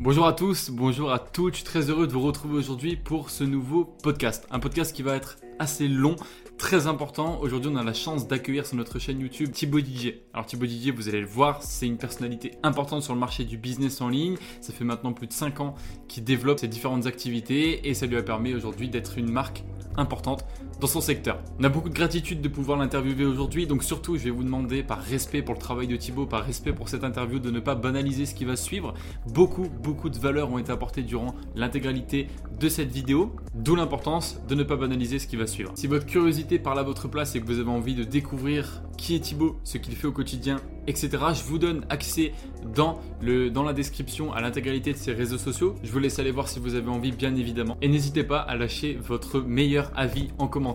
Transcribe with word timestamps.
Bonjour 0.00 0.26
à 0.26 0.32
tous, 0.32 0.70
bonjour 0.70 1.10
à 1.10 1.18
toutes, 1.18 1.54
je 1.54 1.56
suis 1.56 1.64
très 1.64 1.90
heureux 1.90 2.06
de 2.06 2.12
vous 2.12 2.20
retrouver 2.20 2.54
aujourd'hui 2.54 2.94
pour 2.94 3.30
ce 3.30 3.42
nouveau 3.42 3.84
podcast. 3.84 4.46
Un 4.52 4.60
podcast 4.60 4.94
qui 4.94 5.02
va 5.02 5.16
être 5.16 5.38
assez 5.58 5.88
long, 5.88 6.14
très 6.56 6.86
important. 6.86 7.40
Aujourd'hui, 7.40 7.68
on 7.74 7.76
a 7.76 7.82
la 7.82 7.94
chance 7.94 8.28
d'accueillir 8.28 8.64
sur 8.64 8.76
notre 8.76 9.00
chaîne 9.00 9.18
YouTube 9.18 9.50
Thibaut 9.50 9.80
Didier. 9.80 10.22
Alors 10.32 10.46
Thibaut 10.46 10.66
Didier, 10.66 10.92
vous 10.92 11.08
allez 11.08 11.20
le 11.20 11.26
voir, 11.26 11.64
c'est 11.64 11.88
une 11.88 11.98
personnalité 11.98 12.52
importante 12.62 13.02
sur 13.02 13.12
le 13.12 13.18
marché 13.18 13.44
du 13.44 13.58
business 13.58 14.00
en 14.00 14.08
ligne. 14.08 14.36
Ça 14.60 14.72
fait 14.72 14.84
maintenant 14.84 15.12
plus 15.12 15.26
de 15.26 15.32
5 15.32 15.58
ans 15.58 15.74
qu'il 16.06 16.22
développe 16.22 16.60
ses 16.60 16.68
différentes 16.68 17.06
activités 17.06 17.88
et 17.88 17.92
ça 17.92 18.06
lui 18.06 18.16
a 18.16 18.22
permis 18.22 18.54
aujourd'hui 18.54 18.88
d'être 18.88 19.18
une 19.18 19.32
marque 19.32 19.64
importante 19.96 20.44
dans 20.80 20.86
son 20.86 21.00
secteur. 21.00 21.38
On 21.58 21.64
a 21.64 21.68
beaucoup 21.68 21.88
de 21.88 21.94
gratitude 21.94 22.40
de 22.40 22.48
pouvoir 22.48 22.78
l'interviewer 22.78 23.24
aujourd'hui, 23.24 23.66
donc 23.66 23.82
surtout 23.82 24.16
je 24.16 24.24
vais 24.24 24.30
vous 24.30 24.44
demander 24.44 24.82
par 24.82 25.00
respect 25.00 25.42
pour 25.42 25.54
le 25.54 25.60
travail 25.60 25.86
de 25.86 25.96
Thibaut, 25.96 26.26
par 26.26 26.44
respect 26.44 26.72
pour 26.72 26.88
cette 26.88 27.04
interview, 27.04 27.38
de 27.38 27.50
ne 27.50 27.60
pas 27.60 27.74
banaliser 27.74 28.26
ce 28.26 28.34
qui 28.34 28.44
va 28.44 28.56
suivre. 28.56 28.94
Beaucoup, 29.26 29.68
beaucoup 29.82 30.08
de 30.08 30.18
valeurs 30.18 30.52
ont 30.52 30.58
été 30.58 30.70
apportées 30.70 31.02
durant 31.02 31.34
l'intégralité 31.54 32.28
de 32.60 32.68
cette 32.68 32.90
vidéo, 32.90 33.34
d'où 33.54 33.74
l'importance 33.74 34.40
de 34.48 34.54
ne 34.54 34.62
pas 34.62 34.76
banaliser 34.76 35.18
ce 35.18 35.26
qui 35.26 35.36
va 35.36 35.46
suivre. 35.46 35.72
Si 35.74 35.86
votre 35.86 36.06
curiosité 36.06 36.58
parle 36.58 36.78
à 36.78 36.82
votre 36.82 37.08
place 37.08 37.34
et 37.34 37.40
que 37.40 37.46
vous 37.46 37.58
avez 37.58 37.70
envie 37.70 37.94
de 37.94 38.04
découvrir 38.04 38.82
qui 38.96 39.14
est 39.14 39.20
Thibaut, 39.20 39.58
ce 39.64 39.78
qu'il 39.78 39.94
fait 39.94 40.08
au 40.08 40.12
quotidien, 40.12 40.60
etc. 40.88 41.10
Je 41.34 41.44
vous 41.44 41.58
donne 41.58 41.84
accès 41.88 42.32
dans, 42.74 42.98
le, 43.20 43.48
dans 43.48 43.62
la 43.62 43.72
description 43.72 44.32
à 44.32 44.40
l'intégralité 44.40 44.92
de 44.92 44.98
ses 44.98 45.12
réseaux 45.12 45.38
sociaux. 45.38 45.76
Je 45.84 45.92
vous 45.92 46.00
laisse 46.00 46.18
aller 46.18 46.32
voir 46.32 46.48
si 46.48 46.58
vous 46.58 46.74
avez 46.74 46.90
envie, 46.90 47.12
bien 47.12 47.36
évidemment. 47.36 47.76
Et 47.80 47.88
n'hésitez 47.88 48.24
pas 48.24 48.40
à 48.40 48.56
lâcher 48.56 48.98
votre 49.00 49.40
meilleur 49.40 49.92
avis 49.94 50.30
en 50.38 50.48
commentaire 50.48 50.67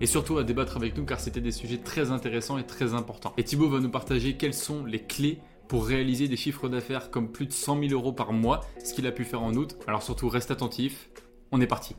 et 0.00 0.06
surtout 0.06 0.38
à 0.38 0.44
débattre 0.44 0.76
avec 0.76 0.96
nous 0.96 1.04
car 1.04 1.20
c'était 1.20 1.40
des 1.40 1.52
sujets 1.52 1.78
très 1.78 2.10
intéressants 2.10 2.58
et 2.58 2.64
très 2.64 2.94
importants. 2.94 3.32
Et 3.36 3.44
Thibaut 3.44 3.68
va 3.68 3.80
nous 3.80 3.90
partager 3.90 4.36
quelles 4.36 4.54
sont 4.54 4.84
les 4.84 5.00
clés 5.00 5.38
pour 5.68 5.86
réaliser 5.86 6.28
des 6.28 6.36
chiffres 6.36 6.68
d'affaires 6.68 7.10
comme 7.10 7.30
plus 7.30 7.46
de 7.46 7.52
100 7.52 7.80
000 7.88 7.92
euros 7.92 8.12
par 8.12 8.32
mois, 8.32 8.60
ce 8.84 8.94
qu'il 8.94 9.06
a 9.06 9.12
pu 9.12 9.24
faire 9.24 9.42
en 9.42 9.54
août. 9.54 9.76
Alors 9.86 10.02
surtout, 10.02 10.28
reste 10.28 10.50
attentif. 10.50 11.08
On 11.52 11.60
est 11.60 11.66
parti. 11.66 11.94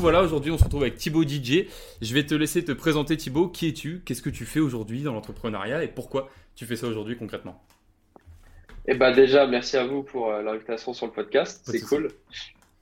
voilà, 0.00 0.22
aujourd'hui 0.22 0.50
on 0.50 0.58
se 0.58 0.64
retrouve 0.64 0.82
avec 0.82 0.96
Thibaut 0.96 1.22
DJ. 1.22 1.66
Je 2.00 2.14
vais 2.14 2.24
te 2.24 2.34
laisser 2.34 2.64
te 2.64 2.72
présenter 2.72 3.16
Thibaut. 3.16 3.48
Qui 3.48 3.68
es-tu? 3.68 4.02
Qu'est-ce 4.04 4.22
que 4.22 4.30
tu 4.30 4.44
fais 4.44 4.60
aujourd'hui 4.60 5.02
dans 5.02 5.12
l'entrepreneuriat? 5.12 5.82
Et 5.82 5.88
pourquoi 5.88 6.30
tu 6.58 6.66
fais 6.66 6.74
ça 6.74 6.88
aujourd'hui 6.88 7.16
concrètement 7.16 7.62
Eh 8.88 8.94
ben 8.94 9.12
déjà, 9.12 9.46
merci 9.46 9.76
à 9.76 9.84
vous 9.84 10.02
pour 10.02 10.32
euh, 10.32 10.42
l'invitation 10.42 10.92
sur 10.92 11.06
le 11.06 11.12
podcast. 11.12 11.62
C'est 11.64 11.80
cool. 11.82 12.08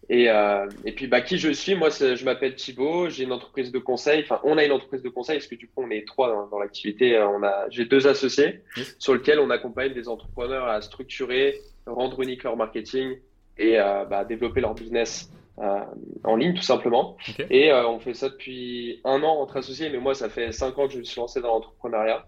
Et, 0.08 0.30
euh, 0.30 0.66
et, 0.86 0.92
puis 0.92 1.08
bah, 1.08 1.20
qui 1.20 1.36
je 1.36 1.50
suis? 1.50 1.74
Moi, 1.74 1.90
je 1.90 2.24
m'appelle 2.24 2.54
Thibaut. 2.54 3.10
J'ai 3.10 3.24
une 3.24 3.32
entreprise 3.32 3.72
de 3.72 3.78
conseil. 3.78 4.22
Enfin, 4.22 4.40
on 4.44 4.56
a 4.56 4.64
une 4.64 4.72
entreprise 4.72 5.02
de 5.02 5.10
conseil 5.10 5.36
parce 5.36 5.46
que 5.46 5.56
du 5.56 5.66
coup, 5.68 5.82
on 5.82 5.90
est 5.90 6.06
trois 6.06 6.48
dans, 6.50 6.58
l'activité. 6.58 7.16
Euh, 7.18 7.28
on 7.28 7.42
a, 7.42 7.68
j'ai 7.68 7.84
deux 7.84 8.06
associés 8.06 8.62
sur 8.98 9.12
lesquels 9.12 9.40
on 9.40 9.50
accompagne 9.50 9.92
des 9.92 10.08
entrepreneurs 10.08 10.68
à 10.68 10.80
structurer, 10.80 11.60
rendre 11.84 12.22
unique 12.22 12.44
leur 12.44 12.56
marketing 12.56 13.18
et 13.58 13.76
bah, 13.76 14.24
développer 14.24 14.60
leur 14.60 14.74
business 14.74 15.30
euh, 15.58 15.80
en 16.24 16.36
ligne 16.36 16.54
tout 16.54 16.62
simplement. 16.62 17.16
Et 17.50 17.72
on 17.72 17.98
fait 17.98 18.12
ça 18.12 18.28
depuis 18.28 19.00
un 19.04 19.22
an 19.22 19.40
entre 19.40 19.56
associés, 19.56 19.88
mais 19.88 19.98
moi 19.98 20.14
ça 20.14 20.28
fait 20.28 20.52
cinq 20.52 20.78
ans 20.78 20.86
que 20.86 20.92
je 20.92 20.98
me 20.98 21.04
suis 21.04 21.18
lancé 21.18 21.40
dans 21.40 21.48
l'entrepreneuriat. 21.48 22.26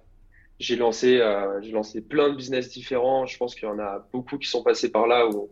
J'ai 0.59 0.77
lancé, 0.77 1.19
euh, 1.19 1.61
j'ai 1.63 1.73
lancé 1.73 2.01
plein 2.01 2.31
de 2.31 2.37
business 2.37 2.71
différents. 2.71 3.27
Je 3.27 3.37
pense 3.37 3.55
qu'il 3.55 3.69
y 3.69 3.71
en 3.71 3.79
a 3.79 4.09
beaucoup 4.13 4.39
qui 4.39 4.49
sont 4.49 4.63
passés 4.63 4.91
par 4.91 5.07
là 5.07 5.29
où 5.29 5.51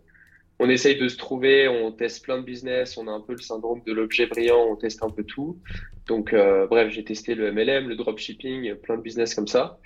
on 0.58 0.68
essaye 0.68 0.96
de 0.96 1.08
se 1.08 1.16
trouver, 1.16 1.68
on 1.68 1.92
teste 1.92 2.24
plein 2.24 2.38
de 2.38 2.44
business, 2.44 2.96
on 2.96 3.06
a 3.08 3.10
un 3.10 3.20
peu 3.20 3.32
le 3.32 3.42
syndrome 3.42 3.82
de 3.86 3.92
l'objet 3.92 4.26
brillant, 4.26 4.66
on 4.70 4.76
teste 4.76 5.02
un 5.02 5.10
peu 5.10 5.22
tout. 5.22 5.58
Donc 6.06 6.34
bref, 6.70 6.90
j'ai 6.90 7.04
testé 7.04 7.34
le 7.34 7.52
MLM, 7.52 7.88
le 7.88 7.94
dropshipping, 7.94 8.74
plein 8.76 8.96
de 8.96 9.02
business 9.02 9.34
comme 9.34 9.48
ça, 9.48 9.78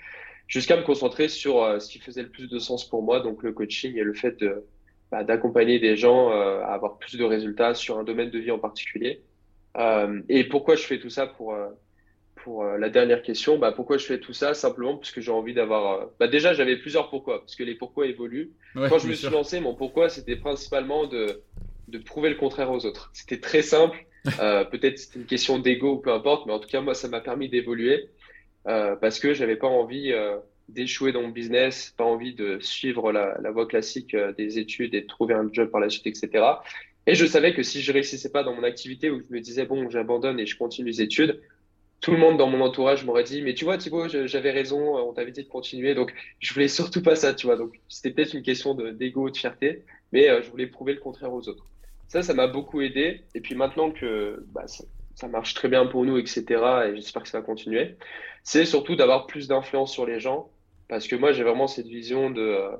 jusqu'à 0.47 0.77
me 0.77 0.83
concentrer 0.83 1.27
sur 1.27 1.81
ce 1.81 1.89
qui 1.89 1.99
faisait 1.99 2.23
le 2.23 2.29
plus 2.29 2.47
de 2.47 2.57
sens 2.57 2.87
pour 2.87 3.03
moi, 3.03 3.19
donc 3.19 3.43
le 3.43 3.51
coaching 3.51 3.97
et 3.97 4.03
le 4.03 4.13
fait 4.13 4.39
de 4.39 4.65
bah, 5.11 5.25
d'accompagner 5.25 5.77
des 5.79 5.97
gens 5.97 6.31
euh, 6.31 6.61
à 6.61 6.73
avoir 6.73 6.97
plus 6.97 7.17
de 7.17 7.25
résultats 7.25 7.75
sur 7.75 7.99
un 7.99 8.05
domaine 8.05 8.29
de 8.29 8.39
vie 8.39 8.51
en 8.51 8.59
particulier. 8.59 9.21
Euh, 9.77 10.21
et 10.29 10.45
pourquoi 10.45 10.75
je 10.75 10.83
fais 10.83 10.99
tout 10.99 11.09
ça 11.09 11.27
pour 11.27 11.53
euh, 11.53 11.67
pour 12.43 12.63
la 12.63 12.89
dernière 12.89 13.21
question, 13.21 13.57
bah, 13.57 13.71
pourquoi 13.71 13.97
je 13.97 14.05
fais 14.05 14.19
tout 14.19 14.33
ça? 14.33 14.53
Simplement 14.53 14.97
parce 14.97 15.11
que 15.11 15.21
j'ai 15.21 15.31
envie 15.31 15.53
d'avoir. 15.53 16.09
Bah, 16.19 16.27
déjà, 16.27 16.53
j'avais 16.53 16.77
plusieurs 16.77 17.09
pourquoi, 17.09 17.39
parce 17.39 17.55
que 17.55 17.63
les 17.63 17.75
pourquoi 17.75 18.07
évoluent. 18.07 18.51
Quand 18.73 18.99
je 18.99 19.07
me 19.07 19.13
suis 19.13 19.29
lancé, 19.29 19.59
mon 19.59 19.75
pourquoi, 19.75 20.09
c'était 20.09 20.35
principalement 20.35 21.07
de, 21.07 21.41
de 21.87 21.97
prouver 21.97 22.29
le 22.29 22.35
contraire 22.35 22.71
aux 22.71 22.85
autres. 22.85 23.09
C'était 23.13 23.39
très 23.39 23.61
simple. 23.61 24.05
euh, 24.39 24.63
Peut-être 24.65 24.99
c'était 24.99 25.19
une 25.19 25.25
question 25.25 25.59
d'ego 25.59 25.93
ou 25.93 25.97
peu 25.97 26.11
importe, 26.11 26.45
mais 26.45 26.53
en 26.53 26.59
tout 26.59 26.69
cas, 26.69 26.81
moi, 26.81 26.93
ça 26.93 27.07
m'a 27.07 27.21
permis 27.21 27.49
d'évoluer 27.49 28.09
euh, 28.67 28.95
parce 28.95 29.19
que 29.19 29.33
j'avais 29.33 29.55
pas 29.55 29.67
envie 29.67 30.13
d'échouer 30.71 31.11
dans 31.11 31.21
mon 31.21 31.29
business, 31.29 31.93
pas 31.97 32.03
envie 32.03 32.33
de 32.33 32.59
suivre 32.59 33.11
la, 33.11 33.37
la 33.41 33.51
voie 33.51 33.67
classique 33.67 34.13
euh, 34.13 34.33
des 34.33 34.59
études 34.59 34.93
et 34.95 35.01
de 35.01 35.07
trouver 35.07 35.33
un 35.33 35.47
job 35.51 35.69
par 35.69 35.81
la 35.81 35.89
suite, 35.89 36.07
etc. 36.07 36.43
Et 37.07 37.15
je 37.15 37.25
savais 37.25 37.53
que 37.53 37.63
si 37.63 37.81
je 37.81 37.91
réussissais 37.91 38.31
pas 38.31 38.43
dans 38.43 38.53
mon 38.53 38.63
activité 38.63 39.09
où 39.09 39.19
je 39.19 39.33
me 39.33 39.39
disais 39.39 39.65
bon, 39.65 39.89
j'abandonne 39.89 40.39
et 40.39 40.45
je 40.45 40.57
continue 40.57 40.87
les 40.87 41.01
études, 41.01 41.41
tout 42.01 42.11
le 42.11 42.17
monde 42.17 42.37
dans 42.37 42.47
mon 42.47 42.61
entourage 42.61 43.05
m'aurait 43.05 43.23
dit 43.23 43.41
mais 43.41 43.53
tu 43.53 43.63
vois 43.63 43.77
Thibaut, 43.77 44.07
j'avais 44.07 44.51
raison, 44.51 44.97
on 44.97 45.13
t'avait 45.13 45.31
dit 45.31 45.43
de 45.43 45.49
continuer. 45.49 45.95
Donc 45.95 46.13
je 46.39 46.53
voulais 46.53 46.67
surtout 46.67 47.01
pas 47.01 47.15
ça, 47.15 47.33
tu 47.33 47.45
vois. 47.45 47.55
Donc 47.55 47.79
c'était 47.87 48.11
peut-être 48.11 48.33
une 48.33 48.43
question 48.43 48.73
d'ego, 48.73 49.29
de, 49.29 49.33
de, 49.33 49.37
fierté, 49.37 49.83
mais 50.11 50.29
euh, 50.29 50.41
je 50.41 50.49
voulais 50.49 50.67
prouver 50.67 50.93
le 50.93 50.99
contraire 50.99 51.31
aux 51.31 51.47
autres. 51.47 51.67
Ça, 52.07 52.23
ça 52.23 52.33
m'a 52.33 52.47
beaucoup 52.47 52.81
aidé. 52.81 53.21
Et 53.35 53.41
puis 53.41 53.55
maintenant 53.55 53.91
que 53.91 54.43
bah, 54.47 54.65
ça, 54.67 55.27
marche 55.27 55.53
très 55.53 55.69
bien 55.69 55.85
pour 55.85 56.03
nous, 56.03 56.17
etc. 56.17 56.43
Et 56.89 56.95
j'espère 56.95 57.23
que 57.23 57.29
ça 57.29 57.39
va 57.39 57.45
continuer. 57.45 57.95
C'est 58.43 58.65
surtout 58.65 58.95
d'avoir 58.95 59.27
plus 59.27 59.47
d'influence 59.47 59.93
sur 59.93 60.05
les 60.05 60.19
gens 60.19 60.49
parce 60.89 61.07
que 61.07 61.15
moi, 61.15 61.31
j'ai 61.31 61.43
vraiment 61.43 61.67
cette 61.67 61.87
vision 61.87 62.29
de, 62.31 62.41
euh, 62.41 62.71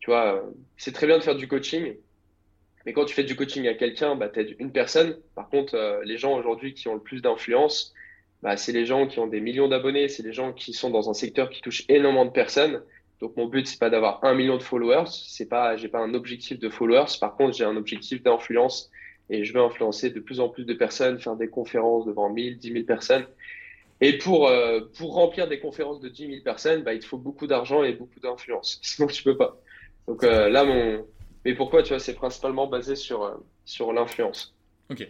tu 0.00 0.10
vois, 0.10 0.34
euh, 0.34 0.42
c'est 0.76 0.92
très 0.92 1.06
bien 1.06 1.16
de 1.16 1.22
faire 1.22 1.34
du 1.34 1.48
coaching, 1.48 1.96
mais 2.84 2.92
quand 2.92 3.06
tu 3.06 3.14
fais 3.14 3.24
du 3.24 3.36
coaching 3.36 3.66
à 3.68 3.72
quelqu'un, 3.72 4.16
bah, 4.16 4.28
tu 4.28 4.54
une 4.58 4.70
personne. 4.70 5.16
Par 5.34 5.48
contre, 5.48 5.74
euh, 5.74 6.02
les 6.04 6.18
gens 6.18 6.36
aujourd'hui 6.36 6.74
qui 6.74 6.88
ont 6.88 6.94
le 6.94 7.00
plus 7.00 7.22
d'influence, 7.22 7.94
bah, 8.44 8.56
c'est 8.56 8.72
les 8.72 8.84
gens 8.84 9.06
qui 9.06 9.18
ont 9.18 9.26
des 9.26 9.40
millions 9.40 9.68
d'abonnés, 9.68 10.08
c'est 10.08 10.22
les 10.22 10.32
gens 10.32 10.52
qui 10.52 10.74
sont 10.74 10.90
dans 10.90 11.10
un 11.10 11.14
secteur 11.14 11.50
qui 11.50 11.62
touche 11.62 11.84
énormément 11.88 12.26
de 12.26 12.30
personnes. 12.30 12.82
Donc 13.20 13.36
mon 13.36 13.46
but 13.46 13.66
c'est 13.66 13.78
pas 13.78 13.90
d'avoir 13.90 14.22
un 14.22 14.34
million 14.34 14.58
de 14.58 14.62
followers, 14.62 15.06
c'est 15.06 15.48
pas 15.48 15.76
j'ai 15.76 15.88
pas 15.88 16.00
un 16.00 16.12
objectif 16.14 16.58
de 16.58 16.68
followers. 16.68 17.18
Par 17.18 17.36
contre 17.36 17.56
j'ai 17.56 17.64
un 17.64 17.76
objectif 17.76 18.22
d'influence 18.22 18.90
et 19.30 19.44
je 19.44 19.54
veux 19.54 19.60
influencer 19.60 20.10
de 20.10 20.20
plus 20.20 20.40
en 20.40 20.50
plus 20.50 20.64
de 20.64 20.74
personnes, 20.74 21.18
faire 21.18 21.36
des 21.36 21.48
conférences 21.48 22.04
devant 22.04 22.28
1000, 22.28 22.58
10 22.58 22.72
000 22.72 22.84
personnes. 22.84 23.26
Et 24.02 24.18
pour, 24.18 24.48
euh, 24.48 24.80
pour 24.98 25.14
remplir 25.14 25.48
des 25.48 25.58
conférences 25.58 26.00
de 26.00 26.10
10 26.10 26.26
000 26.26 26.42
personnes, 26.42 26.82
bah, 26.82 26.92
il 26.92 27.00
te 27.00 27.06
faut 27.06 27.16
beaucoup 27.16 27.46
d'argent 27.46 27.82
et 27.82 27.94
beaucoup 27.94 28.20
d'influence. 28.20 28.78
Sinon, 28.82 29.08
tu 29.08 29.22
peux 29.22 29.38
pas. 29.38 29.56
Donc 30.06 30.22
euh, 30.22 30.50
là, 30.50 30.64
mon. 30.64 31.06
Mais 31.46 31.54
pourquoi, 31.54 31.82
tu 31.82 31.90
vois, 31.90 31.98
c'est 31.98 32.14
principalement 32.14 32.66
basé 32.66 32.96
sur, 32.96 33.22
euh, 33.22 33.34
sur 33.64 33.92
l'influence. 33.94 34.54
Ok. 34.90 35.08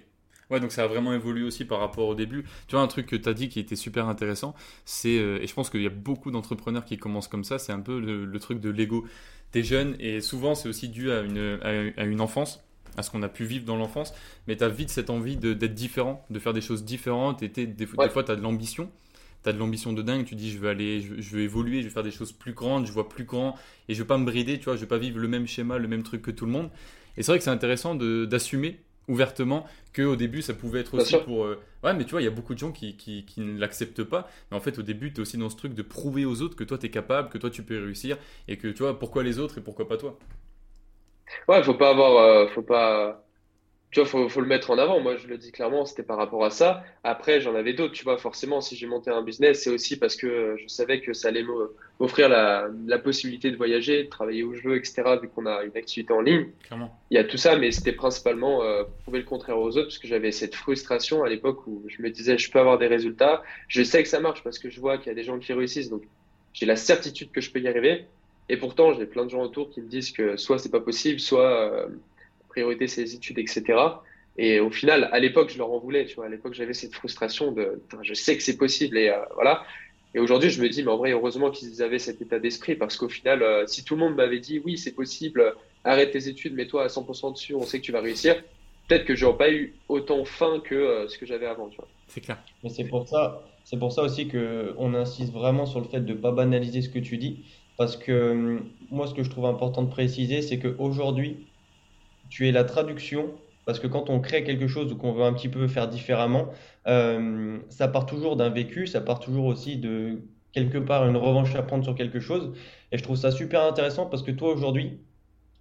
Ouais, 0.54 0.60
donc 0.60 0.72
ça 0.72 0.84
a 0.84 0.86
vraiment 0.86 1.12
évolué 1.12 1.42
aussi 1.42 1.64
par 1.64 1.80
rapport 1.80 2.08
au 2.08 2.14
début. 2.14 2.44
Tu 2.68 2.76
vois, 2.76 2.80
un 2.80 2.86
truc 2.86 3.06
que 3.06 3.16
tu 3.16 3.28
as 3.28 3.34
dit 3.34 3.48
qui 3.48 3.60
était 3.60 3.76
super 3.76 4.08
intéressant, 4.08 4.54
c'est, 4.84 5.10
et 5.10 5.46
je 5.46 5.54
pense 5.54 5.68
qu'il 5.68 5.82
y 5.82 5.86
a 5.86 5.90
beaucoup 5.90 6.30
d'entrepreneurs 6.30 6.84
qui 6.84 6.96
commencent 6.96 7.28
comme 7.28 7.44
ça, 7.44 7.58
c'est 7.58 7.72
un 7.72 7.80
peu 7.80 8.00
le, 8.00 8.38
truc 8.38 8.60
de 8.60 8.70
l'ego. 8.70 9.04
T'es 9.50 9.62
jeune 9.62 9.96
et 10.00 10.20
souvent 10.20 10.54
c'est 10.54 10.68
aussi 10.68 10.88
dû 10.88 11.10
à 11.10 11.20
une, 11.20 11.58
à 11.96 12.04
une 12.04 12.20
enfance 12.20 12.64
à 12.96 13.02
ce 13.02 13.10
qu'on 13.10 13.22
a 13.22 13.28
pu 13.28 13.44
vivre 13.44 13.64
dans 13.64 13.76
l'enfance, 13.76 14.14
mais 14.46 14.56
tu 14.56 14.64
as 14.64 14.68
vite 14.68 14.90
cette 14.90 15.10
envie 15.10 15.36
d'être 15.36 15.74
différent, 15.74 16.24
de 16.30 16.38
faire 16.38 16.52
des 16.52 16.60
choses 16.60 16.84
différentes, 16.84 17.42
et 17.42 17.48
des, 17.48 17.66
des, 17.66 17.86
fois 17.86 18.08
tu 18.08 18.30
as 18.30 18.36
de 18.36 18.42
l'ambition, 18.42 18.90
tu 19.42 19.48
as 19.48 19.52
de 19.52 19.58
l'ambition 19.58 19.92
de 19.92 20.02
dingue, 20.02 20.24
tu 20.24 20.34
dis 20.34 20.50
je 20.50 20.58
veux 20.58 20.68
aller, 20.68 21.00
je, 21.00 21.36
veux 21.36 21.42
évoluer, 21.42 21.80
je 21.80 21.88
veux 21.88 21.92
faire 21.92 22.02
des 22.02 22.10
choses 22.10 22.32
plus 22.32 22.52
grandes, 22.52 22.86
je 22.86 22.92
vois 22.92 23.08
plus 23.08 23.24
grand, 23.24 23.56
et 23.88 23.94
je 23.94 24.00
veux 24.00 24.06
pas 24.06 24.18
me 24.18 24.24
brider, 24.24 24.58
tu 24.58 24.64
vois, 24.64 24.76
je 24.76 24.82
veux 24.82 24.88
pas 24.88 24.98
vivre 24.98 25.18
le 25.18 25.28
même 25.28 25.46
schéma, 25.46 25.78
le 25.78 25.88
même 25.88 26.02
truc 26.02 26.22
que 26.22 26.30
tout 26.30 26.46
le 26.46 26.52
monde. 26.52 26.70
Et 27.16 27.22
c'est 27.22 27.32
vrai 27.32 27.38
que 27.38 27.44
c'est 27.44 27.50
intéressant 27.50 27.94
d'assumer 27.94 28.80
ouvertement 29.06 29.66
qu'au 29.94 30.16
début 30.16 30.42
ça 30.42 30.54
pouvait 30.54 30.80
être 30.80 30.94
aussi 30.94 31.16
pour... 31.18 31.44
Euh, 31.44 31.60
ouais 31.82 31.94
mais 31.94 32.04
tu 32.04 32.10
vois, 32.12 32.22
il 32.22 32.24
y 32.24 32.28
a 32.28 32.30
beaucoup 32.30 32.54
de 32.54 32.58
gens 32.58 32.72
qui, 32.72 32.96
qui, 32.96 33.24
qui 33.24 33.40
ne 33.40 33.58
l'acceptent 33.58 34.04
pas, 34.04 34.28
mais 34.50 34.56
en 34.56 34.60
fait 34.60 34.78
au 34.78 34.82
début 34.82 35.12
tu 35.12 35.18
es 35.18 35.20
aussi 35.20 35.38
dans 35.38 35.50
ce 35.50 35.56
truc 35.56 35.74
de 35.74 35.82
prouver 35.82 36.24
aux 36.24 36.42
autres 36.42 36.56
que 36.56 36.64
toi 36.64 36.78
tu 36.78 36.86
es 36.86 36.90
capable, 36.90 37.28
que 37.28 37.38
toi 37.38 37.50
tu 37.50 37.62
peux 37.62 37.78
réussir, 37.78 38.18
et 38.48 38.56
que 38.56 38.68
tu 38.68 38.82
vois, 38.82 38.98
pourquoi 38.98 39.22
les 39.22 39.38
autres 39.38 39.58
et 39.58 39.60
pourquoi 39.62 39.88
pas 39.88 39.96
toi. 39.96 40.18
Ouais, 41.48 41.62
faut 41.62 41.74
pas 41.74 41.90
avoir, 41.90 42.16
euh, 42.16 42.48
faut 42.54 42.62
pas, 42.62 43.23
tu 43.94 44.00
vois, 44.00 44.08
faut, 44.08 44.28
faut 44.28 44.40
le 44.40 44.48
mettre 44.48 44.72
en 44.72 44.78
avant. 44.78 44.98
Moi, 44.98 45.14
je 45.16 45.28
le 45.28 45.38
dis 45.38 45.52
clairement, 45.52 45.84
c'était 45.84 46.02
par 46.02 46.16
rapport 46.16 46.44
à 46.44 46.50
ça. 46.50 46.82
Après, 47.04 47.40
j'en 47.40 47.54
avais 47.54 47.74
d'autres, 47.74 47.92
tu 47.92 48.02
vois. 48.02 48.18
Forcément, 48.18 48.60
si 48.60 48.74
j'ai 48.74 48.88
monté 48.88 49.08
un 49.08 49.22
business, 49.22 49.62
c'est 49.62 49.70
aussi 49.70 49.96
parce 49.96 50.16
que 50.16 50.56
je 50.58 50.66
savais 50.66 51.00
que 51.00 51.12
ça 51.12 51.28
allait 51.28 51.44
m'offrir 52.00 52.28
la, 52.28 52.66
la 52.88 52.98
possibilité 52.98 53.52
de 53.52 53.56
voyager, 53.56 54.02
de 54.02 54.08
travailler 54.08 54.42
où 54.42 54.52
je 54.52 54.62
veux, 54.62 54.76
etc. 54.76 55.04
Vu 55.22 55.28
qu'on 55.28 55.46
a 55.46 55.62
une 55.62 55.76
activité 55.76 56.12
en 56.12 56.22
ligne. 56.22 56.46
Clairement. 56.64 56.92
Il 57.10 57.14
y 57.14 57.18
a 57.18 57.24
tout 57.24 57.36
ça, 57.36 57.54
mais 57.54 57.70
c'était 57.70 57.92
principalement 57.92 58.64
euh, 58.64 58.82
prouver 59.04 59.20
le 59.20 59.24
contraire 59.24 59.58
aux 59.58 59.76
autres, 59.76 59.86
parce 59.86 59.98
que 59.98 60.08
j'avais 60.08 60.32
cette 60.32 60.56
frustration 60.56 61.22
à 61.22 61.28
l'époque 61.28 61.64
où 61.68 61.84
je 61.86 62.02
me 62.02 62.10
disais, 62.10 62.36
je 62.36 62.50
peux 62.50 62.58
avoir 62.58 62.78
des 62.78 62.88
résultats. 62.88 63.44
Je 63.68 63.84
sais 63.84 64.02
que 64.02 64.08
ça 64.08 64.18
marche 64.18 64.42
parce 64.42 64.58
que 64.58 64.70
je 64.70 64.80
vois 64.80 64.98
qu'il 64.98 65.06
y 65.06 65.10
a 65.12 65.14
des 65.14 65.22
gens 65.22 65.38
qui 65.38 65.52
réussissent, 65.52 65.88
donc 65.88 66.02
j'ai 66.52 66.66
la 66.66 66.76
certitude 66.76 67.30
que 67.30 67.40
je 67.40 67.52
peux 67.52 67.60
y 67.60 67.68
arriver. 67.68 68.06
Et 68.48 68.56
pourtant, 68.56 68.92
j'ai 68.92 69.06
plein 69.06 69.24
de 69.24 69.30
gens 69.30 69.42
autour 69.42 69.70
qui 69.70 69.80
me 69.80 69.88
disent 69.88 70.10
que 70.10 70.36
soit 70.36 70.58
c'est 70.58 70.72
pas 70.72 70.80
possible, 70.80 71.20
soit 71.20 71.72
euh, 71.72 71.86
priorité 72.54 72.86
les 72.86 73.14
études, 73.14 73.38
etc. 73.38 73.62
Et 74.36 74.60
au 74.60 74.70
final, 74.70 75.08
à 75.12 75.18
l'époque, 75.18 75.50
je 75.50 75.58
leur 75.58 75.70
en 75.70 75.78
voulais, 75.78 76.06
tu 76.06 76.16
vois. 76.16 76.26
À 76.26 76.28
l'époque, 76.28 76.54
j'avais 76.54 76.72
cette 76.72 76.94
frustration 76.94 77.52
de, 77.52 77.82
je 78.02 78.14
sais 78.14 78.36
que 78.36 78.42
c'est 78.42 78.56
possible 78.56 78.96
et 78.98 79.12
voilà. 79.34 79.64
Et 80.14 80.20
aujourd'hui, 80.20 80.50
je 80.50 80.62
me 80.62 80.68
dis, 80.68 80.82
mais 80.82 80.90
en 80.90 80.96
vrai, 80.96 81.10
heureusement 81.10 81.50
qu'ils 81.50 81.82
avaient 81.82 81.98
cet 81.98 82.22
état 82.22 82.38
d'esprit 82.38 82.76
parce 82.76 82.96
qu'au 82.96 83.08
final, 83.08 83.64
si 83.66 83.84
tout 83.84 83.94
le 83.94 84.00
monde 84.00 84.14
m'avait 84.14 84.38
dit, 84.38 84.60
oui, 84.64 84.78
c'est 84.78 84.92
possible, 84.92 85.54
arrête 85.82 86.12
tes 86.12 86.28
études, 86.28 86.54
mets-toi 86.54 86.84
à 86.84 86.86
100% 86.86 87.32
dessus, 87.32 87.54
on 87.54 87.62
sait 87.62 87.80
que 87.80 87.84
tu 87.84 87.92
vas 87.92 88.00
réussir, 88.00 88.36
peut-être 88.88 89.04
que 89.04 89.14
j'aurais 89.16 89.36
pas 89.36 89.50
eu 89.50 89.74
autant 89.88 90.24
faim 90.24 90.60
que 90.64 91.06
ce 91.08 91.18
que 91.18 91.26
j'avais 91.26 91.46
avant, 91.46 91.68
tu 91.68 91.76
vois. 91.76 91.88
C'est 92.08 92.20
clair. 92.20 92.38
Mais 92.62 92.70
c'est 92.70 92.84
pour 92.84 93.08
ça, 93.08 93.42
c'est 93.64 93.78
pour 93.78 93.92
ça 93.92 94.02
aussi 94.02 94.28
qu'on 94.28 94.94
insiste 94.94 95.32
vraiment 95.32 95.66
sur 95.66 95.80
le 95.80 95.86
fait 95.86 96.00
de 96.00 96.12
ne 96.12 96.18
pas 96.18 96.32
banaliser 96.32 96.82
ce 96.82 96.88
que 96.88 96.98
tu 96.98 97.16
dis. 97.18 97.44
Parce 97.76 97.96
que 97.96 98.32
hum, 98.32 98.70
moi, 98.90 99.06
ce 99.06 99.14
que 99.14 99.22
je 99.22 99.30
trouve 99.30 99.46
important 99.46 99.82
de 99.82 99.90
préciser, 99.90 100.42
c'est 100.42 100.58
qu'aujourd'hui, 100.58 101.38
tu 102.28 102.48
es 102.48 102.52
la 102.52 102.64
traduction. 102.64 103.32
Parce 103.66 103.78
que 103.78 103.86
quand 103.86 104.10
on 104.10 104.20
crée 104.20 104.44
quelque 104.44 104.66
chose 104.66 104.92
ou 104.92 104.96
qu'on 104.96 105.12
veut 105.12 105.22
un 105.22 105.32
petit 105.32 105.48
peu 105.48 105.66
faire 105.68 105.88
différemment, 105.88 106.48
euh, 106.86 107.58
ça 107.70 107.88
part 107.88 108.04
toujours 108.04 108.36
d'un 108.36 108.50
vécu, 108.50 108.86
ça 108.86 109.00
part 109.00 109.20
toujours 109.20 109.46
aussi 109.46 109.78
de 109.78 110.20
quelque 110.52 110.76
part 110.78 111.08
une 111.08 111.16
revanche 111.16 111.54
à 111.54 111.62
prendre 111.62 111.82
sur 111.82 111.94
quelque 111.94 112.20
chose. 112.20 112.52
Et 112.92 112.98
je 112.98 113.02
trouve 113.02 113.16
ça 113.16 113.30
super 113.30 113.62
intéressant 113.62 114.06
parce 114.06 114.22
que 114.22 114.30
toi, 114.30 114.52
aujourd'hui, 114.52 115.00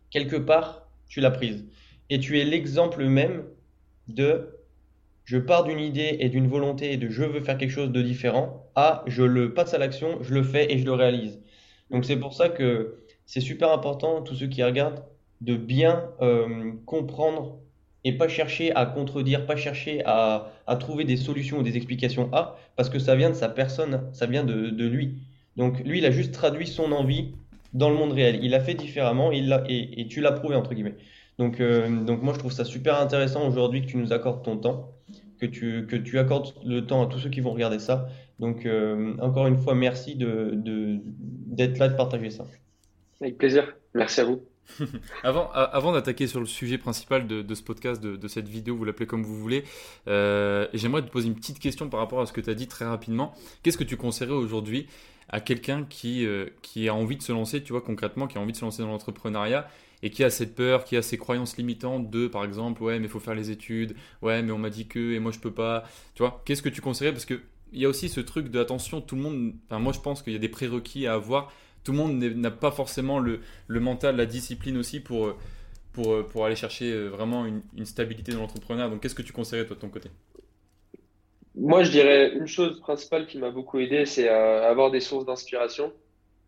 quelque 0.09 0.35
part, 0.35 0.89
tu 1.07 1.21
l'as 1.21 1.31
prise. 1.31 1.65
Et 2.09 2.19
tu 2.19 2.39
es 2.39 2.43
l'exemple 2.43 3.05
même 3.05 3.43
de 4.07 4.59
je 5.23 5.37
pars 5.37 5.63
d'une 5.63 5.79
idée 5.79 6.17
et 6.19 6.29
d'une 6.29 6.47
volonté 6.47 6.97
de 6.97 7.09
je 7.09 7.23
veux 7.23 7.39
faire 7.41 7.57
quelque 7.57 7.71
chose 7.71 7.91
de 7.91 8.01
différent 8.01 8.69
à 8.75 9.03
je 9.07 9.23
le 9.23 9.53
passe 9.53 9.73
à 9.73 9.77
l'action, 9.77 10.21
je 10.21 10.33
le 10.33 10.43
fais 10.43 10.71
et 10.71 10.77
je 10.77 10.85
le 10.85 10.93
réalise. 10.93 11.41
Donc 11.89 12.05
c'est 12.05 12.17
pour 12.17 12.33
ça 12.33 12.49
que 12.49 12.99
c'est 13.25 13.41
super 13.41 13.71
important, 13.71 14.21
tous 14.21 14.35
ceux 14.35 14.47
qui 14.47 14.63
regardent, 14.63 15.03
de 15.43 15.55
bien 15.55 16.09
euh, 16.21 16.71
comprendre 16.85 17.59
et 18.03 18.13
pas 18.17 18.27
chercher 18.27 18.73
à 18.75 18.85
contredire, 18.85 19.45
pas 19.45 19.55
chercher 19.55 20.01
à, 20.05 20.51
trouver 20.79 21.03
des 21.05 21.17
solutions 21.17 21.59
ou 21.59 21.63
des 21.63 21.77
explications 21.77 22.29
à, 22.33 22.57
parce 22.75 22.89
que 22.89 22.99
ça 22.99 23.15
vient 23.15 23.29
de 23.29 23.35
sa 23.35 23.49
personne, 23.49 24.09
ça 24.11 24.25
vient 24.25 24.43
de, 24.43 24.87
lui. 24.87 25.15
Donc 25.55 25.79
lui, 25.85 25.99
il 25.99 26.05
a 26.05 26.11
juste 26.11 26.33
traduit 26.33 26.67
son 26.67 26.91
envie 26.91 27.35
dans 27.73 27.89
le 27.89 27.95
monde 27.95 28.11
réel. 28.11 28.39
Il 28.41 28.51
l'a 28.51 28.59
fait 28.59 28.73
différemment 28.73 29.31
et, 29.31 30.07
tu 30.09 30.21
l'as 30.21 30.31
prouvé, 30.31 30.55
entre 30.55 30.73
guillemets. 30.73 30.95
Donc, 31.39 31.59
euh, 31.59 32.03
donc 32.03 32.21
moi, 32.21 32.33
je 32.33 32.39
trouve 32.39 32.51
ça 32.51 32.65
super 32.65 32.99
intéressant 32.99 33.47
aujourd'hui 33.47 33.81
que 33.81 33.87
tu 33.87 33.97
nous 33.97 34.11
accordes 34.11 34.43
ton 34.43 34.57
temps 34.57 34.93
que 35.47 35.95
tu, 35.95 36.17
accordes 36.17 36.53
le 36.65 36.85
temps 36.85 37.03
à 37.03 37.07
tous 37.07 37.19
ceux 37.19 37.29
qui 37.29 37.41
vont 37.41 37.51
regarder 37.51 37.79
ça. 37.79 38.07
Donc, 38.39 38.65
euh, 38.65 39.15
encore 39.19 39.47
une 39.47 39.57
fois, 39.57 39.75
merci 39.75 40.15
de, 40.15 40.53
d'être 40.55 41.77
là, 41.77 41.89
de 41.89 41.95
partager 41.95 42.29
ça. 42.29 42.45
Avec 43.21 43.37
plaisir. 43.37 43.75
Merci 43.93 44.21
à 44.21 44.25
vous. 44.25 44.43
avant 45.23 45.91
d'attaquer 45.91 46.27
sur 46.27 46.39
le 46.39 46.45
sujet 46.45 46.77
principal 46.77 47.27
de, 47.27 47.55
ce 47.55 47.61
podcast, 47.61 48.01
de, 48.01 48.27
cette 48.27 48.47
vidéo, 48.47 48.75
vous 48.75 48.85
l'appelez 48.85 49.05
comme 49.05 49.23
vous 49.23 49.37
voulez, 49.37 49.63
euh, 50.07 50.67
j'aimerais 50.73 51.01
te 51.01 51.09
poser 51.09 51.27
une 51.27 51.35
petite 51.35 51.59
question 51.59 51.89
par 51.89 51.99
rapport 51.99 52.21
à 52.21 52.25
ce 52.25 52.33
que 52.33 52.41
tu 52.41 52.49
as 52.49 52.55
dit 52.55 52.67
très 52.67 52.85
rapidement. 52.85 53.33
Qu'est-ce 53.61 53.77
que 53.77 53.83
tu 53.83 53.97
conseillerais 53.97 54.33
aujourd'hui 54.33 54.87
à 55.29 55.39
quelqu'un 55.39 55.85
qui, 55.85 56.25
euh, 56.25 56.47
qui 56.61 56.89
a 56.89 56.95
envie 56.95 57.17
de 57.17 57.21
se 57.23 57.31
lancer, 57.31 57.63
tu 57.63 57.71
vois, 57.71 57.81
concrètement, 57.81 58.27
qui 58.27 58.37
a 58.37 58.41
envie 58.41 58.51
de 58.51 58.57
se 58.57 58.65
lancer 58.65 58.81
dans 58.81 58.89
l'entrepreneuriat 58.89 59.67
et 60.01 60.09
qui 60.09 60.23
a 60.23 60.29
cette 60.29 60.53
peur, 60.53 60.83
qui 60.83 60.97
a 60.97 61.01
ces 61.01 61.17
croyances 61.17 61.55
limitantes 61.57 62.09
de, 62.09 62.27
par 62.27 62.43
exemple, 62.43 62.83
ouais, 62.83 62.99
mais 62.99 63.05
il 63.05 63.09
faut 63.09 63.21
faire 63.21 63.35
les 63.35 63.51
études, 63.51 63.95
ouais, 64.21 64.43
mais 64.43 64.51
on 64.51 64.57
m'a 64.57 64.69
dit 64.69 64.85
que, 64.85 65.13
et 65.13 65.19
moi 65.19 65.31
je 65.31 65.39
peux 65.39 65.53
pas, 65.53 65.85
tu 66.13 66.23
vois, 66.23 66.41
qu'est-ce 66.45 66.61
que 66.61 66.69
tu 66.69 66.81
conseillerais? 66.81 67.13
Parce 67.13 67.25
qu'il 67.25 67.39
y 67.71 67.85
a 67.85 67.89
aussi 67.89 68.09
ce 68.09 68.19
truc 68.19 68.49
de, 68.49 68.59
attention, 68.59 68.99
tout 68.99 69.15
le 69.15 69.21
monde, 69.21 69.53
moi 69.71 69.93
je 69.93 70.01
pense 70.01 70.21
qu'il 70.21 70.33
y 70.33 70.35
a 70.35 70.39
des 70.39 70.49
prérequis 70.49 71.07
à 71.07 71.13
avoir, 71.13 71.53
tout 71.83 71.91
le 71.91 71.97
monde 71.97 72.17
n'a 72.19 72.51
pas 72.51 72.71
forcément 72.71 73.19
le, 73.19 73.39
le, 73.67 73.79
mental, 73.79 74.15
la 74.15 74.25
discipline 74.25 74.77
aussi 74.77 74.99
pour, 74.99 75.35
pour, 75.91 76.27
pour 76.27 76.45
aller 76.45 76.55
chercher 76.55 76.91
euh, 76.91 77.07
vraiment 77.09 77.45
une, 77.45 77.61
une 77.77 77.85
stabilité 77.85 78.31
dans 78.31 78.39
l'entrepreneuriat. 78.39 78.89
Donc 78.89 79.01
qu'est-ce 79.01 79.15
que 79.15 79.21
tu 79.21 79.33
conseillerais 79.33 79.65
toi 79.65 79.75
de 79.75 79.81
ton 79.81 79.89
côté? 79.89 80.09
Moi, 81.55 81.83
je 81.83 81.91
dirais 81.91 82.33
une 82.33 82.47
chose 82.47 82.79
principale 82.79 83.27
qui 83.27 83.37
m'a 83.37 83.51
beaucoup 83.51 83.79
aidé, 83.79 84.05
c'est 84.05 84.27
euh, 84.27 84.69
avoir 84.69 84.89
des 84.89 84.99
sources 84.99 85.25
d'inspiration. 85.25 85.93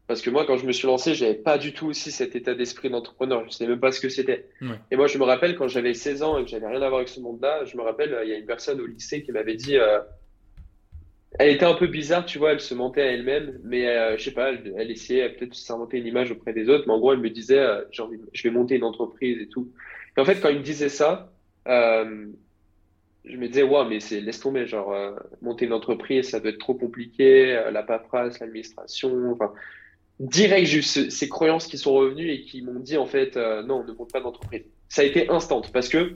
Parce 0.08 0.22
que 0.22 0.30
moi, 0.30 0.46
quand 0.46 0.58
je 0.58 0.66
me 0.66 0.72
suis 0.72 0.86
lancé, 0.88 1.16
j'avais 1.16 1.34
pas 1.34 1.58
du 1.58 1.74
tout 1.74 1.88
aussi 1.88 2.12
cet 2.12 2.36
état 2.36 2.54
d'esprit 2.54 2.90
d'entrepreneur. 2.90 3.44
Je 3.46 3.50
savais 3.50 3.72
même 3.72 3.80
pas 3.80 3.92
ce 3.92 4.00
que 4.00 4.10
c'était. 4.10 4.48
Et 4.92 4.96
moi, 4.96 5.08
je 5.08 5.18
me 5.18 5.24
rappelle 5.24 5.56
quand 5.56 5.68
j'avais 5.68 5.96
16 5.96 6.22
ans 6.22 6.38
et 6.38 6.44
que 6.44 6.50
j'avais 6.50 6.68
rien 6.68 6.82
à 6.82 6.90
voir 6.90 6.98
avec 6.98 7.10
ce 7.10 7.20
monde-là, 7.20 7.66
je 7.66 7.76
me 7.76 7.82
rappelle, 7.82 8.14
euh, 8.14 8.24
il 8.24 8.30
y 8.30 8.34
a 8.34 8.38
une 8.38 8.46
personne 8.46 8.80
au 8.82 8.86
lycée 8.86 9.24
qui 9.24 9.32
m'avait 9.32 9.56
dit, 9.56 9.78
euh, 9.78 10.00
elle 11.40 11.52
était 11.52 11.66
un 11.66 11.74
peu 11.74 11.88
bizarre, 11.88 12.26
tu 12.26 12.38
vois, 12.38 12.52
elle 12.52 12.60
se 12.60 12.74
mentait 12.74 13.02
à 13.02 13.06
elle-même, 13.06 13.60
mais 13.64 13.88
euh, 13.88 14.18
je 14.18 14.24
sais 14.24 14.32
pas, 14.32 14.50
elle, 14.50 14.74
elle 14.78 14.92
essayait 14.92 15.30
peut-être 15.30 15.52
de 15.52 15.56
s'inventer 15.56 15.98
une 15.98 16.08
image 16.08 16.32
auprès 16.32 16.54
des 16.54 16.70
autres, 16.70 16.86
mais 16.88 16.94
en 16.94 17.00
gros, 17.00 17.14
elle 17.14 17.20
me 17.20 17.30
disait, 17.30 17.60
euh, 17.60 17.84
je 17.92 18.44
vais 18.44 18.50
monter 18.52 18.76
une 18.76 18.84
entreprise 18.84 19.42
et 19.42 19.48
tout. 19.48 19.72
Et 20.18 20.22
en 20.22 20.26
fait, 20.26 20.40
quand 20.40 20.50
il 20.50 20.60
me 20.60 20.64
disait 20.64 20.90
ça, 20.90 21.32
euh, 21.68 22.28
je 23.26 23.38
me 23.38 23.48
disais, 23.48 23.64
waouh, 23.64 23.90
mais 23.90 24.00
c'est 24.00 24.22
laisse 24.22 24.40
tomber, 24.40 24.68
genre, 24.68 24.96
monter 25.42 25.66
une 25.66 25.74
entreprise, 25.74 26.30
ça 26.30 26.40
doit 26.40 26.52
être 26.52 26.60
trop 26.60 26.76
compliqué, 26.76 27.60
la 27.72 27.84
paperasse, 27.84 28.40
l'administration, 28.40 29.32
enfin 29.32 29.52
direct, 30.20 30.68
j'ai 30.68 30.80
eu 30.80 30.82
ces 30.82 31.30
croyances 31.30 31.68
qui 31.68 31.78
sont 31.78 31.94
revenues 31.94 32.30
et 32.30 32.42
qui 32.44 32.62
m'ont 32.62 32.80
dit 32.80 32.98
en 32.98 33.06
fait 33.06 33.38
euh, 33.38 33.64
non, 33.64 33.84
ne 33.84 33.92
monte 33.94 34.12
pas 34.12 34.22
d'entreprise. 34.22 34.64
Ça 34.90 35.02
a 35.02 35.06
été 35.06 35.30
instant 35.30 35.62
parce 35.74 35.90
que 35.90 36.14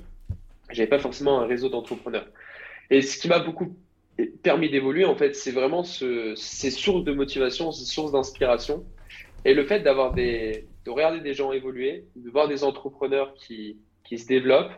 j'avais 0.72 0.88
pas 0.88 1.00
forcément 1.00 1.42
un 1.42 1.46
réseau 1.46 1.70
d'entrepreneurs. 1.70 2.28
Et 2.90 3.02
ce 3.02 3.18
qui 3.18 3.28
m'a 3.28 3.40
beaucoup 3.40 3.76
permis 4.26 4.70
d'évoluer 4.70 5.06
en 5.06 5.16
fait, 5.16 5.36
c'est 5.36 5.52
vraiment 5.52 5.84
ce, 5.84 6.34
ces 6.36 6.72
sources 6.72 7.04
de 7.04 7.14
motivation, 7.14 7.72
ces 7.72 7.86
sources 7.86 8.12
d'inspiration 8.12 8.86
et 9.46 9.54
le 9.54 9.66
fait 9.66 9.82
d'avoir 9.82 10.14
des, 10.14 10.66
de 10.86 10.92
regarder 10.92 11.22
des 11.22 11.34
gens 11.34 11.52
évoluer, 11.52 12.06
de 12.16 12.30
voir 12.30 12.48
des 12.48 12.64
entrepreneurs 12.64 13.34
qui, 13.36 13.78
qui 14.04 14.18
se 14.18 14.28
développent, 14.28 14.74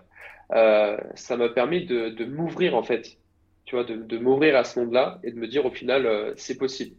euh, 0.53 0.97
ça 1.15 1.37
m'a 1.37 1.49
permis 1.49 1.85
de, 1.85 2.25
m'ouvrir 2.25 2.75
en 2.75 2.83
fait, 2.83 3.17
tu 3.65 3.75
vois, 3.75 3.83
de, 3.83 4.17
m'ouvrir 4.17 4.55
à 4.55 4.63
ce 4.63 4.79
monde-là 4.79 5.19
et 5.23 5.31
de 5.31 5.37
me 5.37 5.47
dire 5.47 5.65
au 5.65 5.71
final 5.71 6.05
euh, 6.05 6.33
c'est 6.35 6.57
possible. 6.57 6.95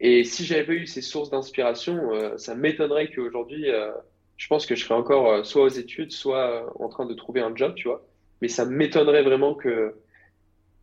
Et 0.00 0.24
si 0.24 0.44
j'avais 0.44 0.74
eu 0.74 0.86
ces 0.86 1.02
sources 1.02 1.30
d'inspiration, 1.30 2.12
euh, 2.12 2.36
ça 2.36 2.54
m'étonnerait 2.54 3.10
qu'aujourd'hui, 3.10 3.66
je 4.36 4.48
pense 4.48 4.66
que 4.66 4.74
je 4.74 4.84
serais 4.84 4.94
encore 4.94 5.46
soit 5.46 5.62
aux 5.62 5.68
études, 5.68 6.12
soit 6.12 6.72
en 6.78 6.88
train 6.88 7.06
de 7.06 7.14
trouver 7.14 7.40
un 7.40 7.54
job, 7.54 7.74
tu 7.74 7.88
vois. 7.88 8.04
Mais 8.42 8.48
ça 8.48 8.66
m'étonnerait 8.66 9.22
vraiment 9.22 9.54
que 9.54 9.94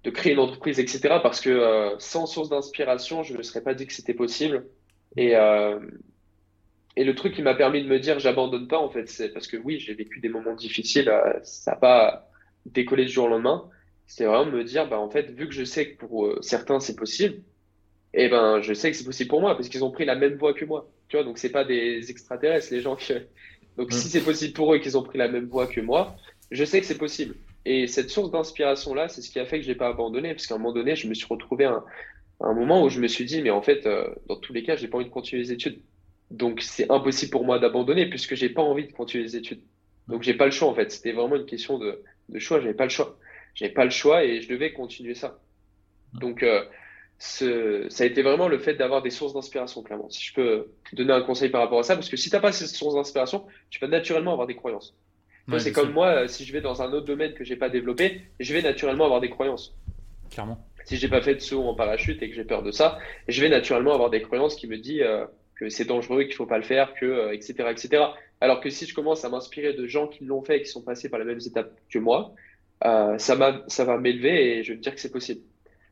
de 0.04 0.10
créer 0.10 0.34
une 0.34 0.40
entreprise, 0.40 0.80
etc. 0.80 1.20
Parce 1.22 1.42
que 1.42 1.96
sans 2.00 2.26
source 2.26 2.50
d'inspiration, 2.50 3.24
je 3.24 3.34
ne 3.34 3.38
me 3.38 3.44
serais 3.44 3.62
pas 3.62 3.74
dit 3.74 3.86
que 3.88 3.94
c'était 3.94 4.14
possible. 4.14 4.66
Et, 5.18 5.34
et 6.96 7.04
le 7.04 7.16
truc 7.16 7.36
qui 7.36 7.42
m'a 7.42 7.54
permis 7.54 7.84
de 7.84 7.88
me 7.88 8.00
dire, 8.00 8.20
j'abandonne 8.20 8.68
pas, 8.68 8.80
en 8.80 8.90
fait, 8.90 9.08
c'est 9.10 9.30
parce 9.30 9.48
que 9.48 9.58
oui, 9.58 9.80
j'ai 9.80 9.94
vécu 9.94 10.20
des 10.20 10.30
moments 10.30 10.56
difficiles, 10.56 11.12
ça 11.44 11.72
n'a 11.72 11.78
pas 11.78 12.30
décollé 12.66 13.06
du 13.06 13.12
jour 13.12 13.26
au 13.26 13.30
lendemain. 13.30 13.70
C'est 14.08 14.26
vraiment 14.26 14.46
de 14.46 14.58
me 14.58 14.64
dire, 14.64 14.88
bah, 14.90 15.00
en 15.00 15.10
fait, 15.10 15.32
vu 15.32 15.48
que 15.48 15.54
je 15.54 15.64
sais 15.64 15.92
que 15.92 15.98
pour 15.98 16.36
certains, 16.42 16.80
c'est 16.80 16.96
possible, 16.96 17.42
et 18.14 18.26
eh 18.26 18.30
ben 18.30 18.62
je 18.62 18.74
sais 18.74 18.92
que 18.92 18.98
c'est 18.98 19.06
possible 19.06 19.30
pour 19.30 19.40
moi 19.40 19.56
parce 19.56 19.70
qu'ils 19.70 19.86
ont 19.86 19.92
pris 19.92 20.04
la 20.04 20.16
même 20.16 20.36
voie 20.36 20.54
que 20.54 20.66
moi. 20.66 20.90
Tu 21.08 21.16
vois, 21.16 21.24
donc 21.24 21.38
c'est 21.38 21.52
pas 21.52 21.64
des 21.64 22.12
extraterrestres 22.12 22.68
les 22.72 22.82
gens 22.82 22.96
que. 22.96 23.14
Donc 23.78 23.94
si 23.94 24.10
c'est 24.10 24.22
possible 24.22 24.52
pour 24.52 24.74
eux 24.74 24.80
qu'ils 24.80 24.98
ont 24.98 25.02
pris 25.02 25.18
la 25.18 25.30
même 25.30 25.46
voie 25.46 25.66
que 25.66 25.80
moi, 25.80 26.18
je 26.52 26.66
sais 26.66 26.82
que 26.82 26.86
c'est 26.86 26.98
possible. 26.98 27.36
Et 27.66 27.88
cette 27.88 28.10
source 28.10 28.32
d'inspiration 28.32 28.94
là, 28.94 29.08
c'est 29.08 29.22
ce 29.22 29.30
qui 29.30 29.40
a 29.40 29.46
fait 29.46 29.60
que 29.60 29.66
j'ai 29.66 29.76
pas 29.76 29.88
abandonné 29.88 30.34
parce 30.34 30.48
qu'à 30.48 30.56
un 30.56 30.58
moment 30.58 30.74
donné, 30.74 30.96
je 30.96 31.08
me 31.08 31.14
suis 31.14 31.28
retrouvé 31.28 31.66
à 31.66 31.84
un, 32.40 32.54
moment 32.54 32.84
où 32.84 32.90
je 32.90 33.00
me 33.00 33.08
suis 33.08 33.26
dit 33.26 33.42
mais 33.42 33.52
en 33.52 33.62
fait, 33.62 33.86
euh, 33.86 34.08
dans 34.28 34.36
tous 34.38 34.54
les 34.54 34.64
cas, 34.64 34.76
j'ai 34.76 34.88
pas 34.88 34.98
envie 34.98 35.06
de 35.06 35.12
continuer 35.12 35.44
les 35.44 35.52
études. 35.52 35.82
Donc 36.32 36.62
c'est 36.62 36.90
impossible 36.90 37.32
pour 37.32 37.46
moi 37.46 37.60
d'abandonner 37.60 38.10
puisque 38.10 38.36
j'ai 38.36 38.50
pas 38.50 38.62
envie 38.62 38.88
de 38.88 38.94
continuer 38.94 39.24
les 39.24 39.36
études. 39.36 39.62
Donc 40.08 40.24
j'ai 40.24 40.34
pas 40.34 40.46
le 40.46 40.52
choix 40.52 40.70
en 40.70 40.74
fait. 40.74 40.92
C'était 40.92 41.12
vraiment 41.12 41.36
une 41.36 41.46
question 41.46 41.78
de, 41.78 42.02
choix. 42.40 42.60
J'avais 42.60 42.74
pas 42.74 42.86
le 42.86 42.90
choix. 42.90 43.18
J'avais 43.54 43.74
pas 43.74 43.84
le 43.84 43.92
choix 43.92 44.24
et 44.24 44.42
je 44.42 44.50
devais 44.50 44.74
continuer 44.74 45.14
ça. 45.14 45.40
Donc 46.14 46.42
euh, 46.44 46.64
ça 47.20 47.46
a 47.46 48.06
été 48.06 48.24
vraiment 48.24 48.48
le 48.48 48.58
fait 48.58 48.74
d'avoir 48.74 49.02
des 49.02 49.12
sources 49.12 49.34
d'inspiration, 49.34 49.84
clairement. 49.84 50.10
Si 50.10 50.26
je 50.26 50.34
peux 50.34 50.72
te 50.90 50.96
donner 50.96 51.14
un 51.14 51.22
conseil 51.22 51.50
par 51.50 51.62
rapport 51.62 51.80
à 51.80 51.84
ça, 51.84 51.96
parce 51.96 52.10
que 52.10 52.18
si 52.18 52.30
tu 52.30 52.36
n'as 52.36 52.42
pas 52.42 52.52
ces 52.52 52.66
sources 52.66 52.96
d'inspiration, 52.96 53.46
tu 53.70 53.80
vas 53.80 53.88
naturellement 53.88 54.34
avoir 54.34 54.48
des 54.48 54.56
croyances. 54.56 54.96
C'est 55.60 55.72
comme 55.72 55.92
moi, 55.92 56.24
euh, 56.24 56.28
si 56.28 56.46
je 56.46 56.54
vais 56.54 56.62
dans 56.62 56.82
un 56.82 56.92
autre 56.94 57.06
domaine 57.06 57.34
que 57.34 57.44
j'ai 57.44 57.56
pas 57.56 57.70
développé, 57.70 58.22
je 58.40 58.54
vais 58.54 58.62
naturellement 58.62 59.06
avoir 59.06 59.22
des 59.22 59.30
croyances. 59.30 59.76
Clairement. 60.30 60.66
Si 60.86 60.98
j'ai 60.98 61.10
pas 61.10 61.22
fait 61.22 61.36
de 61.36 61.40
saut 61.40 61.64
en 61.64 61.76
parachute 61.76 62.22
et 62.24 62.30
que 62.30 62.36
j'ai 62.36 62.44
peur 62.44 62.64
de 62.64 62.72
ça, 62.72 63.00
je 63.28 63.42
vais 63.42 63.50
naturellement 63.50 63.94
avoir 63.94 64.10
des 64.10 64.22
croyances 64.22 64.56
qui 64.56 64.68
me 64.68 64.78
disent 64.78 65.02
euh, 65.02 65.26
que 65.56 65.70
c'est 65.70 65.86
dangereux, 65.86 66.24
qu'il 66.24 66.36
faut 66.36 66.46
pas 66.46 66.58
le 66.58 66.64
faire, 66.64 66.94
que 66.96 67.34
etc., 67.34 67.56
euh, 67.60 67.72
etc. 67.72 68.04
Alors 68.40 68.60
que 68.60 68.70
si 68.70 68.86
je 68.86 68.96
commence 68.96 69.24
à 69.24 69.30
m'inspirer 69.30 69.74
de 69.74 69.86
gens 69.86 70.08
qui 70.08 70.26
l'ont 70.26 70.42
fait 70.42 70.58
et 70.58 70.62
qui 70.62 70.70
sont 70.70 70.82
passés 70.82 71.10
par 71.10 71.20
les 71.20 71.26
mêmes 71.26 71.40
étapes 71.46 71.72
que 71.90 72.00
moi, 72.00 72.34
ça, 72.82 73.64
ça 73.68 73.86
va 73.86 73.98
m'élever 74.00 74.58
et 74.58 74.64
je 74.64 74.72
vais 74.72 74.78
me 74.78 74.82
dire 74.82 74.96
que 74.96 75.00
c'est 75.00 75.12
possible. 75.12 75.42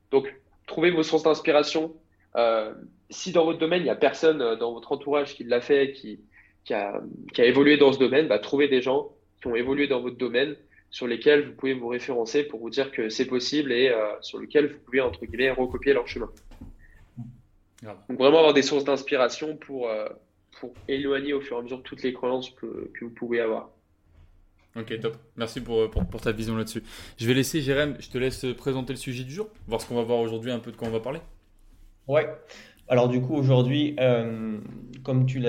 Donc, 0.10 0.34
trouvez 0.66 0.92
vos 0.92 1.04
sources 1.04 1.24
d'inspiration. 1.24 1.94
Euh, 2.36 2.74
si 3.10 3.32
dans 3.32 3.46
votre 3.46 3.60
domaine, 3.60 3.82
il 3.82 3.86
n'y 3.86 3.89
a 3.89 3.96
personne 3.96 4.42
euh, 4.42 4.56
dans 4.56 4.74
votre 4.74 4.92
entourage 4.92 5.36
qui 5.36 5.44
l'a 5.44 5.62
fait, 5.62 5.92
qui, 5.92 6.20
qui, 6.63 6.74
a, 6.74 7.01
qui, 7.34 7.42
a, 7.42 7.46
évolué 7.46 7.78
dans 7.78 7.92
ce 7.92 8.00
domaine, 8.00 8.28
bah, 8.28 8.39
trouvez 8.39 8.68
des 8.68 8.82
gens 8.82 9.10
qui 9.41 9.48
ont 9.48 9.55
évolué 9.55 9.88
dans 9.88 10.01
votre 10.01 10.17
domaine 10.17 10.55
sur 10.91 11.08
lesquels 11.08 11.48
vous 11.48 11.53
pouvez 11.53 11.74
vous 11.74 11.88
référencer 11.88 12.43
pour 12.43 12.60
vous 12.60 12.69
dire 12.69 12.91
que 12.91 13.10
c'est 13.10 13.25
possible 13.25 13.72
et 13.72 13.89
euh, 13.89 14.08
sur 14.22 14.39
lesquels 14.39 14.67
vous 14.67 14.79
pouvez, 14.79 15.01
entre 15.01 15.25
guillemets, 15.25 15.51
recopier 15.51 15.93
leur 15.93 16.08
chemin. 16.08 16.29
Donc 17.84 18.17
vraiment 18.17 18.39
avoir 18.39 18.53
des 18.53 18.62
sources 18.62 18.84
d'inspiration 18.84 19.55
pour, 19.55 19.88
euh, 19.88 20.10
pour 20.60 20.74
éloigner 20.88 21.34
au 21.34 21.41
fur 21.41 21.58
et 21.58 21.60
à 21.60 21.63
mesure 21.63 21.81
toutes 21.84 22.03
les 22.03 22.12
croyances 22.12 22.50
que, 22.50 22.91
que 22.93 23.05
vous 23.05 23.12
pouvez 23.12 23.39
avoir. 23.39 23.69
Ok, 24.75 25.00
top. 25.00 25.17
Merci 25.36 25.62
pour, 25.62 25.89
pour, 25.89 26.22
ta 26.22 26.31
vision 26.31 26.55
là-dessus. 26.55 26.84
Je 27.17 27.27
vais 27.27 27.34
laisser 27.34 27.62
Jérém, 27.62 27.96
je 28.00 28.10
te 28.10 28.17
laisse 28.17 28.46
présenter 28.58 28.93
le 28.93 29.00
sujet 29.00 29.24
du 29.24 29.31
jour, 29.31 29.50
voir 29.67 29.81
ce 29.81 29.88
qu'on 29.88 29.96
va 29.96 30.03
voir 30.03 30.19
aujourd'hui, 30.19 30.51
un 30.51 30.60
peu 30.60 30.72
de 30.72 30.77
quoi 30.77 30.88
on 30.88 30.91
va 30.91 31.00
parler. 31.00 31.19
Ouais. 32.08 32.27
Alors 32.89 33.08
du 33.08 33.22
coup, 33.22 33.36
aujourd'hui, 33.36 33.96
euh, 34.00 34.58
comme, 35.03 35.27
tu 35.27 35.43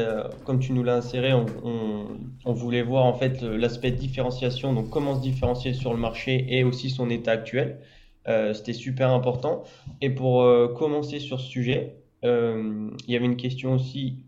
comme 0.45 0.61
tu 0.61 0.73
nous 0.73 0.85
l'as 0.85 0.97
inséré, 0.97 1.33
on, 1.33 2.53
voulait 2.53 2.83
voir 2.83 3.05
en 3.07 3.15
fait 3.15 3.43
l'aspect 3.43 3.91
différenciation, 3.91 4.75
donc 4.75 4.91
comment 4.91 5.17
se 5.17 5.23
différencier 5.23 5.73
sur 5.73 5.95
le 5.95 5.99
marché 5.99 6.47
et 6.49 6.65
aussi 6.65 6.91
son 6.91 7.09
état 7.09 7.33
actuel. 7.33 7.81
Euh, 8.29 8.53
c'était 8.53 8.75
super 8.75 9.11
important. 9.11 9.65
Et 10.03 10.11
pour 10.11 10.43
euh, 10.43 10.69
commencer 10.69 11.19
sur 11.19 11.41
ce 11.41 11.49
sujet, 11.49 11.97
il 12.23 12.91
y 13.09 13.17
avait 13.17 13.25
une 13.25 13.39
question 13.39 13.73
aussi 13.75 14.19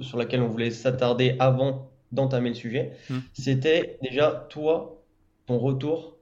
sur 0.00 0.18
laquelle 0.18 0.42
on 0.42 0.48
voulait 0.48 0.72
s'attarder 0.72 1.36
avant 1.38 1.92
d'entamer 2.10 2.48
le 2.48 2.54
sujet. 2.56 2.92
Hmm. 3.08 3.18
C'était 3.32 3.98
déjà 4.02 4.46
toi, 4.50 5.00
ton 5.46 5.58
retour 5.58 6.16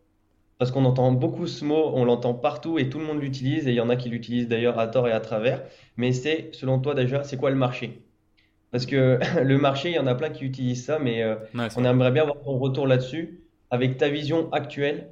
parce 0.61 0.73
qu'on 0.73 0.85
entend 0.85 1.11
beaucoup 1.11 1.47
ce 1.47 1.65
mot, 1.65 1.91
on 1.95 2.05
l'entend 2.05 2.35
partout 2.35 2.79
et 2.79 2.91
tout 2.91 2.99
le 2.99 3.07
monde 3.07 3.23
l'utilise, 3.23 3.67
et 3.67 3.71
il 3.71 3.77
y 3.77 3.81
en 3.81 3.89
a 3.89 3.97
qui 3.97 4.11
l'utilisent 4.11 4.47
d'ailleurs 4.47 4.79
à 4.79 4.89
tort 4.89 5.09
et 5.09 5.13
à 5.13 5.21
travers. 5.21 5.63
Mais 5.97 6.13
c'est, 6.13 6.51
selon 6.53 6.79
toi 6.81 6.95
déjà, 6.95 7.25
c'est 7.25 7.39
quoi 7.39 7.49
le 7.49 7.57
marché? 7.57 8.03
Parce 8.71 8.85
que 8.85 9.19
le 9.43 9.57
marché, 9.57 9.89
il 9.89 9.95
y 9.95 9.99
en 9.99 10.07
a 10.07 10.15
plein 10.15 10.29
qui 10.29 10.45
utilisent 10.45 10.85
ça, 10.85 10.99
mais 10.99 11.23
euh, 11.23 11.37
on 11.55 11.85
aimerait 11.87 12.11
bien 12.11 12.25
avoir 12.25 12.43
ton 12.45 12.59
retour 12.59 12.87
là-dessus, 12.87 13.41
avec 13.71 13.97
ta 13.97 14.11
vision 14.11 14.53
actuelle 14.53 15.09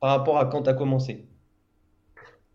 par 0.00 0.08
rapport 0.08 0.38
à 0.38 0.46
quand 0.46 0.62
tu 0.62 0.70
as 0.70 0.74
commencé. 0.74 1.26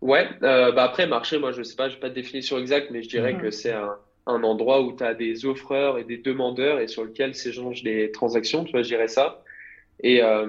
Ouais, 0.02 0.28
euh, 0.42 0.72
bah 0.72 0.86
après, 0.86 1.06
marché, 1.06 1.38
moi 1.38 1.52
je 1.52 1.62
sais 1.62 1.76
pas, 1.76 1.88
je 1.88 1.94
n'ai 1.94 2.00
pas 2.00 2.10
de 2.10 2.16
définition 2.16 2.58
exacte, 2.58 2.88
mais 2.90 3.04
je 3.04 3.10
dirais 3.10 3.34
mhm. 3.34 3.42
que 3.42 3.52
c'est 3.52 3.74
un, 3.74 3.96
endroit 4.26 4.82
où 4.82 4.98
tu 4.98 5.04
as 5.04 5.14
des 5.14 5.46
offreurs 5.46 6.00
et 6.00 6.04
des 6.04 6.18
demandeurs 6.18 6.80
et 6.80 6.88
sur 6.88 7.04
lequel 7.04 7.36
s'échangent 7.36 7.84
des 7.84 8.12
transactions, 8.12 8.64
tu 8.64 8.72
vois, 8.72 8.82
je 8.82 8.88
dirais 8.88 9.08
ça. 9.08 9.44
Et, 10.04 10.22
euh, 10.22 10.48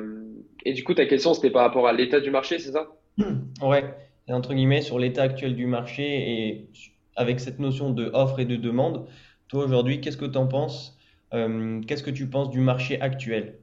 et 0.65 0.73
du 0.73 0.85
coup, 0.85 0.95
ta 0.95 1.07
question, 1.07 1.35
c'était 1.35 1.51
par 1.51 1.63
rapport 1.63 1.87
à 1.87 1.93
l'état 1.93 2.21
du 2.21 2.31
marché, 2.31 2.59
c'est 2.59 2.73
ça? 2.73 2.89
Ouais, 3.63 3.95
entre 4.29 4.55
guillemets, 4.55 4.83
sur 4.83 4.99
l'état 4.99 5.23
actuel 5.23 5.55
du 5.55 5.67
marché 5.67 6.03
et 6.03 6.69
avec 7.17 7.41
cette 7.41 7.59
notion 7.61 7.91
de 7.91 8.11
offre 8.13 8.41
et 8.41 8.45
de 8.45 8.57
demande, 8.57 9.07
toi 9.49 9.65
aujourd'hui, 9.65 10.01
qu'est-ce 10.01 10.17
que 10.17 10.25
tu 10.25 10.39
en 10.39 10.47
penses? 10.47 10.99
Euh, 11.33 11.81
Qu'est-ce 11.87 12.03
que 12.03 12.11
tu 12.11 12.27
penses 12.27 12.51
du 12.51 12.61
marché 12.61 13.01
actuel? 13.01 13.59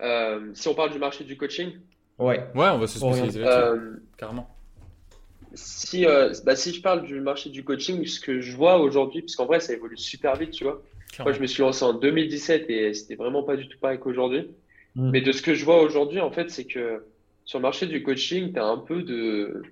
Euh, 0.00 0.50
Si 0.54 0.68
on 0.68 0.74
parle 0.74 0.92
du 0.92 0.98
marché 0.98 1.24
du 1.24 1.36
coaching? 1.36 1.72
Ouais. 2.18 2.46
Ouais, 2.54 2.68
on 2.68 2.78
va 2.78 2.86
se 2.86 2.98
spécialiser 2.98 3.40
là-dessus, 3.40 3.58
euh, 3.58 3.96
carrément. 4.16 4.48
Si, 5.54 6.06
bah, 6.44 6.54
si 6.56 6.72
je 6.72 6.80
parle 6.80 7.02
du 7.02 7.20
marché 7.20 7.50
du 7.50 7.64
coaching, 7.64 8.06
ce 8.06 8.20
que 8.20 8.40
je 8.40 8.56
vois 8.56 8.78
aujourd'hui, 8.78 9.22
parce 9.22 9.34
qu'en 9.36 9.46
vrai, 9.46 9.58
ça 9.60 9.72
évolue 9.72 9.96
super 9.96 10.36
vite, 10.36 10.52
tu 10.52 10.64
vois. 10.64 10.80
Moi, 11.18 11.32
je 11.32 11.40
me 11.40 11.46
suis 11.46 11.60
lancé 11.62 11.84
en 11.84 11.92
2017 11.92 12.70
et 12.70 12.94
c'était 12.94 13.16
vraiment 13.16 13.42
pas 13.42 13.56
du 13.56 13.68
tout 13.68 13.78
pareil 13.78 13.98
qu'aujourd'hui. 13.98 14.48
Mm. 14.96 15.10
Mais 15.10 15.20
de 15.20 15.32
ce 15.32 15.42
que 15.42 15.54
je 15.54 15.64
vois 15.64 15.82
aujourd'hui, 15.82 16.20
en 16.20 16.30
fait, 16.30 16.50
c'est 16.50 16.64
que 16.64 17.04
sur 17.44 17.58
le 17.58 17.62
marché 17.62 17.86
du 17.86 18.02
coaching, 18.02 18.52
tu 18.52 18.58
as 18.58 18.64
un 18.64 18.78
peu 18.78 19.02
de. 19.02 19.62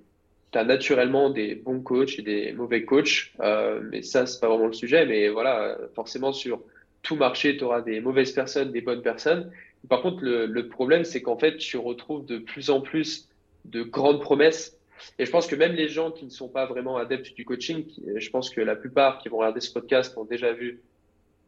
Tu 0.51 0.59
as 0.59 0.65
naturellement 0.65 1.29
des 1.29 1.55
bons 1.55 1.81
coachs 1.81 2.19
et 2.19 2.23
des 2.23 2.53
mauvais 2.53 2.85
coachs. 2.85 3.33
Euh, 3.41 3.81
mais 3.91 4.03
ça, 4.03 4.27
c'est 4.27 4.41
pas 4.41 4.49
vraiment 4.49 4.67
le 4.67 4.73
sujet. 4.73 5.05
Mais 5.05 5.29
voilà, 5.29 5.77
forcément, 5.95 6.33
sur 6.33 6.61
tout 7.03 7.17
marché, 7.17 7.57
tu 7.57 7.65
auras 7.65 7.83
des 7.83 8.01
mauvaises 8.01 8.33
personnes, 8.33 8.73
des 8.73 8.81
bonnes 8.81 9.03
personnes. 9.03 9.51
Par 9.89 10.01
contre, 10.01 10.25
le, 10.25 10.47
le 10.47 10.69
problème, 10.69 11.05
c'est 11.05 11.23
qu'en 11.23 11.37
fait, 11.37 11.59
tu 11.59 11.77
retrouves 11.77 12.25
de 12.25 12.39
plus 12.39 12.71
en 12.71 12.81
plus 12.81 13.29
de 13.67 13.83
grandes 13.83 14.21
promesses. 14.21 14.77
Et 15.19 15.27
je 15.27 15.31
pense 15.31 15.47
que 15.47 15.55
même 15.55 15.75
les 15.75 15.89
gens 15.89 16.11
qui 16.11 16.25
ne 16.25 16.31
sont 16.31 16.49
pas 16.49 16.67
vraiment 16.67 16.97
adeptes 16.97 17.35
du 17.35 17.45
coaching, 17.45 17.85
je 18.17 18.31
pense 18.31 18.51
que 18.51 18.61
la 18.61 18.75
plupart 18.75 19.19
qui 19.19 19.29
vont 19.29 19.39
regarder 19.39 19.61
ce 19.61 19.73
podcast 19.73 20.17
ont 20.17 20.25
déjà 20.25 20.53
vu 20.53 20.81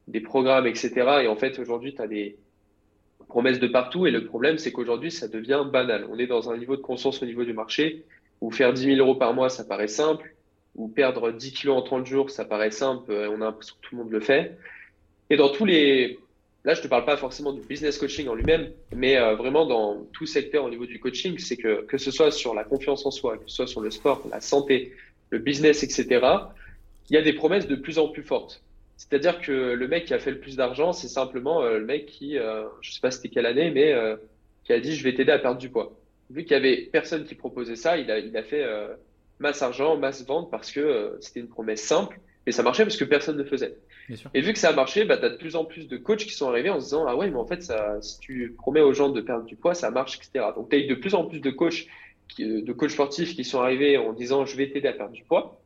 des 0.06 0.20
programmes, 0.20 0.66
etc. 0.66 0.92
Et 1.22 1.26
en 1.26 1.36
fait, 1.36 1.58
aujourd'hui, 1.58 1.94
tu 1.94 2.02
as 2.02 2.06
des, 2.06 2.36
promesses 3.28 3.60
de 3.60 3.66
partout. 3.66 4.06
Et 4.06 4.10
le 4.10 4.24
problème, 4.24 4.58
c'est 4.58 4.72
qu'aujourd'hui, 4.72 5.10
ça 5.10 5.28
devient 5.28 5.64
banal. 5.70 6.06
On 6.10 6.18
est 6.18 6.26
dans 6.26 6.50
un 6.50 6.56
niveau 6.56 6.76
de 6.76 6.82
conscience 6.82 7.22
au 7.22 7.26
niveau 7.26 7.44
du 7.44 7.52
marché 7.52 8.04
où 8.40 8.50
faire 8.50 8.72
10 8.72 8.96
000 8.96 8.98
euros 8.98 9.14
par 9.14 9.34
mois, 9.34 9.48
ça 9.48 9.64
paraît 9.64 9.88
simple, 9.88 10.34
ou 10.74 10.88
perdre 10.88 11.30
10 11.30 11.52
kilos 11.52 11.76
en 11.76 11.82
30 11.82 12.06
jours, 12.06 12.30
ça 12.30 12.44
paraît 12.44 12.70
simple. 12.70 13.10
Euh, 13.12 13.28
on 13.30 13.42
a 13.42 13.46
l'impression 13.46 13.74
que 13.80 13.86
tout 13.86 13.96
le 13.96 14.02
monde 14.02 14.12
le 14.12 14.20
fait. 14.20 14.56
Et 15.28 15.36
dans 15.36 15.50
tous 15.50 15.64
les, 15.64 16.18
là, 16.64 16.74
je 16.74 16.80
te 16.80 16.88
parle 16.88 17.04
pas 17.04 17.16
forcément 17.16 17.52
du 17.52 17.60
business 17.60 17.98
coaching 17.98 18.28
en 18.28 18.34
lui-même, 18.34 18.70
mais 18.94 19.16
euh, 19.16 19.34
vraiment 19.34 19.66
dans 19.66 20.04
tout 20.12 20.26
secteur 20.26 20.64
au 20.64 20.70
niveau 20.70 20.86
du 20.86 20.98
coaching, 20.98 21.38
c'est 21.38 21.56
que 21.56 21.82
que 21.82 21.98
ce 21.98 22.10
soit 22.10 22.30
sur 22.30 22.54
la 22.54 22.64
confiance 22.64 23.04
en 23.06 23.10
soi, 23.10 23.36
que 23.38 23.44
ce 23.46 23.56
soit 23.56 23.66
sur 23.66 23.80
le 23.80 23.90
sport, 23.90 24.22
la 24.30 24.40
santé, 24.40 24.92
le 25.30 25.38
business, 25.38 25.82
etc. 25.82 26.26
Il 27.08 27.14
y 27.14 27.16
a 27.16 27.22
des 27.22 27.32
promesses 27.32 27.66
de 27.66 27.76
plus 27.76 27.98
en 27.98 28.08
plus 28.08 28.22
fortes. 28.22 28.62
C'est-à-dire 29.00 29.40
que 29.40 29.50
le 29.50 29.88
mec 29.88 30.04
qui 30.04 30.12
a 30.12 30.18
fait 30.18 30.30
le 30.30 30.38
plus 30.38 30.56
d'argent, 30.56 30.92
c'est 30.92 31.08
simplement 31.08 31.62
euh, 31.62 31.78
le 31.78 31.86
mec 31.86 32.04
qui, 32.04 32.36
euh, 32.36 32.64
je 32.82 32.92
sais 32.92 33.00
pas 33.00 33.10
c'était 33.10 33.30
quelle 33.30 33.46
année, 33.46 33.70
mais 33.70 33.94
euh, 33.94 34.16
qui 34.62 34.74
a 34.74 34.78
dit 34.78 34.94
je 34.94 35.02
vais 35.02 35.14
t'aider 35.14 35.32
à 35.32 35.38
perdre 35.38 35.58
du 35.58 35.70
poids. 35.70 35.98
Vu 36.28 36.44
qu'il 36.44 36.52
y 36.52 36.56
avait 36.56 36.90
personne 36.92 37.24
qui 37.24 37.34
proposait 37.34 37.76
ça, 37.76 37.96
il 37.96 38.10
a, 38.10 38.18
il 38.18 38.36
a 38.36 38.42
fait 38.42 38.62
masse 39.38 39.62
argent, 39.62 39.96
masse 39.96 40.24
vente 40.26 40.50
parce 40.50 40.70
que 40.70 41.16
c'était 41.20 41.40
une 41.40 41.48
promesse 41.48 41.80
simple, 41.80 42.20
mais 42.44 42.52
ça 42.52 42.62
marchait 42.62 42.84
parce 42.84 42.98
que 42.98 43.04
personne 43.04 43.38
ne 43.38 43.42
faisait. 43.42 43.74
Et 44.34 44.42
vu 44.42 44.52
que 44.52 44.58
ça 44.58 44.68
a 44.68 44.72
marché, 44.74 45.06
bah, 45.06 45.16
tu 45.16 45.24
as 45.24 45.30
de 45.30 45.36
plus 45.36 45.56
en 45.56 45.64
plus 45.64 45.88
de 45.88 45.96
coachs 45.96 46.24
qui 46.24 46.34
sont 46.34 46.48
arrivés 46.48 46.68
en 46.68 46.78
se 46.78 46.84
disant 46.84 47.06
ah 47.08 47.16
ouais, 47.16 47.30
mais 47.30 47.38
en 47.38 47.46
fait, 47.46 47.62
ça, 47.62 48.02
si 48.02 48.20
tu 48.20 48.54
promets 48.58 48.82
aux 48.82 48.92
gens 48.92 49.08
de 49.08 49.22
perdre 49.22 49.46
du 49.46 49.56
poids, 49.56 49.74
ça 49.74 49.90
marche, 49.90 50.18
etc. 50.18 50.50
Donc 50.54 50.68
tu 50.68 50.76
as 50.76 50.78
eu 50.78 50.86
de 50.86 50.94
plus 50.94 51.14
en 51.14 51.24
plus 51.24 51.40
de 51.40 51.50
coachs, 51.50 51.86
de 52.38 52.72
coachs 52.74 52.90
sportifs 52.90 53.34
qui 53.34 53.44
sont 53.44 53.62
arrivés 53.62 53.96
en 53.96 54.12
disant 54.12 54.44
je 54.44 54.56
vais 54.56 54.68
t'aider 54.70 54.88
à 54.88 54.92
perdre 54.92 55.12
du 55.12 55.24
poids. 55.24 55.59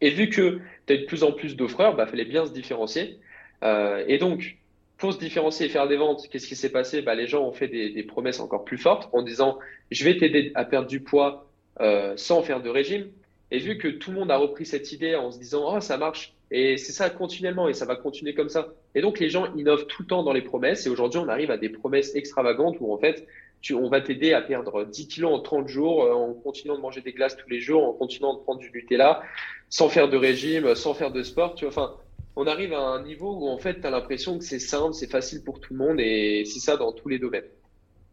Et 0.00 0.10
vu 0.10 0.28
que 0.28 0.58
tu 0.86 0.92
as 0.92 0.96
de 0.96 1.04
plus 1.04 1.22
en 1.24 1.32
plus 1.32 1.56
d'offreurs, 1.56 1.92
il 1.92 1.96
bah, 1.96 2.06
fallait 2.06 2.24
bien 2.24 2.46
se 2.46 2.52
différencier. 2.52 3.18
Euh, 3.62 4.04
et 4.08 4.18
donc, 4.18 4.56
pour 4.96 5.12
se 5.12 5.18
différencier 5.18 5.66
et 5.66 5.68
faire 5.68 5.88
des 5.88 5.96
ventes, 5.96 6.28
qu'est-ce 6.30 6.46
qui 6.46 6.56
s'est 6.56 6.70
passé? 6.70 7.02
Bah, 7.02 7.14
Les 7.14 7.26
gens 7.26 7.42
ont 7.42 7.52
fait 7.52 7.68
des, 7.68 8.02
promesses 8.02 8.40
encore 8.40 8.64
plus 8.64 8.78
fortes 8.78 9.08
en 9.12 9.22
disant 9.22 9.58
je 9.90 10.04
vais 10.04 10.16
t'aider 10.16 10.52
à 10.54 10.64
perdre 10.64 10.88
du 10.88 11.00
poids 11.00 11.48
euh, 11.80 12.12
sans 12.16 12.42
faire 12.42 12.62
de 12.62 12.68
régime. 12.68 13.08
Et 13.50 13.58
vu 13.58 13.78
que 13.78 13.88
tout 13.88 14.12
le 14.12 14.18
monde 14.18 14.30
a 14.30 14.36
repris 14.36 14.64
cette 14.64 14.92
idée 14.92 15.16
en 15.16 15.32
se 15.32 15.38
disant 15.38 15.74
oh 15.74 15.80
ça 15.80 15.96
marche 15.96 16.34
et 16.52 16.76
c'est 16.76 16.92
ça 16.92 17.10
continuellement 17.10 17.68
et 17.68 17.74
ça 17.74 17.84
va 17.84 17.96
continuer 17.96 18.34
comme 18.34 18.48
ça. 18.48 18.68
Et 18.94 19.00
donc 19.00 19.18
les 19.18 19.28
gens 19.28 19.52
innovent 19.56 19.86
tout 19.86 20.02
le 20.02 20.08
temps 20.08 20.22
dans 20.22 20.32
les 20.32 20.42
promesses 20.42 20.86
et 20.86 20.90
aujourd'hui 20.90 21.18
on 21.18 21.28
arrive 21.28 21.50
à 21.50 21.56
des 21.56 21.68
promesses 21.68 22.14
extravagantes 22.14 22.76
où 22.80 22.92
en 22.92 22.98
fait 22.98 23.26
on 23.72 23.88
va 23.88 24.00
t'aider 24.00 24.32
à 24.32 24.40
perdre 24.40 24.84
10 24.84 25.08
kilos 25.08 25.32
en 25.32 25.40
30 25.40 25.68
jours 25.68 26.04
euh, 26.04 26.12
en 26.12 26.34
continuant 26.34 26.76
de 26.76 26.80
manger 26.80 27.00
des 27.00 27.12
glaces 27.12 27.36
tous 27.36 27.48
les 27.48 27.60
jours, 27.60 27.84
en 27.84 27.92
continuant 27.92 28.34
de 28.34 28.40
prendre 28.40 28.60
du 28.60 28.70
Nutella, 28.72 29.22
sans 29.68 29.88
faire 29.88 30.08
de 30.08 30.16
régime, 30.16 30.74
sans 30.74 30.94
faire 30.94 31.10
de 31.10 31.22
sport. 31.22 31.54
Enfin, 31.66 31.94
on 32.36 32.46
arrive 32.46 32.72
à 32.72 32.80
un 32.80 33.02
niveau 33.02 33.32
où 33.32 33.48
en 33.48 33.58
fait, 33.58 33.80
tu 33.80 33.86
as 33.86 33.90
l'impression 33.90 34.38
que 34.38 34.44
c'est 34.44 34.58
simple, 34.58 34.94
c'est 34.94 35.10
facile 35.10 35.42
pour 35.44 35.60
tout 35.60 35.74
le 35.74 35.78
monde 35.78 36.00
et 36.00 36.44
c'est 36.46 36.60
ça 36.60 36.76
dans 36.76 36.92
tous 36.92 37.08
les 37.08 37.18
domaines. 37.18 37.44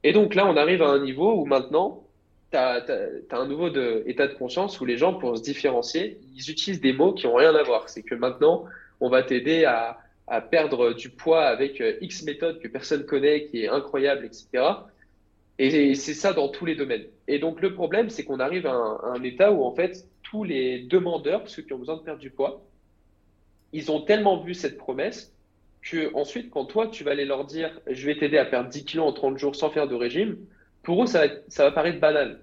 Et 0.03 0.13
donc 0.13 0.35
là, 0.35 0.45
on 0.47 0.57
arrive 0.57 0.81
à 0.81 0.89
un 0.89 1.03
niveau 1.03 1.33
où 1.33 1.45
maintenant, 1.45 2.03
tu 2.51 2.57
as, 2.57 2.85
un 3.31 3.45
nouveau 3.47 3.67
état 4.05 4.27
de 4.27 4.33
conscience 4.33 4.79
où 4.79 4.85
les 4.85 4.97
gens, 4.97 5.13
pour 5.13 5.37
se 5.37 5.43
différencier, 5.43 6.19
ils 6.35 6.49
utilisent 6.49 6.81
des 6.81 6.93
mots 6.93 7.13
qui 7.13 7.27
ont 7.27 7.35
rien 7.35 7.55
à 7.55 7.63
voir. 7.63 7.89
C'est 7.89 8.03
que 8.03 8.15
maintenant, 8.15 8.65
on 8.99 9.09
va 9.09 9.23
t'aider 9.23 9.65
à, 9.65 9.97
à 10.27 10.41
perdre 10.41 10.93
du 10.93 11.09
poids 11.09 11.45
avec 11.45 11.81
euh, 11.81 11.97
X 12.01 12.23
méthode 12.23 12.59
que 12.59 12.67
personne 12.67 13.05
connaît, 13.05 13.45
qui 13.45 13.63
est 13.63 13.69
incroyable, 13.69 14.25
etc. 14.25 14.63
Et 15.59 15.95
c'est 15.95 16.13
ça 16.13 16.33
dans 16.33 16.49
tous 16.49 16.65
les 16.65 16.75
domaines. 16.75 17.05
Et 17.27 17.39
donc 17.39 17.61
le 17.61 17.73
problème, 17.73 18.09
c'est 18.09 18.23
qu'on 18.23 18.39
arrive 18.39 18.67
à 18.67 18.73
un, 18.73 19.23
état 19.23 19.51
où 19.51 19.63
en 19.63 19.73
fait 19.73 20.07
tous 20.21 20.43
les 20.43 20.79
demandeurs, 20.79 21.49
ceux 21.49 21.63
qui 21.63 21.73
ont 21.73 21.79
besoin 21.79 21.97
de 21.97 22.01
perdre 22.01 22.19
du 22.19 22.29
poids, 22.29 22.63
ils 23.73 23.91
ont 23.91 24.01
tellement 24.01 24.37
vu 24.37 24.53
cette 24.53 24.77
promesse 24.77 25.33
que 25.81 26.13
ensuite, 26.13 26.51
quand 26.51 26.65
toi 26.65 26.87
tu 26.87 27.03
vas 27.03 27.11
aller 27.11 27.25
leur 27.25 27.45
dire, 27.45 27.79
je 27.89 28.05
vais 28.05 28.17
t'aider 28.17 28.37
à 28.37 28.45
perdre 28.45 28.69
10 28.69 28.85
kilos 28.85 29.07
en 29.07 29.13
30 29.13 29.37
jours 29.37 29.55
sans 29.55 29.71
faire 29.71 29.87
de 29.87 29.95
régime, 29.95 30.37
pour 30.83 31.03
eux 31.03 31.07
ça 31.07 31.25
va, 31.25 31.33
ça 31.47 31.63
va 31.63 31.71
paraître 31.71 31.99
banal. 31.99 32.39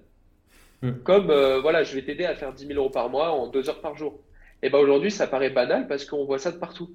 Hmm. 0.81 0.91
Comme 1.03 1.29
euh, 1.29 1.61
voilà, 1.61 1.83
je 1.83 1.95
vais 1.95 2.01
t'aider 2.01 2.25
à 2.25 2.35
faire 2.35 2.53
10 2.53 2.67
000 2.67 2.79
euros 2.79 2.89
par 2.89 3.09
mois 3.09 3.31
en 3.31 3.47
deux 3.47 3.69
heures 3.69 3.81
par 3.81 3.95
jour. 3.95 4.19
Et 4.61 4.69
ben 4.69 4.79
aujourd'hui, 4.79 5.11
ça 5.11 5.27
paraît 5.27 5.49
banal 5.51 5.87
parce 5.87 6.05
qu'on 6.05 6.25
voit 6.25 6.39
ça 6.39 6.51
de 6.51 6.57
partout. 6.57 6.89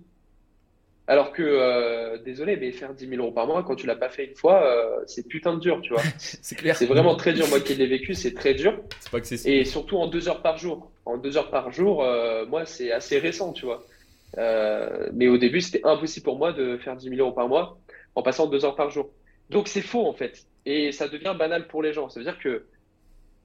Alors 1.11 1.33
que, 1.33 1.43
euh, 1.43 2.19
désolé, 2.19 2.57
mais 2.57 2.71
faire 2.71 2.95
10 2.95 3.09
000 3.09 3.21
euros 3.21 3.33
par 3.33 3.45
mois, 3.45 3.65
quand 3.65 3.75
tu 3.75 3.85
l'as 3.85 3.97
pas 3.97 4.11
fait 4.11 4.27
une 4.27 4.37
fois, 4.37 4.63
euh, 4.65 5.03
c'est 5.09 5.27
putain 5.27 5.55
de 5.55 5.59
dur, 5.59 5.81
tu 5.83 5.93
vois. 5.93 6.03
c'est 6.19 6.55
clair. 6.55 6.77
C'est 6.77 6.87
vraiment 6.87 7.17
très 7.17 7.33
dur. 7.33 7.49
Moi 7.49 7.59
qui 7.59 7.75
l'ai 7.75 7.89
vécu, 7.89 8.15
c'est 8.15 8.33
très 8.33 8.55
dur. 8.55 8.79
C'est 9.01 9.11
pas 9.11 9.19
accessible. 9.19 9.53
Et 9.53 9.65
surtout 9.65 9.97
en 9.97 10.07
deux 10.07 10.29
heures 10.29 10.41
par 10.41 10.57
jour. 10.57 10.89
En 11.07 11.17
deux 11.17 11.37
heures 11.37 11.51
par 11.51 11.73
jour, 11.73 12.05
euh, 12.05 12.47
moi, 12.47 12.65
c'est 12.65 12.93
assez 12.93 13.19
récent, 13.19 13.53
tu 13.53 13.67
vois. 13.67 13.83
mais 15.13 15.27
au 15.27 15.37
début, 15.37 15.61
c'était 15.61 15.85
impossible 15.85 16.23
pour 16.23 16.39
moi 16.39 16.53
de 16.53 16.77
faire 16.77 16.95
10 16.95 17.09
000 17.09 17.21
euros 17.21 17.33
par 17.33 17.49
mois 17.49 17.77
en 18.15 18.23
passant 18.23 18.47
deux 18.47 18.65
heures 18.65 18.77
par 18.77 18.91
jour. 18.91 19.11
Donc 19.51 19.67
c'est 19.67 19.83
faux, 19.83 20.07
en 20.07 20.13
fait. 20.13 20.45
Et 20.65 20.93
ça 20.93 21.09
devient 21.09 21.35
banal 21.37 21.67
pour 21.67 21.83
les 21.83 21.93
gens. 21.93 22.09
Ça 22.09 22.21
veut 22.21 22.25
dire 22.25 22.39
que 22.39 22.67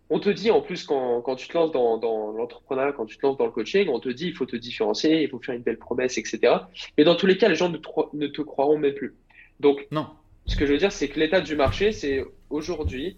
on 0.10 0.20
te 0.20 0.30
dit 0.30 0.52
en 0.52 0.62
plus 0.62 0.84
quand, 0.84 1.22
quand 1.22 1.36
tu 1.36 1.48
te 1.48 1.54
lances 1.54 1.72
dans, 1.72 1.98
dans 1.98 2.32
l'entrepreneuriat, 2.32 2.94
quand 2.94 3.06
tu 3.06 3.18
te 3.18 3.26
lances 3.26 3.38
dans 3.38 3.46
le 3.46 3.52
coaching, 3.52 3.90
on 3.90 4.00
te 4.00 4.10
dit 4.10 4.28
il 4.28 4.36
faut 4.36 4.46
te 4.46 4.56
différencier, 4.56 5.24
il 5.24 5.30
faut 5.30 5.40
faire 5.40 5.56
une 5.56 5.64
belle 5.64 5.80
promesse, 5.80 6.18
etc. 6.18 6.54
Mais 6.98 7.04
dans 7.04 7.16
tous 7.16 7.26
les 7.26 7.38
cas, 7.38 7.50
les 7.50 7.56
gens 7.56 7.70
ne 7.70 7.78
te, 7.78 7.90
ne 8.14 8.28
te 8.28 8.42
croiront 8.42 8.78
même 8.78 8.94
plus. 8.94 9.16
Donc, 9.60 9.88
non. 9.92 10.08
ce 10.46 10.56
que 10.56 10.66
je 10.66 10.74
veux 10.74 10.78
dire, 10.78 10.92
c'est 10.92 11.08
que 11.08 11.20
l'état 11.20 11.42
du 11.42 11.56
marché, 11.56 11.92
c'est 11.92 12.24
aujourd'hui, 12.50 13.18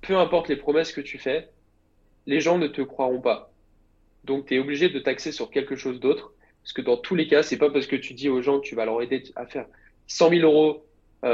peu 0.00 0.16
importe 0.16 0.48
les 0.48 0.56
promesses 0.56 0.92
que 0.92 1.00
tu 1.00 1.18
fais, 1.18 1.48
les 2.26 2.40
gens 2.40 2.58
ne 2.58 2.66
te 2.66 2.82
croiront 2.82 3.20
pas. 3.20 3.52
Donc, 4.24 4.46
tu 4.46 4.56
es 4.56 4.58
obligé 4.58 4.88
de 4.88 4.98
taxer 4.98 5.32
sur 5.32 5.50
quelque 5.50 5.76
chose 5.76 6.00
d'autre. 6.00 6.32
Parce 6.62 6.72
que 6.72 6.82
dans 6.82 6.96
tous 6.96 7.14
les 7.14 7.26
cas, 7.26 7.42
c'est 7.42 7.56
pas 7.56 7.70
parce 7.70 7.86
que 7.86 7.96
tu 7.96 8.14
dis 8.14 8.28
aux 8.28 8.42
gens 8.42 8.60
que 8.60 8.66
tu 8.66 8.74
vas 8.74 8.84
leur 8.84 9.00
aider 9.00 9.22
à 9.36 9.46
faire 9.46 9.66
100 10.08 10.30
000 10.30 10.42
euros 10.42 10.84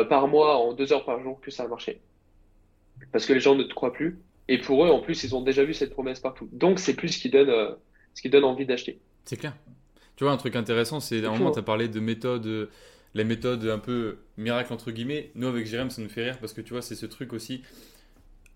par 0.09 0.28
mois 0.28 0.56
en 0.59 0.73
deux 0.73 0.92
heures 0.92 1.04
par 1.04 1.21
jour 1.21 1.40
que 1.40 1.50
ça 1.50 1.64
a 1.64 1.68
marché. 1.68 2.00
Parce 3.11 3.26
que 3.26 3.33
les 3.33 3.40
gens 3.40 3.54
ne 3.54 3.64
te 3.64 3.75
croient 3.75 3.92
plus. 3.92 4.18
Et 4.49 4.59
pour 4.59 4.85
eux, 4.85 4.91
en 4.91 5.00
plus, 5.00 5.25
ils 5.25 5.35
ont 5.35 5.43
déjà 5.43 5.65
vu 5.65 5.75
cette 5.75 5.91
promesse 5.91 6.21
partout. 6.21 6.49
Donc, 6.53 6.79
c'est 6.79 6.95
plus 6.95 7.09
ce 7.09 7.19
qui 7.19 7.31
donne, 7.31 7.76
ce 8.15 8.23
qui 8.23 8.31
donne 8.31 8.45
envie 8.45 8.67
d'acheter. 8.67 9.00
C'est 9.25 9.37
clair. 9.37 9.57
Tu 10.17 10.25
vois, 10.25 10.33
un 10.33 10.37
truc 10.37 10.57
intéressant, 10.57 11.00
c'est 11.00 11.25
à 11.25 11.31
un 11.31 11.37
moment, 11.37 11.50
tu 11.50 11.59
as 11.59 11.62
parlé 11.62 11.88
de 11.88 12.00
méthode, 12.00 12.71
la 13.15 13.25
méthode 13.25 13.67
un 13.67 13.79
peu 13.79 14.19
miracle, 14.37 14.73
entre 14.73 14.91
guillemets. 14.91 15.31
Nous, 15.35 15.47
avec 15.47 15.67
Jérém, 15.67 15.91
ça 15.91 16.00
nous 16.00 16.09
fait 16.09 16.25
rire 16.25 16.38
parce 16.38 16.53
que 16.53 16.61
tu 16.61 16.73
vois, 16.73 16.83
c'est 16.83 16.95
ce 16.95 17.07
truc 17.07 17.33
aussi. 17.33 17.62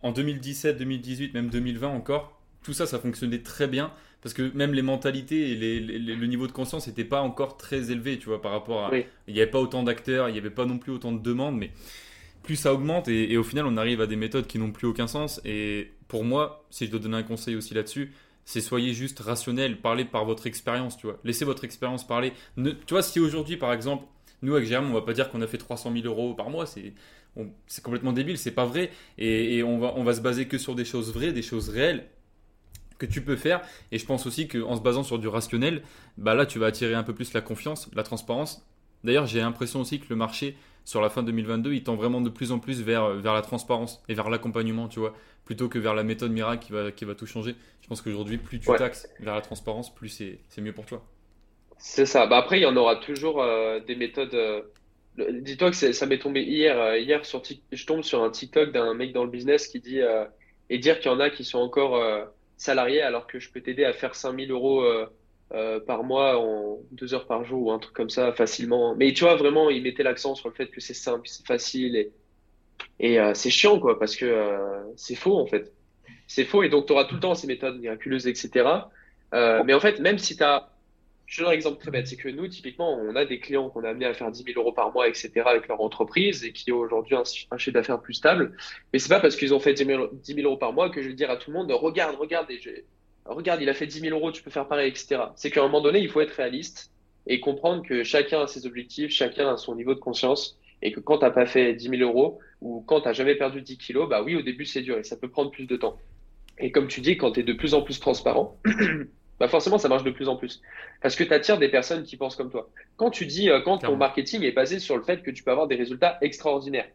En 0.02 0.12
2017, 0.12 0.78
2018, 0.78 1.34
même 1.34 1.50
2020 1.50 1.88
encore, 1.88 2.40
tout 2.62 2.72
ça, 2.72 2.86
ça 2.86 2.98
fonctionnait 2.98 3.42
très 3.42 3.66
bien 3.66 3.92
parce 4.22 4.34
que 4.34 4.50
même 4.54 4.72
les 4.72 4.82
mentalités 4.82 5.50
et 5.52 5.80
le 5.80 6.26
niveau 6.26 6.46
de 6.46 6.52
conscience 6.52 6.86
n'étaient 6.86 7.04
pas 7.04 7.20
encore 7.20 7.56
très 7.56 7.90
élevé, 7.90 8.18
tu 8.18 8.26
vois, 8.26 8.40
par 8.40 8.52
rapport 8.52 8.84
à. 8.84 8.90
Il 9.26 9.34
n'y 9.34 9.40
avait 9.40 9.50
pas 9.50 9.60
autant 9.60 9.82
d'acteurs, 9.82 10.28
il 10.28 10.32
n'y 10.32 10.38
avait 10.38 10.50
pas 10.50 10.66
non 10.66 10.78
plus 10.78 10.92
autant 10.92 11.12
de 11.12 11.22
demandes, 11.22 11.56
mais 11.56 11.70
plus 12.42 12.56
ça 12.56 12.72
augmente 12.72 13.08
et, 13.08 13.36
au 13.36 13.44
final, 13.44 13.66
on 13.66 13.76
arrive 13.76 14.00
à 14.00 14.06
des 14.06 14.16
méthodes 14.16 14.46
qui 14.46 14.58
n'ont 14.58 14.72
plus 14.72 14.86
aucun 14.86 15.06
sens. 15.06 15.40
Et 15.44 15.92
pour 16.08 16.24
moi, 16.24 16.66
si 16.70 16.86
je 16.86 16.90
dois 16.90 17.00
donner 17.00 17.18
un 17.18 17.22
conseil 17.22 17.56
aussi 17.56 17.74
là-dessus, 17.74 18.12
c'est 18.44 18.60
soyez 18.60 18.94
juste 18.94 19.20
rationnel, 19.20 19.80
parlez 19.80 20.04
par 20.04 20.24
votre 20.24 20.46
expérience, 20.46 20.96
tu 20.96 21.06
vois. 21.06 21.18
Laissez 21.24 21.44
votre 21.44 21.64
expérience 21.64 22.06
parler. 22.06 22.32
tu 22.56 22.74
vois, 22.90 23.02
si 23.02 23.20
aujourd'hui, 23.20 23.56
par 23.56 23.72
exemple, 23.72 24.04
nous 24.42 24.54
avec 24.54 24.66
Jérôme, 24.66 24.90
on 24.90 24.94
va 24.94 25.02
pas 25.02 25.12
dire 25.12 25.30
qu'on 25.30 25.42
a 25.42 25.46
fait 25.46 25.58
300 25.58 25.92
000 25.92 26.06
euros 26.06 26.34
par 26.34 26.50
mois, 26.50 26.66
c'est 26.66 26.94
c'est 27.66 27.82
complètement 27.82 28.12
débile, 28.12 28.38
c'est 28.38 28.50
pas 28.50 28.64
vrai. 28.64 28.90
Et, 29.18 29.62
on, 29.62 29.78
va, 29.78 29.92
on 29.96 30.04
va 30.04 30.14
se 30.14 30.20
baser 30.20 30.48
que 30.48 30.58
sur 30.58 30.74
des 30.74 30.84
choses 30.84 31.12
vraies, 31.12 31.32
des 31.32 31.42
choses 31.42 31.68
réelles 31.68 32.06
que 32.98 33.06
tu 33.06 33.22
peux 33.22 33.36
faire. 33.36 33.62
Et 33.92 33.98
je 33.98 34.06
pense 34.06 34.26
aussi 34.26 34.48
qu'en 34.48 34.76
se 34.76 34.82
basant 34.82 35.02
sur 35.02 35.18
du 35.18 35.28
rationnel, 35.28 35.82
bah 36.18 36.34
là, 36.34 36.46
tu 36.46 36.58
vas 36.58 36.66
attirer 36.66 36.94
un 36.94 37.02
peu 37.02 37.14
plus 37.14 37.32
la 37.32 37.40
confiance, 37.40 37.88
la 37.94 38.02
transparence. 38.02 38.66
D'ailleurs, 39.04 39.26
j'ai 39.26 39.40
l'impression 39.40 39.80
aussi 39.80 40.00
que 40.00 40.06
le 40.10 40.16
marché, 40.16 40.56
sur 40.90 41.00
la 41.00 41.08
fin 41.08 41.22
2022, 41.22 41.72
il 41.72 41.84
tend 41.84 41.94
vraiment 41.94 42.20
de 42.20 42.28
plus 42.28 42.50
en 42.50 42.58
plus 42.58 42.82
vers, 42.82 43.10
vers 43.10 43.32
la 43.32 43.42
transparence 43.42 44.02
et 44.08 44.14
vers 44.14 44.28
l'accompagnement, 44.28 44.88
tu 44.88 44.98
vois, 44.98 45.14
plutôt 45.44 45.68
que 45.68 45.78
vers 45.78 45.94
la 45.94 46.02
méthode 46.02 46.32
miracle 46.32 46.66
qui 46.66 46.72
va, 46.72 46.90
qui 46.90 47.04
va 47.04 47.14
tout 47.14 47.26
changer. 47.26 47.54
Je 47.80 47.86
pense 47.86 48.02
qu'aujourd'hui, 48.02 48.38
plus 48.38 48.58
tu 48.58 48.66
taxes 48.76 49.08
vers 49.20 49.36
la 49.36 49.40
transparence, 49.40 49.94
plus 49.94 50.08
c'est 50.08 50.60
mieux 50.60 50.72
pour 50.72 50.86
toi. 50.86 51.00
C'est 51.78 52.06
ça. 52.06 52.26
Bah 52.26 52.38
après, 52.38 52.58
il 52.58 52.62
y 52.62 52.66
en 52.66 52.76
aura 52.76 52.96
toujours 52.96 53.40
euh, 53.40 53.78
des 53.78 53.94
méthodes. 53.94 54.34
Euh, 54.34 54.62
dis-toi 55.30 55.70
que 55.70 55.92
ça 55.92 56.06
m'est 56.06 56.18
tombé 56.18 56.42
hier. 56.42 56.76
Euh, 56.80 56.98
hier, 56.98 57.24
sur 57.24 57.40
je 57.70 57.86
tombe 57.86 58.02
sur 58.02 58.24
un 58.24 58.30
TikTok 58.30 58.72
d'un 58.72 58.92
mec 58.92 59.12
dans 59.12 59.22
le 59.22 59.30
business 59.30 59.68
qui 59.68 59.78
dit 59.78 60.00
et 60.70 60.78
dire 60.78 60.98
qu'il 60.98 61.12
y 61.12 61.14
en 61.14 61.20
a 61.20 61.30
qui 61.30 61.44
sont 61.44 61.60
encore 61.60 62.02
salarié 62.56 63.00
alors 63.00 63.28
que 63.28 63.38
je 63.38 63.48
peux 63.52 63.60
t'aider 63.60 63.84
à 63.84 63.92
faire 63.92 64.16
5000 64.16 64.50
euros 64.50 64.84
euh, 65.52 65.56
euh, 65.70 65.80
par 65.80 66.04
mois 66.04 66.38
en 66.38 66.78
deux 66.92 67.14
heures 67.14 67.26
par 67.26 67.44
jour 67.44 67.66
ou 67.66 67.70
un 67.72 67.78
truc 67.78 67.94
comme 67.94 68.10
ça 68.10 68.32
facilement. 68.32 68.94
Mais 68.94 69.12
tu 69.12 69.24
vois, 69.24 69.36
vraiment, 69.36 69.70
il 69.70 69.82
mettait 69.82 70.02
l'accent 70.02 70.34
sur 70.34 70.48
le 70.48 70.54
fait 70.54 70.66
que 70.66 70.80
c'est 70.80 70.94
simple, 70.94 71.28
c'est 71.28 71.46
facile 71.46 71.96
et, 71.96 72.12
et 72.98 73.20
euh, 73.20 73.34
c'est 73.34 73.50
chiant, 73.50 73.78
quoi, 73.78 73.98
parce 73.98 74.16
que 74.16 74.58
c'est 74.96 75.14
faux, 75.14 75.38
en 75.38 75.46
fait. 75.46 75.72
C'est 76.26 76.44
faux 76.44 76.62
et 76.62 76.68
donc 76.68 76.86
tu 76.86 76.92
auras 76.92 77.04
tout 77.04 77.16
le 77.16 77.20
temps 77.20 77.34
ces 77.34 77.46
méthodes 77.46 77.80
miraculeuses, 77.80 78.26
etc. 78.26 78.68
mais 79.32 79.74
en 79.74 79.80
fait, 79.80 79.98
même 80.00 80.18
si 80.18 80.36
tu 80.36 80.42
as 80.42 80.70
je 81.30 81.42
donne 81.42 81.52
un 81.52 81.54
exemple 81.54 81.80
très 81.80 81.92
bête, 81.92 82.08
c'est 82.08 82.16
que 82.16 82.28
nous, 82.28 82.48
typiquement, 82.48 82.98
on 82.98 83.14
a 83.14 83.24
des 83.24 83.38
clients 83.38 83.70
qu'on 83.70 83.84
a 83.84 83.90
amenés 83.90 84.06
à 84.06 84.14
faire 84.14 84.32
10 84.32 84.42
000 84.42 84.58
euros 84.58 84.72
par 84.72 84.92
mois, 84.92 85.06
etc., 85.06 85.30
avec 85.46 85.68
leur 85.68 85.80
entreprise 85.80 86.44
et 86.44 86.52
qui 86.52 86.72
ont 86.72 86.78
aujourd'hui 86.78 87.14
un, 87.14 87.22
chiffre 87.24 87.70
d'affaires 87.70 88.00
plus 88.00 88.14
stable. 88.14 88.56
Mais 88.92 88.98
c'est 88.98 89.08
pas 89.08 89.20
parce 89.20 89.36
qu'ils 89.36 89.54
ont 89.54 89.60
fait 89.60 89.72
10 89.72 89.84
000, 89.84 90.10
euros 90.42 90.56
par 90.56 90.72
mois 90.72 90.90
que 90.90 91.00
je 91.00 91.06
vais 91.06 91.14
dire 91.14 91.30
à 91.30 91.36
tout 91.36 91.52
le 91.52 91.56
monde, 91.56 91.70
regarde, 91.70 92.16
regarde, 92.16 92.50
et 92.50 92.58
regarde, 93.24 93.60
il 93.62 93.68
a 93.68 93.74
fait 93.74 93.86
10 93.86 94.00
000 94.00 94.16
euros, 94.16 94.32
tu 94.32 94.42
peux 94.42 94.50
faire 94.50 94.66
pareil, 94.66 94.88
etc. 94.88 95.22
C'est 95.36 95.50
qu'à 95.50 95.60
un 95.60 95.64
moment 95.64 95.80
donné, 95.80 96.00
il 96.00 96.08
faut 96.08 96.20
être 96.20 96.32
réaliste 96.32 96.90
et 97.26 97.40
comprendre 97.40 97.82
que 97.82 98.02
chacun 98.02 98.42
a 98.42 98.46
ses 98.46 98.66
objectifs, 98.66 99.10
chacun 99.10 99.52
a 99.52 99.56
son 99.56 99.74
niveau 99.74 99.94
de 99.94 100.00
conscience 100.00 100.58
et 100.82 100.92
que 100.92 101.00
quand 101.00 101.18
t'as 101.18 101.30
pas 101.30 101.46
fait 101.46 101.74
10 101.74 101.88
000 101.90 102.02
euros 102.02 102.38
ou 102.60 102.82
quand 102.86 103.02
t'as 103.02 103.12
jamais 103.12 103.34
perdu 103.34 103.62
10 103.62 103.78
kilos, 103.78 104.08
bah 104.08 104.22
oui, 104.22 104.36
au 104.36 104.42
début, 104.42 104.64
c'est 104.64 104.82
dur 104.82 104.98
et 104.98 105.04
ça 105.04 105.16
peut 105.16 105.28
prendre 105.28 105.50
plus 105.50 105.66
de 105.66 105.76
temps. 105.76 105.98
Et 106.58 106.72
comme 106.72 106.88
tu 106.88 107.00
dis, 107.00 107.16
quand 107.16 107.32
tu 107.32 107.40
es 107.40 107.42
de 107.42 107.52
plus 107.52 107.74
en 107.74 107.82
plus 107.82 108.00
transparent, 108.00 108.58
bah 109.40 109.48
forcément 109.48 109.78
ça 109.78 109.88
marche 109.88 110.04
de 110.04 110.10
plus 110.10 110.28
en 110.28 110.36
plus. 110.36 110.60
Parce 111.02 111.16
que 111.16 111.24
tu 111.24 111.32
attires 111.32 111.58
des 111.58 111.68
personnes 111.68 112.04
qui 112.04 112.16
pensent 112.16 112.36
comme 112.36 112.50
toi. 112.50 112.70
Quand 112.96 113.10
tu 113.10 113.26
dis, 113.26 113.48
euh, 113.48 113.60
quand 113.62 113.78
ton 113.78 113.96
marketing 113.96 114.42
est 114.42 114.52
basé 114.52 114.78
sur 114.78 114.96
le 114.96 115.02
fait 115.02 115.22
que 115.22 115.30
tu 115.30 115.42
peux 115.42 115.50
avoir 115.50 115.66
des 115.66 115.76
résultats 115.76 116.18
extraordinaires, 116.20 116.88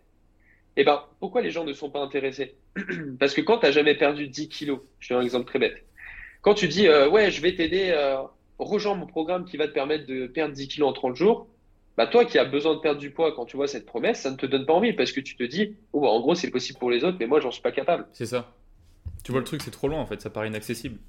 eh 0.78 0.84
ben, 0.84 1.04
pourquoi 1.20 1.42
les 1.42 1.52
gens 1.52 1.64
ne 1.64 1.74
sont 1.74 1.90
pas 1.90 2.02
intéressés? 2.02 2.56
Parce 3.20 3.34
que 3.34 3.42
quand 3.42 3.60
tu 3.60 3.66
n'as 3.66 3.72
jamais 3.72 3.96
perdu 3.96 4.28
10 4.28 4.50
kilos, 4.50 4.80
je 5.00 5.08
fais 5.08 5.14
un 5.16 5.22
exemple 5.22 5.48
très 5.48 5.60
bête, 5.60 5.84
quand 6.46 6.54
tu 6.54 6.68
dis, 6.68 6.88
euh, 6.88 7.10
ouais, 7.10 7.32
je 7.32 7.42
vais 7.42 7.56
t'aider, 7.56 7.90
euh, 7.90 8.22
rejoins 8.60 8.94
mon 8.94 9.08
programme 9.08 9.46
qui 9.46 9.58
va 9.58 9.68
te 9.68 9.74
permettre 9.74 10.06
de 10.06 10.28
perdre 10.28 10.54
10 10.54 10.68
kilos 10.68 10.90
en 10.90 10.94
30 10.94 11.16
jours, 11.16 11.48
bah 11.98 12.06
toi 12.06 12.24
qui 12.24 12.38
as 12.38 12.46
besoin 12.46 12.76
de 12.76 12.82
perdre 12.82 13.00
du 13.00 13.10
poids 13.10 13.34
quand 13.34 13.46
tu 13.46 13.58
vois 13.58 13.68
cette 13.68 13.88
promesse, 13.88 14.22
ça 14.22 14.30
ne 14.30 14.36
te 14.36 14.46
donne 14.46 14.68
pas 14.68 14.74
envie 14.74 14.94
parce 14.94 15.12
que 15.12 15.22
tu 15.22 15.36
te 15.36 15.44
dis, 15.44 15.76
oh, 15.92 16.02
bah, 16.02 16.08
en 16.10 16.22
gros, 16.22 16.36
c'est 16.36 16.52
possible 16.52 16.78
pour 16.78 16.92
les 16.92 17.04
autres, 17.04 17.18
mais 17.20 17.26
moi, 17.26 17.40
j'en 17.40 17.50
suis 17.50 17.64
pas 17.64 17.72
capable. 17.72 18.06
C'est 18.14 18.28
ça. 18.28 18.54
Tu 19.24 19.32
vois, 19.32 19.42
le 19.42 19.46
truc, 19.46 19.64
c'est 19.64 19.72
trop 19.72 19.88
loin 19.88 20.00
en 20.00 20.06
fait, 20.06 20.22
ça 20.22 20.30
paraît 20.30 20.48
inaccessible. 20.48 21.00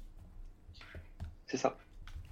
C'est 1.45 1.57
ça. 1.57 1.77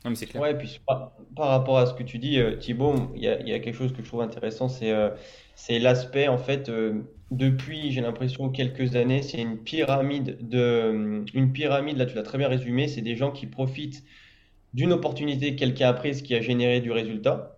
Non, 0.04 0.10
mais 0.10 0.16
c'est 0.16 0.26
clair. 0.26 0.42
Ouais, 0.42 0.58
puis 0.58 0.82
par, 0.88 1.12
rapport 1.38 1.78
à 1.78 1.86
ce 1.86 1.94
que 1.94 2.02
tu 2.02 2.18
dis, 2.18 2.40
euh, 2.40 2.56
Thibaut, 2.56 3.12
il 3.16 3.22
y 3.22 3.28
a, 3.28 3.60
quelque 3.60 3.76
chose 3.76 3.94
que 3.94 4.02
je 4.02 4.08
trouve 4.08 4.22
intéressant, 4.22 4.68
c'est 4.68 4.92
euh, 4.92 5.12
c'est 5.54 5.78
l'aspect, 5.78 6.28
en 6.28 6.40
fait, 6.40 6.70
euh, 6.70 7.04
depuis, 7.32 7.92
j'ai 7.92 8.02
l'impression, 8.02 8.50
quelques 8.50 8.96
années, 8.96 9.22
c'est 9.22 9.42
une 9.42 9.58
pyramide 9.58 10.38
de. 10.48 11.24
Une 11.34 11.52
pyramide, 11.52 11.98
là, 11.98 12.06
tu 12.06 12.16
l'as 12.16 12.24
très 12.24 12.38
bien 12.38 12.48
résumé, 12.48 12.88
c'est 12.88 13.02
des 13.02 13.16
gens 13.16 13.32
qui 13.32 13.48
profitent 13.48 14.04
d'une 14.74 14.94
opportunité 14.94 15.56
que 15.56 15.60
quelqu'un 15.60 15.90
a 15.90 15.94
prise 15.94 16.22
qui 16.22 16.36
a 16.36 16.42
généré 16.42 16.82
du 16.82 16.92
résultat. 16.92 17.58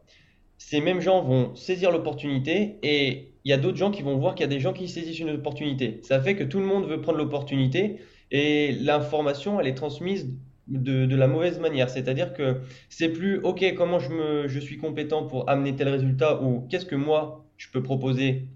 Ces 0.57 0.81
mêmes 0.81 1.01
gens 1.01 1.21
vont 1.21 1.55
saisir 1.55 1.91
l'opportunité 1.91 2.77
et 2.83 3.31
il 3.43 3.49
y 3.49 3.53
a 3.53 3.57
d'autres 3.57 3.77
gens 3.77 3.91
qui 3.91 4.01
vont 4.01 4.17
voir 4.17 4.35
qu'il 4.35 4.43
y 4.43 4.45
a 4.45 4.49
des 4.49 4.59
gens 4.59 4.73
qui 4.73 4.87
saisissent 4.87 5.19
une 5.19 5.31
opportunité. 5.31 5.99
Ça 6.03 6.21
fait 6.21 6.35
que 6.35 6.43
tout 6.43 6.59
le 6.59 6.65
monde 6.65 6.85
veut 6.87 7.01
prendre 7.01 7.17
l'opportunité 7.17 7.97
et 8.31 8.71
l'information, 8.73 9.59
elle 9.59 9.67
est 9.67 9.75
transmise 9.75 10.29
de, 10.67 11.15
la 11.15 11.27
mauvaise 11.27 11.59
manière. 11.59 11.89
C'est-à-dire 11.89 12.33
que 12.33 12.61
c'est 12.89 13.09
plus, 13.09 13.39
OK, 13.39 13.63
comment 13.75 13.99
je, 13.99 14.09
me, 14.09 14.47
je 14.47 14.59
suis 14.59 14.77
compétent 14.77 15.25
pour 15.25 15.49
amener 15.49 15.75
tel 15.75 15.89
résultat 15.89 16.41
ou 16.41 16.67
qu'est-ce 16.69 16.85
que 16.85 16.95
moi 16.95 17.45
je 17.57 17.69
peux 17.69 17.81
proposer 17.81 18.47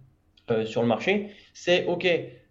euh, 0.51 0.65
sur 0.65 0.81
le 0.81 0.87
marché. 0.87 1.29
C'est, 1.53 1.85
OK, 1.85 2.07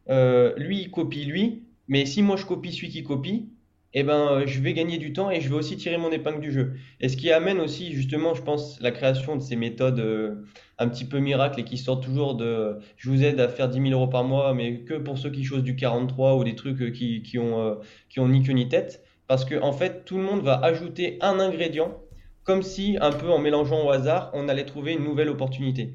euh, 0.08 0.52
lui, 0.56 0.82
il 0.82 0.90
copie 0.90 1.24
lui, 1.24 1.64
mais 1.88 2.06
si 2.06 2.22
moi 2.22 2.36
je 2.36 2.46
copie 2.46 2.72
celui 2.72 2.88
qui 2.88 3.02
copie, 3.02 3.48
eh 3.92 4.04
ben, 4.04 4.44
je 4.46 4.60
vais 4.60 4.72
gagner 4.72 4.98
du 4.98 5.12
temps 5.12 5.30
et 5.30 5.40
je 5.40 5.48
vais 5.48 5.56
aussi 5.56 5.76
tirer 5.76 5.98
mon 5.98 6.12
épingle 6.12 6.40
du 6.40 6.52
jeu. 6.52 6.74
Et 7.00 7.08
ce 7.08 7.16
qui 7.16 7.32
amène 7.32 7.58
aussi, 7.60 7.92
justement, 7.92 8.34
je 8.34 8.42
pense, 8.42 8.80
la 8.80 8.92
création 8.92 9.34
de 9.34 9.42
ces 9.42 9.56
méthodes 9.56 9.98
euh, 9.98 10.46
un 10.78 10.88
petit 10.88 11.04
peu 11.04 11.18
miracles 11.18 11.60
et 11.60 11.64
qui 11.64 11.76
sortent 11.76 12.04
toujours 12.04 12.36
de 12.36 12.78
je 12.96 13.10
vous 13.10 13.24
aide 13.24 13.40
à 13.40 13.48
faire 13.48 13.68
10 13.68 13.80
000 13.80 13.90
euros 13.90 14.06
par 14.06 14.22
mois, 14.24 14.54
mais 14.54 14.80
que 14.80 14.94
pour 14.94 15.18
ceux 15.18 15.30
qui 15.30 15.44
chose 15.44 15.64
du 15.64 15.74
43 15.74 16.36
ou 16.36 16.44
des 16.44 16.54
trucs 16.54 16.92
qui, 16.92 17.22
qui 17.22 17.38
ont, 17.38 17.78
qui 18.08 18.20
ont 18.20 18.28
ni 18.28 18.42
queue 18.42 18.52
ni 18.52 18.68
tête 18.68 19.04
parce 19.30 19.44
que 19.44 19.62
en 19.62 19.72
fait, 19.72 20.04
tout 20.04 20.16
le 20.16 20.24
monde 20.24 20.42
va 20.42 20.56
ajouter 20.56 21.16
un 21.20 21.38
ingrédient, 21.38 22.02
comme 22.42 22.64
si, 22.64 22.98
un 23.00 23.12
peu 23.12 23.30
en 23.30 23.38
mélangeant 23.38 23.86
au 23.86 23.90
hasard, 23.90 24.32
on 24.34 24.48
allait 24.48 24.64
trouver 24.64 24.94
une 24.94 25.04
nouvelle 25.04 25.28
opportunité. 25.28 25.94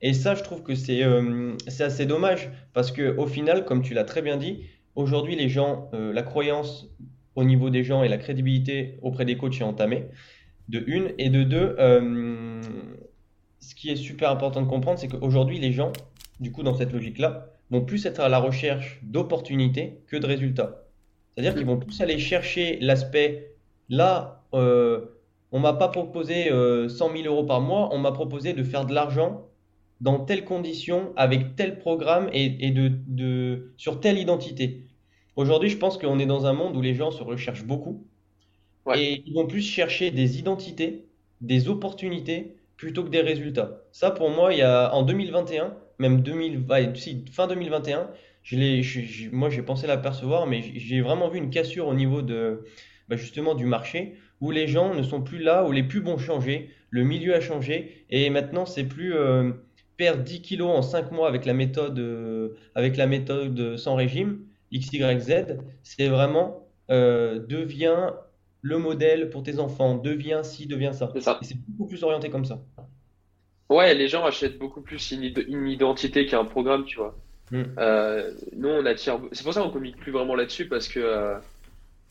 Et 0.00 0.12
ça, 0.12 0.34
je 0.34 0.42
trouve 0.42 0.62
que 0.62 0.74
c'est 0.74 1.02
euh, 1.02 1.56
assez 1.78 2.06
dommage, 2.06 2.50
parce 2.72 2.92
qu'au 2.92 3.26
final, 3.26 3.64
comme 3.64 3.82
tu 3.82 3.94
l'as 3.94 4.04
très 4.04 4.22
bien 4.22 4.36
dit, 4.36 4.64
aujourd'hui, 4.94 5.36
les 5.36 5.48
gens, 5.48 5.90
euh, 5.94 6.12
la 6.12 6.22
croyance 6.22 6.88
au 7.34 7.44
niveau 7.44 7.70
des 7.70 7.84
gens 7.84 8.02
et 8.02 8.08
la 8.08 8.18
crédibilité 8.18 8.98
auprès 9.02 9.24
des 9.24 9.36
coachs 9.36 9.60
est 9.60 9.64
entamée, 9.64 10.06
de 10.68 10.82
une, 10.86 11.12
et 11.18 11.30
de 11.30 11.42
deux, 11.42 11.76
euh, 11.78 12.60
ce 13.60 13.74
qui 13.74 13.90
est 13.90 13.96
super 13.96 14.30
important 14.30 14.62
de 14.62 14.68
comprendre, 14.68 14.98
c'est 14.98 15.08
qu'aujourd'hui, 15.08 15.58
les 15.58 15.72
gens, 15.72 15.92
du 16.40 16.52
coup, 16.52 16.62
dans 16.62 16.74
cette 16.74 16.92
logique-là, 16.92 17.50
vont 17.70 17.84
plus 17.84 18.06
être 18.06 18.20
à 18.20 18.28
la 18.28 18.38
recherche 18.38 19.00
d'opportunités 19.02 20.00
que 20.06 20.16
de 20.16 20.26
résultats. 20.26 20.84
C'est-à-dire 21.34 21.54
qu'ils 21.54 21.66
vont 21.66 21.76
tous 21.76 22.00
aller 22.00 22.18
chercher 22.18 22.78
l'aspect 22.80 23.54
là, 23.88 24.44
euh, 24.54 25.06
on 25.52 25.60
m'a 25.60 25.72
pas 25.72 25.88
proposé 25.88 26.44
100 26.44 26.52
euh, 26.52 26.88
000 26.88 27.06
euros 27.24 27.44
par 27.44 27.60
mois, 27.60 27.88
on 27.92 27.98
m'a 27.98 28.12
proposé 28.12 28.52
de 28.52 28.62
faire 28.62 28.84
de 28.84 28.94
l'argent 28.94 29.47
dans 30.00 30.20
telles 30.20 30.44
conditions, 30.44 31.12
avec 31.16 31.56
tel 31.56 31.78
programme 31.78 32.28
et, 32.32 32.70
de, 32.70 33.72
sur 33.76 34.00
telle 34.00 34.18
identité. 34.18 34.86
Aujourd'hui, 35.36 35.70
je 35.70 35.76
pense 35.76 35.98
qu'on 35.98 36.18
est 36.18 36.26
dans 36.26 36.46
un 36.46 36.52
monde 36.52 36.76
où 36.76 36.82
les 36.82 36.94
gens 36.94 37.10
se 37.10 37.22
recherchent 37.22 37.64
beaucoup 37.64 38.06
et 38.94 39.22
ils 39.26 39.34
vont 39.34 39.46
plus 39.46 39.62
chercher 39.62 40.10
des 40.10 40.38
identités, 40.38 41.06
des 41.40 41.68
opportunités 41.68 42.56
plutôt 42.76 43.04
que 43.04 43.10
des 43.10 43.20
résultats. 43.20 43.82
Ça, 43.92 44.10
pour 44.10 44.30
moi, 44.30 44.52
il 44.52 44.58
y 44.60 44.62
a 44.62 44.94
en 44.94 45.02
2021, 45.02 45.76
même 45.98 46.22
2000, 46.22 46.64
fin 47.30 47.46
2021, 47.46 48.08
moi, 49.32 49.50
j'ai 49.50 49.62
pensé 49.62 49.86
l'apercevoir, 49.86 50.46
mais 50.46 50.62
j'ai 50.62 51.00
vraiment 51.00 51.28
vu 51.28 51.38
une 51.38 51.50
cassure 51.50 51.86
au 51.86 51.94
niveau 51.94 52.22
de, 52.22 52.64
bah, 53.08 53.16
justement 53.16 53.54
du 53.54 53.66
marché, 53.66 54.14
où 54.40 54.50
les 54.50 54.68
gens 54.68 54.94
ne 54.94 55.02
sont 55.02 55.20
plus 55.22 55.38
là, 55.38 55.66
où 55.66 55.72
les 55.72 55.82
pubs 55.82 56.06
ont 56.06 56.18
changé, 56.18 56.70
le 56.90 57.04
milieu 57.04 57.34
a 57.34 57.40
changé, 57.40 58.06
et 58.08 58.30
maintenant, 58.30 58.64
c'est 58.64 58.84
plus 58.84 59.14
euh, 59.14 59.52
perdre 59.98 60.22
10 60.22 60.40
kilos 60.40 60.70
en 60.70 60.80
5 60.80 61.12
mois 61.12 61.28
avec 61.28 61.44
la 61.44 61.52
méthode, 61.52 61.98
euh, 61.98 62.56
avec 62.74 62.96
la 62.96 63.06
méthode 63.06 63.76
sans 63.76 63.96
régime, 63.96 64.40
XYZ, 64.72 65.58
c'est 65.82 66.08
vraiment 66.08 66.66
euh, 66.90 67.40
deviens 67.46 68.14
le 68.62 68.78
modèle 68.78 69.28
pour 69.28 69.42
tes 69.42 69.58
enfants, 69.58 69.96
deviens 69.96 70.42
ci, 70.42 70.66
deviens 70.66 70.92
ça. 70.92 71.12
C'est 71.42 71.58
beaucoup 71.68 71.88
plus 71.88 72.02
orienté 72.02 72.30
comme 72.30 72.44
ça. 72.44 72.60
Ouais, 73.68 73.94
les 73.94 74.08
gens 74.08 74.24
achètent 74.24 74.58
beaucoup 74.58 74.80
plus 74.80 75.10
une, 75.10 75.66
identité 75.68 76.26
qu'un 76.26 76.44
programme, 76.44 76.84
tu 76.84 76.96
vois. 76.96 77.14
Mm. 77.50 77.62
Euh, 77.78 78.32
nous, 78.56 78.68
on 78.68 78.86
attire. 78.86 79.20
C'est 79.32 79.44
pour 79.44 79.52
ça 79.52 79.62
qu'on 79.62 79.70
communique 79.70 79.98
plus 79.98 80.12
vraiment 80.12 80.34
là-dessus 80.34 80.68
parce 80.68 80.88
que 80.88 81.00
euh, 81.00 81.38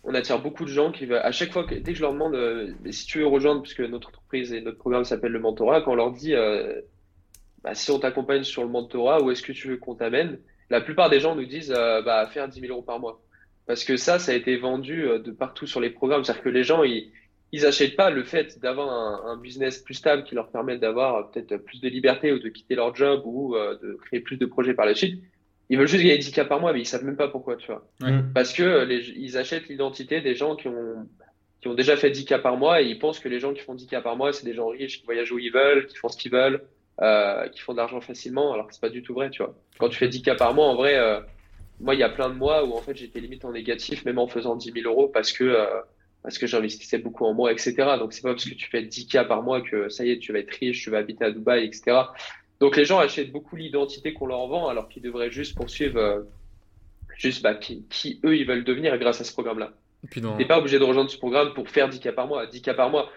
on 0.03 0.13
attire 0.13 0.39
beaucoup 0.39 0.65
de 0.65 0.69
gens 0.69 0.91
qui, 0.91 1.11
à 1.11 1.31
chaque 1.31 1.51
fois, 1.51 1.63
que, 1.63 1.75
dès 1.75 1.91
que 1.91 1.97
je 1.97 2.01
leur 2.01 2.13
demande 2.13 2.35
euh, 2.35 2.71
si 2.91 3.07
tu 3.07 3.19
veux 3.19 3.27
rejoindre, 3.27 3.61
puisque 3.61 3.81
notre 3.81 4.09
entreprise 4.09 4.53
et 4.53 4.61
notre 4.61 4.77
programme 4.77 5.03
s'appelle 5.03 5.31
le 5.31 5.39
mentorat, 5.39 5.81
quand 5.81 5.93
on 5.93 5.95
leur 5.95 6.11
dit 6.11 6.33
bah, 7.67 7.75
si 7.75 7.91
on 7.91 7.99
t'accompagne 7.99 8.43
sur 8.43 8.63
le 8.63 8.69
mentorat, 8.69 9.21
où 9.21 9.31
est-ce 9.31 9.41
que 9.41 9.51
tu 9.51 9.67
veux 9.67 9.77
qu'on 9.77 9.95
t'amène? 9.95 10.39
La 10.69 10.81
plupart 10.81 11.09
des 11.09 11.19
gens 11.19 11.35
nous 11.35 11.45
disent 11.45 11.69
bah, 11.69 12.27
faire 12.27 12.47
10 12.47 12.59
000 12.59 12.73
euros 12.73 12.81
par 12.81 12.99
mois. 12.99 13.21
Parce 13.65 13.83
que 13.83 13.97
ça, 13.97 14.19
ça 14.19 14.31
a 14.31 14.35
été 14.35 14.57
vendu 14.57 15.03
de 15.03 15.31
partout 15.31 15.67
sur 15.67 15.79
les 15.79 15.89
programmes. 15.89 16.23
C'est-à-dire 16.23 16.43
que 16.43 16.49
les 16.49 16.63
gens, 16.63 16.83
ils, 16.83 17.11
ils 17.51 17.65
achètent 17.65 17.95
pas 17.95 18.09
le 18.09 18.23
fait 18.23 18.59
d'avoir 18.59 18.89
un, 18.89 19.31
un, 19.31 19.37
business 19.37 19.79
plus 19.79 19.93
stable 19.93 20.23
qui 20.23 20.35
leur 20.35 20.49
permet 20.49 20.77
d'avoir 20.77 21.15
euh, 21.15 21.23
peut-être 21.23 21.63
plus 21.63 21.79
de 21.79 21.87
liberté 21.87 22.31
ou 22.31 22.39
de 22.39 22.49
quitter 22.49 22.75
leur 22.75 22.93
job 22.95 23.21
ou 23.25 23.55
euh, 23.55 23.77
de 23.81 23.93
créer 23.93 24.19
plus 24.19 24.37
de 24.37 24.45
projets 24.45 24.73
par 24.73 24.85
la 24.85 24.95
suite. 24.95 25.21
Ils 25.69 25.77
veulent 25.77 25.87
juste 25.87 26.03
gagner 26.03 26.17
10 26.17 26.31
k 26.31 26.47
par 26.47 26.59
mois, 26.59 26.73
mais 26.73 26.81
ils 26.81 26.85
savent 26.85 27.03
même 27.03 27.17
pas 27.17 27.27
pourquoi, 27.27 27.57
tu 27.57 27.67
vois. 27.67 27.85
Parce 28.33 28.53
que 28.53 28.63
euh, 28.63 28.85
les, 28.85 29.09
ils 29.09 29.37
achètent 29.37 29.67
l'identité 29.67 30.21
des 30.21 30.35
gens 30.35 30.55
qui 30.55 30.67
ont 30.67 31.07
qui 31.59 31.67
ont 31.67 31.73
déjà 31.73 31.97
fait 31.97 32.11
10 32.11 32.25
k 32.25 32.37
par 32.41 32.55
mois 32.55 32.81
et 32.81 32.85
ils 32.85 32.99
pensent 32.99 33.19
que 33.19 33.29
les 33.29 33.39
gens 33.39 33.53
qui 33.53 33.61
font 33.61 33.75
10 33.75 33.87
k 33.87 34.01
par 34.03 34.15
mois, 34.15 34.31
c'est 34.31 34.45
des 34.45 34.53
gens 34.53 34.67
riches 34.67 34.99
qui 34.99 35.05
voyagent 35.05 35.31
où 35.31 35.39
ils 35.39 35.51
veulent, 35.51 35.87
qui 35.87 35.97
font 35.97 36.09
ce 36.09 36.17
qu'ils 36.17 36.31
veulent, 36.31 36.61
euh, 37.01 37.47
qui 37.49 37.59
font 37.59 37.73
de 37.73 37.77
l'argent 37.77 38.01
facilement, 38.01 38.53
alors 38.53 38.67
que 38.67 38.73
c'est 38.73 38.81
pas 38.81 38.89
du 38.89 39.03
tout 39.03 39.13
vrai, 39.13 39.29
tu 39.29 39.43
vois. 39.43 39.55
Quand 39.79 39.89
tu 39.89 39.97
fais 39.97 40.07
10 40.07 40.21
k 40.21 40.35
par 40.35 40.53
mois, 40.53 40.67
en 40.67 40.75
vrai, 40.75 40.99
moi, 41.79 41.93
il 41.93 41.99
y 41.99 42.03
a 42.03 42.09
plein 42.09 42.29
de 42.29 42.35
mois 42.35 42.65
où 42.65 42.73
en 42.73 42.81
fait 42.81 42.95
j'étais 42.95 43.19
limite 43.19 43.45
en 43.45 43.51
négatif, 43.51 44.03
même 44.05 44.17
en 44.17 44.27
faisant 44.27 44.55
10 44.55 44.71
000 44.73 44.89
euros, 44.91 45.07
parce 45.07 45.31
que 45.31 45.55
parce 46.27 46.37
que 46.37 46.47
j'investissais 46.47 46.97
beaucoup 46.97 47.25
en 47.25 47.33
moi, 47.33 47.53
etc. 47.53 47.75
Donc 47.97 48.11
c'est 48.11 48.21
pas 48.21 48.31
parce 48.31 48.43
que 48.43 48.53
tu 48.53 48.69
fais 48.69 48.81
10K 48.81 49.27
par 49.27 49.43
mois 49.43 49.61
que 49.61 49.87
ça 49.87 50.03
y 50.03 50.11
est, 50.11 50.19
tu 50.19 50.33
vas 50.33 50.39
être 50.39 50.51
riche, 50.51 50.83
tu 50.83 50.89
vas 50.89 50.97
habiter 50.97 51.23
à 51.23 51.31
Dubaï, 51.31 51.65
etc. 51.65 51.97
Donc 52.59 52.75
les 52.75 52.83
gens 52.83 52.99
achètent 52.99 53.31
beaucoup 53.31 53.55
l'identité 53.55 54.13
qu'on 54.13 54.25
leur 54.25 54.45
vend 54.47 54.67
alors 54.67 54.89
qu'ils 54.89 55.03
devraient 55.03 55.31
juste 55.31 55.55
poursuivre 55.55 55.97
euh, 55.97 56.21
juste 57.15 57.43
bah, 57.43 57.55
qui, 57.55 58.19
eux 58.25 58.35
ils 58.35 58.45
veulent 58.45 58.65
devenir 58.65 58.97
grâce 58.97 59.21
à 59.21 59.23
ce 59.23 59.31
programme-là. 59.31 59.71
Tu 60.11 60.21
n'es 60.21 60.45
pas 60.45 60.59
obligé 60.59 60.79
de 60.79 60.83
rejoindre 60.83 61.09
ce 61.09 61.17
programme 61.17 61.53
pour 61.53 61.69
faire 61.69 61.89
10K 61.89 62.11
par 62.11 62.27
mois. 62.27 62.45
10K 62.45 62.75
par 62.75 62.89
mois, 62.89 63.09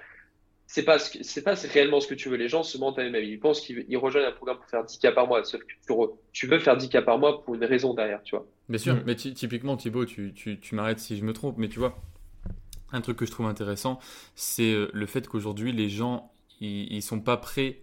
c'est 0.73 0.85
pas 0.85 1.01
c'est 1.01 1.43
pas 1.43 1.55
réellement 1.55 1.99
ce 1.99 2.07
que 2.07 2.15
tu 2.15 2.29
veux. 2.29 2.37
Les 2.37 2.49
gens 2.49 2.63
se 2.63 2.79
mentent 2.79 3.01
à 3.01 3.03
eux-mêmes. 3.03 3.25
Ils 3.25 3.41
pensent 3.41 3.61
qu'ils 3.61 3.97
rejoignent 3.97 4.27
un 4.27 4.31
programme 4.31 4.59
pour 4.59 4.67
faire 4.67 4.85
10K 4.85 5.13
par 5.15 5.27
mois. 5.27 5.43
Sauf 5.43 5.61
que 5.63 5.67
tu, 6.33 6.47
veux 6.47 6.61
faire 6.61 6.77
10K 6.77 7.03
par 7.03 7.19
mois 7.19 7.43
pour 7.43 7.57
une 7.57 7.65
raison 7.65 7.93
derrière, 7.93 8.23
tu 8.23 8.37
vois. 8.37 8.47
Bien 8.69 8.79
sûr, 8.79 8.95
mm. 8.95 9.03
mais 9.05 9.17
typiquement 9.17 9.77
Thibaut, 9.77 10.05
tu, 10.05 10.33
tu 10.33 10.75
m'arrêtes 10.77 11.01
si 11.01 11.17
je 11.17 11.25
me 11.25 11.33
trompe, 11.33 11.57
mais 11.59 11.69
tu 11.69 11.81
vois, 11.81 12.01
un 12.93 13.01
truc 13.01 13.17
que 13.17 13.27
je 13.27 13.33
trouve 13.33 13.47
intéressant, 13.47 13.99
c'est 14.37 14.73
euh, 14.73 14.89
le 14.93 15.07
fait 15.07 15.27
qu'aujourd'hui, 15.27 15.73
les 15.73 15.89
gens, 15.89 16.31
ils 16.61 16.95
ne 16.95 17.01
sont 17.01 17.21
pas 17.21 17.37
prêts 17.37 17.81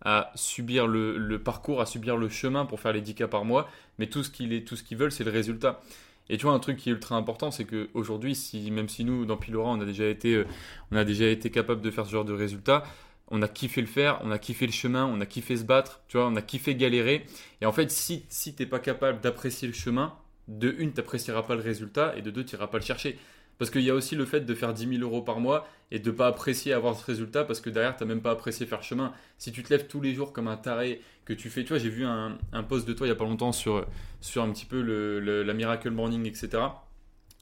à 0.00 0.32
subir 0.34 0.86
le, 0.86 1.38
parcours, 1.42 1.82
à 1.82 1.86
subir 1.86 2.16
le 2.16 2.30
chemin 2.30 2.64
pour 2.64 2.80
faire 2.80 2.94
les 2.94 3.02
10 3.02 3.16
cas 3.16 3.28
par 3.28 3.44
mois, 3.44 3.68
mais 3.98 4.06
tout 4.06 4.22
ce 4.22 4.30
qu'ils 4.30 4.96
veulent, 4.96 5.12
c'est 5.12 5.24
le 5.24 5.30
résultat. 5.30 5.82
Et 6.30 6.38
tu 6.38 6.46
vois, 6.46 6.54
un 6.54 6.60
truc 6.60 6.76
qui 6.78 6.90
est 6.90 6.92
ultra 6.92 7.16
important, 7.16 7.50
c'est 7.50 7.64
qu'aujourd'hui, 7.64 8.36
si, 8.36 8.70
même 8.70 8.88
si 8.88 9.04
nous, 9.04 9.26
dans 9.26 9.36
Pilora, 9.36 9.70
on 9.70 9.80
a 9.80 9.84
déjà 9.84 10.06
été, 10.06 10.34
euh, 10.34 10.46
on 10.92 10.96
été 10.96 11.50
capable 11.50 11.82
de 11.82 11.90
faire 11.90 12.06
ce 12.06 12.12
genre 12.12 12.24
de 12.24 12.32
résultat, 12.32 12.84
on 13.32 13.42
a 13.42 13.48
kiffé 13.48 13.80
le 13.80 13.88
faire, 13.88 14.20
on 14.22 14.30
a 14.30 14.38
kiffé 14.38 14.64
le 14.66 14.72
chemin, 14.72 15.06
on 15.06 15.20
a 15.20 15.26
kiffé 15.26 15.56
se 15.56 15.64
battre, 15.64 16.02
tu 16.06 16.16
vois, 16.16 16.28
on 16.28 16.36
a 16.36 16.42
kiffé 16.42 16.76
galérer. 16.76 17.26
Et 17.60 17.66
en 17.66 17.72
fait, 17.72 17.90
si, 17.90 18.24
si 18.28 18.54
tu 18.54 18.62
n'es 18.62 18.68
pas 18.68 18.78
capable 18.78 19.20
d'apprécier 19.20 19.66
le 19.66 19.74
chemin, 19.74 20.14
de 20.46 20.72
une, 20.78 20.92
tu 20.92 20.98
n'apprécieras 20.98 21.42
pas 21.42 21.56
le 21.56 21.62
résultat, 21.62 22.14
et 22.16 22.22
de 22.22 22.30
deux, 22.30 22.44
tu 22.44 22.54
n'iras 22.54 22.68
pas 22.68 22.78
le 22.78 22.84
chercher. 22.84 23.18
Parce 23.60 23.70
qu'il 23.70 23.82
y 23.82 23.90
a 23.90 23.94
aussi 23.94 24.16
le 24.16 24.24
fait 24.24 24.40
de 24.40 24.54
faire 24.54 24.72
10 24.72 24.88
000 24.88 25.02
euros 25.02 25.20
par 25.20 25.38
mois 25.38 25.68
et 25.90 25.98
de 25.98 26.10
ne 26.10 26.16
pas 26.16 26.26
apprécier 26.26 26.72
avoir 26.72 26.96
ce 26.96 27.04
résultat 27.04 27.44
parce 27.44 27.60
que 27.60 27.68
derrière, 27.68 27.94
tu 27.94 28.02
n'as 28.02 28.08
même 28.08 28.22
pas 28.22 28.30
apprécié 28.30 28.64
faire 28.64 28.82
chemin. 28.82 29.12
Si 29.36 29.52
tu 29.52 29.62
te 29.62 29.68
lèves 29.68 29.86
tous 29.86 30.00
les 30.00 30.14
jours 30.14 30.32
comme 30.32 30.48
un 30.48 30.56
taré, 30.56 31.02
que 31.26 31.34
tu 31.34 31.50
fais, 31.50 31.62
tu 31.62 31.68
vois, 31.68 31.78
j'ai 31.78 31.90
vu 31.90 32.06
un, 32.06 32.38
post 32.66 32.88
de 32.88 32.94
toi 32.94 33.06
il 33.06 33.10
n'y 33.10 33.14
a 33.14 33.18
pas 33.18 33.26
longtemps 33.26 33.52
sur, 33.52 33.86
sur 34.22 34.42
un 34.42 34.50
petit 34.50 34.64
peu 34.64 34.80
le, 34.80 35.42
la 35.42 35.52
Miracle 35.52 35.90
Morning, 35.90 36.24
etc 36.24 36.62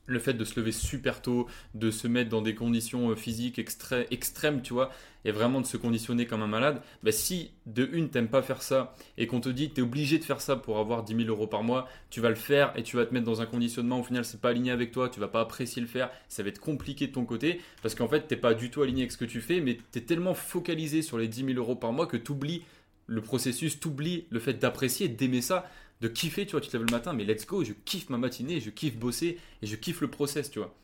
le 0.09 0.19
fait 0.19 0.35
de 0.35 0.45
se 0.45 0.59
lever 0.59 0.73
super 0.73 1.23
tôt, 1.23 1.47
de 1.75 1.91
se 1.91 2.09
mettre 2.09 2.31
dans 2.31 2.43
des 2.43 2.55
conditions 2.55 3.11
euh, 3.11 3.15
physiques 3.15 3.59
extrêmes, 3.59 4.63
tu 4.63 4.73
vois, 4.73 4.91
et 5.25 5.31
vraiment 5.31 5.61
de 5.61 5.67
se 5.67 5.77
conditionner 5.77 6.27
comme 6.27 6.43
un 6.43 6.49
malade, 6.49 6.83
bah 7.03 7.13
si 7.13 7.53
de 7.67 7.89
une, 7.93 8.09
t'aimes 8.09 8.29
pas 8.29 8.43
faire 8.43 8.63
ça 8.63 8.95
et 9.19 9.27
qu'on 9.27 9.41
te 9.41 9.49
dit 9.49 9.69
que 9.69 9.75
tu 9.75 9.81
es 9.81 9.85
obligé 9.85 10.19
de 10.19 10.25
faire 10.25 10.41
ça 10.41 10.57
pour 10.57 10.79
avoir 10.79 11.05
10 11.05 11.15
000 11.15 11.29
euros 11.29 11.47
par 11.47 11.63
mois, 11.63 11.89
tu 12.11 12.21
vas 12.21 12.31
le 12.31 12.35
faire 12.35 12.73
et 12.77 12.83
tu 12.83 12.97
vas 12.97 13.05
te 13.05 13.13
mettre 13.13 13.27
dans 13.27 13.41
un 13.41 13.47
conditionnement, 13.47 14.01
au 14.01 14.03
final, 14.03 14.25
c'est 14.25 14.41
pas 14.41 14.49
aligné 14.51 14.71
avec 14.71 14.91
toi, 14.91 15.09
tu 15.09 15.21
vas 15.21 15.29
pas 15.29 15.41
apprécier 15.41 15.83
le 15.83 15.89
faire, 15.89 16.11
ça 16.29 16.43
va 16.43 16.49
être 16.49 16.61
compliqué 16.61 17.07
de 17.07 17.13
ton 17.13 17.25
côté 17.25 17.61
parce 17.83 17.95
qu'en 17.95 18.09
fait, 18.09 18.27
t'es 18.27 18.37
pas 18.37 18.55
du 18.55 18.71
tout 18.71 18.83
aligné 18.83 19.03
avec 19.03 19.13
ce 19.13 19.19
que 19.19 19.25
tu 19.25 19.41
fais, 19.41 19.61
mais 19.61 19.79
tu 19.93 19.99
es 19.99 20.03
tellement 20.03 20.35
focalisé 20.35 21.03
sur 21.03 21.19
les 21.19 21.29
10 21.29 21.45
000 21.45 21.59
euros 21.59 21.77
par 21.77 21.93
mois 21.93 22.07
que 22.07 22.17
tu 22.17 22.33
oublies 22.33 22.63
le 23.07 23.23
processus, 23.23 23.81
tu 23.81 23.89
oublies 23.89 24.27
le 24.31 24.39
fait 24.39 24.55
d'apprécier, 24.55 25.09
d'aimer 25.09 25.41
ça 25.41 25.69
de 26.01 26.09
kiffer, 26.09 26.47
tu 26.47 26.53
vois, 26.53 26.61
tu 26.61 26.69
te 26.69 26.77
lèves 26.77 26.87
le 26.87 26.93
matin, 26.93 27.13
mais 27.13 27.25
let's 27.25 27.47
go, 27.47 27.65
je 27.65 27.73
kiffe 27.73 28.09
ma 28.09 28.19
matinée, 28.19 28.61
je 28.61 28.71
kiffe 28.71 28.97
bosser 28.97 29.39
et 29.63 29.67
je 29.67 29.77
kiffe 29.77 30.01
le 30.01 30.09
process, 30.09 30.51
tu 30.51 30.61
vois. 30.61 30.75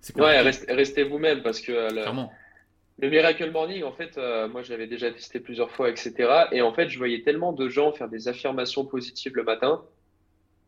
C'est 0.00 0.18
Ouais, 0.20 0.40
restez, 0.40 1.04
vous-même 1.04 1.42
parce 1.42 1.60
que 1.60 1.70
euh, 1.70 1.90
le, 1.90 2.02
le, 2.98 3.08
Miracle 3.08 3.48
Morning, 3.52 3.84
en 3.84 3.92
fait, 3.92 4.18
euh, 4.18 4.48
moi 4.48 4.62
j'avais 4.64 4.88
déjà 4.88 5.12
testé 5.12 5.38
plusieurs 5.38 5.70
fois, 5.70 5.88
etc. 5.88 6.46
Et 6.50 6.60
en 6.60 6.72
fait, 6.74 6.88
je 6.88 6.98
voyais 6.98 7.22
tellement 7.22 7.52
de 7.52 7.68
gens 7.68 7.92
faire 7.92 8.08
des 8.08 8.26
affirmations 8.26 8.84
positives 8.84 9.36
le 9.36 9.44
matin 9.44 9.82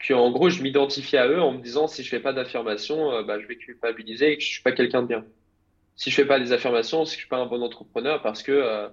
qu'en 0.07 0.31
gros, 0.31 0.51
je 0.51 0.62
m'identifiais 0.62 1.18
à 1.18 1.27
eux 1.27 1.40
en 1.40 1.53
me 1.53 1.61
disant 1.61 1.88
si 1.88 2.05
je 2.05 2.09
fais 2.09 2.20
pas 2.20 2.33
d'affirmations, 2.33 3.11
euh, 3.11 3.23
bah, 3.25 3.40
je 3.40 3.47
vais 3.47 3.57
culpabiliser 3.57 4.33
et 4.33 4.37
que 4.37 4.42
je 4.44 4.49
suis 4.49 4.62
pas 4.62 4.73
quelqu'un 4.73 5.03
de 5.03 5.09
bien. 5.09 5.25
Si 5.97 6.11
je 6.11 6.14
fais 6.14 6.27
pas 6.27 6.38
des 6.38 6.53
affirmations, 6.53 7.05
c'est 7.05 7.12
que 7.12 7.16
je 7.16 7.20
suis 7.23 7.29
pas 7.29 7.38
un 7.38 7.47
bon 7.47 7.62
entrepreneur 7.62 8.23
parce 8.23 8.42
que 8.42 8.88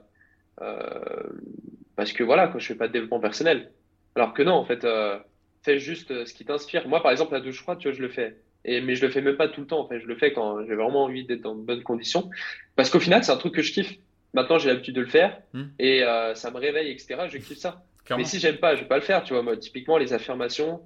parce 1.95 2.13
que 2.13 2.23
voilà, 2.23 2.47
quand 2.47 2.59
je 2.59 2.67
fais 2.67 2.75
pas 2.75 2.87
de 2.87 2.93
développement 2.93 3.19
personnel. 3.19 3.71
Alors 4.15 4.33
que 4.33 4.43
non, 4.43 4.53
en 4.53 4.65
fait, 4.65 4.83
euh, 4.83 5.17
fais 5.63 5.79
juste 5.79 6.11
euh, 6.11 6.25
ce 6.25 6.33
qui 6.33 6.45
t'inspire. 6.45 6.87
Moi, 6.87 7.01
par 7.01 7.11
exemple, 7.11 7.33
la 7.33 7.39
douche 7.39 7.61
froide, 7.61 7.77
tu 7.79 7.87
vois, 7.87 7.97
je 7.97 8.01
le 8.01 8.09
fais. 8.09 8.35
Et, 8.65 8.81
mais 8.81 8.95
je 8.95 9.05
le 9.05 9.11
fais 9.11 9.21
même 9.21 9.37
pas 9.37 9.47
tout 9.47 9.61
le 9.61 9.67
temps. 9.67 9.79
En 9.79 9.87
fait, 9.87 9.99
je 9.99 10.07
le 10.07 10.15
fais 10.15 10.33
quand 10.33 10.65
j'ai 10.65 10.75
vraiment 10.75 11.05
envie 11.05 11.25
d'être 11.25 11.41
dans 11.41 11.55
de 11.55 11.61
bonnes 11.61 11.83
conditions. 11.83 12.29
Parce 12.75 12.89
qu'au 12.89 12.99
final, 12.99 13.23
c'est 13.23 13.31
un 13.31 13.37
truc 13.37 13.55
que 13.55 13.61
je 13.61 13.71
kiffe. 13.71 13.93
Maintenant, 14.33 14.57
j'ai 14.57 14.69
l'habitude 14.69 14.95
de 14.95 15.01
le 15.01 15.07
faire 15.07 15.41
hmm. 15.53 15.63
et 15.79 16.03
euh, 16.03 16.35
ça 16.35 16.51
me 16.51 16.57
réveille, 16.57 16.89
etc. 16.89 17.15
Je 17.27 17.37
kiffe 17.37 17.57
ça. 17.57 17.83
Mais 18.15 18.23
si 18.23 18.39
j'aime 18.39 18.57
pas, 18.57 18.75
je 18.75 18.81
vais 18.81 18.87
pas 18.87 18.97
le 18.97 19.03
faire. 19.03 19.23
Tu 19.23 19.33
vois, 19.33 19.41
moi, 19.41 19.57
typiquement, 19.57 19.97
les 19.97 20.13
affirmations, 20.13 20.81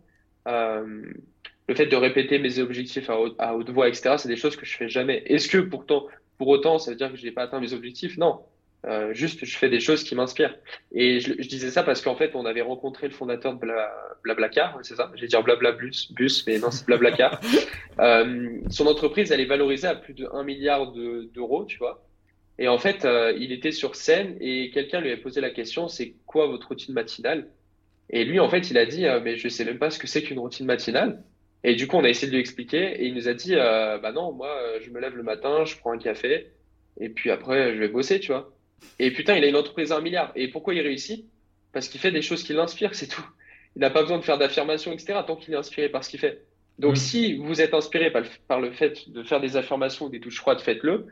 euh, 0.48 1.04
le 1.68 1.76
fait 1.76 1.88
de 1.88 1.96
répéter 1.96 2.40
mes 2.40 2.60
objectifs 2.60 3.10
à 3.10 3.20
haute, 3.20 3.36
à 3.40 3.56
haute 3.56 3.70
voix, 3.70 3.88
etc. 3.88 4.16
C'est 4.18 4.28
des 4.28 4.36
choses 4.36 4.56
que 4.56 4.66
je 4.66 4.76
fais 4.76 4.90
jamais. 4.90 5.24
Est-ce 5.26 5.48
que 5.48 5.58
pourtant, 5.58 6.08
pour 6.38 6.48
autant, 6.50 6.78
ça 6.78 6.92
veut 6.92 6.98
dire 6.98 7.12
que 7.12 7.18
je 7.18 7.26
n'ai 7.26 7.32
pas 7.32 7.44
atteint 7.44 7.60
mes 7.60 7.74
objectifs? 7.74 8.18
Non. 8.18 8.42
Euh, 8.86 9.14
juste, 9.14 9.46
je 9.46 9.58
fais 9.58 9.70
des 9.70 9.80
choses 9.80 10.04
qui 10.04 10.16
m'inspirent. 10.16 10.56
Et 10.92 11.20
je, 11.20 11.34
je, 11.40 11.48
disais 11.48 11.72
ça 11.72 11.84
parce 11.84 12.02
qu'en 12.02 12.16
fait, 12.16 12.36
on 12.36 12.46
avait 12.46 12.62
rencontré 12.62 13.08
le 13.08 13.14
fondateur 13.14 13.54
de 13.54 13.60
Bla, 13.60 13.92
Blablacar, 14.24 14.80
c'est 14.84 14.96
ça? 14.96 15.12
J'ai 15.16 15.28
dire 15.28 15.44
Blabla 15.44 15.72
bus, 15.72 16.44
mais 16.46 16.60
non, 16.60 16.70
c'est 16.72 16.86
Blablacar. 16.86 17.40
euh, 18.00 18.60
son 18.70 18.86
entreprise, 18.86 19.32
elle 19.32 19.42
est 19.42 19.46
valorisée 19.46 19.88
à 19.88 19.96
plus 19.96 20.14
de 20.14 20.28
1 20.32 20.44
milliard 20.44 20.92
d'euros, 20.92 21.66
tu 21.66 21.78
vois. 21.80 22.06
Et 22.60 22.68
en 22.68 22.78
fait, 22.78 23.06
euh, 23.06 23.34
il 23.38 23.52
était 23.52 23.72
sur 23.72 23.96
scène 23.96 24.38
et 24.40 24.70
quelqu'un 24.72 25.02
lui 25.02 25.12
a 25.12 25.18
posé 25.18 25.42
la 25.42 25.50
question, 25.50 25.88
c'est 25.88 26.16
quoi 26.26 26.48
votre 26.48 26.68
routine 26.68 26.94
matinale? 26.94 27.50
Et 28.12 28.24
lui, 28.24 28.40
en 28.40 28.50
fait, 28.50 28.70
il 28.70 28.78
a 28.78 28.86
dit, 28.86 29.06
mais 29.24 29.36
je 29.36 29.50
sais 29.50 29.66
même 29.66 29.80
pas 29.80 29.90
ce 29.90 29.98
que 29.98 30.06
c'est 30.06 30.22
qu'une 30.22 30.40
routine 30.40 30.68
matinale. 30.68 31.24
Et 31.64 31.74
du 31.74 31.88
coup, 31.88 31.98
on 31.98 32.04
a 32.04 32.10
essayé 32.10 32.28
de 32.28 32.34
lui 32.34 32.40
expliquer 32.40 33.02
et 33.02 33.06
il 33.08 33.16
nous 33.16 33.28
a 33.28 33.34
dit, 33.34 33.56
bah 33.56 34.12
non, 34.14 34.32
moi, 34.32 34.56
je 34.80 34.92
me 34.92 35.02
lève 35.02 35.16
le 35.16 35.24
matin, 35.24 35.66
je 35.66 35.76
prends 35.76 35.92
un 35.92 35.98
café 35.98 36.52
et 37.00 37.10
puis 37.10 37.32
après, 37.32 37.74
je 37.74 37.80
vais 37.80 37.88
bosser, 37.88 38.20
tu 38.20 38.32
vois. 38.32 38.55
Et 39.00 39.12
putain, 39.12 39.36
il 39.36 39.44
a 39.44 39.48
une 39.48 39.56
entreprise 39.56 39.92
à 39.92 39.98
un 39.98 40.02
milliard. 40.02 40.32
Et 40.36 40.48
pourquoi 40.48 40.74
il 40.74 40.82
réussit? 40.82 41.26
Parce 41.74 41.90
qu'il 41.90 42.00
fait 42.00 42.12
des 42.12 42.22
choses 42.22 42.44
qui 42.44 42.54
l'inspirent, 42.54 42.96
c'est 42.96 43.08
tout. 43.08 43.26
Il 43.76 43.80
n'a 43.80 43.90
pas 43.90 44.02
besoin 44.02 44.18
de 44.18 44.24
faire 44.24 44.38
d'affirmations, 44.38 44.94
etc., 44.94 45.20
tant 45.28 45.36
qu'il 45.36 45.54
est 45.54 45.58
inspiré 45.58 45.90
par 45.90 46.04
ce 46.04 46.10
qu'il 46.10 46.20
fait. 46.20 46.46
Donc, 46.80 46.94
mm. 46.94 46.98
si 46.98 47.36
vous 47.36 47.62
êtes 47.62 47.74
inspiré 47.74 48.12
par 48.48 48.62
le, 48.62 48.72
fait 48.72 49.10
de 49.10 49.24
faire 49.24 49.42
des 49.42 49.58
affirmations 49.58 50.06
ou 50.06 50.10
des 50.10 50.20
touches 50.20 50.40
froides, 50.40 50.62
faites-le. 50.62 51.08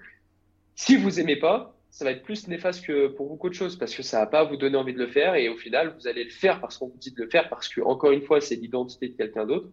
Si 0.76 0.96
vous 0.96 1.20
aimez 1.20 1.36
pas, 1.36 1.76
ça 1.90 2.06
va 2.06 2.12
être 2.12 2.24
plus 2.24 2.48
néfaste 2.48 2.86
que 2.86 3.08
pour 3.08 3.28
vous 3.28 3.36
qu'autre 3.36 3.56
chose, 3.56 3.78
parce 3.78 3.94
que 3.94 4.02
ça 4.02 4.20
va 4.20 4.28
pas 4.28 4.44
vous 4.44 4.58
donner 4.58 4.78
envie 4.78 4.94
de 4.94 5.00
le 5.00 5.08
faire, 5.08 5.36
et 5.36 5.50
au 5.50 5.58
final, 5.58 5.94
vous 6.00 6.08
allez 6.08 6.24
le 6.24 6.30
faire 6.30 6.60
parce 6.60 6.78
qu'on 6.78 6.88
vous 6.88 6.98
dit 6.98 7.12
de 7.12 7.22
le 7.22 7.30
faire, 7.30 7.50
parce 7.50 7.68
que, 7.68 7.82
encore 7.82 8.12
une 8.12 8.24
fois, 8.24 8.42
c'est 8.42 8.56
l'identité 8.56 9.10
de 9.10 9.16
quelqu'un 9.16 9.46
d'autre, 9.46 9.68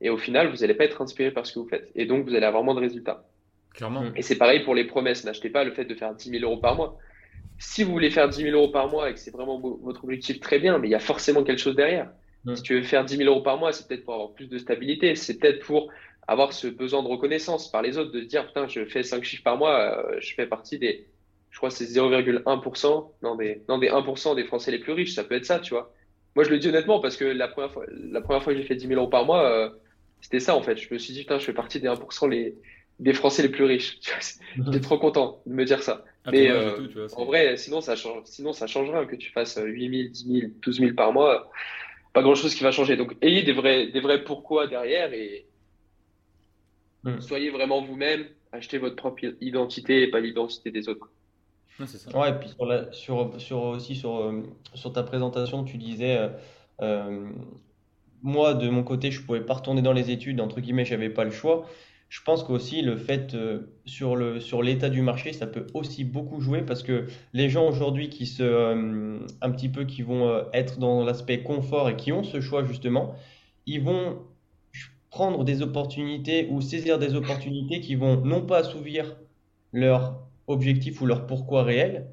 et 0.00 0.10
au 0.10 0.16
final, 0.16 0.48
vous 0.48 0.58
n'allez 0.58 0.74
pas 0.74 0.84
être 0.84 1.02
inspiré 1.02 1.30
par 1.30 1.44
ce 1.44 1.52
que 1.52 1.58
vous 1.58 1.68
faites, 1.68 1.90
et 1.94 2.06
donc 2.06 2.24
vous 2.26 2.34
allez 2.34 2.46
avoir 2.46 2.62
moins 2.62 2.74
de 2.74 2.80
résultats. 2.80 3.24
Clairement. 3.74 4.04
Et 4.16 4.22
c'est 4.22 4.38
pareil 4.38 4.64
pour 4.64 4.74
les 4.74 4.84
promesses. 4.84 5.24
N'achetez 5.24 5.50
pas 5.50 5.62
le 5.62 5.72
fait 5.72 5.84
de 5.84 5.94
faire 5.94 6.14
10 6.14 6.30
000 6.30 6.42
euros 6.42 6.60
par 6.60 6.74
mois 6.74 6.98
si 7.58 7.82
vous 7.82 7.92
voulez 7.92 8.10
faire 8.10 8.28
10 8.28 8.42
000 8.42 8.56
euros 8.56 8.70
par 8.70 8.88
mois 8.88 9.10
et 9.10 9.14
que 9.14 9.20
c'est 9.20 9.32
vraiment 9.32 9.58
votre 9.58 10.04
objectif, 10.04 10.40
très 10.40 10.58
bien, 10.58 10.78
mais 10.78 10.88
il 10.88 10.92
y 10.92 10.94
a 10.94 11.00
forcément 11.00 11.42
quelque 11.42 11.60
chose 11.60 11.76
derrière. 11.76 12.10
Si 12.54 12.62
tu 12.62 12.74
veux 12.74 12.82
faire 12.82 13.04
10 13.04 13.16
000 13.18 13.28
euros 13.28 13.42
par 13.42 13.58
mois, 13.58 13.72
c'est 13.72 13.86
peut-être 13.86 14.04
pour 14.04 14.14
avoir 14.14 14.32
plus 14.32 14.48
de 14.48 14.56
stabilité, 14.58 15.14
c'est 15.16 15.38
peut-être 15.38 15.64
pour 15.66 15.90
avoir 16.26 16.52
ce 16.52 16.66
besoin 16.66 17.02
de 17.02 17.08
reconnaissance 17.08 17.70
par 17.70 17.82
les 17.82 17.98
autres, 17.98 18.12
de 18.12 18.22
se 18.22 18.26
dire, 18.26 18.46
putain, 18.46 18.68
je 18.68 18.84
fais 18.86 19.02
5 19.02 19.22
chiffres 19.24 19.42
par 19.42 19.58
mois, 19.58 19.98
euh, 19.98 20.16
je 20.20 20.34
fais 20.34 20.46
partie 20.46 20.78
des, 20.78 21.06
je 21.50 21.56
crois 21.58 21.70
c'est 21.70 21.84
0,1%, 21.84 23.10
non 23.22 23.34
des, 23.34 23.62
non 23.68 23.78
des 23.78 23.88
1% 23.88 24.36
des 24.36 24.44
Français 24.44 24.70
les 24.70 24.78
plus 24.78 24.92
riches, 24.92 25.14
ça 25.14 25.24
peut 25.24 25.34
être 25.34 25.44
ça, 25.44 25.58
tu 25.58 25.74
vois. 25.74 25.92
Moi, 26.36 26.44
je 26.44 26.50
le 26.50 26.58
dis 26.58 26.68
honnêtement 26.68 27.00
parce 27.00 27.16
que 27.16 27.24
la 27.24 27.48
première 27.48 27.72
fois, 27.72 27.84
la 27.90 28.20
première 28.20 28.42
fois 28.42 28.54
que 28.54 28.58
j'ai 28.58 28.64
fait 28.64 28.76
10 28.76 28.86
000 28.86 29.00
euros 29.00 29.10
par 29.10 29.24
mois, 29.26 29.44
euh, 29.44 29.68
c'était 30.20 30.40
ça 30.40 30.54
en 30.54 30.62
fait. 30.62 30.76
Je 30.76 30.92
me 30.92 30.98
suis 30.98 31.12
dit, 31.12 31.20
putain, 31.20 31.38
je 31.38 31.44
fais 31.44 31.52
partie 31.52 31.80
des 31.80 31.88
1% 31.88 32.28
les, 32.28 32.56
des 32.98 33.12
Français 33.12 33.42
les 33.42 33.48
plus 33.48 33.64
riches. 33.64 33.98
J'étais 34.56 34.80
trop 34.80 34.98
content 34.98 35.40
de 35.46 35.52
me 35.52 35.64
dire 35.64 35.82
ça. 35.82 36.04
Ah, 36.24 36.30
mais 36.32 36.50
euh, 36.50 37.08
en 37.16 37.24
vrai, 37.24 37.56
sinon 37.56 37.80
ça 37.80 37.96
change, 37.96 38.22
sinon 38.24 38.52
ça 38.52 38.66
changera 38.66 39.06
que 39.06 39.16
tu 39.16 39.30
fasses 39.30 39.58
8 39.62 39.90
000, 39.90 40.08
10 40.10 40.40
000, 40.40 40.52
12 40.62 40.78
000 40.80 40.94
par 40.94 41.12
mois. 41.12 41.50
Pas 42.12 42.22
grand 42.22 42.34
chose 42.34 42.54
qui 42.54 42.64
va 42.64 42.72
changer. 42.72 42.96
Donc 42.96 43.14
ayez 43.22 43.42
des 43.42 43.52
vrais, 43.52 43.86
des 43.88 44.00
vrais 44.00 44.24
pourquoi 44.24 44.66
derrière 44.66 45.12
et 45.12 45.46
hmm. 47.04 47.20
soyez 47.20 47.50
vraiment 47.50 47.82
vous-même. 47.82 48.26
Achetez 48.50 48.78
votre 48.78 48.96
propre 48.96 49.22
identité 49.40 50.02
et 50.02 50.10
pas 50.10 50.20
l'identité 50.20 50.70
des 50.70 50.88
autres. 50.88 51.10
ça. 51.84 52.18
Ouais, 52.18 52.30
et 52.30 52.32
puis 52.32 52.48
sur, 52.92 53.38
sur, 53.38 53.62
aussi 53.62 53.94
sur, 53.94 54.16
euh, 54.16 54.42
sur 54.72 54.92
ta 54.92 55.02
présentation, 55.02 55.64
tu 55.64 55.76
disais, 55.76 56.30
euh, 56.80 57.28
moi 58.22 58.54
de 58.54 58.70
mon 58.70 58.82
côté, 58.82 59.10
je 59.10 59.22
pouvais 59.22 59.42
pas 59.42 59.54
retourner 59.54 59.82
dans 59.82 59.92
les 59.92 60.10
études, 60.10 60.40
entre 60.40 60.60
guillemets, 60.60 60.86
j'avais 60.86 61.10
pas 61.10 61.24
le 61.24 61.30
choix. 61.30 61.68
Je 62.08 62.22
pense 62.22 62.42
qu'aussi 62.42 62.80
le 62.80 62.96
fait 62.96 63.34
euh, 63.34 63.60
sur 63.84 64.16
le 64.16 64.40
sur 64.40 64.62
l'état 64.62 64.88
du 64.88 65.02
marché, 65.02 65.34
ça 65.34 65.46
peut 65.46 65.66
aussi 65.74 66.04
beaucoup 66.04 66.40
jouer 66.40 66.62
parce 66.62 66.82
que 66.82 67.06
les 67.34 67.50
gens 67.50 67.68
aujourd'hui 67.68 68.08
qui 68.08 68.24
se 68.24 68.42
euh, 68.42 69.18
un 69.42 69.50
petit 69.50 69.68
peu 69.68 69.84
qui 69.84 70.00
vont 70.02 70.26
euh, 70.26 70.44
être 70.54 70.78
dans 70.78 71.04
l'aspect 71.04 71.42
confort 71.42 71.90
et 71.90 71.96
qui 71.96 72.12
ont 72.12 72.24
ce 72.24 72.40
choix 72.40 72.64
justement, 72.64 73.14
ils 73.66 73.82
vont 73.82 74.22
prendre 75.10 75.44
des 75.44 75.60
opportunités 75.60 76.48
ou 76.50 76.62
saisir 76.62 76.98
des 76.98 77.14
opportunités 77.14 77.80
qui 77.80 77.94
vont 77.94 78.16
non 78.16 78.40
pas 78.40 78.58
assouvir 78.58 79.16
leur 79.74 80.18
objectif 80.46 81.02
ou 81.02 81.06
leur 81.06 81.26
pourquoi 81.26 81.62
réel, 81.62 82.06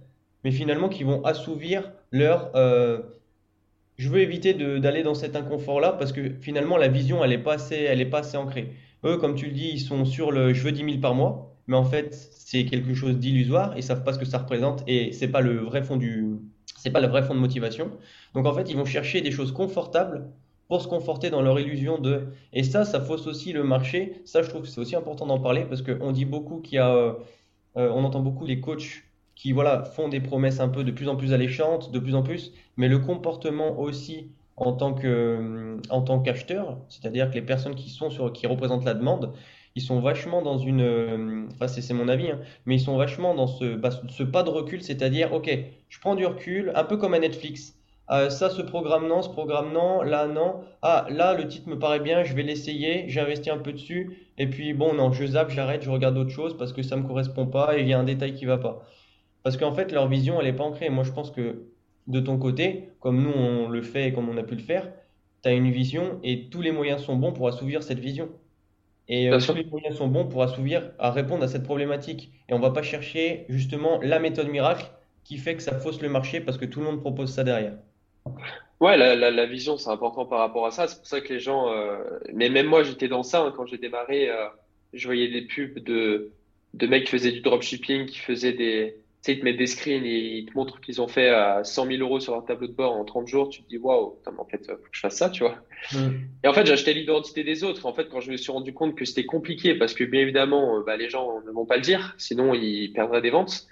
mais 0.44 0.52
finalement 0.52 0.90
qui 0.90 1.04
vont 1.04 1.24
assouvir 1.24 1.92
leur 2.12 2.52
je 3.98 4.10
veux 4.10 4.20
éviter 4.20 4.54
d'aller 4.54 5.04
dans 5.04 5.14
cet 5.14 5.38
inconfort-là 5.38 5.94
parce 5.94 6.12
que 6.12 6.32
finalement 6.42 6.76
la 6.76 6.90
vision 6.90 7.24
elle 7.24 7.32
est 7.32 7.38
pas 7.38 7.58
pas 7.58 8.20
assez 8.20 8.38
ancrée. 8.38 8.74
Eux, 9.04 9.18
comme 9.18 9.36
tu 9.36 9.48
le 9.48 9.52
dis, 9.52 9.70
ils 9.74 9.80
sont 9.80 10.06
sur 10.06 10.32
le 10.32 10.54
je 10.54 10.64
veux 10.64 10.72
10 10.72 10.86
000 10.86 10.98
par 11.00 11.16
mois, 11.16 11.56
mais 11.68 11.76
en 11.76 11.84
fait, 11.84 12.14
c'est 12.14 12.66
quelque 12.66 12.94
chose 12.94 13.18
d'illusoire, 13.18 13.74
ils 13.78 13.84
savent 13.84 14.04
pas 14.04 14.14
ce 14.14 14.20
que 14.20 14.26
ça 14.26 14.40
représente 14.40 14.84
et 14.88 15.12
c'est 15.12 15.28
pas 15.28 15.42
le 15.42 15.58
vrai 15.58 15.84
fond 15.84 15.98
du, 15.98 16.38
c'est 16.78 16.92
pas 16.92 17.02
le 17.02 17.08
vrai 17.08 17.24
fond 17.24 17.34
de 17.36 17.40
motivation. 17.40 17.92
Donc 18.34 18.46
en 18.46 18.54
fait, 18.54 18.70
ils 18.70 18.78
vont 18.78 18.86
chercher 18.86 19.22
des 19.22 19.32
choses 19.32 19.52
confortables 19.52 20.30
pour 20.68 20.82
se 20.82 20.88
conforter 20.88 21.30
dans 21.30 21.42
leur 21.42 21.60
illusion 21.60 22.00
de. 22.00 22.28
Et 22.54 22.64
ça, 22.64 22.86
ça 22.86 23.02
fausse 23.02 23.28
aussi 23.28 23.54
le 23.54 23.64
marché. 23.64 24.22
Ça, 24.26 24.42
je 24.42 24.50
trouve 24.50 24.64
que 24.64 24.68
c'est 24.68 24.82
aussi 24.82 24.96
important 24.96 25.26
d'en 25.26 25.40
parler 25.40 25.66
parce 25.66 25.82
qu'on 25.82 26.12
dit 26.12 26.26
beaucoup 26.26 26.60
qu'il 26.60 26.76
y 26.76 26.80
a, 26.80 26.94
euh, 26.94 27.14
euh, 27.78 27.90
on 27.92 28.04
entend 28.04 28.22
beaucoup 28.22 28.46
les 28.46 28.60
coachs 28.62 29.04
qui 29.36 29.52
voilà 29.52 29.84
font 29.84 30.08
des 30.08 30.22
promesses 30.22 30.60
un 30.60 30.70
peu 30.70 30.84
de 30.84 30.92
plus 30.92 31.10
en 31.10 31.16
plus 31.16 31.34
alléchantes, 31.34 31.92
de 31.92 32.00
plus 32.00 32.16
en 32.16 32.24
plus, 32.24 32.54
mais 32.78 32.88
le 32.88 33.00
comportement 33.00 33.80
aussi 33.80 34.32
en 34.58 34.74
tant 34.74 34.94
que 34.94 35.78
en 35.90 36.02
tant 36.02 36.20
qu'acheteur, 36.22 36.78
c'est-à-dire 36.90 37.30
que 37.30 37.36
les 37.36 37.42
personnes 37.42 37.76
qui 37.76 37.90
sont 37.90 38.10
sur 38.10 38.32
qui 38.34 38.48
représentent 38.48 38.86
la 38.86 38.94
demande, 38.94 39.34
ils 39.76 39.82
sont 39.82 40.00
vachement 40.00 40.42
dans 40.42 40.58
une 40.58 41.50
enfin 41.54 41.68
c'est 41.68 41.94
mon 41.94 42.08
avis 42.08 42.32
hein, 42.32 42.40
mais 42.66 42.76
ils 42.76 42.80
sont 42.80 42.98
vachement 42.98 43.36
dans 43.36 43.48
ce, 43.48 43.76
bah, 43.76 43.90
ce 43.92 44.24
pas 44.24 44.44
de 44.44 44.50
recul, 44.50 44.82
c'est-à-dire 44.82 45.34
OK, 45.34 45.50
je 45.90 46.00
prends 46.00 46.16
du 46.16 46.26
recul, 46.26 46.72
un 46.76 46.84
peu 46.84 46.98
comme 46.98 47.14
à 47.14 47.20
Netflix. 47.20 47.76
Euh, 48.12 48.30
ça, 48.30 48.50
ce 48.52 48.62
programme 48.62 49.08
non, 49.08 49.22
ce 49.24 49.30
programme 49.30 49.74
non, 49.74 50.04
là 50.04 50.28
non. 50.28 50.62
Ah, 50.84 51.08
là, 51.10 51.34
le 51.34 51.48
titre 51.48 51.68
me 51.70 51.80
paraît 51.80 52.00
bien, 52.00 52.24
je 52.24 52.36
vais 52.36 52.44
l'essayer, 52.44 53.10
j'investis 53.10 53.52
un 53.52 53.58
peu 53.58 53.74
dessus, 53.74 54.30
et 54.38 54.48
puis 54.48 54.74
bon, 54.74 54.94
non, 54.94 55.12
je 55.12 55.26
zappe, 55.26 55.50
j'arrête, 55.50 55.82
je 55.84 55.90
regarde 55.90 56.16
autre 56.18 56.30
chose 56.30 56.56
parce 56.58 56.72
que 56.72 56.84
ça 56.84 56.96
me 56.98 57.04
correspond 57.08 57.48
pas 57.48 57.78
et 57.78 57.82
il 57.82 57.88
y 57.88 57.94
a 57.94 58.00
un 58.00 58.04
détail 58.04 58.36
qui 58.36 58.46
va 58.46 58.58
pas. 58.60 58.84
Parce 59.44 59.58
qu'en 59.58 59.74
fait, 59.74 59.92
leur 59.92 60.08
vision, 60.08 60.42
elle 60.42 60.48
est 60.48 60.54
pas 60.54 60.64
ancrée. 60.64 60.90
Moi, 60.90 61.04
je 61.04 61.12
pense 61.12 61.32
que 61.32 61.72
de 62.08 62.20
ton 62.20 62.38
côté, 62.38 62.90
comme 63.00 63.22
nous 63.22 63.32
on 63.32 63.68
le 63.70 63.82
fait 63.82 64.10
et 64.10 64.14
comme 64.14 64.30
on 64.30 64.38
a 64.38 64.44
pu 64.44 64.56
le 64.56 64.62
faire, 64.62 64.92
tu 65.44 65.50
as 65.50 65.54
une 65.54 65.72
vision 65.72 66.20
et 66.24 66.50
tous 66.50 66.62
les 66.62 66.72
moyens 66.72 67.04
sont 67.04 67.16
bons 67.16 67.32
pour 67.32 67.48
assouvir 67.48 67.84
cette 67.84 68.00
vision. 68.00 68.30
Et 69.08 69.30
euh, 69.30 69.40
tous 69.40 69.54
les 69.54 69.66
moyens 69.66 69.98
sont 69.98 70.08
bons 70.08 70.26
pour 70.26 70.42
assouvir, 70.42 70.92
à 70.98 71.12
répondre 71.12 71.44
à 71.44 71.48
cette 71.48 71.64
problématique. 71.64 72.32
Et 72.50 72.54
on 72.54 72.60
va 72.60 72.72
pas 72.72 72.82
chercher 72.82 73.46
justement 73.50 74.00
la 74.02 74.20
méthode 74.20 74.48
miracle 74.48 74.86
qui 75.24 75.38
fait 75.38 75.56
que 75.56 75.62
ça 75.62 75.78
fausse 75.80 76.02
le 76.02 76.10
marché 76.10 76.40
parce 76.42 76.58
que 76.58 76.66
tout 76.66 76.80
le 76.80 76.86
monde 76.86 77.02
propose 77.02 77.32
ça 77.32 77.44
derrière. 77.44 77.74
Ouais, 78.80 78.98
la, 78.98 79.16
la, 79.16 79.46
vision, 79.46 79.78
c'est 79.78 79.90
important 79.90 80.26
par 80.26 80.40
rapport 80.40 80.66
à 80.66 80.72
ça. 80.72 80.88
C'est 80.88 80.98
pour 80.98 81.08
ça 81.08 81.22
que 81.22 81.34
les 81.34 81.40
gens, 81.40 81.72
euh, 81.72 81.98
mais 82.34 82.50
même 82.50 82.66
moi, 82.66 82.84
j'étais 82.84 83.08
dans 83.08 83.24
ça 83.24 83.42
hein. 83.42 83.54
quand 83.56 83.66
j'ai 83.66 83.78
démarré. 83.78 84.30
Euh, 84.30 84.48
je 84.94 85.08
voyais 85.08 85.28
des 85.30 85.42
pubs 85.44 85.80
de, 85.80 86.32
de 86.74 86.88
mecs 86.88 87.06
qui 87.06 87.12
faisaient 87.12 87.32
du 87.32 87.42
dropshipping, 87.42 88.06
qui 88.06 88.20
faisaient 88.20 88.54
des, 88.54 88.98
sais, 89.26 89.34
ils 89.34 89.40
te 89.40 89.46
mettent 89.46 89.58
des 89.58 89.68
screens 89.68 90.06
et 90.06 90.38
ils 90.38 90.46
te 90.46 90.54
montrent 90.56 90.80
qu'ils 90.80 91.02
ont 91.02 91.08
fait 91.08 91.30
à 91.30 91.64
100 91.64 91.88
000 91.88 92.00
euros 92.00 92.20
sur 92.20 92.34
leur 92.34 92.46
tableau 92.46 92.68
de 92.68 92.74
bord 92.74 92.94
en 92.94 93.04
30 93.06 93.28
jours. 93.28 93.50
Tu 93.50 93.64
te 93.64 93.70
dis, 93.70 93.78
waouh, 93.78 94.18
en 94.26 94.46
fait, 94.46 94.66
faut 94.68 94.76
que 94.76 94.90
je 94.92 95.00
fasse 95.00 95.18
ça, 95.18 95.30
tu 95.30 95.44
vois. 95.44 95.58
Mm. 95.94 96.12
Et 96.44 96.48
en 96.48 96.54
fait, 96.54 96.66
j'achetais 96.66 96.94
l'identité 96.94 97.44
des 97.44 97.64
autres. 97.64 97.86
En 97.86 97.94
fait, 97.94 98.10
quand 98.10 98.22
je 98.22 98.32
me 98.32 98.38
suis 98.38 98.52
rendu 98.52 98.74
compte 98.74 98.96
que 98.96 99.06
c'était 99.06 99.26
compliqué, 99.26 99.76
parce 99.76 99.94
que 99.94 100.04
bien 100.04 100.22
évidemment, 100.22 100.78
euh, 100.78 100.84
bah, 100.86 100.98
les 100.98 101.10
gens 101.10 101.42
ne 101.46 101.52
vont 101.52 101.66
pas 101.66 101.76
le 101.76 101.82
dire, 101.82 102.16
sinon 102.18 102.54
ils 102.54 102.92
perdraient 102.94 103.22
des 103.22 103.32
ventes. 103.32 103.68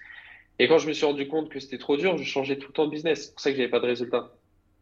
Et 0.60 0.68
quand 0.68 0.78
je 0.78 0.88
me 0.88 0.94
suis 0.94 1.06
rendu 1.06 1.28
compte 1.28 1.50
que 1.50 1.60
c'était 1.60 1.78
trop 1.78 1.98
dur, 1.98 2.18
je 2.18 2.24
changeais 2.24 2.58
tout 2.58 2.68
le 2.68 2.74
temps 2.74 2.86
de 2.86 2.92
business. 2.92 3.26
C'est 3.26 3.32
pour 3.32 3.40
ça 3.42 3.52
que 3.52 3.58
j'avais 3.58 3.70
pas 3.70 3.80
de 3.80 3.88
résultat. 3.88 4.32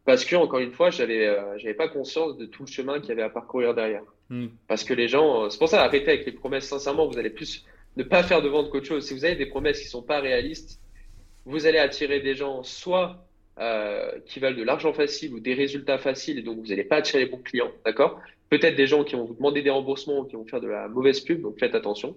Parce 0.05 0.25
que, 0.25 0.35
encore 0.35 0.59
une 0.59 0.71
fois, 0.71 0.89
j'avais, 0.89 1.27
euh, 1.27 1.57
j'avais 1.57 1.75
pas 1.75 1.87
conscience 1.87 2.37
de 2.37 2.45
tout 2.45 2.63
le 2.63 2.71
chemin 2.71 2.99
qu'il 2.99 3.09
y 3.09 3.11
avait 3.11 3.21
à 3.21 3.29
parcourir 3.29 3.73
derrière. 3.73 4.03
Mm. 4.29 4.47
Parce 4.67 4.83
que 4.83 4.93
les 4.93 5.07
gens, 5.07 5.45
euh, 5.45 5.49
c'est 5.49 5.59
pour 5.59 5.69
ça, 5.69 5.83
arrêtez 5.83 6.09
avec 6.09 6.25
les 6.25 6.31
promesses. 6.31 6.67
Sincèrement, 6.67 7.07
vous 7.07 7.17
allez 7.17 7.29
plus 7.29 7.65
ne 7.97 8.03
pas 8.03 8.23
faire 8.23 8.41
de 8.41 8.49
vente 8.49 8.69
qu'autre 8.69 8.87
chose. 8.87 9.05
Si 9.05 9.13
vous 9.13 9.25
avez 9.25 9.35
des 9.35 9.45
promesses 9.45 9.81
qui 9.81 9.87
sont 9.87 10.03
pas 10.03 10.19
réalistes, 10.19 10.79
vous 11.45 11.65
allez 11.65 11.77
attirer 11.77 12.19
des 12.19 12.35
gens 12.35 12.63
soit 12.63 13.27
euh, 13.59 14.11
qui 14.25 14.39
valent 14.39 14.57
de 14.57 14.63
l'argent 14.63 14.93
facile 14.93 15.33
ou 15.33 15.39
des 15.39 15.53
résultats 15.53 15.97
faciles 15.97 16.39
et 16.39 16.41
donc 16.41 16.59
vous 16.59 16.67
n'allez 16.67 16.83
pas 16.83 16.97
attirer 16.97 17.25
les 17.25 17.29
bons 17.29 17.41
clients, 17.41 17.71
d'accord? 17.85 18.19
Peut-être 18.49 18.75
des 18.75 18.87
gens 18.87 19.03
qui 19.03 19.15
vont 19.15 19.25
vous 19.25 19.33
demander 19.33 19.61
des 19.61 19.69
remboursements 19.69 20.19
ou 20.19 20.25
qui 20.25 20.35
vont 20.35 20.45
faire 20.45 20.61
de 20.61 20.67
la 20.67 20.87
mauvaise 20.87 21.19
pub, 21.21 21.41
donc 21.41 21.59
faites 21.59 21.75
attention. 21.75 22.15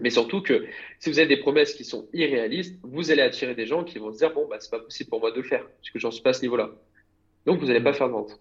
Mais 0.00 0.10
surtout 0.10 0.40
que 0.40 0.64
si 0.98 1.10
vous 1.10 1.18
avez 1.18 1.28
des 1.28 1.36
promesses 1.36 1.74
qui 1.74 1.84
sont 1.84 2.08
irréalistes, 2.14 2.78
vous 2.82 3.10
allez 3.10 3.20
attirer 3.20 3.54
des 3.54 3.66
gens 3.66 3.84
qui 3.84 3.98
vont 3.98 4.12
se 4.12 4.18
dire 4.18 4.32
bon 4.32 4.46
bah 4.48 4.56
c'est 4.58 4.70
pas 4.70 4.80
possible 4.80 5.10
pour 5.10 5.20
moi 5.20 5.30
de 5.30 5.36
le 5.36 5.42
faire 5.42 5.66
puisque 5.82 5.98
j'en 5.98 6.10
suis 6.10 6.22
pas 6.22 6.30
à 6.30 6.32
ce 6.32 6.42
niveau-là. 6.42 6.70
Donc 7.44 7.60
vous 7.60 7.66
n'allez 7.66 7.82
pas 7.82 7.92
faire 7.92 8.06
de 8.06 8.12
vente. 8.12 8.40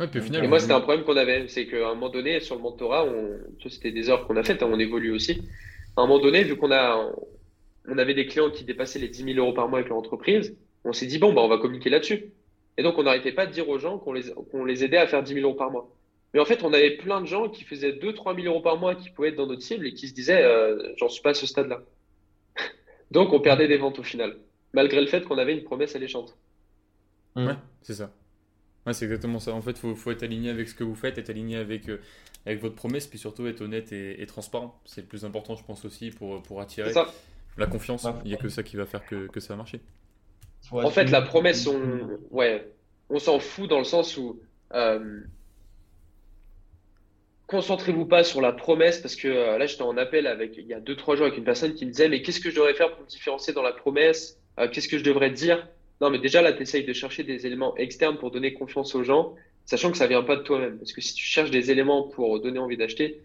Ouais, 0.00 0.08
puis 0.08 0.18
au 0.18 0.22
final, 0.22 0.44
et 0.44 0.48
moi, 0.48 0.58
c'était 0.58 0.72
un 0.72 0.80
problème 0.80 1.04
qu'on 1.04 1.16
avait. 1.16 1.46
C'est 1.48 1.66
qu'à 1.66 1.88
un 1.88 1.94
moment 1.94 2.08
donné, 2.08 2.40
sur 2.40 2.56
le 2.56 2.62
mentorat, 2.62 3.04
on... 3.04 3.38
c'était 3.68 3.92
des 3.92 4.10
heures 4.10 4.26
qu'on 4.26 4.36
a 4.36 4.42
faites, 4.42 4.62
hein, 4.62 4.68
on 4.70 4.78
évolue 4.78 5.12
aussi. 5.12 5.42
À 5.96 6.02
un 6.02 6.06
moment 6.06 6.20
donné, 6.20 6.42
vu 6.42 6.56
qu'on 6.56 6.72
a, 6.72 7.12
on 7.88 7.98
avait 7.98 8.14
des 8.14 8.26
clients 8.26 8.50
qui 8.50 8.64
dépassaient 8.64 8.98
les 8.98 9.08
10 9.08 9.34
000 9.34 9.38
euros 9.38 9.52
par 9.52 9.68
mois 9.68 9.78
avec 9.78 9.88
leur 9.88 9.98
entreprise. 9.98 10.56
On 10.84 10.92
s'est 10.92 11.06
dit, 11.06 11.18
bon, 11.18 11.32
bah, 11.32 11.42
on 11.42 11.48
va 11.48 11.58
communiquer 11.58 11.90
là-dessus. 11.90 12.32
Et 12.76 12.82
donc, 12.82 12.98
on 12.98 13.04
n'arrêtait 13.04 13.32
pas 13.32 13.46
de 13.46 13.52
dire 13.52 13.68
aux 13.68 13.78
gens 13.78 13.98
qu'on 13.98 14.12
les, 14.12 14.32
qu'on 14.50 14.64
les 14.64 14.84
aidait 14.84 14.96
à 14.96 15.06
faire 15.06 15.22
10 15.22 15.34
000 15.34 15.46
euros 15.46 15.56
par 15.56 15.70
mois. 15.70 15.88
Mais 16.32 16.40
en 16.40 16.44
fait, 16.44 16.64
on 16.64 16.72
avait 16.72 16.96
plein 16.96 17.20
de 17.20 17.26
gens 17.26 17.48
qui 17.48 17.62
faisaient 17.62 17.92
2 17.92 18.14
3 18.14 18.34
000 18.34 18.46
euros 18.48 18.60
par 18.60 18.76
mois 18.76 18.96
qui 18.96 19.10
pouvaient 19.10 19.28
être 19.28 19.36
dans 19.36 19.46
notre 19.46 19.62
cible 19.62 19.86
et 19.86 19.94
qui 19.94 20.08
se 20.08 20.14
disaient, 20.14 20.42
euh, 20.42 20.92
j'en 20.96 21.08
suis 21.08 21.22
pas 21.22 21.30
à 21.30 21.34
ce 21.34 21.46
stade-là. 21.46 21.82
donc, 23.12 23.32
on 23.32 23.38
perdait 23.38 23.68
des 23.68 23.76
ventes 23.76 24.00
au 24.00 24.02
final, 24.02 24.36
malgré 24.72 25.00
le 25.00 25.06
fait 25.06 25.24
qu'on 25.24 25.38
avait 25.38 25.54
une 25.54 25.62
promesse 25.62 25.94
alléchante. 25.94 26.36
Ouais, 27.36 27.54
c'est 27.82 27.94
ça. 27.94 28.10
Ouais, 28.86 28.92
c'est 28.92 29.04
exactement 29.04 29.38
ça. 29.38 29.52
En 29.52 29.62
fait, 29.62 29.78
il 29.82 29.94
faut, 29.94 30.10
être 30.10 30.22
aligné 30.22 30.50
avec 30.50 30.68
ce 30.68 30.74
que 30.74 30.84
vous 30.84 30.94
faites, 30.94 31.16
être 31.18 31.30
aligné 31.30 31.56
avec, 31.56 31.88
euh, 31.88 32.00
avec 32.44 32.60
votre 32.60 32.74
promesse, 32.74 33.06
puis 33.06 33.18
surtout 33.18 33.46
être 33.46 33.62
honnête 33.62 33.92
et, 33.92 34.24
transparent. 34.26 34.78
C'est 34.84 35.00
le 35.00 35.06
plus 35.06 35.24
important, 35.24 35.56
je 35.56 35.64
pense 35.64 35.84
aussi, 35.84 36.10
pour, 36.10 36.42
pour 36.42 36.60
attirer. 36.60 36.92
La 37.56 37.66
confiance, 37.66 38.06
il 38.24 38.28
n'y 38.28 38.34
a 38.34 38.36
que 38.36 38.48
ça 38.48 38.62
qui 38.62 38.76
va 38.76 38.84
faire 38.84 39.06
que, 39.06 39.28
que 39.28 39.40
ça 39.40 39.54
va 39.54 39.58
marcher. 39.58 39.80
En 40.72 40.90
fait, 40.90 41.10
la 41.10 41.22
promesse, 41.22 41.66
on, 41.66 42.18
ouais, 42.30 42.68
on 43.10 43.18
s'en 43.18 43.38
fout 43.38 43.68
dans 43.68 43.78
le 43.78 43.84
sens 43.84 44.16
où 44.16 44.40
euh, 44.72 45.20
concentrez-vous 47.46 48.06
pas 48.06 48.24
sur 48.24 48.40
la 48.40 48.52
promesse 48.52 48.98
parce 48.98 49.16
que 49.16 49.28
euh, 49.28 49.58
là, 49.58 49.66
j'étais 49.66 49.82
en 49.82 49.96
appel 49.96 50.26
avec 50.26 50.56
il 50.56 50.66
y 50.66 50.74
a 50.74 50.80
2-3 50.80 51.16
jours 51.16 51.26
avec 51.26 51.38
une 51.38 51.44
personne 51.44 51.74
qui 51.74 51.84
me 51.84 51.90
disait 51.90 52.08
mais 52.08 52.22
qu'est-ce 52.22 52.40
que 52.40 52.50
je 52.50 52.56
devrais 52.56 52.74
faire 52.74 52.90
pour 52.92 53.02
me 53.02 53.06
différencier 53.08 53.52
dans 53.52 53.62
la 53.62 53.72
promesse? 53.72 54.40
Euh, 54.58 54.68
Qu'est-ce 54.68 54.88
que 54.88 54.98
je 54.98 55.04
devrais 55.04 55.30
dire? 55.30 55.68
Non, 56.04 56.10
mais 56.10 56.20
déjà 56.20 56.40
là, 56.40 56.52
tu 56.52 56.62
essayes 56.62 56.84
de 56.84 56.92
chercher 56.92 57.24
des 57.24 57.46
éléments 57.46 57.76
externes 57.76 58.18
pour 58.18 58.30
donner 58.30 58.52
confiance 58.54 58.94
aux 58.94 59.02
gens, 59.02 59.34
sachant 59.64 59.90
que 59.90 59.96
ça 59.96 60.06
vient 60.06 60.22
pas 60.22 60.36
de 60.36 60.42
toi-même. 60.42 60.78
Parce 60.78 60.92
que 60.92 61.00
si 61.00 61.14
tu 61.14 61.24
cherches 61.24 61.50
des 61.50 61.72
éléments 61.72 62.04
pour 62.04 62.40
donner 62.40 62.60
envie 62.60 62.76
d'acheter, 62.76 63.22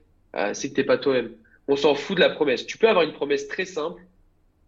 c'est 0.54 0.70
que 0.70 0.76
t'es 0.76 0.84
pas 0.84 0.98
toi-même. 0.98 1.32
On 1.68 1.76
s'en 1.76 1.94
fout 1.94 2.16
de 2.16 2.22
la 2.22 2.30
promesse. 2.32 2.66
Tu 2.66 2.78
peux 2.80 2.90
avoir 2.90 3.04
une 3.04 3.14
promesse 3.14 3.48
très 3.48 3.66
simple 3.66 4.02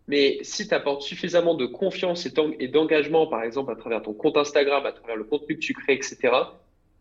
mais 0.07 0.39
si 0.41 0.67
tu 0.67 0.73
apportes 0.73 1.03
suffisamment 1.03 1.55
de 1.55 1.65
confiance 1.65 2.25
et 2.25 2.67
d'engagement, 2.67 3.27
par 3.27 3.43
exemple, 3.43 3.71
à 3.71 3.75
travers 3.75 4.01
ton 4.01 4.13
compte 4.13 4.35
Instagram, 4.35 4.85
à 4.85 4.91
travers 4.91 5.15
le 5.15 5.23
contenu 5.23 5.55
que 5.55 5.61
tu 5.61 5.73
crées, 5.73 5.93
etc., 5.93 6.17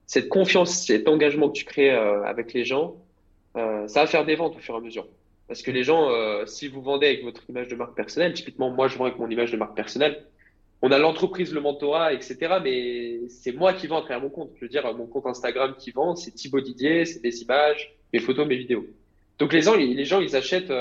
cette 0.07 0.29
confiance, 0.29 0.87
cet 0.87 1.09
engagement 1.09 1.49
que 1.49 1.55
tu 1.55 1.65
crées 1.65 1.91
euh, 1.91 2.23
avec 2.25 2.53
les 2.53 2.65
gens, 2.65 2.97
euh, 3.57 3.87
ça 3.89 4.03
va 4.03 4.07
faire 4.07 4.25
des 4.25 4.37
ventes 4.37 4.57
au 4.57 4.61
fur 4.61 4.75
et 4.75 4.79
à 4.79 4.81
mesure. 4.81 5.07
Parce 5.49 5.63
que 5.63 5.71
les 5.71 5.83
gens, 5.83 6.11
euh, 6.11 6.47
si 6.47 6.69
vous 6.69 6.83
vendez 6.83 7.07
avec 7.07 7.25
votre 7.25 7.43
image 7.49 7.69
de 7.69 7.75
marque 7.75 7.95
personnelle, 7.95 8.33
typiquement, 8.33 8.71
moi, 8.71 8.89
je 8.89 8.97
vends 8.97 9.07
avec 9.07 9.19
mon 9.19 9.29
image 9.29 9.51
de 9.51 9.57
marque 9.57 9.75
personnelle, 9.75 10.25
on 10.83 10.91
a 10.93 10.99
l'entreprise, 10.99 11.53
le 11.53 11.61
mentorat, 11.61 12.13
etc., 12.13 12.39
mais 12.63 13.29
c'est 13.29 13.53
moi 13.53 13.75
qui 13.75 13.87
vends 13.87 13.99
à 13.99 14.03
travers 14.03 14.23
mon 14.23 14.31
compte. 14.31 14.51
Je 14.57 14.63
veux 14.63 14.69
dire, 14.69 14.83
mon 14.95 15.07
compte 15.07 15.27
Instagram 15.27 15.75
qui 15.79 15.91
vend, 15.91 16.17
c'est 16.17 16.31
Thibaut 16.31 16.61
Didier, 16.61 17.05
c'est 17.05 17.21
des 17.21 17.43
images, 17.43 17.95
mes 18.13 18.21
photos, 18.21 18.47
mes 18.47 18.57
vidéos. 18.57 18.87
Donc 19.39 19.53
les 19.53 19.63
gens, 19.63 19.75
les 19.75 20.05
gens, 20.05 20.21
ils 20.21 20.37
achètent 20.37 20.73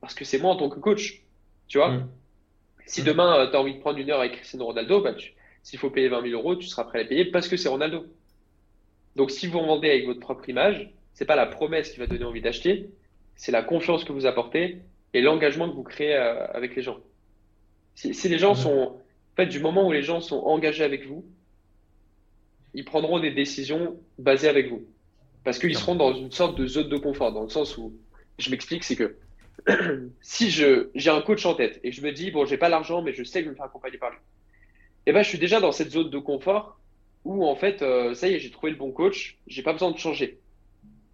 parce 0.00 0.14
que 0.14 0.24
c'est 0.24 0.38
moi 0.38 0.52
en 0.52 0.56
tant 0.56 0.68
que 0.68 0.78
coach. 0.78 1.22
Tu 1.68 1.78
vois 1.78 1.90
mm. 1.90 2.08
Si 2.86 3.02
demain, 3.02 3.38
euh, 3.38 3.50
tu 3.50 3.56
as 3.56 3.60
envie 3.60 3.74
de 3.74 3.80
prendre 3.80 3.98
une 3.98 4.10
heure 4.10 4.18
avec 4.18 4.32
Cristiano 4.32 4.66
Ronaldo, 4.66 5.00
bah, 5.00 5.14
s'il 5.62 5.78
faut 5.78 5.90
payer 5.90 6.08
20 6.08 6.22
000 6.22 6.34
euros, 6.34 6.56
tu 6.56 6.66
seras 6.66 6.84
prêt 6.84 6.98
à 6.98 7.02
les 7.02 7.08
payer 7.08 7.24
parce 7.26 7.46
que 7.46 7.56
c'est 7.56 7.68
Ronaldo. 7.68 8.06
Donc, 9.14 9.30
si 9.30 9.46
vous 9.46 9.60
vendez 9.60 9.90
avec 9.90 10.06
votre 10.06 10.20
propre 10.20 10.48
image, 10.48 10.90
c'est 11.14 11.24
pas 11.24 11.36
la 11.36 11.46
promesse 11.46 11.92
qui 11.92 12.00
va 12.00 12.06
donner 12.06 12.24
envie 12.24 12.40
d'acheter, 12.40 12.90
c'est 13.36 13.52
la 13.52 13.62
confiance 13.62 14.04
que 14.04 14.12
vous 14.12 14.26
apportez 14.26 14.78
et 15.14 15.20
l'engagement 15.20 15.68
que 15.68 15.74
vous 15.74 15.82
créez 15.82 16.16
euh, 16.16 16.46
avec 16.48 16.74
les 16.74 16.82
gens. 16.82 16.98
Si, 17.94 18.14
si 18.14 18.28
les 18.28 18.38
gens 18.38 18.54
sont, 18.54 18.88
en 18.88 19.00
fait, 19.40 19.46
du 19.46 19.60
moment 19.60 19.86
où 19.86 19.92
les 19.92 20.02
gens 20.02 20.20
sont 20.20 20.38
engagés 20.38 20.84
avec 20.84 21.06
vous, 21.06 21.24
ils 22.74 22.84
prendront 22.84 23.18
des 23.18 23.30
décisions 23.30 23.98
basées 24.18 24.48
avec 24.48 24.68
vous. 24.68 24.84
Parce 25.44 25.58
qu'ils 25.58 25.76
seront 25.76 25.94
dans 25.94 26.14
une 26.14 26.30
sorte 26.30 26.56
de 26.58 26.66
zone 26.66 26.88
de 26.88 26.96
confort, 26.96 27.32
dans 27.32 27.42
le 27.42 27.48
sens 27.48 27.76
où, 27.78 27.94
je 28.38 28.50
m'explique, 28.50 28.84
c'est 28.84 28.96
que 28.96 29.16
si 30.20 30.50
j'ai 30.50 31.10
un 31.10 31.20
coach 31.22 31.44
en 31.46 31.54
tête 31.54 31.80
et 31.82 31.92
je 31.92 32.02
me 32.02 32.12
dis, 32.12 32.30
bon, 32.30 32.44
j'ai 32.44 32.58
pas 32.58 32.68
l'argent, 32.68 33.02
mais 33.02 33.12
je 33.12 33.24
sais 33.24 33.40
que 33.40 33.44
je 33.44 33.48
vais 33.50 33.52
me 33.52 33.56
faire 33.56 33.66
accompagner 33.66 33.98
par 33.98 34.10
lui, 34.10 34.18
eh 35.06 35.12
ben, 35.12 35.22
je 35.22 35.28
suis 35.28 35.38
déjà 35.38 35.60
dans 35.60 35.72
cette 35.72 35.90
zone 35.90 36.10
de 36.10 36.18
confort 36.18 36.78
où, 37.24 37.44
en 37.46 37.56
fait, 37.56 37.82
euh, 37.82 38.14
ça 38.14 38.28
y 38.28 38.34
est, 38.34 38.38
j'ai 38.38 38.50
trouvé 38.50 38.72
le 38.72 38.78
bon 38.78 38.92
coach, 38.92 39.38
j'ai 39.46 39.62
pas 39.62 39.72
besoin 39.72 39.90
de 39.90 39.98
changer. 39.98 40.38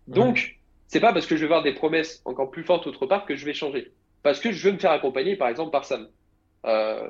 Donc, 0.08 0.58
c'est 0.88 1.00
pas 1.00 1.12
parce 1.12 1.26
que 1.26 1.36
je 1.36 1.40
vais 1.40 1.48
voir 1.48 1.62
des 1.62 1.74
promesses 1.74 2.22
encore 2.24 2.50
plus 2.50 2.62
fortes 2.62 2.86
autre 2.86 3.06
part 3.06 3.26
que 3.26 3.34
je 3.34 3.44
vais 3.44 3.54
changer. 3.54 3.92
Parce 4.22 4.40
que 4.40 4.52
je 4.52 4.68
veux 4.68 4.72
me 4.72 4.78
faire 4.78 4.92
accompagner, 4.92 5.36
par 5.36 5.48
exemple, 5.48 5.70
par 5.70 5.84
Sam. 5.84 6.08
Euh, 6.66 7.08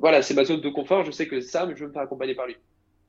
voilà, 0.00 0.22
c'est 0.22 0.34
ma 0.34 0.44
zone 0.44 0.60
de 0.60 0.68
confort, 0.68 1.04
je 1.04 1.10
sais 1.10 1.28
que 1.28 1.40
Sam, 1.40 1.74
je 1.74 1.80
veux 1.82 1.88
me 1.88 1.92
faire 1.92 2.02
accompagner 2.02 2.34
par 2.34 2.46
lui. 2.46 2.56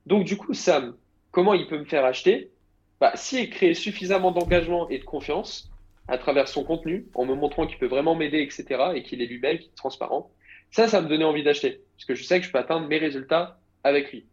Donc, 0.06 0.24
du 0.24 0.36
coup, 0.36 0.54
Sam, 0.54 0.96
comment 1.30 1.54
il 1.54 1.66
peut 1.66 1.78
me 1.78 1.84
faire 1.84 2.04
acheter? 2.04 2.52
Bah, 3.00 3.12
S'il 3.16 3.50
crée 3.50 3.74
suffisamment 3.74 4.32
d'engagement 4.32 4.88
et 4.88 4.98
de 4.98 5.04
confiance 5.04 5.70
à 6.08 6.18
travers 6.18 6.48
son 6.48 6.64
contenu, 6.64 7.06
en 7.14 7.26
me 7.26 7.34
montrant 7.34 7.66
qu'il 7.66 7.78
peut 7.78 7.86
vraiment 7.86 8.14
m'aider, 8.14 8.40
etc., 8.40 8.92
et 8.94 9.02
qu'il 9.02 9.20
est 9.22 9.26
lui-même, 9.26 9.58
qu'il 9.58 9.68
est 9.68 9.76
transparent, 9.76 10.30
ça, 10.70 10.88
ça 10.88 11.00
me 11.02 11.08
donnait 11.08 11.24
envie 11.24 11.42
d'acheter. 11.42 11.82
Parce 11.96 12.06
que 12.06 12.14
je 12.14 12.24
sais 12.24 12.40
que 12.40 12.46
je 12.46 12.52
peux 12.52 12.58
atteindre 12.58 12.86
mes 12.88 12.98
résultats 12.98 13.60
avec 13.84 14.12
lui. 14.12 14.26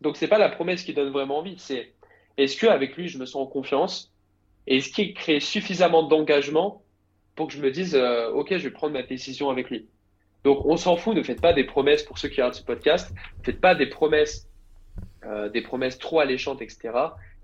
Donc, 0.00 0.16
c'est 0.16 0.28
pas 0.28 0.38
la 0.38 0.48
promesse 0.48 0.82
qui 0.82 0.94
donne 0.94 1.10
vraiment 1.10 1.38
envie, 1.38 1.58
c'est 1.58 1.94
est-ce 2.36 2.58
qu'avec 2.58 2.96
lui, 2.96 3.08
je 3.08 3.18
me 3.18 3.26
sens 3.26 3.42
en 3.42 3.46
confiance? 3.46 4.12
Est-ce 4.66 4.90
qu'il 4.90 5.14
crée 5.14 5.40
suffisamment 5.40 6.04
d'engagement 6.04 6.84
pour 7.34 7.48
que 7.48 7.52
je 7.54 7.60
me 7.60 7.70
dise, 7.70 7.94
euh, 7.96 8.30
OK, 8.30 8.50
je 8.50 8.64
vais 8.64 8.70
prendre 8.70 8.92
ma 8.92 9.02
décision 9.02 9.50
avec 9.50 9.70
lui? 9.70 9.88
Donc, 10.48 10.64
on 10.64 10.78
s'en 10.78 10.96
fout, 10.96 11.14
ne 11.14 11.22
faites 11.22 11.42
pas 11.42 11.52
des 11.52 11.64
promesses 11.64 12.02
pour 12.02 12.16
ceux 12.16 12.30
qui 12.30 12.36
regardent 12.36 12.54
ce 12.54 12.62
podcast, 12.62 13.14
ne 13.40 13.44
faites 13.44 13.60
pas 13.60 13.74
des 13.74 13.84
promesses, 13.84 14.48
euh, 15.26 15.50
des 15.50 15.60
promesses 15.60 15.98
trop 15.98 16.20
alléchantes, 16.20 16.62
etc. 16.62 16.88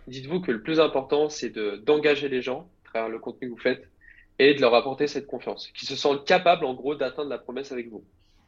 Dites-vous 0.06 0.40
que 0.40 0.50
le 0.50 0.62
plus 0.62 0.80
important, 0.80 1.28
c'est 1.28 1.50
d'engager 1.84 2.30
les 2.30 2.40
gens 2.40 2.66
à 2.86 2.88
travers 2.88 3.10
le 3.10 3.18
contenu 3.18 3.48
que 3.48 3.52
vous 3.52 3.60
faites 3.60 3.90
et 4.38 4.54
de 4.54 4.60
leur 4.62 4.74
apporter 4.74 5.06
cette 5.06 5.26
confiance, 5.26 5.70
qu'ils 5.74 5.86
se 5.86 5.96
sentent 5.96 6.26
capables, 6.26 6.64
en 6.64 6.72
gros, 6.72 6.94
d'atteindre 6.94 7.28
la 7.28 7.36
promesse 7.36 7.72
avec 7.72 7.90
vous. 7.90 8.02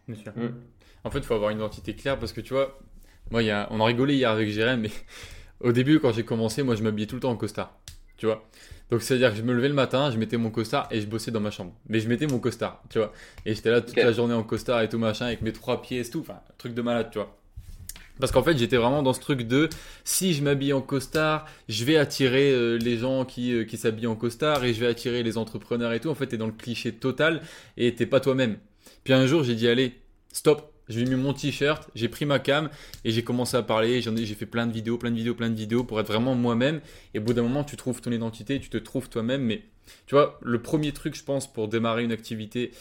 Bien 0.08 0.22
sûr. 0.22 0.32
Mm. 0.34 0.54
En 1.04 1.10
fait, 1.10 1.18
il 1.18 1.24
faut 1.24 1.34
avoir 1.34 1.50
une 1.50 1.58
identité 1.58 1.94
claire 1.94 2.18
parce 2.18 2.32
que 2.32 2.40
tu 2.40 2.54
vois, 2.54 2.78
moi, 3.30 3.42
y 3.42 3.50
a, 3.50 3.68
on 3.70 3.78
a 3.78 3.84
rigolé 3.84 4.14
hier 4.14 4.30
avec 4.30 4.48
Jérém, 4.48 4.80
mais 4.80 4.90
au 5.60 5.72
début, 5.72 6.00
quand 6.00 6.12
j'ai 6.12 6.24
commencé, 6.24 6.62
moi, 6.62 6.76
je 6.76 6.82
m'habillais 6.82 7.06
tout 7.06 7.16
le 7.16 7.20
temps 7.20 7.30
en 7.30 7.36
costard. 7.36 7.78
Tu 8.16 8.26
vois 8.26 8.48
Donc, 8.90 9.02
c'est-à-dire 9.02 9.30
que 9.30 9.36
je 9.36 9.42
me 9.42 9.52
levais 9.52 9.68
le 9.68 9.74
matin, 9.74 10.10
je 10.10 10.18
mettais 10.18 10.36
mon 10.36 10.50
costard 10.50 10.88
et 10.90 11.00
je 11.00 11.06
bossais 11.06 11.30
dans 11.30 11.40
ma 11.40 11.50
chambre. 11.50 11.74
Mais 11.88 12.00
je 12.00 12.08
mettais 12.08 12.26
mon 12.26 12.38
costard, 12.38 12.82
tu 12.90 12.98
vois. 12.98 13.12
Et 13.44 13.54
j'étais 13.54 13.70
là 13.70 13.80
toute 13.80 13.96
la 13.96 14.12
journée 14.12 14.34
en 14.34 14.42
costard 14.42 14.80
et 14.82 14.88
tout 14.88 14.98
machin, 14.98 15.26
avec 15.26 15.42
mes 15.42 15.52
trois 15.52 15.82
pièces, 15.82 16.10
tout. 16.10 16.20
Enfin, 16.20 16.40
truc 16.58 16.74
de 16.74 16.82
malade, 16.82 17.08
tu 17.10 17.18
vois. 17.18 17.36
Parce 18.18 18.32
qu'en 18.32 18.42
fait, 18.42 18.56
j'étais 18.56 18.76
vraiment 18.76 19.02
dans 19.02 19.12
ce 19.12 19.20
truc 19.20 19.42
de 19.42 19.68
si 20.04 20.32
je 20.32 20.42
m'habille 20.42 20.72
en 20.72 20.80
costard, 20.80 21.46
je 21.68 21.84
vais 21.84 21.98
attirer 21.98 22.50
euh, 22.50 22.78
les 22.78 22.96
gens 22.96 23.24
qui, 23.26 23.52
euh, 23.52 23.64
qui 23.64 23.76
s'habillent 23.76 24.06
en 24.06 24.16
costard 24.16 24.64
et 24.64 24.72
je 24.72 24.80
vais 24.80 24.86
attirer 24.86 25.22
les 25.22 25.36
entrepreneurs 25.36 25.92
et 25.92 26.00
tout. 26.00 26.08
En 26.08 26.14
fait, 26.14 26.28
t'es 26.28 26.38
dans 26.38 26.46
le 26.46 26.52
cliché 26.52 26.92
total 26.92 27.42
et 27.76 27.94
t'es 27.94 28.06
pas 28.06 28.20
toi-même. 28.20 28.56
Puis 29.04 29.12
un 29.12 29.26
jour, 29.26 29.44
j'ai 29.44 29.54
dit 29.54 29.68
allez, 29.68 30.00
stop, 30.32 30.72
j'ai 30.88 31.04
mis 31.04 31.14
mon 31.16 31.32
t-shirt, 31.32 31.88
j'ai 31.94 32.08
pris 32.08 32.24
ma 32.24 32.38
cam 32.38 32.70
et 33.04 33.10
j'ai 33.10 33.24
commencé 33.24 33.56
à 33.56 33.62
parler. 33.62 34.00
J'ai 34.00 34.34
fait 34.34 34.46
plein 34.46 34.66
de 34.66 34.72
vidéos, 34.72 34.98
plein 34.98 35.10
de 35.10 35.16
vidéos, 35.16 35.34
plein 35.34 35.50
de 35.50 35.56
vidéos 35.56 35.84
pour 35.84 36.00
être 36.00 36.06
vraiment 36.06 36.34
moi-même. 36.34 36.80
Et 37.14 37.18
au 37.18 37.22
bout 37.22 37.32
d'un 37.32 37.42
moment, 37.42 37.64
tu 37.64 37.76
trouves 37.76 38.00
ton 38.00 38.12
identité, 38.12 38.60
tu 38.60 38.70
te 38.70 38.76
trouves 38.76 39.08
toi-même. 39.08 39.42
Mais 39.42 39.62
tu 40.06 40.14
vois, 40.14 40.38
le 40.42 40.60
premier 40.62 40.92
truc, 40.92 41.16
je 41.16 41.24
pense, 41.24 41.52
pour 41.52 41.68
démarrer 41.68 42.04
une 42.04 42.12
activité, 42.12 42.72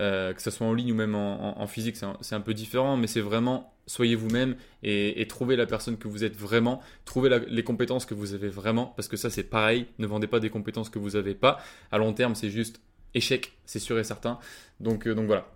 euh, 0.00 0.32
que 0.32 0.42
ce 0.42 0.50
soit 0.50 0.66
en 0.66 0.74
ligne 0.74 0.92
ou 0.92 0.94
même 0.94 1.14
en, 1.14 1.66
physique, 1.66 1.96
c'est 2.20 2.34
un, 2.34 2.40
peu 2.40 2.54
différent, 2.54 2.96
mais 2.96 3.06
c'est 3.06 3.20
vraiment 3.20 3.70
soyez 3.86 4.16
vous-même 4.16 4.56
et, 4.82 5.26
trouvez 5.28 5.56
la 5.56 5.66
personne 5.66 5.98
que 5.98 6.08
vous 6.08 6.24
êtes 6.24 6.36
vraiment, 6.36 6.80
trouvez 7.04 7.38
les 7.48 7.64
compétences 7.64 8.06
que 8.06 8.14
vous 8.14 8.32
avez 8.32 8.48
vraiment, 8.48 8.86
parce 8.96 9.08
que 9.08 9.16
ça 9.18 9.28
c'est 9.28 9.42
pareil, 9.42 9.86
ne 9.98 10.06
vendez 10.06 10.26
pas 10.26 10.40
des 10.40 10.48
compétences 10.48 10.88
que 10.88 10.98
vous 10.98 11.10
n'avez 11.10 11.34
pas. 11.34 11.60
À 11.92 11.98
long 11.98 12.14
terme, 12.14 12.34
c'est 12.34 12.50
juste 12.50 12.80
échec, 13.14 13.52
c'est 13.66 13.78
sûr 13.78 13.98
et 13.98 14.04
certain. 14.04 14.38
Donc, 14.80 15.06
euh, 15.06 15.14
donc 15.14 15.26
voilà, 15.26 15.46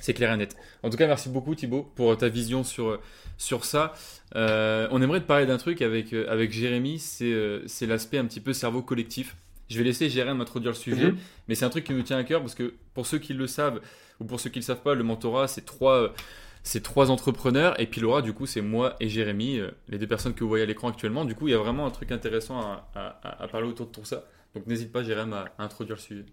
c'est 0.00 0.14
clair 0.14 0.32
et 0.32 0.36
net. 0.36 0.56
En 0.82 0.90
tout 0.90 0.96
cas, 0.96 1.06
merci 1.06 1.28
beaucoup 1.28 1.54
Thibaut 1.54 1.90
pour 1.94 2.16
ta 2.16 2.28
vision 2.28 2.64
sur, 2.64 3.00
sur 3.38 3.64
ça. 3.64 3.94
Euh, 4.34 4.88
on 4.90 5.00
aimerait 5.02 5.20
te 5.20 5.26
parler 5.26 5.46
d'un 5.46 5.58
truc 5.58 5.82
avec, 5.82 6.12
euh, 6.12 6.26
avec 6.28 6.52
Jérémy, 6.52 7.02
euh, 7.22 7.62
c'est 7.66 7.86
l'aspect 7.86 8.18
un 8.18 8.24
petit 8.26 8.40
peu 8.40 8.52
cerveau 8.52 8.82
collectif. 8.82 9.36
Je 9.68 9.78
vais 9.78 9.84
laisser 9.84 10.08
Jérémy 10.08 10.40
introduire 10.40 10.72
le 10.72 10.76
sujet, 10.76 11.10
mhm. 11.10 11.18
mais 11.48 11.54
c'est 11.54 11.64
un 11.64 11.70
truc 11.70 11.84
qui 11.84 11.92
nous 11.92 12.02
tient 12.02 12.18
à 12.18 12.24
cœur 12.24 12.40
parce 12.40 12.54
que 12.54 12.74
pour 12.94 13.06
ceux 13.06 13.18
qui 13.18 13.34
le 13.34 13.46
savent 13.46 13.80
ou 14.20 14.24
pour 14.24 14.38
ceux 14.38 14.50
qui 14.50 14.58
ne 14.58 14.62
le 14.62 14.66
savent 14.66 14.82
pas, 14.82 14.94
le 14.94 15.02
mentorat, 15.02 15.48
c'est 15.48 15.64
trois, 15.64 16.14
c'est 16.62 16.82
trois 16.82 17.10
entrepreneurs 17.10 17.78
et 17.80 17.86
puis 17.86 18.00
Laura, 18.00 18.22
du 18.22 18.32
coup, 18.32 18.46
c'est 18.46 18.60
moi 18.60 18.94
et 19.00 19.08
Jérémy, 19.08 19.60
les 19.88 19.98
deux 19.98 20.06
personnes 20.06 20.34
que 20.34 20.44
vous 20.44 20.48
voyez 20.48 20.62
à 20.62 20.66
l'écran 20.66 20.88
actuellement. 20.88 21.24
Du 21.24 21.34
coup, 21.34 21.48
il 21.48 21.50
y 21.50 21.54
a 21.54 21.58
vraiment 21.58 21.84
un 21.84 21.90
truc 21.90 22.12
intéressant 22.12 22.60
à, 22.60 23.18
à, 23.22 23.48
parler 23.48 23.66
autour 23.66 23.86
de 23.86 23.92
tout 23.92 24.04
ça. 24.04 24.24
Donc 24.54 24.66
n'hésite 24.68 24.92
pas, 24.92 25.02
Jérémy, 25.02 25.34
à, 25.34 25.52
à, 25.58 25.64
introduire 25.64 25.96
le 25.96 26.02
sujet. 26.02 26.24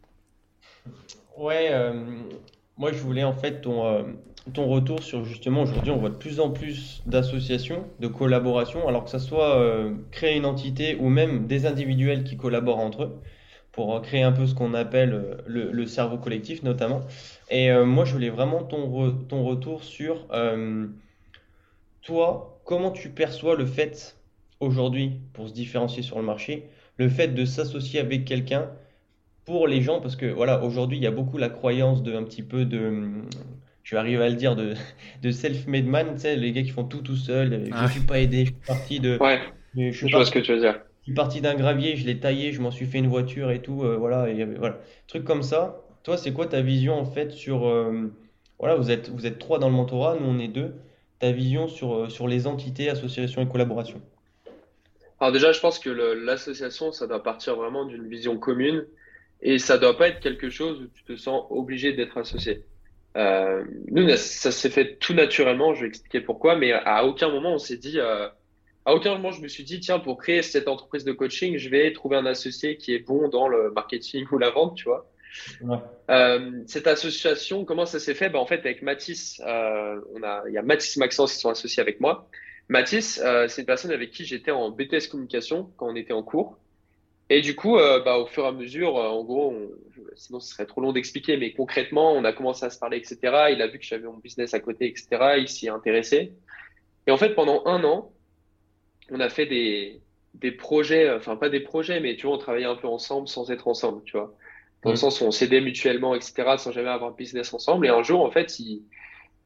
Ouais, 1.36 1.71
moi, 2.78 2.92
je 2.92 2.98
voulais 2.98 3.24
en 3.24 3.34
fait 3.34 3.62
ton, 3.62 3.86
euh, 3.86 4.04
ton 4.54 4.68
retour 4.68 5.04
sur 5.04 5.26
justement 5.26 5.62
aujourd'hui, 5.62 5.92
on 5.92 5.98
voit 5.98 6.10
de 6.10 6.16
plus 6.16 6.40
en 6.40 6.50
plus 6.50 7.04
d'associations, 7.06 7.86
de 8.00 8.08
collaborations, 8.08 8.88
alors 8.88 9.04
que 9.04 9.10
ce 9.12 9.20
soit 9.20 9.58
euh, 9.58 9.94
créer 10.12 10.38
une 10.38 10.46
entité 10.46 10.96
ou 11.00 11.10
même 11.10 11.48
des 11.48 11.66
individuels 11.66 12.24
qui 12.24 12.38
collaborent 12.38 12.80
entre 12.80 13.04
eux 13.04 13.22
pour 13.72 14.00
créer 14.04 14.22
un 14.22 14.32
peu 14.32 14.46
ce 14.46 14.54
qu'on 14.54 14.74
appelle 14.76 15.14
euh, 15.14 15.72
le, 15.72 15.86
cerveau 15.86 16.18
collectif 16.18 16.64
notamment. 16.64 17.02
Et 17.50 17.72
moi, 17.72 18.06
je 18.06 18.14
voulais 18.14 18.30
vraiment 18.30 18.64
ton, 18.64 19.12
ton 19.28 19.44
retour 19.44 19.84
sur 19.84 20.28
toi, 22.02 22.60
comment 22.66 22.92
tu 22.92 23.10
perçois 23.10 23.56
le 23.56 23.66
fait 23.66 24.18
aujourd'hui, 24.60 25.20
pour 25.34 25.48
se 25.48 25.54
différencier 25.54 26.04
sur 26.04 26.18
le 26.18 26.26
marché, 26.26 26.68
le 26.98 27.10
fait 27.10 27.30
de 27.30 27.46
s'associer 27.46 28.00
avec 28.00 28.26
quelqu'un 28.26 28.70
pour 29.45 29.67
les 29.67 29.82
gens, 29.82 29.99
parce 29.99 30.15
que 30.15 30.25
voilà, 30.25 30.63
aujourd'hui, 30.63 30.97
il 30.97 31.03
y 31.03 31.08
a 31.08 31.12
beaucoup 31.12 31.38
la 31.38 31.49
croyance 31.49 32.03
de 32.03 32.13
un 32.15 32.23
petit 32.23 32.43
peu 32.43 32.65
de, 32.65 33.10
je 33.84 33.95
arrive 33.95 34.21
à 34.21 34.29
le 34.29 34.36
dire, 34.36 34.56
de, 34.56 34.73
de 35.21 35.32
self-made 35.32 35.86
man, 35.86 36.13
tu 36.13 36.21
sais, 36.21 36.36
les 36.36 36.51
gars 36.51 36.63
qui 36.63 36.69
font 36.69 36.86
tout 36.86 37.01
tout 37.01 37.15
seul, 37.15 37.65
je 37.65 37.84
ne 37.84 37.88
suis 37.89 38.01
pas 38.01 38.19
aidé, 38.19 38.45
je 38.45 38.51
suis 38.51 38.67
parti 38.67 38.99
de. 38.99 39.17
Ouais, 39.19 39.39
je, 39.75 39.91
je 39.91 40.08
vois 40.15 40.25
ce 40.25 40.32
que 40.32 40.39
tu 40.39 40.53
veux 40.53 40.60
dire. 40.60 40.79
Je 41.01 41.06
suis 41.08 41.13
parti 41.13 41.41
d'un 41.41 41.56
gravier, 41.56 41.97
je 41.97 42.06
l'ai 42.06 42.19
taillé, 42.19 42.53
je 42.53 42.62
m'en 42.62 42.71
suis 42.71 42.86
fait 42.86 42.99
une 42.99 43.10
voiture 43.10 43.51
et 43.51 43.62
tout, 43.62 43.84
euh, 43.84 43.97
voilà, 43.97 44.29
et, 44.29 44.45
voilà. 44.45 44.79
Truc 45.08 45.25
comme 45.25 45.43
ça. 45.43 45.82
Toi, 46.03 46.17
c'est 46.17 46.32
quoi 46.32 46.47
ta 46.47 46.62
vision 46.62 46.93
en 46.95 47.06
fait 47.06 47.32
sur. 47.32 47.67
Euh, 47.67 48.12
voilà, 48.60 48.75
vous 48.75 48.91
êtes, 48.91 49.10
vous 49.10 49.25
êtes 49.25 49.39
trois 49.39 49.60
dans 49.60 49.67
le 49.67 49.75
mentorat, 49.75 50.17
nous 50.19 50.27
on 50.27 50.39
est 50.39 50.47
deux. 50.47 50.75
Ta 51.19 51.32
vision 51.32 51.67
sur, 51.67 51.93
euh, 51.93 52.10
sur 52.10 52.27
les 52.27 52.47
entités, 52.47 52.89
associations 52.89 53.41
et 53.41 53.47
collaborations? 53.47 54.01
Alors, 55.19 55.32
déjà, 55.32 55.53
je 55.53 55.60
pense 55.62 55.79
que 55.79 55.89
l'association, 55.89 56.91
ça 56.91 57.08
doit 57.08 57.23
partir 57.23 57.56
vraiment 57.56 57.86
d'une 57.86 58.08
vision 58.08 58.38
commune 58.38 58.86
et 59.43 59.60
ça 59.60 59.77
doit 59.77 59.97
pas 59.97 60.08
être 60.08 60.19
quelque 60.19 60.49
chose 60.49 60.82
où 60.82 60.88
tu 60.88 61.03
te 61.03 61.15
sens 61.15 61.45
obligé 61.49 61.93
d'être 61.93 62.17
associé. 62.17 62.63
Euh, 63.15 63.63
nous, 63.91 64.10
ça 64.15 64.51
s'est 64.51 64.69
fait 64.71 64.95
tout 64.95 65.13
naturellement. 65.13 65.75
Je 65.75 65.82
vais 65.82 65.88
expliquer 65.88 66.21
pourquoi, 66.21 66.56
mais 66.56 66.71
à 66.71 67.06
aucun 67.06 67.29
moment 67.29 67.53
on 67.53 67.60
s'est 67.60 67.77
dit, 67.77 67.99
euh, 67.99 68.27
à 68.86 68.95
aucun 68.95 69.13
moment 69.15 69.32
je 69.32 69.41
me 69.41 69.47
suis 69.47 69.63
dit, 69.63 69.79
tiens, 69.79 69.99
pour 69.99 70.17
créer 70.17 70.41
cette 70.41 70.67
entreprise 70.67 71.03
de 71.03 71.12
coaching, 71.12 71.58
je 71.58 71.69
vais 71.69 71.91
trouver 71.93 72.17
un 72.17 72.25
associé 72.25 72.77
qui 72.77 72.95
est 72.95 72.99
bon 72.99 73.27
dans 73.27 73.47
le 73.47 73.71
marketing 73.71 74.25
ou 74.32 74.38
la 74.38 74.49
vente, 74.49 74.75
tu 74.75 74.86
vois. 74.86 75.10
Ouais. 75.62 75.77
Euh, 76.10 76.63
cette 76.67 76.88
association, 76.88 77.65
comment 77.65 77.86
ça 77.86 77.99
s'est 77.99 78.13
fait? 78.13 78.29
Ben, 78.29 78.39
En 78.39 78.45
fait, 78.45 78.60
avec 78.60 78.82
Mathis, 78.82 79.41
euh, 79.45 79.99
on 80.13 80.23
a, 80.23 80.43
il 80.47 80.53
y 80.53 80.58
a 80.58 80.62
Mathis 80.62 80.97
Maxence 80.97 81.34
qui 81.34 81.39
sont 81.39 81.49
associés 81.49 81.82
avec 81.82 81.99
moi. 81.99 82.29
Mathis, 82.69 83.19
euh, 83.23 83.47
c'est 83.47 83.62
une 83.62 83.65
personne 83.65 83.91
avec 83.91 84.12
qui 84.12 84.25
j'étais 84.25 84.51
en 84.51 84.71
BTS 84.71 85.08
communication 85.10 85.71
quand 85.77 85.88
on 85.88 85.95
était 85.95 86.13
en 86.13 86.23
cours. 86.23 86.58
Et 87.34 87.41
du 87.41 87.56
coup, 87.56 87.78
euh, 87.80 88.00
bah, 88.00 88.19
au 88.19 88.28
fur 88.28 88.43
et 88.43 88.48
à 88.48 88.52
mesure, 88.52 88.96
euh, 88.96 89.10
en 89.10 89.24
gros, 89.24 89.56
sinon 90.15 90.39
ce 90.39 90.54
serait 90.54 90.67
trop 90.67 90.82
long 90.82 90.91
d'expliquer, 90.91 91.36
mais 91.36 91.52
concrètement, 91.52 92.13
on 92.13 92.24
a 92.26 92.32
commencé 92.32 92.63
à 92.63 92.69
se 92.69 92.78
parler, 92.78 92.98
etc. 92.98 93.17
Il 93.52 93.60
a 93.63 93.65
vu 93.65 93.80
que 93.80 93.86
j'avais 93.86 94.06
mon 94.06 94.17
business 94.17 94.54
à 94.54 94.60
côté, 94.60 94.86
etc. 94.86 95.08
Il 95.39 95.48
s'y 95.48 95.65
est 95.65 95.69
intéressé. 95.69 96.34
Et 97.08 97.12
en 97.12 97.17
fait, 97.17 97.34
pendant 97.34 97.65
un 97.65 97.84
an, 97.86 98.12
on 99.10 99.19
a 99.19 99.29
fait 99.29 99.48
des, 99.48 100.00
des 100.36 100.52
projets, 100.52 101.10
enfin 101.12 101.36
pas 101.36 101.50
des 101.50 101.60
projets, 101.60 102.00
mais 102.02 102.15
tu 102.17 102.27
vois, 102.27 102.36
on 102.36 102.38
travaillait 102.38 102.67
un 102.67 102.75
peu 102.75 102.88
ensemble 102.88 103.27
sans 103.27 103.50
être 103.50 103.67
ensemble, 103.67 104.04
tu 104.04 104.15
vois. 104.15 104.36
Dans 104.84 104.92
le 104.92 104.96
sens 104.96 105.19
où 105.19 105.23
on 105.23 105.31
s'aidait 105.31 105.62
mutuellement, 105.62 106.13
etc., 106.13 106.34
sans 106.58 106.71
jamais 106.71 106.90
avoir 106.90 107.13
un 107.13 107.15
business 107.15 107.52
ensemble. 107.52 107.88
Et 107.88 107.90
un 107.90 108.04
jour, 108.04 108.21
en 108.21 108.29
fait, 108.29 108.60
il, 108.60 108.84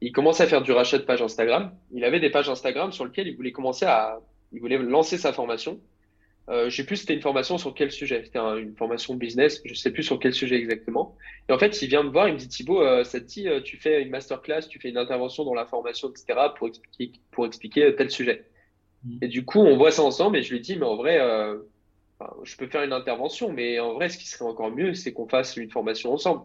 il 0.02 0.12
commençait 0.12 0.42
à 0.42 0.46
faire 0.46 0.60
du 0.60 0.72
rachat 0.72 0.98
de 0.98 1.04
pages 1.04 1.22
Instagram. 1.22 1.72
Il 1.90 2.04
avait 2.04 2.20
des 2.20 2.28
pages 2.28 2.50
Instagram 2.50 2.92
sur 2.92 3.06
lesquelles 3.06 3.28
il 3.28 3.36
voulait 3.36 3.52
commencer 3.52 3.86
à, 3.86 4.20
il 4.52 4.60
voulait 4.60 4.76
lancer 4.76 5.16
sa 5.16 5.32
formation. 5.32 5.80
Euh, 6.48 6.70
je 6.70 6.76
sais 6.76 6.84
plus 6.84 6.96
c'était 6.96 7.14
une 7.14 7.20
formation 7.20 7.58
sur 7.58 7.74
quel 7.74 7.92
sujet. 7.92 8.22
C'était 8.24 8.38
une 8.38 8.74
formation 8.74 9.14
business, 9.14 9.60
je 9.64 9.74
sais 9.74 9.92
plus 9.92 10.02
sur 10.02 10.18
quel 10.18 10.32
sujet 10.32 10.56
exactement. 10.56 11.16
Et 11.48 11.52
en 11.52 11.58
fait, 11.58 11.80
il 11.82 11.88
vient 11.88 12.02
me 12.02 12.10
voir, 12.10 12.28
il 12.28 12.34
me 12.34 12.38
dit 12.38 12.48
Thibaut, 12.48 12.82
euh, 12.82 13.04
ça 13.04 13.20
te 13.20 13.26
dit, 13.26 13.48
euh, 13.48 13.60
tu 13.60 13.76
fais 13.76 14.02
une 14.02 14.10
masterclass, 14.10 14.62
tu 14.68 14.78
fais 14.78 14.88
une 14.88 14.96
intervention 14.96 15.44
dans 15.44 15.54
la 15.54 15.66
formation, 15.66 16.10
etc. 16.10 16.38
pour 16.56 16.68
expliquer, 16.68 17.12
pour 17.30 17.46
expliquer 17.46 17.94
tel 17.96 18.10
sujet. 18.10 18.44
Mm. 19.04 19.18
Et 19.22 19.28
du 19.28 19.44
coup, 19.44 19.60
on 19.60 19.76
voit 19.76 19.90
ça 19.90 20.02
ensemble 20.02 20.38
et 20.38 20.42
je 20.42 20.52
lui 20.52 20.60
dis, 20.60 20.76
mais 20.76 20.86
en 20.86 20.96
vrai, 20.96 21.18
je 22.42 22.56
peux 22.56 22.66
faire 22.66 22.82
une 22.82 22.92
intervention, 22.92 23.52
mais 23.52 23.78
en 23.78 23.94
vrai, 23.94 24.08
ce 24.08 24.18
qui 24.18 24.26
serait 24.26 24.44
encore 24.44 24.70
mieux, 24.70 24.94
c'est 24.94 25.12
qu'on 25.12 25.28
fasse 25.28 25.56
une 25.56 25.70
formation 25.70 26.12
ensemble. 26.12 26.42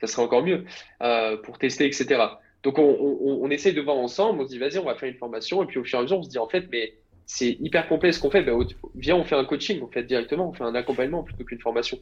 Ça 0.00 0.06
serait 0.06 0.22
encore 0.22 0.42
mieux 0.42 0.64
euh, 1.02 1.36
pour 1.36 1.58
tester, 1.58 1.86
etc. 1.86 2.22
Donc, 2.62 2.78
on, 2.78 2.82
on, 2.82 3.44
on, 3.44 3.50
essaye 3.50 3.74
de 3.74 3.80
voir 3.80 3.96
ensemble. 3.96 4.40
On 4.40 4.44
se 4.44 4.50
dit, 4.50 4.58
vas-y, 4.58 4.78
on 4.78 4.84
va 4.84 4.94
faire 4.94 5.08
une 5.08 5.16
formation. 5.16 5.62
Et 5.62 5.66
puis, 5.66 5.78
au 5.78 5.84
fur 5.84 5.98
et 5.98 6.00
à 6.00 6.02
mesure, 6.02 6.18
on 6.18 6.22
se 6.22 6.28
dit, 6.28 6.38
en 6.38 6.48
fait, 6.48 6.66
mais 6.70 6.94
c'est 7.26 7.56
hyper 7.60 7.88
complet 7.88 8.12
ce 8.12 8.20
qu'on 8.20 8.30
fait. 8.30 8.42
Ben, 8.42 8.58
viens, 8.94 9.16
on 9.16 9.24
fait 9.24 9.36
un 9.36 9.44
coaching, 9.44 9.80
on 9.82 9.88
fait 9.88 10.02
directement, 10.02 10.48
on 10.48 10.52
fait 10.52 10.64
un 10.64 10.74
accompagnement 10.74 11.22
plutôt 11.22 11.44
qu'une 11.44 11.60
formation. 11.60 11.98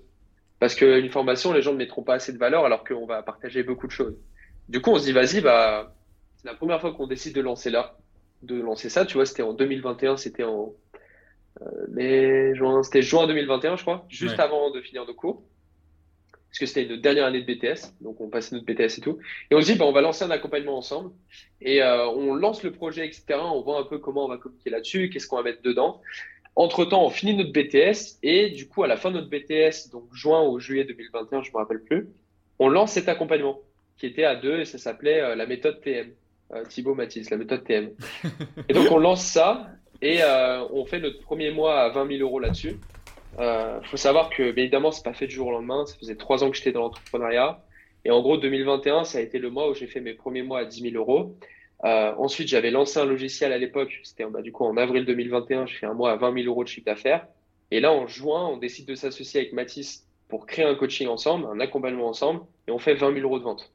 Parce 0.58 0.74
qu'une 0.74 1.10
formation, 1.10 1.52
les 1.52 1.62
gens 1.62 1.72
ne 1.72 1.78
mettront 1.78 2.02
pas 2.02 2.14
assez 2.14 2.32
de 2.32 2.38
valeur 2.38 2.64
alors 2.64 2.84
qu'on 2.84 3.06
va 3.06 3.22
partager 3.22 3.62
beaucoup 3.62 3.86
de 3.86 3.92
choses. 3.92 4.16
Du 4.68 4.80
coup, 4.80 4.90
on 4.90 4.98
se 4.98 5.04
dit, 5.04 5.12
vas-y, 5.12 5.40
bah, 5.40 5.94
c'est 6.36 6.48
la 6.48 6.54
première 6.54 6.80
fois 6.80 6.92
qu'on 6.92 7.06
décide 7.06 7.34
de 7.34 7.40
lancer 7.40 7.70
là, 7.70 7.96
de 8.42 8.60
lancer 8.60 8.88
ça. 8.88 9.06
Tu 9.06 9.14
vois, 9.14 9.26
c'était 9.26 9.42
en 9.42 9.52
2021, 9.52 10.16
c'était 10.16 10.44
en 10.44 10.74
euh, 11.62 11.66
mai, 11.88 12.54
juin, 12.54 12.82
c'était 12.82 13.02
juin 13.02 13.26
2021, 13.26 13.76
je 13.76 13.82
crois, 13.82 14.06
juste 14.08 14.38
avant 14.38 14.70
de 14.70 14.80
finir 14.80 15.06
nos 15.06 15.14
cours. 15.14 15.42
Parce 16.50 16.60
que 16.60 16.66
c'était 16.66 16.94
une 16.94 17.00
dernière 17.00 17.26
année 17.26 17.42
de 17.42 17.52
BTS, 17.52 17.92
donc 18.00 18.20
on 18.20 18.28
passait 18.28 18.54
notre 18.54 18.66
BTS 18.66 18.98
et 18.98 19.00
tout. 19.02 19.18
Et 19.50 19.54
on 19.54 19.60
se 19.60 19.70
dit, 19.70 19.78
bah, 19.78 19.84
on 19.84 19.92
va 19.92 20.00
lancer 20.00 20.24
un 20.24 20.30
accompagnement 20.30 20.78
ensemble. 20.78 21.10
Et 21.60 21.82
euh, 21.82 22.08
on 22.08 22.34
lance 22.34 22.62
le 22.62 22.72
projet, 22.72 23.06
etc. 23.06 23.38
On 23.42 23.60
voit 23.60 23.78
un 23.78 23.84
peu 23.84 23.98
comment 23.98 24.24
on 24.24 24.28
va 24.28 24.38
communiquer 24.38 24.70
là-dessus, 24.70 25.10
qu'est-ce 25.10 25.26
qu'on 25.26 25.36
va 25.36 25.42
mettre 25.42 25.62
dedans. 25.62 26.00
Entre-temps, 26.56 27.04
on 27.04 27.10
finit 27.10 27.34
notre 27.34 27.52
BTS 27.52 28.18
et 28.22 28.48
du 28.50 28.66
coup, 28.66 28.82
à 28.82 28.88
la 28.88 28.96
fin 28.96 29.10
de 29.10 29.20
notre 29.20 29.28
BTS, 29.28 29.90
donc 29.92 30.04
juin 30.12 30.42
ou 30.48 30.58
juillet 30.58 30.84
2021, 30.84 31.42
je 31.42 31.50
me 31.52 31.56
rappelle 31.58 31.82
plus, 31.82 32.08
on 32.58 32.68
lance 32.68 32.92
cet 32.92 33.08
accompagnement 33.08 33.60
qui 33.98 34.06
était 34.06 34.24
à 34.24 34.34
deux 34.34 34.60
et 34.60 34.64
ça 34.64 34.78
s'appelait 34.78 35.20
euh, 35.20 35.34
la 35.36 35.46
méthode 35.46 35.80
TM. 35.80 36.10
Euh, 36.54 36.64
Thibaut 36.64 36.94
Mathis, 36.94 37.28
la 37.30 37.36
méthode 37.36 37.62
TM. 37.62 37.90
et 38.68 38.72
donc, 38.72 38.90
on 38.90 38.98
lance 38.98 39.22
ça 39.22 39.68
et 40.00 40.20
on 40.70 40.84
fait 40.86 41.00
notre 41.00 41.20
premier 41.20 41.50
mois 41.50 41.80
à 41.80 41.88
20 41.90 42.08
000 42.08 42.22
euros 42.22 42.38
là-dessus. 42.38 42.76
Il 43.34 43.42
euh, 43.42 43.82
faut 43.82 43.96
savoir 43.96 44.30
que, 44.30 44.50
bien 44.52 44.64
évidemment, 44.64 44.90
c'est 44.90 45.04
pas 45.04 45.12
fait 45.12 45.26
du 45.26 45.34
jour 45.34 45.48
au 45.48 45.52
lendemain. 45.52 45.86
Ça 45.86 45.96
faisait 45.96 46.16
trois 46.16 46.42
ans 46.42 46.50
que 46.50 46.56
j'étais 46.56 46.72
dans 46.72 46.80
l'entrepreneuriat. 46.80 47.62
Et 48.04 48.10
en 48.10 48.20
gros, 48.20 48.36
2021, 48.36 49.04
ça 49.04 49.18
a 49.18 49.20
été 49.20 49.38
le 49.38 49.50
mois 49.50 49.70
où 49.70 49.74
j'ai 49.74 49.86
fait 49.86 50.00
mes 50.00 50.14
premiers 50.14 50.42
mois 50.42 50.60
à 50.60 50.64
10 50.64 50.90
000 50.90 50.94
euros. 50.96 51.36
Euh, 51.84 52.12
ensuite, 52.16 52.48
j'avais 52.48 52.70
lancé 52.70 52.98
un 52.98 53.04
logiciel 53.04 53.52
à 53.52 53.58
l'époque. 53.58 54.00
C'était 54.02 54.24
bah, 54.24 54.42
du 54.42 54.52
coup 54.52 54.64
en 54.64 54.76
avril 54.76 55.04
2021. 55.04 55.66
J'ai 55.66 55.76
fait 55.76 55.86
un 55.86 55.94
mois 55.94 56.12
à 56.12 56.16
20 56.16 56.34
000 56.34 56.46
euros 56.46 56.64
de 56.64 56.68
chiffre 56.68 56.86
d'affaires. 56.86 57.26
Et 57.70 57.80
là, 57.80 57.92
en 57.92 58.06
juin, 58.06 58.48
on 58.48 58.56
décide 58.56 58.86
de 58.86 58.94
s'associer 58.94 59.40
avec 59.40 59.52
Mathis 59.52 60.06
pour 60.28 60.46
créer 60.46 60.64
un 60.64 60.74
coaching 60.74 61.08
ensemble, 61.08 61.46
un 61.46 61.60
accompagnement 61.60 62.08
ensemble, 62.08 62.40
et 62.66 62.70
on 62.70 62.78
fait 62.78 62.94
20 62.94 63.14
000 63.14 63.24
euros 63.24 63.38
de 63.38 63.44
vente. 63.44 63.72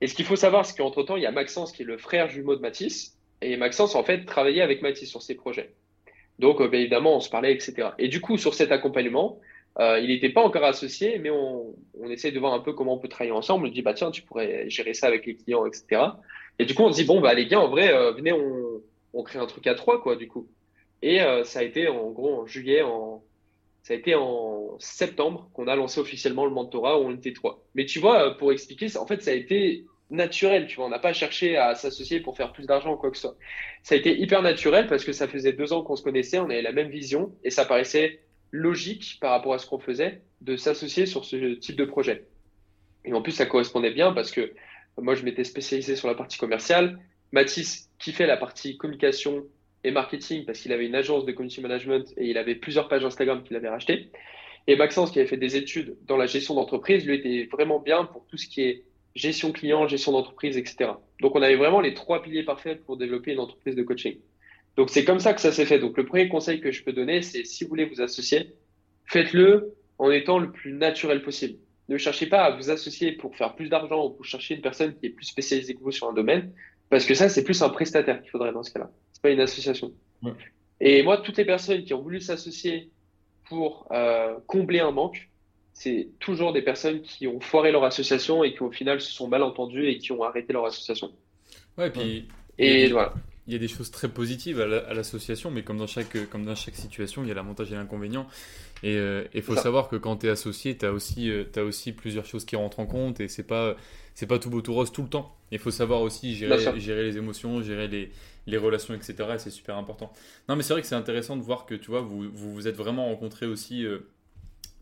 Et 0.00 0.06
ce 0.06 0.14
qu'il 0.14 0.24
faut 0.24 0.36
savoir, 0.36 0.66
c'est 0.66 0.76
qu'entre 0.76 1.02
temps, 1.02 1.16
il 1.16 1.22
y 1.22 1.26
a 1.26 1.32
Maxence 1.32 1.72
qui 1.72 1.82
est 1.82 1.86
le 1.86 1.98
frère 1.98 2.28
jumeau 2.28 2.54
de 2.56 2.60
Mathis, 2.60 3.16
et 3.42 3.56
Maxence, 3.56 3.94
en 3.94 4.02
fait, 4.02 4.24
travaillait 4.24 4.62
avec 4.62 4.82
Mathis 4.82 5.08
sur 5.08 5.22
ses 5.22 5.34
projets. 5.34 5.72
Donc, 6.38 6.60
euh, 6.60 6.68
bien 6.68 6.80
évidemment, 6.80 7.16
on 7.16 7.20
se 7.20 7.30
parlait, 7.30 7.52
etc. 7.52 7.90
Et 7.98 8.08
du 8.08 8.20
coup, 8.20 8.36
sur 8.36 8.54
cet 8.54 8.72
accompagnement, 8.72 9.40
euh, 9.78 9.98
il 10.00 10.08
n'était 10.08 10.30
pas 10.30 10.42
encore 10.42 10.64
associé, 10.64 11.18
mais 11.18 11.30
on, 11.30 11.74
on 12.00 12.10
essaie 12.10 12.32
de 12.32 12.38
voir 12.38 12.54
un 12.54 12.60
peu 12.60 12.72
comment 12.72 12.94
on 12.94 12.98
peut 12.98 13.08
travailler 13.08 13.32
ensemble. 13.32 13.66
On 13.66 13.70
dit, 13.70 13.82
bah 13.82 13.94
tiens, 13.94 14.10
tu 14.10 14.22
pourrais 14.22 14.68
gérer 14.68 14.94
ça 14.94 15.06
avec 15.06 15.26
les 15.26 15.36
clients, 15.36 15.66
etc. 15.66 16.02
Et 16.58 16.64
du 16.64 16.74
coup, 16.74 16.82
on 16.82 16.92
se 16.92 16.96
dit, 16.96 17.04
bon, 17.04 17.20
bah 17.20 17.34
les 17.34 17.46
gars, 17.46 17.60
en 17.60 17.68
vrai, 17.68 17.92
euh, 17.92 18.12
venez, 18.12 18.32
on, 18.32 18.82
on 19.14 19.22
crée 19.22 19.38
un 19.38 19.46
truc 19.46 19.66
à 19.66 19.74
trois, 19.74 20.02
quoi, 20.02 20.16
du 20.16 20.28
coup. 20.28 20.48
Et 21.02 21.20
ça 21.44 21.60
a 21.60 21.62
été, 21.62 21.88
en 21.88 22.10
gros, 22.10 22.40
en 22.40 22.46
juillet, 22.46 22.82
en, 22.82 23.22
ça 23.82 23.94
a 23.94 23.96
été 23.96 24.14
en 24.14 24.76
septembre 24.80 25.48
qu'on 25.52 25.68
a 25.68 25.76
lancé 25.76 26.00
officiellement 26.00 26.46
le 26.46 26.50
mentorat 26.50 26.98
où 26.98 27.04
on 27.04 27.14
était 27.14 27.34
trois. 27.34 27.62
Mais 27.74 27.84
tu 27.84 28.00
vois, 28.00 28.36
pour 28.36 28.50
expliquer, 28.50 28.88
en 28.96 29.06
fait, 29.06 29.22
ça 29.22 29.30
a 29.30 29.34
été 29.34 29.84
naturel, 30.10 30.66
tu 30.66 30.76
vois. 30.76 30.86
On 30.86 30.90
n'a 30.90 30.98
pas 30.98 31.12
cherché 31.12 31.56
à 31.56 31.74
s'associer 31.74 32.20
pour 32.20 32.36
faire 32.36 32.52
plus 32.52 32.66
d'argent 32.66 32.92
ou 32.92 32.96
quoi 32.96 33.10
que 33.10 33.16
ce 33.16 33.22
soit. 33.22 33.36
Ça 33.82 33.94
a 33.94 33.98
été 33.98 34.18
hyper 34.18 34.42
naturel 34.42 34.86
parce 34.86 35.04
que 35.04 35.12
ça 35.12 35.28
faisait 35.28 35.52
deux 35.52 35.72
ans 35.72 35.82
qu'on 35.82 35.96
se 35.96 36.02
connaissait, 36.02 36.38
on 36.38 36.44
avait 36.44 36.62
la 36.62 36.72
même 36.72 36.88
vision 36.88 37.34
et 37.44 37.50
ça 37.50 37.64
paraissait 37.64 38.20
logique 38.52 39.18
par 39.20 39.32
rapport 39.32 39.54
à 39.54 39.58
ce 39.58 39.66
qu'on 39.66 39.78
faisait 39.78 40.22
de 40.40 40.56
s'associer 40.56 41.06
sur 41.06 41.24
ce 41.24 41.54
type 41.54 41.76
de 41.76 41.84
projet. 41.84 42.26
Et 43.04 43.12
en 43.12 43.22
plus, 43.22 43.32
ça 43.32 43.46
correspondait 43.46 43.92
bien 43.92 44.12
parce 44.12 44.30
que 44.30 44.52
moi, 44.98 45.14
je 45.14 45.24
m'étais 45.24 45.44
spécialisé 45.44 45.96
sur 45.96 46.08
la 46.08 46.14
partie 46.14 46.38
commerciale. 46.38 46.98
Mathis 47.32 47.90
qui 47.98 48.12
fait 48.12 48.26
la 48.26 48.36
partie 48.36 48.76
communication 48.76 49.44
et 49.84 49.90
marketing 49.90 50.44
parce 50.44 50.60
qu'il 50.60 50.72
avait 50.72 50.86
une 50.86 50.94
agence 50.94 51.24
de 51.24 51.32
community 51.32 51.60
management 51.60 52.12
et 52.16 52.26
il 52.26 52.38
avait 52.38 52.54
plusieurs 52.54 52.88
pages 52.88 53.04
Instagram 53.04 53.42
qu'il 53.42 53.56
avait 53.56 53.68
rachetées. 53.68 54.10
Et 54.66 54.76
Maxence 54.76 55.12
qui 55.12 55.20
avait 55.20 55.28
fait 55.28 55.36
des 55.36 55.56
études 55.56 55.96
dans 56.06 56.16
la 56.16 56.26
gestion 56.26 56.54
d'entreprise, 56.54 57.06
lui 57.06 57.14
était 57.14 57.48
vraiment 57.52 57.78
bien 57.78 58.04
pour 58.04 58.26
tout 58.26 58.36
ce 58.36 58.48
qui 58.48 58.62
est 58.62 58.84
gestion 59.16 59.50
client, 59.50 59.88
gestion 59.88 60.12
d'entreprise, 60.12 60.56
etc. 60.56 60.90
Donc 61.20 61.34
on 61.34 61.42
avait 61.42 61.56
vraiment 61.56 61.80
les 61.80 61.94
trois 61.94 62.22
piliers 62.22 62.44
parfaits 62.44 62.84
pour 62.84 62.96
développer 62.96 63.32
une 63.32 63.40
entreprise 63.40 63.74
de 63.74 63.82
coaching. 63.82 64.18
Donc 64.76 64.90
c'est 64.90 65.04
comme 65.04 65.18
ça 65.18 65.32
que 65.32 65.40
ça 65.40 65.50
s'est 65.50 65.64
fait. 65.64 65.78
Donc 65.78 65.96
le 65.96 66.04
premier 66.04 66.28
conseil 66.28 66.60
que 66.60 66.70
je 66.70 66.84
peux 66.84 66.92
donner, 66.92 67.22
c'est 67.22 67.44
si 67.44 67.64
vous 67.64 67.70
voulez 67.70 67.86
vous 67.86 68.00
associer, 68.00 68.54
faites-le 69.06 69.74
en 69.98 70.10
étant 70.10 70.38
le 70.38 70.52
plus 70.52 70.72
naturel 70.72 71.22
possible. 71.22 71.58
Ne 71.88 71.96
cherchez 71.96 72.26
pas 72.26 72.42
à 72.44 72.56
vous 72.56 72.70
associer 72.70 73.12
pour 73.12 73.36
faire 73.36 73.54
plus 73.54 73.68
d'argent 73.68 74.06
ou 74.06 74.10
pour 74.10 74.24
chercher 74.24 74.54
une 74.54 74.60
personne 74.60 74.94
qui 74.94 75.06
est 75.06 75.10
plus 75.10 75.24
spécialisée 75.24 75.74
que 75.74 75.80
vous 75.80 75.92
sur 75.92 76.08
un 76.08 76.12
domaine, 76.12 76.52
parce 76.90 77.06
que 77.06 77.14
ça 77.14 77.28
c'est 77.28 77.42
plus 77.42 77.62
un 77.62 77.70
prestataire 77.70 78.20
qu'il 78.20 78.30
faudrait 78.30 78.52
dans 78.52 78.62
ce 78.62 78.72
cas-là. 78.72 78.90
C'est 79.12 79.22
pas 79.22 79.30
une 79.30 79.40
association. 79.40 79.92
Et 80.80 81.02
moi, 81.02 81.18
toutes 81.18 81.38
les 81.38 81.44
personnes 81.46 81.84
qui 81.84 81.94
ont 81.94 82.02
voulu 82.02 82.20
s'associer 82.20 82.90
pour 83.48 83.88
euh, 83.92 84.36
combler 84.46 84.80
un 84.80 84.90
manque, 84.90 85.30
c'est 85.76 86.08
toujours 86.20 86.54
des 86.54 86.62
personnes 86.62 87.02
qui 87.02 87.26
ont 87.26 87.38
foiré 87.38 87.70
leur 87.70 87.84
association 87.84 88.42
et 88.42 88.54
qui 88.54 88.62
au 88.62 88.70
final 88.70 88.98
se 88.98 89.12
sont 89.12 89.28
mal 89.28 89.42
entendues 89.42 89.88
et 89.88 89.98
qui 89.98 90.10
ont 90.10 90.22
arrêté 90.22 90.54
leur 90.54 90.64
association. 90.64 91.12
Ouais, 91.76 91.90
puis. 91.90 92.26
Et 92.56 92.88
voilà. 92.88 93.12
Il 93.46 93.52
y 93.52 93.56
a 93.56 93.58
des 93.58 93.68
choses 93.68 93.90
très 93.90 94.08
positives 94.08 94.58
à 94.58 94.94
l'association, 94.94 95.50
mais 95.50 95.62
comme 95.62 95.76
dans, 95.76 95.86
chaque, 95.86 96.30
comme 96.30 96.46
dans 96.46 96.54
chaque 96.54 96.76
situation, 96.76 97.22
il 97.22 97.28
y 97.28 97.30
a 97.30 97.34
l'avantage 97.34 97.70
et 97.70 97.74
l'inconvénient. 97.74 98.26
Et 98.82 98.94
il 98.94 98.98
euh, 98.98 99.42
faut 99.42 99.54
savoir 99.54 99.88
que 99.88 99.96
quand 99.96 100.16
tu 100.16 100.26
es 100.26 100.30
associé, 100.30 100.78
tu 100.78 100.86
as, 100.86 100.92
aussi, 100.92 101.30
euh, 101.30 101.44
as 101.54 101.62
aussi 101.62 101.92
plusieurs 101.92 102.24
choses 102.24 102.46
qui 102.46 102.56
rentrent 102.56 102.80
en 102.80 102.86
compte 102.86 103.20
et 103.20 103.28
c'est 103.28 103.46
pas, 103.46 103.76
c'est 104.14 104.26
pas 104.26 104.38
tout 104.38 104.48
beau 104.48 104.62
tout 104.62 104.72
rose 104.72 104.90
tout 104.90 105.02
le 105.02 105.08
temps. 105.08 105.36
Il 105.52 105.58
faut 105.58 105.70
savoir 105.70 106.00
aussi 106.00 106.34
gérer, 106.34 106.80
gérer 106.80 107.04
les 107.04 107.18
émotions, 107.18 107.62
gérer 107.62 107.86
les, 107.86 108.10
les 108.46 108.56
relations, 108.56 108.94
etc. 108.94 109.14
Et 109.34 109.38
c'est 109.38 109.50
super 109.50 109.76
important. 109.76 110.10
Non, 110.48 110.56
mais 110.56 110.62
c'est 110.62 110.72
vrai 110.72 110.80
que 110.80 110.88
c'est 110.88 110.94
intéressant 110.94 111.36
de 111.36 111.42
voir 111.42 111.66
que 111.66 111.74
tu 111.74 111.90
vois, 111.90 112.00
vous 112.00 112.30
vous, 112.32 112.54
vous 112.54 112.66
êtes 112.66 112.76
vraiment 112.76 113.06
rencontrés 113.06 113.46
aussi. 113.46 113.84
Euh, 113.84 114.08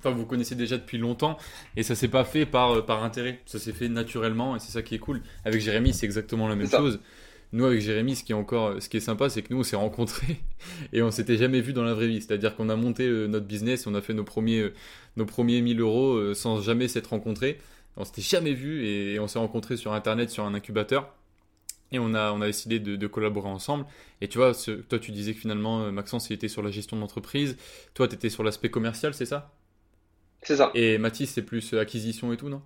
Enfin, 0.05 0.15
vous 0.15 0.27
connaissez 0.27 0.55
déjà 0.55 0.77
depuis 0.77 0.99
longtemps 0.99 1.39
et 1.77 1.83
ça 1.83 1.95
s'est 1.95 2.09
pas 2.09 2.25
fait 2.25 2.45
par, 2.45 2.73
euh, 2.73 2.83
par 2.83 3.03
intérêt. 3.05 3.41
Ça 3.47 3.59
s'est 3.59 3.73
fait 3.73 3.89
naturellement 3.89 4.55
et 4.55 4.59
c'est 4.59 4.71
ça 4.71 4.83
qui 4.83 4.95
est 4.95 4.99
cool. 4.99 5.23
Avec 5.47 5.63
Jérémy, 5.63 5.95
c'est 5.95 6.05
exactement 6.05 6.47
la 6.47 6.57
même 6.57 6.69
chose. 6.69 7.01
Nous, 7.53 7.65
avec 7.65 7.81
Jérémy, 7.81 8.15
ce 8.15 8.23
qui 8.23 8.33
est 8.33 8.35
encore, 8.35 8.83
ce 8.83 8.91
qui 8.91 8.99
est 8.99 9.01
sympa, 9.01 9.31
c'est 9.31 9.41
que 9.41 9.55
nous, 9.55 9.61
on 9.61 9.63
s'est 9.63 9.77
rencontrés 9.77 10.41
et 10.93 11.03
on 11.03 11.11
s'était 11.11 11.39
jamais 11.39 11.63
vu 11.63 11.73
dans 11.73 11.85
la 11.85 11.95
vraie 11.95 12.09
vie. 12.09 12.21
C'est-à-dire 12.21 12.55
qu'on 12.55 12.69
a 12.69 12.77
monté 12.77 13.07
euh, 13.07 13.27
notre 13.29 13.47
business, 13.47 13.87
on 13.87 13.95
a 13.95 14.03
fait 14.03 14.13
nos 14.13 14.25
premiers, 14.25 14.61
euh, 14.61 14.75
nos 15.17 15.25
premiers 15.25 15.63
1000 15.63 15.81
euros 15.81 16.35
sans 16.35 16.61
jamais 16.61 16.87
s'être 16.87 17.09
rencontrés. 17.09 17.59
On 17.97 18.05
s'était 18.05 18.23
jamais 18.23 18.53
vu 18.53 18.87
et 18.87 19.19
on 19.21 19.29
s'est 19.29 19.39
rencontrés 19.39 19.79
sur 19.79 19.95
Internet, 19.95 20.29
sur 20.29 20.45
un 20.45 20.53
incubateur. 20.53 21.15
Et 21.93 21.99
on 21.99 22.13
a, 22.13 22.33
on 22.33 22.43
a 22.43 22.47
décidé 22.47 22.79
de, 22.81 23.07
collaborer 23.07 23.49
ensemble. 23.49 23.87
Et 24.21 24.29
tu 24.29 24.37
vois, 24.37 24.53
toi, 24.89 24.99
tu 24.99 25.13
disais 25.13 25.33
que 25.33 25.41
finalement, 25.41 25.93
Maxence, 25.93 26.29
il 26.29 26.33
était 26.33 26.49
sur 26.49 26.61
la 26.61 26.73
gestion 26.73 26.97
de 26.97 27.03
l'entreprise. 27.03 27.57
Toi, 27.95 28.09
tu 28.09 28.17
étais 28.17 28.31
sur 28.31 28.43
l'aspect 28.43 28.69
commercial, 28.69 29.15
c'est 29.15 29.27
ça? 29.27 29.53
C'est 30.45 30.57
ça. 30.57 30.71
Et 30.75 30.99
Mathis, 30.99 31.31
c'est 31.33 31.43
plus 31.43 31.75
euh, 31.75 31.81
acquisition 31.81 32.33
et 32.33 32.37
tout, 32.37 32.49
non? 32.49 32.63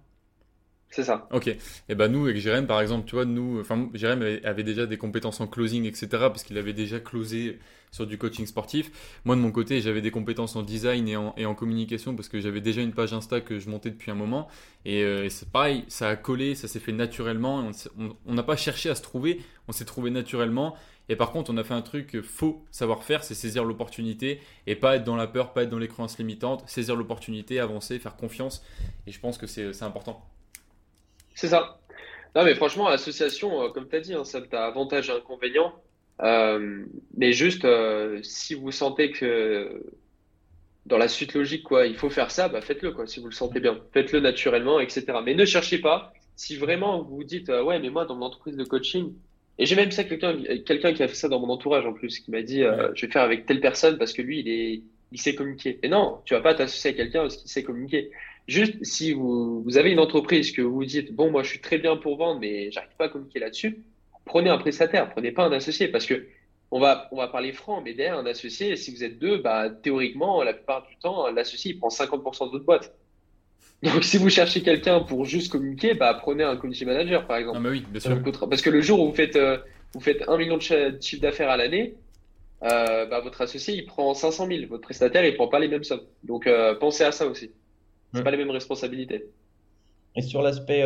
C'est 0.90 1.04
ça. 1.04 1.28
Ok. 1.32 1.48
Et 1.88 1.94
ben 1.94 2.08
nous, 2.08 2.24
avec 2.24 2.38
Jérém, 2.38 2.66
par 2.66 2.80
exemple, 2.80 3.06
tu 3.06 3.14
vois, 3.14 3.26
nous, 3.26 3.60
enfin, 3.60 3.90
Jérém 3.92 4.22
avait, 4.42 4.62
déjà 4.62 4.86
des 4.86 4.96
compétences 4.96 5.40
en 5.40 5.46
closing, 5.46 5.84
etc., 5.84 6.08
parce 6.10 6.42
qu'il 6.42 6.56
avait 6.56 6.72
déjà 6.72 6.98
closé 6.98 7.58
sur 7.90 8.06
du 8.06 8.16
coaching 8.16 8.46
sportif. 8.46 8.90
Moi, 9.24 9.36
de 9.36 9.40
mon 9.40 9.50
côté, 9.50 9.80
j'avais 9.82 10.00
des 10.00 10.10
compétences 10.10 10.56
en 10.56 10.62
design 10.62 11.06
et 11.08 11.16
en, 11.16 11.34
et 11.36 11.44
en 11.44 11.54
communication, 11.54 12.16
parce 12.16 12.28
que 12.28 12.40
j'avais 12.40 12.62
déjà 12.62 12.80
une 12.80 12.92
page 12.92 13.12
Insta 13.12 13.40
que 13.40 13.58
je 13.58 13.68
montais 13.68 13.90
depuis 13.90 14.10
un 14.10 14.14
moment. 14.14 14.48
Et, 14.86 15.02
euh, 15.02 15.28
c'est 15.28 15.50
pareil, 15.50 15.84
ça 15.88 16.08
a 16.08 16.16
collé, 16.16 16.54
ça 16.54 16.68
s'est 16.68 16.80
fait 16.80 16.92
naturellement. 16.92 17.70
On 18.26 18.34
n'a 18.34 18.42
pas 18.42 18.56
cherché 18.56 18.88
à 18.88 18.94
se 18.94 19.02
trouver, 19.02 19.42
on 19.68 19.72
s'est 19.72 19.84
trouvé 19.84 20.10
naturellement. 20.10 20.74
Et 21.10 21.16
par 21.16 21.32
contre, 21.32 21.50
on 21.50 21.56
a 21.58 21.64
fait 21.64 21.74
un 21.74 21.82
truc 21.82 22.20
faux 22.22 22.64
savoir 22.70 23.02
faire, 23.02 23.24
c'est 23.24 23.34
saisir 23.34 23.64
l'opportunité 23.64 24.40
et 24.66 24.74
pas 24.74 24.96
être 24.96 25.04
dans 25.04 25.16
la 25.16 25.26
peur, 25.26 25.52
pas 25.52 25.62
être 25.62 25.70
dans 25.70 25.78
les 25.78 25.88
croyances 25.88 26.18
limitantes, 26.18 26.64
saisir 26.66 26.96
l'opportunité, 26.96 27.60
avancer, 27.60 27.98
faire 27.98 28.16
confiance. 28.16 28.62
Et 29.06 29.12
je 29.12 29.18
pense 29.18 29.38
que 29.38 29.46
c'est 29.46 29.82
important. 29.82 30.22
C'est 31.38 31.46
ça. 31.46 31.78
Non, 32.34 32.42
mais 32.44 32.56
franchement, 32.56 32.88
l'association, 32.88 33.62
euh, 33.62 33.68
comme 33.68 33.88
tu 33.88 33.94
as 33.94 34.00
dit, 34.00 34.12
hein, 34.12 34.24
ça 34.24 34.40
a 34.50 34.66
avantage 34.66 35.08
et 35.08 35.12
inconvénient. 35.12 35.72
Euh, 36.20 36.84
mais 37.16 37.32
juste, 37.32 37.64
euh, 37.64 38.18
si 38.24 38.54
vous 38.54 38.72
sentez 38.72 39.12
que 39.12 39.84
dans 40.86 40.98
la 40.98 41.06
suite 41.06 41.34
logique, 41.34 41.62
quoi, 41.62 41.86
il 41.86 41.94
faut 41.94 42.10
faire 42.10 42.32
ça, 42.32 42.48
bah 42.48 42.60
faites-le, 42.60 42.90
quoi, 42.90 43.06
si 43.06 43.20
vous 43.20 43.28
le 43.28 43.34
sentez 43.34 43.60
bien. 43.60 43.78
Faites-le 43.92 44.18
naturellement, 44.18 44.80
etc. 44.80 45.04
Mais 45.24 45.34
ne 45.34 45.44
cherchez 45.44 45.78
pas. 45.78 46.12
Si 46.34 46.56
vraiment 46.56 47.02
vous 47.04 47.18
vous 47.18 47.24
dites, 47.24 47.50
ouais, 47.50 47.78
mais 47.78 47.90
moi, 47.90 48.04
dans 48.04 48.16
mon 48.16 48.26
entreprise 48.26 48.56
de 48.56 48.64
coaching, 48.64 49.14
et 49.58 49.66
j'ai 49.66 49.76
même 49.76 49.92
ça 49.92 50.02
quelqu'un 50.02 50.36
quelqu'un 50.66 50.92
qui 50.92 51.04
a 51.04 51.08
fait 51.08 51.14
ça 51.14 51.28
dans 51.28 51.38
mon 51.38 51.50
entourage 51.50 51.86
en 51.86 51.92
plus, 51.92 52.18
qui 52.18 52.32
m'a 52.32 52.42
dit 52.42 52.62
je 52.94 53.06
vais 53.06 53.12
faire 53.12 53.22
avec 53.22 53.46
telle 53.46 53.60
personne 53.60 53.96
parce 53.98 54.12
que 54.12 54.22
lui 54.22 54.40
il 54.40 54.48
est 54.48 54.82
il 55.12 55.20
sait 55.20 55.34
communiquer. 55.34 55.78
Et 55.82 55.88
non, 55.88 56.20
tu 56.24 56.34
vas 56.34 56.40
pas 56.40 56.54
t'associer 56.54 56.90
à 56.90 56.92
quelqu'un 56.94 57.22
parce 57.22 57.36
qu'il 57.36 57.50
sait 57.50 57.62
communiquer. 57.62 58.10
Juste 58.48 58.82
si 58.82 59.12
vous, 59.12 59.62
vous 59.62 59.78
avez 59.78 59.92
une 59.92 60.00
entreprise 60.00 60.50
que 60.50 60.62
vous 60.62 60.74
vous 60.74 60.84
dites 60.84 61.14
bon 61.14 61.30
moi 61.30 61.42
je 61.42 61.50
suis 61.50 61.60
très 61.60 61.78
bien 61.78 61.96
pour 61.96 62.16
vendre 62.16 62.40
mais 62.40 62.70
j'arrive 62.70 62.96
pas 62.98 63.04
à 63.04 63.08
communiquer 63.08 63.38
là-dessus, 63.38 63.84
prenez 64.24 64.50
un 64.50 64.58
prestataire, 64.58 65.10
prenez 65.10 65.32
pas 65.32 65.44
un 65.44 65.52
associé 65.52 65.88
parce 65.88 66.06
que 66.06 66.26
on 66.70 66.80
va, 66.80 67.08
on 67.12 67.16
va 67.16 67.28
parler 67.28 67.52
franc, 67.52 67.80
mais 67.80 67.94
derrière 67.94 68.18
un 68.18 68.26
associé, 68.26 68.76
si 68.76 68.90
vous 68.90 69.02
êtes 69.02 69.18
deux, 69.18 69.38
bah, 69.38 69.70
théoriquement, 69.70 70.42
la 70.42 70.52
plupart 70.52 70.86
du 70.86 70.96
temps, 70.96 71.30
l'associé 71.30 71.72
il 71.72 71.78
prend 71.78 71.88
50% 71.88 72.46
de 72.46 72.50
votre 72.50 72.64
boîte. 72.64 72.94
Donc, 73.82 74.02
si 74.02 74.18
vous 74.18 74.28
cherchez 74.28 74.62
quelqu'un 74.62 75.00
pour 75.00 75.24
juste 75.24 75.52
communiquer, 75.52 75.94
bah, 75.94 76.14
prenez 76.20 76.44
un 76.44 76.56
community 76.56 76.84
manager, 76.84 77.26
par 77.26 77.36
exemple. 77.36 77.58
Ah, 77.60 77.62
bah 77.62 77.70
oui, 77.70 77.84
bien 77.88 78.00
sûr. 78.00 78.18
Parce 78.50 78.60
que 78.60 78.70
le 78.70 78.80
jour 78.80 79.00
où 79.00 79.08
vous 79.08 79.14
faites, 79.14 79.36
euh, 79.36 79.58
vous 79.94 80.00
faites 80.00 80.28
1 80.28 80.36
million 80.36 80.56
de 80.56 80.62
chiffre 80.62 81.22
d'affaires 81.22 81.48
à 81.48 81.56
l'année, 81.56 81.94
euh, 82.64 83.06
bah, 83.06 83.20
votre 83.20 83.40
associé, 83.40 83.74
il 83.74 83.86
prend 83.86 84.12
500 84.14 84.48
000. 84.48 84.66
Votre 84.68 84.82
prestataire, 84.82 85.24
il 85.24 85.36
prend 85.36 85.48
pas 85.48 85.60
les 85.60 85.68
mêmes 85.68 85.84
sommes. 85.84 86.02
Donc, 86.24 86.46
euh, 86.46 86.74
pensez 86.74 87.04
à 87.04 87.12
ça 87.12 87.26
aussi. 87.26 87.52
C'est 88.14 88.22
pas 88.22 88.30
les 88.30 88.36
mêmes 88.36 88.50
responsabilités. 88.50 89.30
Et 90.16 90.22
sur 90.22 90.42
l'aspect 90.42 90.84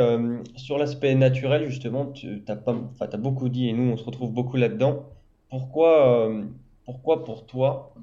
sur 0.57 0.79
l'aspect 0.79 1.15
naturel, 1.15 1.69
justement, 1.69 2.07
tu 2.07 2.43
as, 2.49 2.57
pas, 2.57 2.77
as 3.01 3.17
beaucoup 3.17 3.49
dit, 3.49 3.69
et 3.69 3.73
nous, 3.73 3.93
on 3.93 3.97
se 3.97 4.05
retrouve 4.05 4.33
beaucoup 4.33 4.57
là-dedans. 4.57 5.09
Pourquoi, 5.49 6.33
pourquoi 6.85 7.25
pour 7.25 7.47
toi, 7.47 7.95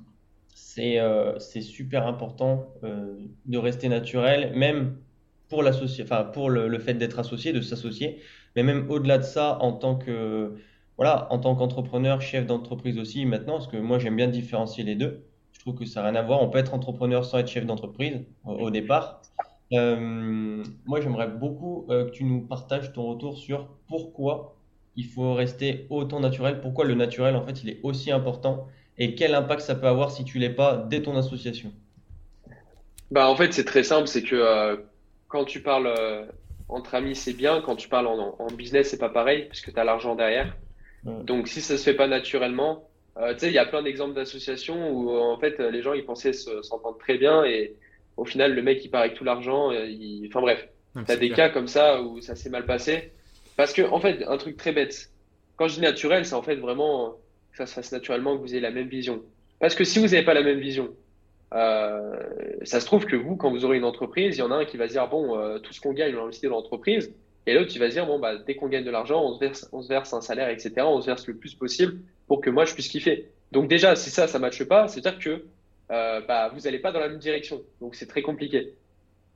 euh, 0.80 1.40
c'est 1.40 1.62
super 1.62 2.08
important 2.08 2.74
euh, 2.84 3.16
de 3.46 3.58
rester 3.58 3.90
naturel, 3.90 4.54
même 4.56 4.98
pour, 5.50 5.64
enfin, 5.66 6.24
pour 6.24 6.50
le, 6.50 6.80
fait 6.80 6.94
d'être 6.94 7.20
associé, 7.20 7.54
de 7.54 7.62
s'associer, 7.62 8.22
mais 8.56 8.64
même 8.64 8.90
au-delà 8.90 9.18
de 9.18 9.24
ça, 9.24 9.58
en 9.62 9.74
tant 9.74 9.96
que 9.96 10.56
voilà, 10.98 11.32
en 11.32 11.40
tant 11.40 11.56
qu'entrepreneur, 11.56 12.22
chef 12.22 12.46
d'entreprise 12.46 12.98
aussi 13.00 13.26
maintenant, 13.26 13.54
parce 13.54 13.68
que 13.68 13.78
moi 13.78 14.00
j'aime 14.00 14.16
bien 14.16 14.28
différencier 14.28 14.84
les 14.84 14.96
deux. 14.96 15.26
Je 15.60 15.64
trouve 15.66 15.76
que 15.76 15.86
ça 15.86 16.02
n'a 16.02 16.10
rien 16.10 16.20
à 16.20 16.24
voir. 16.24 16.42
On 16.42 16.50
peut 16.50 16.58
être 16.58 16.74
entrepreneur 16.74 17.24
sans 17.24 17.38
être 17.38 17.48
chef 17.48 17.66
d'entreprise 17.66 18.22
au, 18.44 18.72
départ. 18.72 19.22
Euh, 19.74 20.64
moi 20.88 21.00
j'aimerais 21.00 21.28
beaucoup 21.28 21.86
que 21.88 22.10
tu 22.10 22.24
nous 22.24 22.42
partages 22.42 22.92
ton 22.92 23.06
retour 23.06 23.38
sur 23.38 23.68
pourquoi 23.88 24.56
il 24.96 25.06
faut 25.06 25.36
rester 25.36 25.86
autant 25.92 26.20
naturel, 26.20 26.60
pourquoi 26.60 26.86
le 26.86 26.96
naturel 26.96 27.36
en 27.36 27.46
fait 27.46 27.62
il 27.64 27.70
est 27.70 27.80
aussi 27.84 28.12
important 28.12 28.68
et 29.00 29.16
quel 29.16 29.34
impact 29.34 29.62
ça 29.62 29.76
peut 29.76 29.88
avoir 29.88 30.12
si 30.12 30.26
tu 30.26 30.38
l'es 30.40 30.50
pas 30.50 30.76
dès 30.76 31.02
ton 31.02 31.16
association 31.16 31.72
bah, 33.12 33.30
En 33.30 33.36
fait, 33.36 33.54
c'est 33.54 33.64
très 33.64 33.84
simple, 33.84 34.08
c'est 34.08 34.24
que 34.24 34.36
euh, 34.36 34.76
quand 35.30 35.46
tu 35.46 35.62
parles 35.62 35.88
euh, 35.88 36.26
entre 36.68 36.96
amis, 36.96 37.16
c'est 37.16 37.34
bien, 37.34 37.62
quand 37.62 37.78
tu 37.78 37.88
parles 37.88 38.08
en, 38.08 38.36
en 38.38 38.48
business, 38.48 38.90
c'est 38.90 39.00
pas 39.00 39.10
pareil, 39.10 39.46
puisque 39.48 39.74
tu 39.74 39.80
as 39.80 39.86
l'argent 39.86 40.16
derrière. 40.16 40.56
Donc 41.24 41.48
si 41.48 41.62
ça 41.62 41.78
se 41.78 41.84
fait 41.84 41.94
pas 41.94 42.08
naturellement, 42.08 42.89
euh, 43.20 43.34
tu 43.34 43.40
sais, 43.40 43.48
il 43.48 43.54
y 43.54 43.58
a 43.58 43.66
plein 43.66 43.84
d'exemples 43.84 44.14
d'associations 44.14 44.92
où 44.92 45.12
en 45.12 45.38
fait 45.38 45.60
les 45.60 45.82
gens 45.82 45.94
ils 45.94 46.06
pensaient 46.06 46.34
s'entendre 46.34 46.98
très 46.98 47.18
bien 47.18 47.44
et 47.44 47.76
au 48.18 48.26
final 48.26 48.54
le 48.54 48.62
mec 48.62 48.84
il 48.84 48.90
part 48.90 49.02
avec 49.02 49.16
tout 49.16 49.24
l'argent, 49.24 49.72
il... 49.72 50.26
enfin 50.28 50.42
bref, 50.42 50.68
tu 51.06 51.12
as 51.12 51.18
des 51.18 51.32
cas 51.32 51.50
comme 51.50 51.68
ça 51.68 52.02
où 52.02 52.22
ça 52.22 52.36
s'est 52.36 52.50
mal 52.50 52.66
passé. 52.66 53.12
Parce 53.60 53.74
que 53.74 53.82
en 53.82 54.00
fait, 54.00 54.24
un 54.26 54.38
truc 54.38 54.56
très 54.56 54.72
bête, 54.72 55.12
quand 55.58 55.68
je 55.68 55.76
dis 55.76 55.82
naturel, 55.82 56.26
c'est 56.26 56.36
en 56.36 56.42
fait 56.42 56.56
vraiment 56.56 57.18
que 57.52 57.58
ça 57.58 57.66
se 57.66 57.74
fasse 57.74 57.92
naturellement, 57.92 58.38
que 58.38 58.42
vous 58.42 58.54
ayez 58.54 58.62
la 58.62 58.72
même 58.72 58.88
vision. 58.88 59.22
Parce 59.60 59.76
que 59.76 59.84
si 59.84 60.00
vous 60.00 60.06
n'avez 60.06 60.24
pas 60.24 60.34
la 60.34 60.44
même 60.44 60.60
vision, 60.60 60.90
euh, 61.54 62.16
ça 62.64 62.80
se 62.80 62.86
trouve 62.86 63.06
que 63.06 63.18
vous, 63.18 63.36
quand 63.36 63.52
vous 63.52 63.66
aurez 63.66 63.78
une 63.78 63.84
entreprise, 63.84 64.38
il 64.38 64.40
y 64.40 64.44
en 64.44 64.52
a 64.52 64.56
un 64.56 64.66
qui 64.66 64.78
va 64.78 64.88
se 64.88 64.94
dire 64.94 65.08
bon, 65.10 65.38
euh, 65.38 65.60
tout 65.60 65.74
ce 65.74 65.82
qu'on 65.82 65.92
gagne, 65.92 66.16
on 66.16 66.20
l'investit 66.20 66.46
dans 66.46 66.52
l'entreprise, 66.52 67.14
et 67.46 67.54
l'autre 67.54 67.68
qui 67.68 67.80
va 67.80 67.90
se 67.90 67.96
dire 67.96 68.06
bon, 68.06 68.20
bah, 68.20 68.38
dès 68.38 68.56
qu'on 68.56 68.70
gagne 68.70 68.86
de 68.86 68.92
l'argent, 68.92 69.22
on 69.22 69.34
se 69.34 69.40
verse, 69.40 69.68
on 69.74 69.82
se 69.82 69.90
verse 69.90 70.14
un 70.14 70.22
salaire, 70.22 70.50
etc. 70.50 70.72
On 70.86 71.02
se 71.02 71.08
verse 71.08 71.28
le 71.28 71.36
plus 71.36 71.56
possible 71.56 71.98
pour 72.30 72.40
que 72.40 72.50
moi 72.50 72.64
je 72.64 72.74
puisse 72.74 72.88
kiffer. 72.88 73.28
Donc 73.52 73.68
déjà, 73.68 73.98
si 73.98 74.10
ça, 74.10 74.28
ça 74.28 74.40
matche 74.40 74.64
pas, 74.64 74.88
c'est-à-dire 74.88 75.20
que 75.20 75.46
euh, 75.92 76.22
bah, 76.26 76.50
vous 76.54 76.62
n'allez 76.62 76.80
pas 76.80 76.94
dans 76.94 77.02
la 77.02 77.10
même 77.10 77.20
direction. 77.20 77.62
Donc 77.82 77.96
c'est 77.96 78.08
très 78.08 78.22
compliqué. 78.22 78.74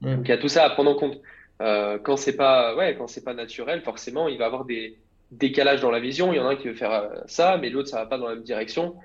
Donc 0.02 0.20
il 0.26 0.30
y 0.30 0.34
a 0.34 0.38
tout 0.38 0.48
ça 0.48 0.64
à 0.64 0.70
prendre 0.70 0.92
en 0.92 0.96
compte. 0.96 1.20
Euh, 1.62 1.98
quand 1.98 2.16
c'est 2.18 2.36
pas, 2.36 2.76
ouais, 2.76 2.96
quand 2.98 3.08
c'est 3.08 3.24
pas 3.24 3.34
naturel, 3.34 3.82
forcément, 3.82 4.28
il 4.28 4.38
va 4.38 4.46
avoir 4.46 4.66
des, 4.66 4.98
décalage 5.34 5.82
dans 5.82 5.92
la 5.92 6.00
vision. 6.00 6.34
Il 6.34 6.38
y 6.38 6.40
en 6.40 6.48
a 6.48 6.52
un 6.52 6.56
qui 6.56 6.68
veut 6.68 6.74
faire 6.76 6.92
euh, 6.92 7.10
ça, 7.26 7.58
mais 7.58 7.70
l'autre, 7.70 7.90
ça 7.90 7.98
va 7.98 8.06
pas 8.06 8.18
dans 8.18 8.28
la 8.28 8.36
même 8.36 8.44
direction. 8.44 8.96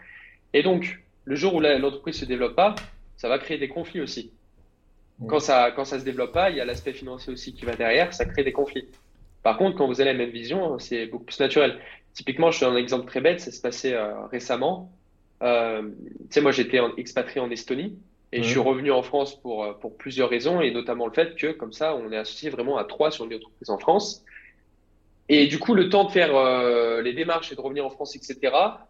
Et 0.53 0.63
donc, 0.63 1.01
le 1.25 1.35
jour 1.35 1.55
où 1.55 1.61
l'entreprise 1.61 2.19
se 2.19 2.25
développe 2.25 2.57
pas, 2.57 2.75
ça 3.17 3.29
va 3.29 3.39
créer 3.39 3.59
des 3.59 3.69
conflits 3.69 4.01
aussi. 4.01 4.33
Quand 5.27 5.41
ça, 5.41 5.73
quand 5.75 5.85
ça 5.85 5.99
se 5.99 6.05
développe 6.05 6.33
pas, 6.33 6.51
il 6.51 6.57
y 6.57 6.61
a 6.61 6.65
l'aspect 6.65 6.93
financier 6.93 7.33
aussi 7.33 7.53
qui 7.53 7.65
va 7.65 7.75
derrière, 7.75 8.15
ça 8.15 8.25
crée 8.25 8.45
des 8.45 8.53
conflits. 8.53 8.87
Par 9.43 9.57
contre, 9.57 9.77
quand 9.77 9.87
vous 9.87 10.01
avez 10.01 10.13
la 10.13 10.19
même 10.19 10.31
vision, 10.31 10.79
c'est 10.79 11.07
beaucoup 11.07 11.25
plus 11.25 11.41
naturel. 11.41 11.79
Typiquement, 12.15 12.51
je 12.51 12.57
suis 12.57 12.67
un 12.67 12.77
exemple 12.77 13.07
très 13.07 13.21
bête, 13.21 13.41
ça 13.41 13.51
s'est 13.51 13.63
passé 13.63 13.93
euh, 13.93 14.27
récemment. 14.27 14.91
Euh, 15.43 15.83
tu 15.83 16.27
sais, 16.31 16.41
moi, 16.41 16.53
j'étais 16.53 16.81
expatrié 16.97 17.41
en 17.41 17.51
Estonie 17.51 17.97
et 18.33 18.43
je 18.43 18.49
suis 18.49 18.59
revenu 18.59 18.91
en 18.91 19.03
France 19.03 19.35
pour, 19.41 19.65
euh, 19.65 19.73
pour 19.73 19.97
plusieurs 19.97 20.29
raisons 20.29 20.61
et 20.61 20.71
notamment 20.71 21.07
le 21.07 21.13
fait 21.13 21.37
que, 21.37 21.53
comme 21.53 21.73
ça, 21.73 21.95
on 21.95 22.11
est 22.13 22.17
associé 22.17 22.51
vraiment 22.51 22.77
à 22.77 22.85
trois 22.85 23.11
sur 23.11 23.25
une 23.25 23.35
entreprise 23.35 23.71
en 23.71 23.79
France. 23.79 24.25
Et 25.31 25.47
du 25.47 25.59
coup, 25.59 25.75
le 25.75 25.91
temps 25.91 26.05
de 26.05 26.11
faire 26.11 26.35
euh, 26.35 27.03
les 27.03 27.13
démarches 27.13 27.53
et 27.53 27.55
de 27.55 27.61
revenir 27.61 27.85
en 27.85 27.91
France, 27.91 28.17
etc. 28.17 28.39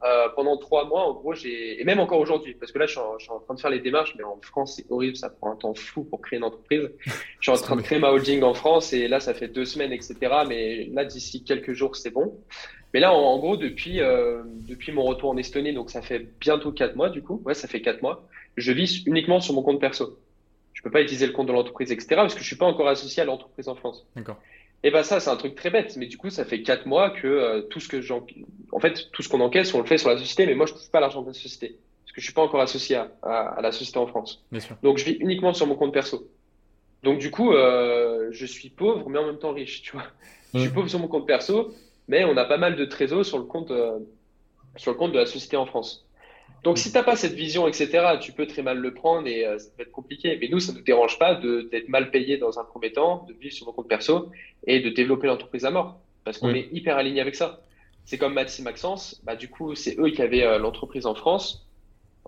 Euh, 0.04 0.28
pendant 0.36 0.56
trois 0.56 0.86
mois, 0.86 1.02
en 1.02 1.14
gros, 1.14 1.34
j'ai 1.34 1.80
et 1.80 1.84
même 1.84 1.98
encore 1.98 2.20
aujourd'hui, 2.20 2.54
parce 2.54 2.70
que 2.70 2.78
là, 2.78 2.86
je 2.86 2.92
suis, 2.92 3.00
en, 3.00 3.18
je 3.18 3.24
suis, 3.24 3.32
en, 3.32 3.40
train 3.40 3.54
de 3.54 3.60
faire 3.60 3.70
les 3.70 3.80
démarches, 3.80 4.14
mais 4.16 4.22
en 4.22 4.38
France, 4.40 4.76
c'est 4.76 4.86
horrible, 4.88 5.16
ça 5.16 5.30
prend 5.30 5.52
un 5.52 5.56
temps 5.56 5.74
fou 5.74 6.04
pour 6.04 6.20
créer 6.20 6.38
une 6.38 6.44
entreprise. 6.44 6.90
Je 7.04 7.10
suis 7.40 7.50
en 7.50 7.60
train 7.60 7.74
de 7.74 7.82
créer 7.82 7.98
ma 7.98 8.10
holding 8.10 8.42
en 8.42 8.54
France 8.54 8.92
et 8.92 9.08
là, 9.08 9.18
ça 9.18 9.34
fait 9.34 9.48
deux 9.48 9.64
semaines, 9.64 9.92
etc. 9.92 10.16
Mais 10.46 10.84
là, 10.92 11.04
d'ici 11.04 11.42
quelques 11.42 11.72
jours, 11.72 11.96
c'est 11.96 12.10
bon. 12.10 12.38
Mais 12.94 13.00
là, 13.00 13.12
en, 13.12 13.38
gros, 13.38 13.56
depuis 13.56 14.00
euh, 14.00 14.42
depuis 14.66 14.92
mon 14.92 15.02
retour 15.02 15.30
en 15.30 15.36
Estonie, 15.36 15.74
donc 15.74 15.90
ça 15.90 16.02
fait 16.02 16.26
bientôt 16.40 16.70
quatre 16.70 16.94
mois, 16.94 17.10
du 17.10 17.20
coup, 17.20 17.42
ouais, 17.44 17.54
ça 17.54 17.66
fait 17.66 17.80
quatre 17.82 18.00
mois. 18.00 18.28
Je 18.56 18.70
vis 18.70 19.04
uniquement 19.06 19.40
sur 19.40 19.54
mon 19.54 19.62
compte 19.62 19.80
perso. 19.80 20.18
Je 20.72 20.82
peux 20.82 20.90
pas 20.90 21.02
utiliser 21.02 21.26
le 21.26 21.32
compte 21.32 21.48
de 21.48 21.52
l'entreprise, 21.52 21.90
etc. 21.90 22.06
Parce 22.10 22.34
que 22.34 22.40
je 22.40 22.46
suis 22.46 22.56
pas 22.56 22.66
encore 22.66 22.88
associé 22.88 23.20
à 23.20 23.26
l'entreprise 23.26 23.68
en 23.68 23.74
France. 23.74 24.06
D'accord. 24.14 24.38
Et 24.84 24.90
ben 24.90 25.02
ça, 25.02 25.18
c'est 25.20 25.30
un 25.30 25.36
truc 25.36 25.54
très 25.54 25.70
bête. 25.70 25.96
Mais 25.96 26.06
du 26.06 26.16
coup, 26.16 26.30
ça 26.30 26.44
fait 26.44 26.62
quatre 26.62 26.86
mois 26.86 27.10
que 27.10 27.26
euh, 27.26 27.62
tout 27.62 27.80
ce 27.80 27.88
que 27.88 28.00
j'en, 28.00 28.24
en 28.72 28.80
fait, 28.80 29.10
tout 29.12 29.22
ce 29.22 29.28
qu'on 29.28 29.40
encaisse, 29.40 29.74
on 29.74 29.80
le 29.80 29.86
fait 29.86 29.98
sur 29.98 30.10
la 30.10 30.18
société. 30.18 30.46
Mais 30.46 30.54
moi, 30.54 30.66
je 30.66 30.74
touche 30.74 30.90
pas 30.90 31.00
l'argent 31.00 31.22
de 31.22 31.28
la 31.28 31.34
société 31.34 31.76
parce 32.04 32.12
que 32.12 32.20
je 32.20 32.24
suis 32.26 32.34
pas 32.34 32.42
encore 32.42 32.60
associé 32.60 32.96
à, 32.96 33.10
à, 33.22 33.60
la 33.60 33.72
société 33.72 33.98
en 33.98 34.06
France. 34.06 34.44
Bien 34.50 34.60
sûr. 34.60 34.76
Donc, 34.82 34.98
je 34.98 35.04
vis 35.04 35.16
uniquement 35.20 35.52
sur 35.52 35.66
mon 35.66 35.74
compte 35.74 35.92
perso. 35.92 36.28
Donc, 37.02 37.18
du 37.18 37.30
coup, 37.30 37.52
euh, 37.52 38.28
je 38.30 38.46
suis 38.46 38.70
pauvre, 38.70 39.08
mais 39.08 39.18
en 39.18 39.26
même 39.26 39.38
temps 39.38 39.52
riche. 39.52 39.82
Tu 39.82 39.92
vois, 39.92 40.04
je 40.54 40.60
suis 40.60 40.70
pauvre 40.70 40.88
sur 40.88 40.98
mon 40.98 41.08
compte 41.08 41.26
perso, 41.26 41.74
mais 42.08 42.24
on 42.24 42.36
a 42.36 42.44
pas 42.44 42.56
mal 42.56 42.76
de 42.76 42.84
trésors 42.84 43.24
sur 43.24 43.38
le 43.38 43.44
compte, 43.44 43.70
euh, 43.70 43.98
sur 44.76 44.92
le 44.92 44.96
compte 44.96 45.12
de 45.12 45.18
la 45.18 45.26
société 45.26 45.56
en 45.56 45.66
France. 45.66 46.07
Donc, 46.64 46.78
si 46.78 46.90
tu 46.90 46.96
n'as 46.96 47.04
pas 47.04 47.16
cette 47.16 47.34
vision, 47.34 47.68
etc., 47.68 48.16
tu 48.20 48.32
peux 48.32 48.46
très 48.46 48.62
mal 48.62 48.78
le 48.78 48.92
prendre 48.92 49.26
et 49.28 49.46
euh, 49.46 49.58
ça 49.58 49.68
peut 49.76 49.82
être 49.82 49.92
compliqué. 49.92 50.36
Mais 50.40 50.48
nous, 50.48 50.58
ça 50.58 50.72
ne 50.72 50.78
nous 50.78 50.84
dérange 50.84 51.18
pas 51.18 51.34
d'être 51.34 51.88
mal 51.88 52.10
payé 52.10 52.36
dans 52.36 52.58
un 52.58 52.64
premier 52.64 52.92
temps, 52.92 53.24
de 53.28 53.34
vivre 53.34 53.54
sur 53.54 53.66
nos 53.66 53.72
comptes 53.72 53.88
perso 53.88 54.30
et 54.66 54.80
de 54.80 54.90
développer 54.90 55.28
l'entreprise 55.28 55.64
à 55.64 55.70
mort. 55.70 56.00
Parce 56.24 56.38
qu'on 56.38 56.54
est 56.54 56.68
hyper 56.72 56.96
aligné 56.96 57.20
avec 57.20 57.34
ça. 57.34 57.60
C'est 58.04 58.18
comme 58.18 58.34
Maxime 58.34 58.64
Maxence, 58.64 59.20
bah, 59.24 59.36
du 59.36 59.48
coup, 59.48 59.74
c'est 59.74 59.98
eux 59.98 60.10
qui 60.10 60.22
avaient 60.22 60.42
euh, 60.42 60.58
l'entreprise 60.58 61.06
en 61.06 61.14
France. 61.14 61.66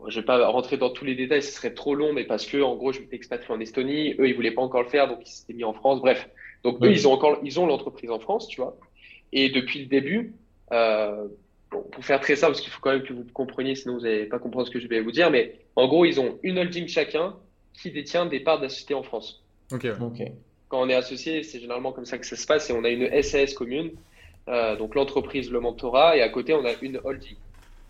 Je 0.09 0.21
vais 0.21 0.25
pas 0.25 0.47
rentrer 0.49 0.77
dans 0.77 0.91
tous 0.91 1.05
les 1.05 1.15
détails, 1.15 1.43
ce 1.43 1.53
serait 1.53 1.75
trop 1.75 1.95
long, 1.95 2.13
mais 2.13 2.25
parce 2.25 2.47
que, 2.47 2.63
en 2.63 2.77
gros, 2.77 2.93
je 2.93 3.01
m'étais 3.01 3.17
expatrié 3.17 3.55
en 3.55 3.61
Estonie, 3.61 4.15
eux, 4.19 4.29
ils 4.29 4.35
voulaient 4.35 4.51
pas 4.53 4.63
encore 4.63 4.83
le 4.83 4.89
faire, 4.89 5.09
donc 5.09 5.19
ils 5.27 5.31
s'étaient 5.31 5.53
mis 5.53 5.65
en 5.65 5.73
France. 5.73 6.01
Bref. 6.01 6.29
Donc, 6.65 6.83
eux, 6.83 6.91
ils 6.91 7.09
ont 7.09 7.13
encore, 7.13 7.39
ils 7.43 7.59
ont 7.59 7.67
l'entreprise 7.67 8.11
en 8.11 8.19
France, 8.19 8.47
tu 8.49 8.61
vois. 8.61 8.77
Et 9.33 9.51
depuis 9.51 9.81
le 9.81 9.87
début, 9.87 10.35
euh, 10.73 11.27
pour 11.71 12.05
faire 12.05 12.21
très 12.21 12.37
simple, 12.37 12.53
parce 12.53 12.61
qu'il 12.61 12.73
faut 12.73 12.81
quand 12.81 12.93
même 12.93 13.03
que 13.03 13.13
vous 13.13 13.25
compreniez, 13.33 13.75
sinon 13.75 13.95
vous 13.95 14.01
n'allez 14.01 14.27
pas 14.27 14.39
comprendre 14.39 14.67
ce 14.67 14.73
que 14.73 14.81
je 14.81 14.89
vais 14.89 15.01
vous 15.01 15.13
dire, 15.13 15.31
mais 15.31 15.57
en 15.77 15.87
gros, 15.87 16.05
ils 16.05 16.21
ont 16.21 16.39
une 16.43 16.59
holding 16.59 16.89
chacun 16.89 17.35
qui 17.73 17.91
détient 17.91 18.27
des 18.27 18.41
parts 18.41 18.61
d'associés 18.61 18.95
en 18.95 19.03
France. 19.03 19.43
Ok. 19.73 20.23
Quand 20.69 20.83
on 20.83 20.89
est 20.89 20.95
associé, 20.95 21.43
c'est 21.43 21.61
généralement 21.61 21.93
comme 21.93 22.05
ça 22.05 22.19
que 22.19 22.27
ça 22.27 22.37
se 22.37 22.47
passe, 22.47 22.71
et 22.71 22.73
on 22.73 22.85
a 22.85 22.91
une 22.91 23.23
SAS 23.23 23.55
commune, 23.55 23.93
euh, 24.49 24.77
donc 24.77 24.95
l'entreprise, 24.95 25.51
le 25.51 25.61
mentorat, 25.61 26.17
et 26.17 26.23
à 26.23 26.29
côté, 26.29 26.55
on 26.55 26.65
a 26.65 26.73
une 26.83 27.01
holding. 27.05 27.37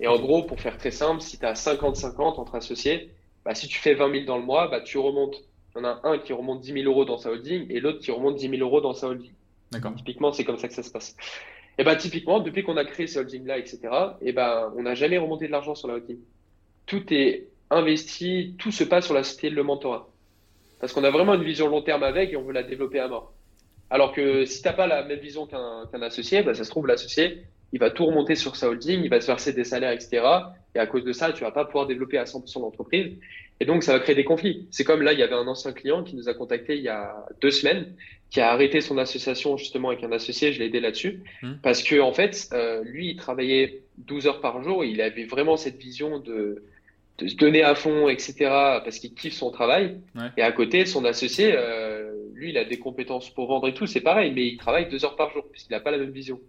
Et 0.00 0.06
en 0.06 0.18
gros, 0.18 0.42
pour 0.42 0.60
faire 0.60 0.76
très 0.78 0.90
simple, 0.90 1.20
si 1.20 1.38
tu 1.38 1.44
as 1.44 1.54
50-50 1.54 2.38
entre 2.38 2.54
associés, 2.54 3.10
bah, 3.44 3.54
si 3.54 3.68
tu 3.68 3.78
fais 3.78 3.94
20 3.94 4.12
000 4.12 4.24
dans 4.24 4.38
le 4.38 4.44
mois, 4.44 4.68
bah, 4.68 4.80
tu 4.80 4.98
remontes. 4.98 5.42
Il 5.74 5.78
y 5.78 5.82
en 5.82 5.84
a 5.84 6.00
un 6.04 6.18
qui 6.18 6.32
remonte 6.32 6.60
10 6.60 6.72
000 6.72 6.84
euros 6.86 7.04
dans 7.04 7.16
sa 7.16 7.30
holding 7.30 7.66
et 7.70 7.80
l'autre 7.80 8.00
qui 8.00 8.10
remonte 8.10 8.36
10 8.36 8.48
000 8.48 8.62
euros 8.62 8.80
dans 8.80 8.92
sa 8.92 9.08
holding. 9.08 9.30
D'accord. 9.70 9.94
Typiquement, 9.94 10.32
c'est 10.32 10.44
comme 10.44 10.58
ça 10.58 10.66
que 10.66 10.74
ça 10.74 10.82
se 10.82 10.90
passe. 10.90 11.16
Et 11.80 11.82
bah, 11.82 11.96
typiquement, 11.96 12.40
depuis 12.40 12.62
qu'on 12.62 12.76
a 12.76 12.84
créé 12.84 13.06
ce 13.06 13.20
holding-là, 13.20 13.56
etc., 13.56 13.78
et 14.20 14.32
ben, 14.32 14.70
on 14.76 14.82
n'a 14.82 14.94
jamais 14.94 15.16
remonté 15.16 15.46
de 15.46 15.50
l'argent 15.50 15.74
sur 15.74 15.88
la 15.88 15.94
holding. 15.94 16.18
Tout 16.84 17.02
est 17.10 17.46
investi, 17.70 18.54
tout 18.58 18.70
se 18.70 18.84
passe 18.84 19.06
sur 19.06 19.14
la 19.14 19.22
société 19.22 19.48
de 19.48 19.54
le 19.54 19.62
mentorat. 19.62 20.06
Parce 20.78 20.92
qu'on 20.92 21.04
a 21.04 21.10
vraiment 21.10 21.32
une 21.32 21.42
vision 21.42 21.68
long 21.68 21.80
terme 21.80 22.02
avec 22.02 22.34
et 22.34 22.36
on 22.36 22.42
veut 22.42 22.52
la 22.52 22.64
développer 22.64 22.98
à 22.98 23.08
mort. 23.08 23.32
Alors 23.88 24.12
que 24.12 24.44
si 24.44 24.60
tu 24.60 24.68
n'as 24.68 24.74
pas 24.74 24.86
la 24.86 25.04
même 25.04 25.20
vision 25.20 25.46
qu'un 25.46 26.02
associé, 26.02 26.42
bah, 26.42 26.52
ça 26.52 26.64
se 26.64 26.70
trouve, 26.70 26.86
l'associé, 26.86 27.46
il 27.72 27.80
va 27.80 27.88
tout 27.88 28.04
remonter 28.04 28.34
sur 28.34 28.56
sa 28.56 28.68
holding, 28.68 29.00
il 29.02 29.08
va 29.08 29.22
se 29.22 29.26
verser 29.26 29.54
des 29.54 29.64
salaires, 29.64 29.92
etc. 29.92 30.22
Et 30.74 30.78
à 30.78 30.86
cause 30.86 31.04
de 31.04 31.12
ça, 31.14 31.32
tu 31.32 31.44
vas 31.44 31.50
pas 31.50 31.64
pouvoir 31.64 31.86
développer 31.86 32.18
à 32.18 32.24
100% 32.24 32.60
l'entreprise. 32.60 33.16
Et 33.60 33.66
donc, 33.66 33.82
ça 33.84 33.92
va 33.92 34.00
créer 34.00 34.14
des 34.14 34.24
conflits. 34.24 34.66
C'est 34.70 34.84
comme 34.84 35.02
là, 35.02 35.12
il 35.12 35.18
y 35.18 35.22
avait 35.22 35.34
un 35.34 35.46
ancien 35.46 35.72
client 35.72 36.02
qui 36.02 36.16
nous 36.16 36.30
a 36.30 36.34
contacté 36.34 36.76
il 36.76 36.82
y 36.82 36.88
a 36.88 37.26
deux 37.42 37.50
semaines, 37.50 37.92
qui 38.30 38.40
a 38.40 38.50
arrêté 38.50 38.80
son 38.80 38.96
association 38.96 39.58
justement 39.58 39.90
avec 39.90 40.02
un 40.02 40.12
associé. 40.12 40.52
Je 40.52 40.58
l'ai 40.58 40.66
aidé 40.66 40.80
là-dessus. 40.80 41.22
Mmh. 41.42 41.52
Parce 41.62 41.82
que, 41.82 42.00
en 42.00 42.14
fait, 42.14 42.48
euh, 42.54 42.82
lui, 42.84 43.10
il 43.10 43.16
travaillait 43.16 43.82
12 43.98 44.26
heures 44.26 44.40
par 44.40 44.62
jour 44.62 44.82
et 44.82 44.88
il 44.88 45.02
avait 45.02 45.26
vraiment 45.26 45.58
cette 45.58 45.76
vision 45.76 46.18
de, 46.18 46.64
de 47.18 47.28
se 47.28 47.36
donner 47.36 47.62
à 47.62 47.74
fond, 47.74 48.08
etc. 48.08 48.34
Parce 48.82 48.98
qu'il 48.98 49.12
kiffe 49.12 49.34
son 49.34 49.50
travail. 49.50 50.00
Et 50.38 50.42
à 50.42 50.52
côté, 50.52 50.86
son 50.86 51.04
associé, 51.04 51.52
euh, 51.54 52.10
lui, 52.32 52.50
il 52.50 52.56
a 52.56 52.64
des 52.64 52.78
compétences 52.78 53.28
pour 53.28 53.46
vendre 53.46 53.68
et 53.68 53.74
tout. 53.74 53.86
C'est 53.86 54.00
pareil, 54.00 54.32
mais 54.34 54.46
il 54.46 54.56
travaille 54.56 54.88
deux 54.88 55.04
heures 55.04 55.16
par 55.16 55.30
jour 55.32 55.44
puisqu'il 55.50 55.72
n'a 55.72 55.80
pas 55.80 55.90
la 55.90 55.98
même 55.98 56.12
vision. 56.12 56.40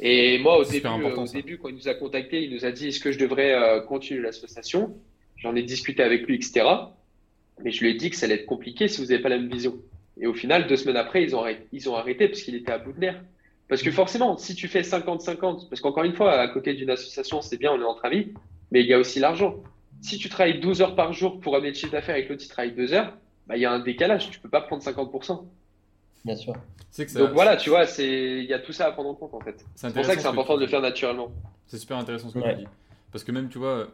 Et 0.00 0.40
moi, 0.40 0.58
au 0.58 0.64
début, 0.64 0.88
au 0.88 1.26
début, 1.28 1.58
quand 1.58 1.68
il 1.68 1.76
nous 1.76 1.86
a 1.86 1.94
contacté, 1.94 2.42
il 2.42 2.52
nous 2.52 2.64
a 2.64 2.72
dit 2.72 2.88
est-ce 2.88 2.98
que 2.98 3.12
je 3.12 3.20
devrais 3.20 3.56
continuer 3.86 4.20
l'association? 4.20 4.96
J'en 5.42 5.56
ai 5.56 5.62
discuté 5.62 6.02
avec 6.02 6.26
lui, 6.26 6.36
etc. 6.36 6.64
Mais 7.62 7.70
je 7.70 7.80
lui 7.80 7.90
ai 7.90 7.94
dit 7.94 8.10
que 8.10 8.16
ça 8.16 8.26
allait 8.26 8.36
être 8.36 8.46
compliqué 8.46 8.88
si 8.88 9.00
vous 9.00 9.08
n'avez 9.08 9.22
pas 9.22 9.28
la 9.28 9.38
même 9.38 9.50
vision. 9.50 9.76
Et 10.20 10.26
au 10.26 10.34
final, 10.34 10.66
deux 10.66 10.76
semaines 10.76 10.96
après, 10.96 11.22
ils 11.22 11.34
ont 11.34 11.40
arrêté, 11.40 11.66
ils 11.72 11.88
ont 11.90 11.96
arrêté 11.96 12.28
parce 12.28 12.42
qu'il 12.42 12.54
était 12.54 12.72
à 12.72 12.78
bout 12.78 12.92
de 12.92 13.00
nerfs. 13.00 13.22
Parce 13.68 13.82
que 13.82 13.90
forcément, 13.90 14.36
si 14.36 14.54
tu 14.54 14.68
fais 14.68 14.82
50-50, 14.82 15.68
parce 15.68 15.80
qu'encore 15.80 16.04
une 16.04 16.14
fois, 16.14 16.32
à 16.32 16.48
côté 16.48 16.74
d'une 16.74 16.90
association, 16.90 17.40
c'est 17.40 17.56
bien, 17.56 17.72
on 17.72 17.80
est 17.80 17.84
entre 17.84 18.04
amis, 18.04 18.32
mais 18.70 18.80
il 18.80 18.86
y 18.86 18.94
a 18.94 18.98
aussi 18.98 19.18
l'argent. 19.18 19.56
Si 20.00 20.18
tu 20.18 20.28
travailles 20.28 20.60
12 20.60 20.82
heures 20.82 20.94
par 20.94 21.12
jour 21.12 21.40
pour 21.40 21.56
amener 21.56 21.68
le 21.68 21.74
chiffre 21.74 21.92
d'affaires 21.92 22.16
et 22.16 22.24
que 22.24 22.32
l'autre, 22.32 22.44
il 22.44 22.48
travaille 22.48 22.72
2 22.72 22.92
heures, 22.92 23.16
bah, 23.46 23.56
il 23.56 23.62
y 23.62 23.64
a 23.64 23.72
un 23.72 23.80
décalage. 23.80 24.30
Tu 24.30 24.38
peux 24.40 24.48
pas 24.48 24.60
prendre 24.60 24.82
50%. 24.82 25.44
Bien 26.24 26.36
sûr. 26.36 26.54
Donc 27.14 27.30
voilà, 27.32 27.56
tu 27.56 27.70
vois, 27.70 27.84
il 27.98 28.44
y 28.44 28.52
a 28.52 28.58
tout 28.58 28.72
ça 28.72 28.86
à 28.86 28.92
prendre 28.92 29.08
en 29.08 29.14
compte 29.14 29.32
en 29.32 29.40
fait. 29.40 29.64
C'est 29.74 29.92
pour 29.94 30.04
ça 30.04 30.14
que 30.14 30.20
c'est 30.20 30.28
important 30.28 30.56
de 30.56 30.60
le 30.60 30.66
faire 30.66 30.82
naturellement. 30.82 31.32
C'est 31.66 31.78
super 31.78 31.96
intéressant 31.96 32.28
ce 32.28 32.34
que 32.34 32.50
tu 32.50 32.54
dis. 32.56 32.66
Parce 33.10 33.24
que 33.24 33.32
même, 33.32 33.48
tu 33.48 33.58
vois, 33.58 33.88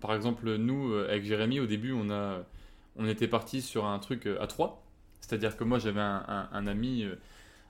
par 0.00 0.14
exemple, 0.14 0.56
nous, 0.56 0.92
euh, 0.92 1.08
avec 1.08 1.24
Jérémy, 1.24 1.60
au 1.60 1.66
début, 1.66 1.92
on, 1.92 2.10
a, 2.10 2.44
on 2.96 3.06
était 3.06 3.28
parti 3.28 3.60
sur 3.60 3.86
un 3.86 3.98
truc 3.98 4.26
euh, 4.26 4.40
à 4.40 4.46
trois. 4.46 4.82
C'est-à-dire 5.20 5.56
que 5.56 5.64
moi, 5.64 5.78
j'avais 5.78 6.00
un, 6.00 6.48
un, 6.50 6.66
ami, 6.66 7.04
euh, 7.04 7.14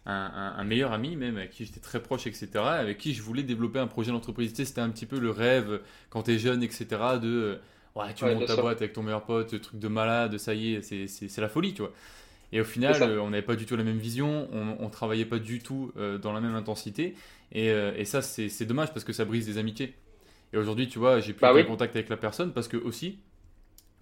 un, 0.07 0.55
un, 0.57 0.65
meilleur 0.65 0.93
ami 0.93 1.17
même, 1.17 1.37
avec 1.37 1.51
qui 1.51 1.65
j'étais 1.65 1.81
très 1.81 2.01
proche, 2.01 2.27
etc., 2.27 2.49
avec 2.55 2.99
qui 2.99 3.13
je 3.13 3.23
voulais 3.23 3.43
développer 3.43 3.79
un 3.79 3.87
projet 3.87 4.13
d'entreprise. 4.13 4.53
C'était 4.55 4.81
un 4.81 4.91
petit 4.91 5.07
peu 5.07 5.19
le 5.19 5.31
rêve, 5.31 5.81
quand 6.11 6.25
tu 6.25 6.33
es 6.33 6.39
jeune, 6.39 6.63
etc., 6.63 6.87
de 7.21 7.59
ouais, 7.95 8.15
tu 8.15 8.25
montes 8.25 8.47
ta 8.47 8.57
boîte 8.57 8.81
avec 8.81 8.95
ton 8.95 9.03
meilleur 9.03 9.25
pote, 9.25 9.61
truc 9.61 9.79
de 9.79 9.89
malade, 9.89 10.39
ça 10.39 10.55
y 10.55 10.75
est, 10.75 10.83
c'est 10.83 11.41
la 11.41 11.49
folie, 11.49 11.75
tu 11.75 11.83
vois. 11.83 11.93
Et 12.55 12.61
au 12.61 12.65
final, 12.65 13.19
on 13.19 13.31
n'avait 13.31 13.43
pas 13.43 13.57
du 13.57 13.65
tout 13.65 13.77
la 13.77 13.85
même 13.85 13.99
vision, 13.99 14.49
on, 14.53 14.85
ne 14.85 14.91
travaillait 14.91 15.25
pas 15.25 15.39
du 15.39 15.61
tout 15.61 15.93
dans 16.23 16.33
la 16.33 16.41
même 16.41 16.55
intensité. 16.55 17.15
Et, 17.51 17.69
et 17.69 18.05
ça, 18.05 18.23
c'est 18.23 18.65
dommage 18.65 18.93
parce 18.93 19.05
que 19.05 19.13
ça 19.13 19.25
brise 19.25 19.47
des 19.47 19.59
amitiés. 19.59 19.95
Et 20.53 20.57
aujourd'hui, 20.59 20.89
tu 20.89 20.99
vois, 20.99 21.21
j'ai 21.21 21.33
plus 21.33 21.41
bah 21.41 21.55
de 21.55 21.63
contact 21.63 21.97
avec 21.97 22.09
la 22.09 22.17
personne 22.17 22.53
parce 22.53 22.69
que 22.69 22.77
aussi, 22.77 23.19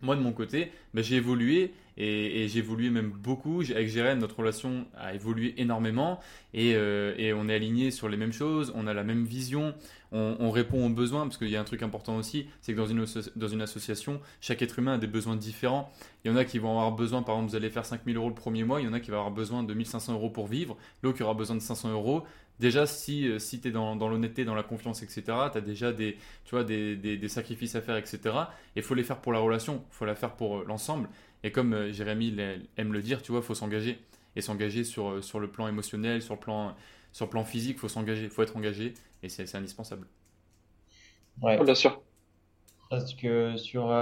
moi 0.02 0.16
de 0.16 0.20
mon 0.20 0.32
côté, 0.32 0.72
bah, 0.94 1.02
j'ai 1.02 1.16
évolué 1.16 1.72
et, 1.96 2.48
j'ai 2.48 2.60
évolué 2.60 2.88
même 2.88 3.10
beaucoup. 3.10 3.60
Avec 3.60 3.88
Jérém, 3.88 4.18
notre 4.18 4.38
relation 4.38 4.86
a 4.96 5.14
évolué 5.14 5.54
énormément 5.58 6.20
et, 6.54 6.74
euh, 6.74 7.14
et, 7.18 7.32
on 7.32 7.48
est 7.48 7.54
aligné 7.54 7.90
sur 7.90 8.08
les 8.08 8.16
mêmes 8.16 8.32
choses, 8.32 8.72
on 8.74 8.86
a 8.86 8.94
la 8.94 9.04
même 9.04 9.24
vision, 9.24 9.74
on, 10.12 10.50
répond 10.50 10.86
aux 10.86 10.90
besoins 10.90 11.22
parce 11.22 11.36
qu'il 11.36 11.50
y 11.50 11.56
a 11.56 11.60
un 11.60 11.64
truc 11.64 11.82
important 11.82 12.16
aussi, 12.16 12.46
c'est 12.62 12.72
que 12.72 12.78
dans 12.78 12.86
une, 12.86 13.04
dans 13.36 13.48
une 13.48 13.62
association, 13.62 14.20
chaque 14.40 14.62
être 14.62 14.78
humain 14.78 14.94
a 14.94 14.98
des 14.98 15.06
besoins 15.06 15.36
différents. 15.36 15.92
Il 16.24 16.30
y 16.30 16.34
en 16.34 16.36
a 16.36 16.44
qui 16.44 16.58
vont 16.58 16.70
avoir 16.70 16.92
besoin, 16.92 17.22
par 17.22 17.36
exemple, 17.36 17.50
vous 17.50 17.56
allez 17.56 17.70
faire 17.70 17.84
5000 17.84 18.16
euros 18.16 18.28
le 18.28 18.34
premier 18.34 18.64
mois, 18.64 18.80
il 18.80 18.86
y 18.86 18.88
en 18.88 18.92
a 18.92 19.00
qui 19.00 19.10
vont 19.10 19.18
avoir 19.18 19.30
besoin 19.30 19.62
de 19.62 19.74
1500 19.74 20.14
euros 20.14 20.30
pour 20.30 20.46
vivre, 20.46 20.76
l'autre 21.02 21.18
qui 21.18 21.22
aura 21.22 21.34
besoin 21.34 21.56
de 21.56 21.62
500 21.62 21.92
euros 21.92 22.24
déjà, 22.60 22.86
si, 22.86 23.26
euh, 23.26 23.38
si 23.38 23.60
tu 23.60 23.68
es 23.68 23.70
dans, 23.72 23.94
l'honnêteté, 23.96 24.44
dans 24.44 24.54
la 24.54 24.62
confiance, 24.62 25.02
etc., 25.02 25.22
tu 25.50 25.58
as 25.58 25.60
déjà 25.60 25.92
des, 25.92 26.16
tu 26.44 26.50
vois, 26.54 26.62
des, 26.62 26.94
des, 26.94 27.28
sacrifices 27.28 27.74
à 27.74 27.80
faire, 27.80 27.96
etc. 27.96 28.20
Et 28.76 28.80
il 28.80 28.82
faut 28.82 28.94
les 28.94 29.02
faire 29.02 29.20
pour 29.20 29.32
la 29.32 29.40
relation, 29.40 29.82
il 29.90 29.94
faut 29.94 30.04
la 30.04 30.14
faire 30.14 30.36
pour 30.36 30.58
euh, 30.58 30.64
l'ensemble. 30.68 31.08
Et 31.42 31.50
comme 31.50 31.72
euh, 31.72 31.92
Jérémy 31.92 32.36
aime 32.76 32.92
le 32.92 33.02
dire, 33.02 33.22
tu 33.22 33.32
vois, 33.32 33.40
il 33.40 33.46
faut 33.46 33.54
s'engager. 33.54 33.98
Et 34.36 34.42
s'engager 34.42 34.84
sur, 34.84 35.24
sur 35.24 35.40
le 35.40 35.50
plan 35.50 35.66
émotionnel, 35.66 36.22
sur 36.22 36.34
le 36.34 36.40
plan, 36.40 36.76
sur 37.10 37.24
le 37.26 37.30
plan 37.30 37.44
physique, 37.44 37.76
il 37.76 37.80
faut 37.80 37.88
s'engager, 37.88 38.24
il 38.24 38.30
faut 38.30 38.42
être 38.42 38.56
engagé. 38.56 38.94
Et 39.24 39.28
c'est 39.28 39.52
indispensable. 39.56 40.06
Ouais. 41.42 41.62
Bien 41.64 41.74
sûr. 41.74 42.00
Parce 42.90 43.14
que 43.14 43.56
sur, 43.56 43.92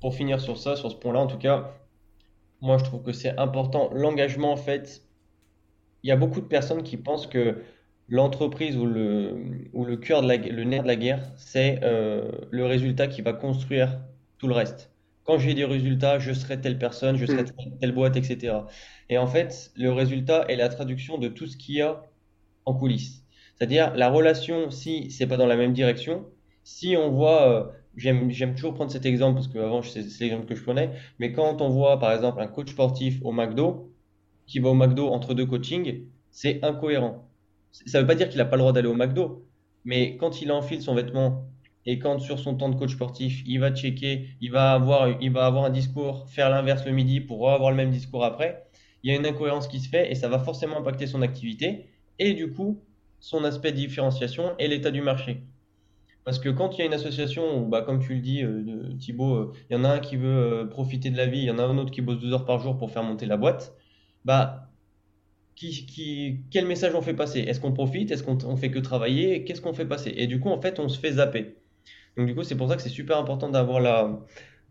pour 0.00 0.14
finir 0.14 0.40
sur 0.40 0.58
ça, 0.58 0.76
sur 0.76 0.90
ce 0.90 0.96
point-là, 0.96 1.20
en 1.20 1.26
tout 1.26 1.38
cas, 1.38 1.72
moi 2.60 2.76
je 2.76 2.84
trouve 2.84 3.02
que 3.02 3.12
c'est 3.12 3.36
important. 3.38 3.90
L'engagement, 3.94 4.52
en 4.52 4.56
fait, 4.56 5.02
il 6.02 6.08
y 6.08 6.10
a 6.12 6.16
beaucoup 6.16 6.40
de 6.40 6.46
personnes 6.46 6.82
qui 6.82 6.96
pensent 6.96 7.26
que 7.26 7.62
l'entreprise 8.08 8.76
ou 8.76 8.86
le, 8.86 9.36
ou 9.72 9.84
le 9.84 9.96
cœur 9.96 10.22
de 10.22 10.28
la, 10.28 10.36
le 10.36 10.64
nerf 10.64 10.82
de 10.82 10.88
la 10.88 10.96
guerre, 10.96 11.32
c'est 11.36 11.80
euh, 11.82 12.30
le 12.50 12.66
résultat 12.66 13.06
qui 13.06 13.22
va 13.22 13.32
construire 13.32 14.00
tout 14.38 14.48
le 14.48 14.54
reste. 14.54 14.90
Quand 15.24 15.38
j'ai 15.38 15.54
des 15.54 15.64
résultats, 15.64 16.18
je 16.18 16.32
serai 16.32 16.60
telle 16.60 16.78
personne, 16.78 17.16
je 17.16 17.26
serai 17.26 17.44
hmm. 17.44 17.78
telle, 17.80 17.92
boîte, 17.92 18.16
etc. 18.16 18.56
Et 19.08 19.18
en 19.18 19.28
fait, 19.28 19.70
le 19.76 19.92
résultat 19.92 20.44
est 20.48 20.56
la 20.56 20.68
traduction 20.68 21.16
de 21.16 21.28
tout 21.28 21.46
ce 21.46 21.56
qu'il 21.56 21.76
y 21.76 21.80
a 21.80 22.02
en 22.64 22.74
coulisses. 22.74 23.24
C'est-à-dire 23.54 23.94
la 23.94 24.10
relation, 24.10 24.70
si 24.70 25.10
c'est 25.10 25.26
pas 25.26 25.36
dans 25.36 25.46
la 25.46 25.56
même 25.56 25.72
direction, 25.72 26.26
si 26.64 26.96
on 26.96 27.10
voit, 27.10 27.48
euh, 27.48 27.64
j'aime 27.96 28.54
toujours 28.54 28.74
prendre 28.74 28.90
cet 28.90 29.06
exemple 29.06 29.34
parce 29.34 29.48
que 29.48 29.58
avant 29.58 29.82
c'est 29.82 30.02
l'exemple 30.20 30.46
que 30.46 30.56
je 30.56 30.62
prenais, 30.62 30.90
mais 31.20 31.32
quand 31.32 31.60
on 31.60 31.68
voit 31.68 32.00
par 32.00 32.12
exemple 32.12 32.40
un 32.40 32.48
coach 32.48 32.70
sportif 32.70 33.20
au 33.22 33.30
McDo, 33.30 33.91
qui 34.46 34.58
va 34.58 34.68
au 34.70 34.74
McDo 34.74 35.08
entre 35.08 35.34
deux 35.34 35.46
coachings, 35.46 36.04
c'est 36.30 36.62
incohérent. 36.64 37.28
Ça 37.70 37.98
ne 37.98 38.02
veut 38.02 38.06
pas 38.06 38.14
dire 38.14 38.28
qu'il 38.28 38.38
n'a 38.38 38.44
pas 38.44 38.56
le 38.56 38.60
droit 38.60 38.72
d'aller 38.72 38.88
au 38.88 38.94
McDo, 38.94 39.46
mais 39.84 40.16
quand 40.16 40.42
il 40.42 40.52
enfile 40.52 40.82
son 40.82 40.94
vêtement 40.94 41.46
et 41.86 41.98
quand 41.98 42.18
sur 42.20 42.38
son 42.38 42.54
temps 42.54 42.68
de 42.68 42.76
coach 42.76 42.92
sportif, 42.92 43.42
il 43.46 43.58
va 43.58 43.74
checker, 43.74 44.28
il 44.40 44.50
va 44.52 44.72
avoir, 44.72 45.20
il 45.20 45.32
va 45.32 45.46
avoir 45.46 45.64
un 45.64 45.70
discours, 45.70 46.28
faire 46.28 46.50
l'inverse 46.50 46.84
le 46.84 46.92
midi 46.92 47.20
pour 47.20 47.50
avoir 47.50 47.70
le 47.70 47.76
même 47.76 47.90
discours 47.90 48.24
après, 48.24 48.64
il 49.02 49.10
y 49.10 49.14
a 49.14 49.18
une 49.18 49.26
incohérence 49.26 49.66
qui 49.66 49.80
se 49.80 49.88
fait 49.88 50.10
et 50.10 50.14
ça 50.14 50.28
va 50.28 50.38
forcément 50.38 50.78
impacter 50.78 51.06
son 51.06 51.22
activité 51.22 51.86
et 52.18 52.34
du 52.34 52.52
coup 52.52 52.80
son 53.18 53.44
aspect 53.44 53.72
de 53.72 53.76
différenciation 53.76 54.52
et 54.58 54.68
l'état 54.68 54.90
du 54.90 55.00
marché. 55.00 55.42
Parce 56.24 56.38
que 56.38 56.48
quand 56.48 56.76
il 56.76 56.80
y 56.80 56.82
a 56.82 56.86
une 56.86 56.94
association 56.94 57.58
où, 57.58 57.66
bah, 57.66 57.82
comme 57.82 58.00
tu 58.00 58.14
le 58.14 58.20
dis, 58.20 58.42
euh, 58.42 58.94
Thibaut, 58.98 59.34
euh, 59.34 59.52
il 59.68 59.74
y 59.74 59.76
en 59.76 59.84
a 59.84 59.88
un 59.88 59.98
qui 59.98 60.16
veut 60.16 60.28
euh, 60.28 60.66
profiter 60.66 61.10
de 61.10 61.16
la 61.16 61.26
vie, 61.26 61.40
il 61.40 61.44
y 61.44 61.50
en 61.50 61.58
a 61.58 61.64
un 61.64 61.78
autre 61.78 61.90
qui 61.90 62.00
bosse 62.00 62.20
deux 62.20 62.32
heures 62.32 62.44
par 62.44 62.60
jour 62.60 62.76
pour 62.78 62.92
faire 62.92 63.02
monter 63.02 63.26
la 63.26 63.36
boîte, 63.36 63.74
bah, 64.24 64.68
qui, 65.54 66.40
quel 66.50 66.66
message 66.66 66.94
on 66.94 67.02
fait 67.02 67.14
passer? 67.14 67.40
Est-ce 67.40 67.60
qu'on 67.60 67.72
profite? 67.72 68.10
Est-ce 68.10 68.22
qu'on 68.22 68.56
fait 68.56 68.70
que 68.70 68.78
travailler? 68.78 69.44
Qu'est-ce 69.44 69.60
qu'on 69.60 69.74
fait 69.74 69.86
passer? 69.86 70.12
Et 70.16 70.26
du 70.26 70.40
coup, 70.40 70.50
en 70.50 70.60
fait, 70.60 70.80
on 70.80 70.88
se 70.88 70.98
fait 70.98 71.12
zapper. 71.12 71.56
Donc, 72.16 72.26
du 72.26 72.34
coup, 72.34 72.42
c'est 72.42 72.56
pour 72.56 72.68
ça 72.68 72.76
que 72.76 72.82
c'est 72.82 72.88
super 72.88 73.18
important 73.18 73.48
d'avoir 73.48 73.80
la, 73.80 74.20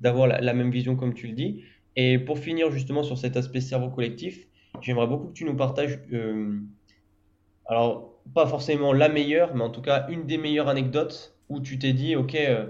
d'avoir 0.01 0.27
la, 0.27 0.53
même 0.53 0.71
vision, 0.71 0.95
comme 0.95 1.13
tu 1.13 1.27
le 1.27 1.33
dis. 1.33 1.63
Et 1.95 2.19
pour 2.19 2.39
finir 2.39 2.71
justement 2.71 3.03
sur 3.03 3.17
cet 3.17 3.37
aspect 3.37 3.61
cerveau 3.61 3.89
collectif, 3.89 4.47
j'aimerais 4.81 5.07
beaucoup 5.07 5.27
que 5.27 5.33
tu 5.33 5.45
nous 5.45 5.55
partages, 5.55 5.99
euh, 6.13 6.59
alors 7.65 8.21
pas 8.33 8.47
forcément 8.47 8.93
la 8.93 9.09
meilleure, 9.09 9.55
mais 9.55 9.63
en 9.63 9.69
tout 9.69 9.81
cas 9.81 10.07
une 10.07 10.25
des 10.25 10.37
meilleures 10.37 10.69
anecdotes 10.69 11.35
où 11.49 11.59
tu 11.59 11.79
t'es 11.79 11.91
dit, 11.91 12.15
ok, 12.15 12.35
euh, 12.35 12.67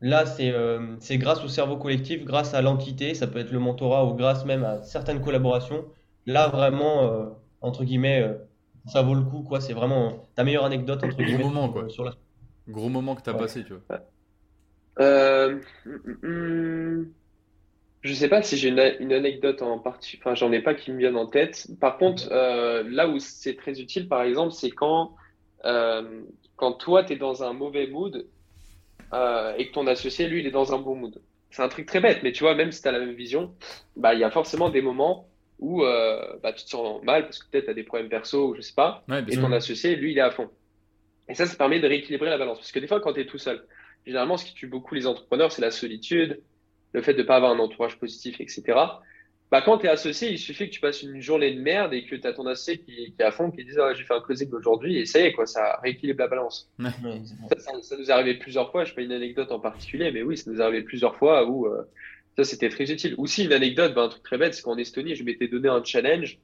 là 0.00 0.26
c'est 0.26 0.50
euh, 0.52 0.96
c'est 1.00 1.18
grâce 1.18 1.44
au 1.44 1.48
cerveau 1.48 1.76
collectif, 1.76 2.24
grâce 2.24 2.54
à 2.54 2.62
l'entité, 2.62 3.14
ça 3.14 3.26
peut 3.26 3.38
être 3.38 3.52
le 3.52 3.58
mentorat 3.58 4.04
ou 4.06 4.14
grâce 4.14 4.44
même 4.44 4.64
à 4.64 4.82
certaines 4.82 5.20
collaborations 5.20 5.84
Là, 6.26 6.48
vraiment, 6.48 7.04
euh, 7.04 7.26
entre 7.60 7.84
guillemets, 7.84 8.22
euh, 8.22 8.34
ça 8.86 9.02
vaut 9.02 9.14
le 9.14 9.22
coup, 9.22 9.42
quoi. 9.42 9.60
C'est 9.60 9.72
vraiment 9.72 10.28
ta 10.34 10.44
meilleure 10.44 10.64
anecdote, 10.64 11.02
entre 11.02 11.16
guillemets. 11.16 11.42
Gros 11.42 11.48
moment, 11.48 11.68
quoi. 11.70 11.88
Sur 11.88 12.04
la... 12.04 12.12
Gros 12.68 12.88
moment 12.88 13.14
que 13.14 13.22
tu 13.22 13.30
as 13.30 13.34
passé, 13.34 13.64
tu 13.64 13.72
vois. 13.72 14.00
Euh, 15.00 15.58
mm, 15.86 16.28
mm, 16.28 17.12
je 18.02 18.14
sais 18.14 18.28
pas 18.28 18.42
si 18.42 18.56
j'ai 18.56 18.68
une, 18.68 19.12
anecdote 19.12 19.62
en 19.62 19.78
partie, 19.78 20.18
enfin 20.18 20.34
j'en 20.34 20.52
ai 20.52 20.60
pas 20.60 20.74
qui 20.74 20.90
me 20.90 20.98
viennent 20.98 21.16
en 21.16 21.26
tête. 21.26 21.68
Par 21.80 21.98
contre, 21.98 22.28
là 22.30 23.08
où 23.08 23.18
c'est 23.18 23.56
très 23.56 23.80
utile, 23.80 24.08
par 24.08 24.22
exemple, 24.22 24.52
c'est 24.52 24.70
quand, 24.70 25.14
quand 25.62 26.72
toi 26.78 27.04
tu 27.04 27.12
es 27.12 27.16
dans 27.16 27.42
un 27.42 27.52
mauvais 27.52 27.88
mood 27.88 28.26
et 29.12 29.68
que 29.68 29.72
ton 29.72 29.86
associé, 29.86 30.28
lui, 30.28 30.40
il 30.40 30.46
est 30.46 30.52
dans 30.52 30.74
un 30.74 30.78
bon 30.78 30.94
mood. 30.94 31.20
C'est 31.50 31.62
un 31.62 31.68
truc 31.68 31.86
très 31.86 32.00
bête, 32.00 32.20
mais 32.22 32.32
tu 32.32 32.44
vois, 32.44 32.54
même 32.54 32.70
si 32.70 32.80
tu 32.80 32.88
as 32.88 32.92
la 32.92 33.00
même 33.00 33.12
vision, 33.12 33.52
bah 33.96 34.14
il 34.14 34.20
y 34.20 34.24
a 34.24 34.30
forcément 34.30 34.70
des 34.70 34.82
moments 34.82 35.28
où 35.58 35.84
euh, 35.84 36.36
bah, 36.42 36.52
tu 36.52 36.64
te 36.64 36.70
sens 36.70 37.02
mal 37.02 37.24
parce 37.24 37.38
que 37.38 37.50
peut-être 37.50 37.64
tu 37.66 37.70
as 37.70 37.74
des 37.74 37.82
problèmes 37.82 38.08
perso 38.08 38.48
ou 38.48 38.54
je 38.54 38.60
sais 38.60 38.74
pas, 38.74 39.04
et 39.28 39.36
ton 39.36 39.52
associé, 39.52 39.96
lui, 39.96 40.12
il 40.12 40.18
est 40.18 40.22
à 40.22 40.30
fond. 40.30 40.48
Et 41.28 41.34
ça, 41.34 41.46
ça 41.46 41.56
permet 41.56 41.80
de 41.80 41.86
rééquilibrer 41.86 42.30
la 42.30 42.38
balance. 42.38 42.58
Parce 42.58 42.72
que 42.72 42.80
des 42.80 42.88
fois, 42.88 43.00
quand 43.00 43.12
tu 43.12 43.20
es 43.20 43.26
tout 43.26 43.38
seul, 43.38 43.64
généralement, 44.06 44.36
ce 44.36 44.44
qui 44.44 44.54
tue 44.54 44.66
beaucoup 44.66 44.94
les 44.94 45.06
entrepreneurs, 45.06 45.52
c'est 45.52 45.62
la 45.62 45.70
solitude, 45.70 46.40
le 46.92 47.02
fait 47.02 47.14
de 47.14 47.22
ne 47.22 47.26
pas 47.26 47.36
avoir 47.36 47.52
un 47.52 47.58
entourage 47.58 47.98
positif, 47.98 48.40
etc. 48.40 48.62
Bah, 49.50 49.62
quand 49.62 49.78
tu 49.78 49.86
es 49.86 49.88
associé, 49.88 50.30
il 50.30 50.38
suffit 50.38 50.68
que 50.68 50.74
tu 50.74 50.80
passes 50.80 51.02
une 51.02 51.20
journée 51.20 51.52
de 51.52 51.60
merde 51.60 51.92
et 51.92 52.04
que 52.04 52.14
tu 52.14 52.26
as 52.26 52.32
ton 52.32 52.46
associé 52.46 52.78
qui, 52.78 53.14
est 53.18 53.22
à 53.22 53.32
fond, 53.32 53.50
qui 53.50 53.64
dit 53.64 53.72
ah, 53.80 53.92
j'ai 53.94 54.04
fait 54.04 54.14
un 54.14 54.20
closing 54.20 54.52
aujourd'hui, 54.52 54.98
et 54.98 55.06
ça 55.06 55.18
y 55.18 55.24
est, 55.24 55.32
quoi, 55.32 55.46
ça 55.46 55.80
rééquilibre 55.82 56.20
la 56.20 56.28
balance. 56.28 56.70
ça, 56.78 57.96
nous 57.98 58.08
est 58.08 58.10
arrivé 58.10 58.34
plusieurs 58.34 58.70
fois, 58.70 58.84
je 58.84 58.90
ne 58.90 58.94
sais 58.94 58.94
pas 58.96 59.02
une 59.02 59.12
anecdote 59.12 59.50
en 59.50 59.58
particulier, 59.58 60.12
mais 60.12 60.22
oui, 60.22 60.36
ça 60.36 60.50
nous 60.50 60.58
est 60.58 60.62
arrivé 60.62 60.82
plusieurs 60.82 61.16
fois 61.16 61.46
où 61.46 61.66
euh, 61.66 61.82
ça, 62.36 62.44
c'était 62.44 62.68
très 62.68 62.90
utile. 62.92 63.14
Aussi, 63.18 63.44
une 63.44 63.52
anecdote, 63.52 63.92
ben, 63.92 64.04
un 64.04 64.08
truc 64.08 64.22
très 64.22 64.38
bête, 64.38 64.54
c'est 64.54 64.62
qu'en 64.62 64.76
Estonie, 64.76 65.16
je 65.16 65.24
m'étais 65.24 65.48
donné 65.48 65.68
un 65.68 65.82
challenge 65.82 66.38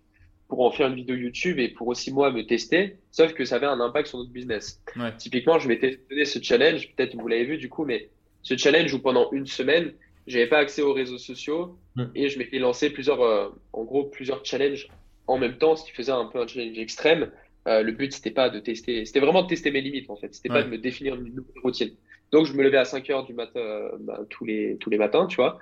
pour 0.49 0.65
en 0.65 0.71
faire 0.71 0.89
une 0.89 0.95
vidéo 0.95 1.17
YouTube 1.17 1.59
et 1.59 1.69
pour 1.69 1.89
aussi 1.89 2.13
moi 2.13 2.31
me 2.31 2.45
tester, 2.45 2.97
sauf 3.13 3.33
que 3.35 3.45
ça 3.45 3.57
avait 3.57 3.67
un 3.67 3.81
impact 3.81 4.09
sur 4.09 4.19
notre 4.19 4.31
business. 4.31 4.81
Typiquement, 5.19 5.59
je 5.59 5.69
m'étais 5.69 6.01
donné 6.11 6.25
ce 6.25 6.41
challenge, 6.43 6.93
peut-être 6.95 7.15
vous 7.17 7.29
l'avez 7.29 7.45
vu 7.45 7.59
du 7.59 7.69
coup, 7.69 7.85
mais 7.85 8.11
ce 8.43 8.57
challenge 8.57 8.93
où 8.95 9.01
pendant 9.01 9.31
une 9.33 9.47
semaine, 9.47 9.93
j'avais 10.27 10.47
pas 10.47 10.59
accès 10.59 10.83
aux 10.83 10.93
réseaux 10.93 11.19
sociaux 11.19 11.79
et 12.15 12.29
je 12.29 12.39
m'étais 12.39 12.59
lancé 12.59 12.91
plusieurs, 12.91 13.23
euh, 13.23 13.49
en 13.73 13.85
gros, 13.85 14.05
plusieurs 14.05 14.45
challenges 14.45 14.89
en 15.27 15.39
même 15.39 15.59
temps, 15.59 15.77
ce 15.77 15.85
qui 15.85 15.93
faisait 15.93 16.13
un 16.13 16.27
peu 16.27 16.41
un 16.41 16.47
challenge 16.47 16.79
extrême. 16.79 17.31
Euh, 17.67 17.83
le 17.83 17.93
but, 17.93 18.13
c'était 18.13 18.31
pas 18.31 18.49
de 18.49 18.61
tester, 18.61 19.05
c'était 19.05 19.21
vraiment 19.21 19.43
de 19.43 19.49
tester 19.49 19.71
mes 19.71 19.81
limites 19.81 20.11
en 20.11 20.17
fait. 20.17 20.35
C'était 20.35 20.49
pas 20.49 20.63
de 20.63 20.69
me 20.69 20.79
définir 20.79 21.15
une 21.15 21.35
nouvelle 21.35 21.63
routine. 21.63 21.91
Donc, 22.33 22.47
je 22.47 22.53
me 22.55 22.63
levais 22.63 22.79
à 22.79 22.85
5 22.85 23.09
heures 23.11 23.25
du 23.25 23.35
matin 23.35 23.61
euh, 23.61 23.91
bah, 24.01 24.21
tous, 24.31 24.45
les, 24.45 24.77
tous 24.79 24.91
les 24.91 24.99
matins, 24.99 25.27
tu 25.27 25.37
vois. 25.37 25.59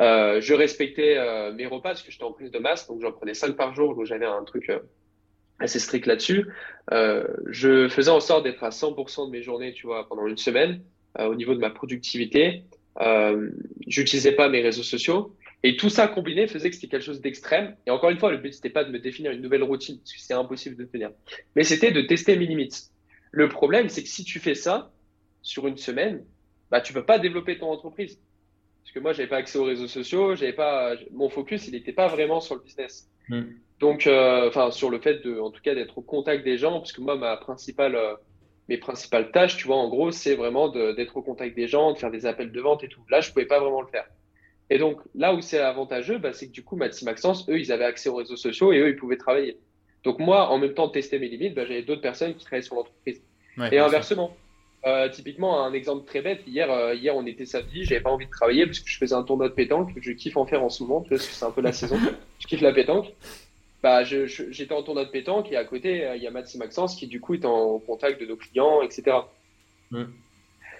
Euh, 0.00 0.40
je 0.40 0.54
respectais 0.54 1.16
euh, 1.16 1.52
mes 1.52 1.66
repas 1.66 1.90
parce 1.90 2.02
que 2.02 2.10
j'étais 2.10 2.24
en 2.24 2.32
prise 2.32 2.50
de 2.50 2.58
masse, 2.58 2.88
donc 2.88 3.00
j'en 3.00 3.12
prenais 3.12 3.34
5 3.34 3.56
par 3.56 3.74
jour, 3.74 3.94
donc 3.94 4.06
j'avais 4.06 4.26
un 4.26 4.42
truc, 4.44 4.70
assez 5.60 5.78
strict 5.78 6.06
là-dessus. 6.06 6.46
Euh, 6.92 7.26
je 7.46 7.88
faisais 7.88 8.10
en 8.10 8.20
sorte 8.20 8.44
d'être 8.44 8.64
à 8.64 8.70
100% 8.70 9.26
de 9.26 9.30
mes 9.30 9.42
journées, 9.42 9.72
tu 9.72 9.86
vois, 9.86 10.08
pendant 10.08 10.26
une 10.26 10.36
semaine, 10.36 10.82
euh, 11.18 11.26
au 11.26 11.34
niveau 11.34 11.54
de 11.54 11.60
ma 11.60 11.70
productivité. 11.70 12.64
Euh, 13.00 13.50
j'utilisais 13.86 14.32
pas 14.32 14.48
mes 14.48 14.60
réseaux 14.60 14.82
sociaux. 14.82 15.36
Et 15.62 15.76
tout 15.76 15.90
ça 15.90 16.08
combiné 16.08 16.46
faisait 16.46 16.70
que 16.70 16.74
c'était 16.74 16.88
quelque 16.88 17.04
chose 17.04 17.20
d'extrême. 17.20 17.76
Et 17.86 17.90
encore 17.90 18.10
une 18.10 18.18
fois, 18.18 18.30
le 18.30 18.38
but, 18.38 18.54
c'était 18.54 18.70
pas 18.70 18.84
de 18.84 18.90
me 18.90 18.98
définir 18.98 19.30
une 19.32 19.42
nouvelle 19.42 19.62
routine, 19.62 19.98
parce 19.98 20.12
que 20.12 20.20
c'est 20.20 20.34
impossible 20.34 20.76
de 20.76 20.84
tenir. 20.84 21.10
Mais 21.54 21.64
c'était 21.64 21.92
de 21.92 22.00
tester 22.00 22.36
mes 22.36 22.46
limites. 22.46 22.90
Le 23.30 23.48
problème, 23.48 23.88
c'est 23.88 24.02
que 24.02 24.08
si 24.08 24.24
tu 24.24 24.38
fais 24.38 24.54
ça 24.54 24.90
sur 25.42 25.66
une 25.66 25.76
semaine, 25.76 26.24
bah, 26.70 26.80
tu 26.80 26.92
peux 26.92 27.04
pas 27.04 27.18
développer 27.18 27.58
ton 27.58 27.70
entreprise. 27.70 28.18
Parce 28.82 28.92
que 28.92 29.00
moi, 29.00 29.12
j'avais 29.12 29.28
pas 29.28 29.36
accès 29.36 29.58
aux 29.58 29.64
réseaux 29.64 29.86
sociaux, 29.86 30.34
j'avais 30.34 30.54
pas, 30.54 30.94
mon 31.12 31.28
focus, 31.28 31.68
il 31.68 31.72
n'était 31.72 31.92
pas 31.92 32.08
vraiment 32.08 32.40
sur 32.40 32.54
le 32.54 32.62
business. 32.62 33.08
Hmm. 33.28 33.42
Donc, 33.80 34.06
euh, 34.06 34.48
enfin, 34.48 34.70
sur 34.70 34.90
le 34.90 34.98
fait 34.98 35.24
de, 35.24 35.38
en 35.38 35.50
tout 35.50 35.60
cas, 35.62 35.74
d'être 35.74 35.98
au 35.98 36.02
contact 36.02 36.44
des 36.44 36.58
gens, 36.58 36.78
parce 36.78 36.92
que 36.92 37.00
moi, 37.00 37.16
ma 37.16 37.36
principale, 37.36 37.96
euh, 37.96 38.14
mes 38.70 38.78
principales 38.78 39.32
tâches, 39.32 39.56
tu 39.56 39.66
vois, 39.66 39.76
en 39.76 39.88
gros, 39.88 40.12
c'est 40.12 40.36
vraiment 40.36 40.68
d'être 40.68 41.16
au 41.16 41.22
contact 41.22 41.56
des 41.56 41.66
gens, 41.66 41.92
de 41.92 41.98
faire 41.98 42.12
des 42.12 42.24
appels 42.24 42.52
de 42.52 42.60
vente 42.60 42.84
et 42.84 42.88
tout. 42.88 43.00
Là, 43.10 43.20
je 43.20 43.30
pouvais 43.30 43.44
pas 43.44 43.58
vraiment 43.58 43.82
le 43.82 43.88
faire. 43.88 44.06
Et 44.70 44.78
donc, 44.78 45.00
là 45.16 45.34
où 45.34 45.40
c'est 45.40 45.58
avantageux, 45.58 46.18
bah, 46.18 46.32
c'est 46.32 46.46
que 46.46 46.52
du 46.52 46.62
coup, 46.62 46.76
Maxime 46.76 47.06
Maxence, 47.06 47.48
eux, 47.48 47.58
ils 47.58 47.72
avaient 47.72 47.84
accès 47.84 48.08
aux 48.08 48.14
réseaux 48.14 48.36
sociaux 48.36 48.72
et 48.72 48.78
eux, 48.78 48.90
ils 48.90 48.96
pouvaient 48.96 49.16
travailler. 49.16 49.58
Donc, 50.04 50.20
moi, 50.20 50.48
en 50.50 50.58
même 50.58 50.72
temps 50.72 50.86
de 50.86 50.92
tester 50.92 51.18
mes 51.18 51.28
limites, 51.28 51.54
bah, 51.54 51.64
j'avais 51.66 51.82
d'autres 51.82 52.00
personnes 52.00 52.34
qui 52.36 52.44
travaillaient 52.44 52.62
sur 52.62 52.76
l'entreprise. 52.76 53.20
et 53.72 53.78
inversement. 53.78 54.36
Euh, 54.86 55.08
typiquement, 55.08 55.64
un 55.64 55.72
exemple 55.72 56.06
très 56.06 56.22
bête, 56.22 56.42
hier, 56.46 56.70
euh, 56.70 56.94
hier 56.94 57.14
on 57.14 57.26
était 57.26 57.44
samedi, 57.44 57.84
j'avais 57.84 58.00
pas 58.00 58.08
envie 58.08 58.24
de 58.24 58.30
travailler 58.30 58.64
parce 58.64 58.80
que 58.80 58.88
je 58.88 58.96
faisais 58.96 59.14
un 59.14 59.22
tournoi 59.24 59.50
de 59.50 59.52
pétanque, 59.52 59.90
je 60.00 60.12
kiffe 60.12 60.38
en 60.38 60.46
faire 60.46 60.62
en 60.62 60.70
ce 60.70 60.82
moment, 60.82 61.02
parce 61.02 61.26
que 61.26 61.34
c'est 61.34 61.44
un 61.44 61.50
peu 61.50 61.60
la 61.60 61.72
saison, 61.72 61.98
je 62.38 62.46
kiffe 62.46 62.62
la 62.62 62.72
pétanque. 62.72 63.12
Bah, 63.82 64.04
j'étais 64.04 64.74
en 64.74 64.82
tournoi 64.82 65.06
de 65.06 65.10
pétanque 65.10 65.50
et 65.50 65.56
à 65.56 65.64
côté, 65.64 66.04
euh, 66.04 66.16
il 66.16 66.22
y 66.22 66.26
a 66.26 66.30
Maxime 66.30 66.60
Maxence 66.60 66.96
qui 66.96 67.06
du 67.06 67.20
coup 67.20 67.34
est 67.34 67.46
en 67.46 67.78
contact 67.78 68.20
de 68.20 68.26
nos 68.26 68.36
clients, 68.36 68.82
etc. 68.82 69.16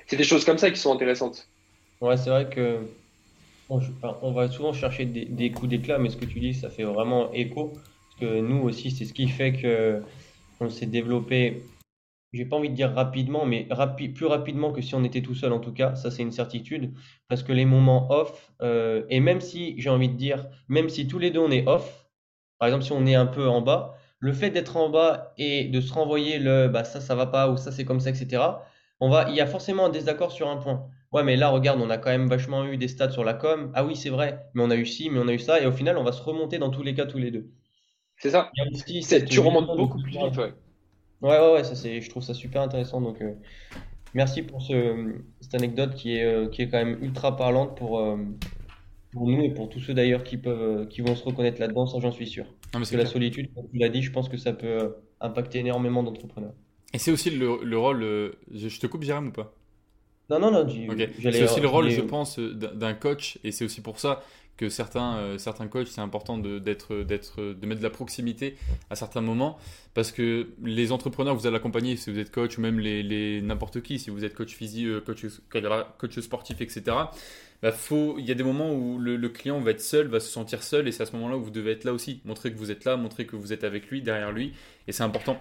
C'est 0.06 0.16
des 0.16 0.24
choses 0.24 0.44
comme 0.44 0.58
ça 0.58 0.70
qui 0.70 0.78
sont 0.78 0.92
intéressantes. 0.92 1.48
Ouais, 2.00 2.16
c'est 2.16 2.30
vrai 2.30 2.48
que 2.48 2.80
on, 3.70 4.32
va 4.32 4.48
souvent 4.50 4.72
chercher 4.72 5.04
des, 5.04 5.52
coups 5.52 5.68
d'éclat, 5.68 5.98
mais 5.98 6.10
ce 6.10 6.16
que 6.16 6.24
tu 6.24 6.40
dis, 6.40 6.54
ça 6.54 6.70
fait 6.70 6.82
vraiment 6.82 7.32
écho. 7.32 7.72
Parce 7.72 8.20
que 8.20 8.40
nous 8.40 8.62
aussi, 8.62 8.90
c'est 8.90 9.04
ce 9.04 9.14
qui 9.14 9.28
fait 9.28 9.52
que 9.52 10.02
on 10.58 10.68
s'est 10.68 10.86
développé, 10.86 11.62
j'ai 12.32 12.44
pas 12.44 12.56
envie 12.56 12.68
de 12.68 12.74
dire 12.74 12.92
rapidement, 12.92 13.46
mais 13.46 13.66
plus 14.14 14.26
rapidement 14.26 14.72
que 14.72 14.82
si 14.82 14.94
on 14.94 15.04
était 15.04 15.22
tout 15.22 15.34
seul 15.34 15.52
en 15.52 15.60
tout 15.60 15.72
cas, 15.72 15.94
ça 15.94 16.10
c'est 16.10 16.22
une 16.22 16.32
certitude. 16.32 16.92
Parce 17.28 17.42
que 17.42 17.52
les 17.52 17.64
moments 17.64 18.10
off, 18.10 18.52
euh, 18.60 19.04
et 19.08 19.20
même 19.20 19.40
si 19.40 19.74
j'ai 19.78 19.88
envie 19.88 20.08
de 20.08 20.16
dire, 20.16 20.46
même 20.68 20.88
si 20.88 21.06
tous 21.06 21.18
les 21.18 21.30
deux 21.30 21.40
on 21.40 21.50
est 21.50 21.66
off, 21.66 21.99
par 22.60 22.68
exemple 22.68 22.84
si 22.84 22.92
on 22.92 23.04
est 23.06 23.16
un 23.16 23.26
peu 23.26 23.48
en 23.48 23.60
bas, 23.62 23.96
le 24.20 24.32
fait 24.32 24.50
d'être 24.50 24.76
en 24.76 24.88
bas 24.90 25.32
et 25.38 25.64
de 25.64 25.80
se 25.80 25.92
renvoyer 25.92 26.38
le 26.38 26.68
bah 26.68 26.84
ça 26.84 27.00
ça 27.00 27.16
va 27.16 27.26
pas 27.26 27.50
ou 27.50 27.56
ça 27.56 27.72
c'est 27.72 27.84
comme 27.84 28.00
ça, 28.00 28.10
etc. 28.10 28.42
On 29.00 29.08
va, 29.08 29.28
il 29.30 29.34
y 29.34 29.40
a 29.40 29.46
forcément 29.46 29.86
un 29.86 29.90
désaccord 29.90 30.30
sur 30.30 30.48
un 30.48 30.58
point. 30.58 30.86
Ouais, 31.12 31.24
mais 31.24 31.36
là, 31.36 31.48
regarde, 31.48 31.80
on 31.80 31.90
a 31.90 31.98
quand 31.98 32.10
même 32.10 32.28
vachement 32.28 32.64
eu 32.66 32.76
des 32.76 32.86
stats 32.86 33.10
sur 33.10 33.24
la 33.24 33.34
com. 33.34 33.72
Ah 33.74 33.84
oui, 33.84 33.96
c'est 33.96 34.10
vrai, 34.10 34.46
mais 34.54 34.62
on 34.62 34.70
a 34.70 34.76
eu 34.76 34.86
ci, 34.86 35.10
mais 35.10 35.18
on 35.18 35.26
a 35.26 35.32
eu 35.32 35.38
ça. 35.38 35.60
Et 35.60 35.66
au 35.66 35.72
final, 35.72 35.96
on 35.96 36.04
va 36.04 36.12
se 36.12 36.22
remonter 36.22 36.58
dans 36.58 36.70
tous 36.70 36.82
les 36.82 36.94
cas, 36.94 37.06
tous 37.06 37.18
les 37.18 37.30
deux. 37.30 37.50
C'est 38.18 38.30
ça. 38.30 38.52
tu 39.26 39.40
remontes 39.40 39.66
beaucoup 39.76 40.00
plus 40.00 40.12
vite, 40.12 40.36
ouais. 40.36 40.52
Ouais, 41.22 41.38
ouais, 41.38 41.52
ouais, 41.54 41.64
ça, 41.64 41.74
c'est, 41.74 42.00
je 42.00 42.10
trouve 42.10 42.22
ça 42.22 42.34
super 42.34 42.62
intéressant. 42.62 43.00
Donc, 43.00 43.20
euh, 43.22 43.32
merci 44.14 44.42
pour 44.42 44.62
ce, 44.62 45.20
cette 45.40 45.54
anecdote 45.54 45.94
qui 45.94 46.16
est, 46.16 46.24
euh, 46.24 46.48
qui 46.48 46.62
est 46.62 46.68
quand 46.68 46.78
même 46.78 47.02
ultra 47.02 47.36
parlante 47.36 47.76
pour, 47.76 47.98
euh, 47.98 48.16
pour 49.12 49.26
nous 49.26 49.42
et 49.42 49.50
pour 49.50 49.68
tous 49.68 49.80
ceux 49.80 49.94
d'ailleurs 49.94 50.24
qui, 50.24 50.36
peuvent, 50.36 50.86
qui 50.88 51.00
vont 51.00 51.16
se 51.16 51.24
reconnaître 51.24 51.60
là-dedans, 51.60 51.86
ça 51.86 51.98
j'en 52.00 52.12
suis 52.12 52.26
sûr. 52.26 52.46
Parce 52.72 52.90
que 52.90 52.96
la 52.96 53.06
solitude, 53.06 53.52
comme 53.54 53.68
tu 53.70 53.78
l'as 53.78 53.88
dit, 53.88 54.02
je 54.02 54.12
pense 54.12 54.28
que 54.28 54.36
ça 54.36 54.52
peut 54.52 54.94
impacter 55.20 55.58
énormément 55.58 56.02
d'entrepreneurs. 56.02 56.54
Et 56.92 56.98
c'est 56.98 57.10
aussi 57.10 57.30
le, 57.30 57.62
le 57.62 57.78
rôle. 57.78 58.00
Je 58.52 58.80
te 58.80 58.86
coupe, 58.86 59.02
Jérôme, 59.02 59.28
ou 59.28 59.32
pas? 59.32 59.54
Non, 60.30 60.38
non, 60.38 60.50
non. 60.52 60.66
C'est 60.68 61.42
aussi 61.42 61.60
le 61.60 61.68
rôle, 61.68 61.90
je 61.90 62.00
pense, 62.00 62.38
d'un 62.38 62.94
coach, 62.94 63.38
et 63.42 63.50
c'est 63.50 63.64
aussi 63.64 63.80
pour 63.80 63.98
ça 63.98 64.22
que 64.56 64.68
certains, 64.68 65.16
euh, 65.16 65.38
certains 65.38 65.68
coachs, 65.68 65.88
c'est 65.88 66.02
important 66.02 66.36
de, 66.36 66.58
d'être, 66.58 67.02
d'être, 67.02 67.40
de 67.40 67.66
mettre 67.66 67.80
de 67.80 67.84
la 67.84 67.90
proximité 67.90 68.56
à 68.90 68.94
certains 68.94 69.22
moments, 69.22 69.56
parce 69.94 70.12
que 70.12 70.50
les 70.62 70.92
entrepreneurs 70.92 71.34
que 71.34 71.40
vous 71.40 71.46
allez 71.46 71.56
accompagner, 71.56 71.96
si 71.96 72.10
vous 72.12 72.18
êtes 72.18 72.30
coach 72.30 72.58
ou 72.58 72.60
même 72.60 72.78
les, 72.78 73.02
les 73.02 73.40
n'importe 73.40 73.80
qui, 73.80 73.98
si 73.98 74.10
vous 74.10 74.22
êtes 74.22 74.34
coach 74.34 74.54
physique, 74.54 74.86
euh, 74.86 75.00
coach, 75.00 75.24
coach 75.98 76.20
sportif, 76.20 76.60
etc. 76.60 76.94
Bah 77.62 77.72
faut, 77.72 78.16
il 78.18 78.24
y 78.24 78.30
a 78.30 78.34
des 78.34 78.42
moments 78.42 78.72
où 78.72 78.98
le, 78.98 79.16
le, 79.16 79.28
client 79.28 79.60
va 79.60 79.72
être 79.72 79.82
seul, 79.82 80.06
va 80.06 80.18
se 80.18 80.30
sentir 80.30 80.62
seul, 80.62 80.88
et 80.88 80.92
c'est 80.92 81.02
à 81.02 81.06
ce 81.06 81.12
moment-là 81.12 81.36
où 81.36 81.42
vous 81.42 81.50
devez 81.50 81.72
être 81.72 81.84
là 81.84 81.92
aussi, 81.92 82.22
montrer 82.24 82.50
que 82.52 82.56
vous 82.56 82.70
êtes 82.70 82.84
là, 82.84 82.96
montrer 82.96 83.26
que 83.26 83.36
vous 83.36 83.52
êtes 83.52 83.64
avec 83.64 83.88
lui, 83.88 84.00
derrière 84.00 84.32
lui, 84.32 84.54
et 84.88 84.92
c'est 84.92 85.02
important. 85.02 85.38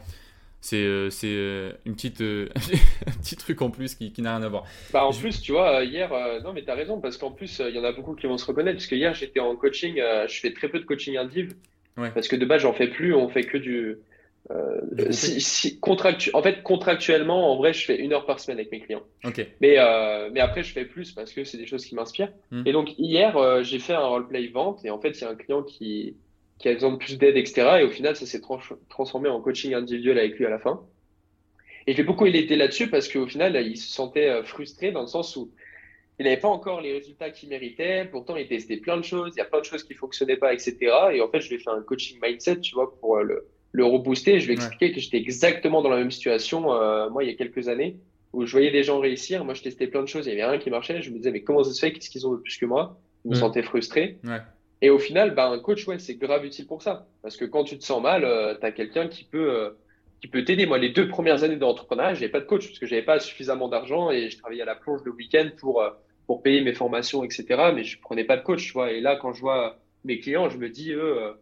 C'est 0.62 0.84
euh, 0.84 1.10
c'est 1.10 1.32
euh, 1.32 1.72
une 1.86 1.96
petite 1.96 2.20
euh, 2.20 2.50
un 3.08 3.12
petit 3.12 3.38
truc 3.38 3.62
en 3.62 3.70
plus 3.70 3.96
qui, 3.96 4.12
qui 4.12 4.22
n'a 4.22 4.36
rien 4.36 4.46
à 4.46 4.50
voir. 4.50 4.66
Bah 4.92 5.06
en 5.06 5.14
plus, 5.14 5.42
tu 5.42 5.54
vois, 5.54 5.86
hier, 5.86 6.12
non 6.44 6.52
mais 6.52 6.64
tu 6.64 6.70
as 6.70 6.76
raison, 6.76 7.00
parce 7.00 7.18
qu'en 7.18 7.32
plus, 7.32 7.62
il 7.66 7.74
y 7.74 7.80
en 7.80 7.86
a 7.86 7.94
beaucoup 7.94 8.16
qui 8.16 8.28
vont 8.28 8.38
se 8.38 8.46
reconnaître, 8.46 8.78
parce 8.78 8.88
que 8.88 8.96
hier, 8.96 9.14
j'étais 9.14 9.40
en 9.40 9.56
coaching, 9.56 9.96
je 9.96 10.40
fais 10.40 10.52
très 10.52 10.68
peu 10.68 10.80
de 10.80 10.86
coaching 10.86 11.16
indiv, 11.16 11.54
parce 11.96 12.28
que 12.28 12.36
de 12.36 12.46
base, 12.46 12.62
j'en 12.62 12.74
fais 12.74 12.88
plus, 12.88 13.14
on 13.14 13.30
fait 13.30 13.44
que 13.44 13.58
du... 13.58 13.98
si, 15.12 15.42
si, 15.42 15.80
contractu... 15.80 16.32
En 16.34 16.42
fait, 16.42 16.64
contractuellement, 16.64 17.52
en 17.52 17.58
vrai, 17.58 17.74
je 17.74 17.86
fais 17.86 17.98
une 18.00 18.14
heure 18.14 18.26
par 18.26 18.40
semaine 18.40 18.58
avec 18.58 18.72
mes 18.72 18.80
clients. 18.80 19.04
Mais, 19.62 19.78
mais 20.32 20.40
après, 20.40 20.64
je 20.64 20.74
fais 20.74 20.86
plus 20.86 21.12
parce 21.12 21.34
que 21.34 21.44
c'est 21.44 21.58
des 21.58 21.68
choses 21.68 21.86
qui 21.86 21.96
m'inspirent. 21.96 22.32
Hmm. 22.52 22.64
Et 22.66 22.72
donc, 22.72 22.98
hier, 22.98 23.64
j'ai 23.64 23.80
fait 23.80 23.94
un 23.94 24.06
roleplay 24.06 24.48
vente, 24.48 24.84
et 24.86 24.90
en 24.90 25.00
fait, 25.00 25.12
il 25.12 25.22
y 25.22 25.24
a 25.26 25.30
un 25.30 25.36
client 25.36 25.64
qui 25.64 26.16
qui 26.60 26.68
a 26.68 26.74
besoin 26.74 26.92
de 26.92 26.98
plus 26.98 27.18
d'aide, 27.18 27.38
etc. 27.38 27.78
Et 27.80 27.84
au 27.84 27.90
final, 27.90 28.16
ça 28.16 28.26
s'est 28.26 28.42
transformé 28.90 29.30
en 29.30 29.42
coaching 29.42 29.74
individuel 29.74 30.20
avec 30.20 30.38
lui 30.38 30.46
à 30.46 30.50
la 30.50 30.60
fin. 30.60 30.86
Et 31.88 31.94
j'ai 31.94 32.04
beaucoup 32.04 32.26
aidé 32.26 32.56
là-dessus 32.56 32.90
parce 32.90 33.08
qu'au 33.08 33.26
final, 33.26 33.56
il 33.66 33.78
se 33.78 33.92
sentait 33.92 34.30
euh, 34.30 34.44
frustré 34.44 34.92
dans 34.92 35.02
le 35.02 35.08
sens 35.08 35.36
où 35.38 35.52
il 36.20 36.26
n'avait 36.26 36.38
pas 36.38 36.50
encore 36.50 36.82
les 36.82 36.92
résultats 36.92 37.32
qu'il 37.32 37.50
méritait. 37.50 38.06
Pourtant, 38.12 38.36
il 38.36 38.48
testait 38.48 38.78
plein 38.78 38.98
de 38.98 39.04
choses. 39.04 39.32
Il 39.36 39.40
y 39.40 39.42
a 39.42 39.46
plein 39.46 39.62
de 39.62 39.66
choses 39.66 39.84
qui 39.84 39.94
fonctionnaient 39.94 40.38
pas, 40.38 40.54
etc. 40.54 40.76
Et 41.14 41.22
en 41.22 41.30
fait, 41.30 41.40
je 41.40 41.50
lui 41.50 41.56
ai 41.56 41.60
fait 41.60 41.70
un 41.70 41.82
coaching 41.82 42.20
mindset, 42.22 42.60
tu 42.60 42.76
vois, 42.76 42.94
pour 43.00 43.18
euh, 43.18 43.24
le, 43.24 43.48
le 43.72 43.86
rebooster. 43.86 44.40
Je 44.40 44.46
lui 44.46 44.54
ai 44.54 44.56
expliqué 44.56 44.92
que 44.92 45.00
j'étais 45.00 45.18
exactement 45.18 45.82
dans 45.82 45.90
la 45.90 45.98
même 45.98 46.12
situation, 46.12 46.74
euh, 46.74 47.10
moi, 47.10 47.24
il 47.24 47.30
y 47.30 47.34
a 47.34 47.36
quelques 47.36 47.68
années, 47.68 47.98
où 48.34 48.46
je 48.46 48.52
voyais 48.52 48.72
des 48.72 48.84
gens 48.84 49.00
réussir. 49.00 49.46
Moi, 49.46 49.54
je 49.54 49.62
testais 49.62 49.88
plein 49.88 50.02
de 50.02 50.08
choses. 50.08 50.28
Il 50.28 50.30
y 50.30 50.34
avait 50.34 50.50
rien 50.50 50.60
qui 50.60 50.70
marchait. 50.70 51.02
Je 51.02 51.12
me 51.12 51.18
disais, 51.18 51.32
mais 51.32 51.42
comment 51.42 51.64
ça 51.64 51.74
se 51.74 51.80
fait? 51.80 51.92
Qu'est-ce 51.92 52.10
qu'ils 52.10 52.28
ont 52.28 52.34
de 52.34 52.38
plus 52.38 52.58
que 52.58 52.66
moi? 52.66 53.00
Je 53.26 53.32
me 53.32 53.36
sentais 53.36 53.64
frustré. 53.64 54.18
Ouais. 54.24 54.40
Et 54.82 54.90
au 54.90 55.00
final, 55.00 55.36
bah, 55.36 55.48
un 55.48 55.60
coach, 55.60 55.88
ouais, 55.88 56.00
c'est 56.00 56.16
grave 56.16 56.46
utile 56.46 56.66
pour 56.66 56.82
ça. 56.82 57.08
Parce 57.22 57.36
que 57.36 57.46
quand 57.46 57.64
tu 57.64 57.78
te 57.78 57.84
sens 57.84 58.02
mal, 58.02 58.24
euh, 58.24 58.56
tu 58.60 58.66
as 58.66 58.72
quelqu'un 58.72 59.08
qui 59.08 59.26
peut 59.26 59.52
euh, 59.52 59.72
qui 60.22 60.28
peut 60.28 60.44
t'aider. 60.44 60.66
Moi, 60.66 60.78
les 60.78 60.90
deux 60.90 61.08
premières 61.08 61.44
années 61.44 61.58
d'entrepreneuriat, 61.58 62.14
j'avais 62.14 62.30
pas 62.30 62.40
de 62.40 62.46
coach 62.46 62.68
parce 62.68 62.80
que 62.80 62.86
j'avais 62.86 63.04
pas 63.04 63.20
suffisamment 63.20 63.68
d'argent 63.68 64.10
et 64.10 64.30
je 64.30 64.38
travaillais 64.38 64.62
à 64.62 64.66
la 64.66 64.76
plonge 64.76 65.02
le 65.04 65.12
week-end 65.12 65.50
pour 65.58 65.82
euh, 65.82 65.90
pour 66.28 66.42
payer 66.44 66.62
mes 66.62 66.74
formations, 66.74 67.24
etc. 67.24 67.46
Mais 67.76 67.84
je 67.84 68.00
prenais 68.00 68.24
pas 68.24 68.38
de 68.38 68.44
coach, 68.44 68.68
tu 68.68 68.74
vois. 68.74 68.92
Et 68.92 69.02
là, 69.02 69.18
quand 69.18 69.34
je 69.34 69.42
vois 69.42 69.78
mes 70.06 70.20
clients, 70.20 70.50
je 70.50 70.58
me 70.58 70.70
dis, 70.70 70.92
eux, 70.92 71.34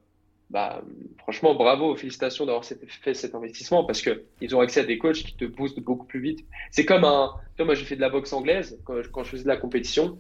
bah, 0.50 0.82
franchement, 1.20 1.56
bravo, 1.56 1.96
félicitations 1.96 2.46
d'avoir 2.46 2.64
fait 2.66 3.14
cet 3.14 3.36
investissement 3.36 3.84
parce 3.84 4.02
que 4.02 4.24
ils 4.42 4.56
ont 4.56 4.62
accès 4.62 4.80
à 4.80 4.86
des 4.86 4.98
coachs 4.98 5.18
qui 5.18 5.36
te 5.36 5.46
boostent 5.46 5.80
beaucoup 5.80 6.06
plus 6.06 6.22
vite. 6.22 6.46
C'est 6.72 6.86
comme 6.86 7.04
un, 7.04 7.32
tu 7.56 7.58
vois, 7.58 7.66
moi, 7.66 7.76
j'ai 7.76 7.86
fait 7.86 7.96
de 7.96 8.02
la 8.02 8.10
boxe 8.10 8.32
anglaise 8.34 8.80
quand 8.86 8.96
quand 9.12 9.24
je 9.24 9.30
faisais 9.30 9.44
de 9.44 9.50
la 9.50 9.58
compétition 9.58 10.20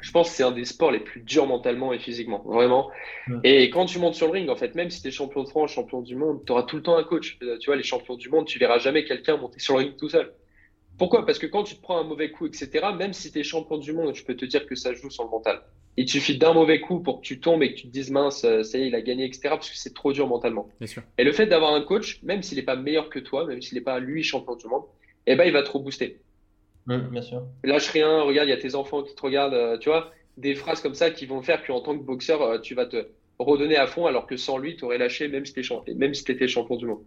je 0.00 0.10
pense 0.10 0.30
que 0.30 0.36
c'est 0.36 0.42
un 0.42 0.52
des 0.52 0.64
sports 0.64 0.90
les 0.90 1.00
plus 1.00 1.20
durs 1.20 1.46
mentalement 1.46 1.92
et 1.92 1.98
physiquement, 1.98 2.42
vraiment. 2.44 2.90
Et 3.42 3.70
quand 3.70 3.86
tu 3.86 3.98
montes 3.98 4.14
sur 4.14 4.26
le 4.26 4.32
ring, 4.32 4.50
en 4.50 4.56
fait, 4.56 4.74
même 4.74 4.90
si 4.90 5.00
tu 5.00 5.08
es 5.08 5.10
champion 5.10 5.44
de 5.44 5.48
France, 5.48 5.70
champion 5.70 6.02
du 6.02 6.16
monde, 6.16 6.42
tu 6.44 6.52
auras 6.52 6.64
tout 6.64 6.76
le 6.76 6.82
temps 6.82 6.96
un 6.96 7.04
coach. 7.04 7.38
Euh, 7.42 7.58
tu 7.58 7.66
vois, 7.66 7.76
les 7.76 7.82
champions 7.82 8.16
du 8.16 8.28
monde, 8.28 8.46
tu 8.46 8.58
verras 8.58 8.78
jamais 8.78 9.04
quelqu'un 9.04 9.36
monter 9.36 9.60
sur 9.60 9.78
le 9.78 9.84
ring 9.84 9.96
tout 9.96 10.08
seul. 10.08 10.32
Pourquoi? 10.98 11.24
Parce 11.24 11.38
que 11.38 11.46
quand 11.46 11.64
tu 11.64 11.76
te 11.76 11.80
prends 11.80 11.98
un 11.98 12.04
mauvais 12.04 12.30
coup, 12.30 12.46
etc., 12.46 12.68
même 12.96 13.12
si 13.12 13.30
tu 13.30 13.38
es 13.38 13.42
champion 13.44 13.78
du 13.78 13.92
monde, 13.92 14.14
je 14.14 14.24
peux 14.24 14.36
te 14.36 14.44
dire 14.44 14.66
que 14.66 14.74
ça 14.74 14.92
joue 14.92 15.10
sur 15.10 15.24
le 15.24 15.30
mental. 15.30 15.62
Il 15.96 16.08
suffit 16.08 16.36
d'un 16.36 16.52
mauvais 16.52 16.80
coup 16.80 17.00
pour 17.00 17.20
que 17.20 17.26
tu 17.26 17.38
tombes 17.38 17.62
et 17.62 17.72
que 17.72 17.80
tu 17.80 17.86
te 17.86 17.92
dises 17.92 18.10
mince, 18.10 18.44
euh, 18.44 18.62
ça 18.62 18.78
y 18.78 18.82
est, 18.82 18.88
il 18.88 18.94
a 18.94 19.00
gagné, 19.00 19.24
etc., 19.24 19.40
parce 19.50 19.70
que 19.70 19.76
c'est 19.76 19.94
trop 19.94 20.12
dur 20.12 20.26
mentalement. 20.26 20.68
Et 21.18 21.24
le 21.24 21.32
fait 21.32 21.46
d'avoir 21.46 21.72
un 21.74 21.82
coach, 21.82 22.20
même 22.22 22.42
s'il 22.42 22.58
n'est 22.58 22.64
pas 22.64 22.76
meilleur 22.76 23.10
que 23.10 23.20
toi, 23.20 23.46
même 23.46 23.62
s'il 23.62 23.78
n'est 23.78 23.84
pas 23.84 24.00
lui 24.00 24.22
champion 24.24 24.56
du 24.56 24.66
monde, 24.66 24.82
eh 25.26 25.36
ben, 25.36 25.44
il 25.44 25.52
va 25.52 25.62
te 25.62 25.70
rebooster. 25.70 26.20
Oui, 26.88 26.96
bien 27.10 27.22
sûr. 27.22 27.46
Lâche 27.62 27.88
rien, 27.90 28.22
regarde, 28.22 28.48
il 28.48 28.50
y 28.50 28.54
a 28.54 28.58
tes 28.58 28.74
enfants 28.74 29.02
qui 29.02 29.14
te 29.14 29.22
regardent, 29.22 29.54
euh, 29.54 29.78
tu 29.78 29.88
vois, 29.88 30.12
des 30.36 30.54
phrases 30.54 30.80
comme 30.80 30.94
ça 30.94 31.10
qui 31.10 31.26
vont 31.26 31.42
faire 31.42 31.64
qu'en 31.64 31.80
tant 31.80 31.96
que 31.96 32.02
boxeur, 32.02 32.42
euh, 32.42 32.58
tu 32.58 32.74
vas 32.74 32.86
te 32.86 33.06
redonner 33.38 33.76
à 33.76 33.86
fond, 33.86 34.06
alors 34.06 34.26
que 34.26 34.36
sans 34.36 34.58
lui, 34.58 34.76
tu 34.76 34.84
aurais 34.84 34.98
lâché 34.98 35.28
même 35.28 35.44
si 35.44 35.54
tu 35.54 36.32
étais 36.32 36.48
champion 36.48 36.76
du 36.76 36.86
monde. 36.86 37.02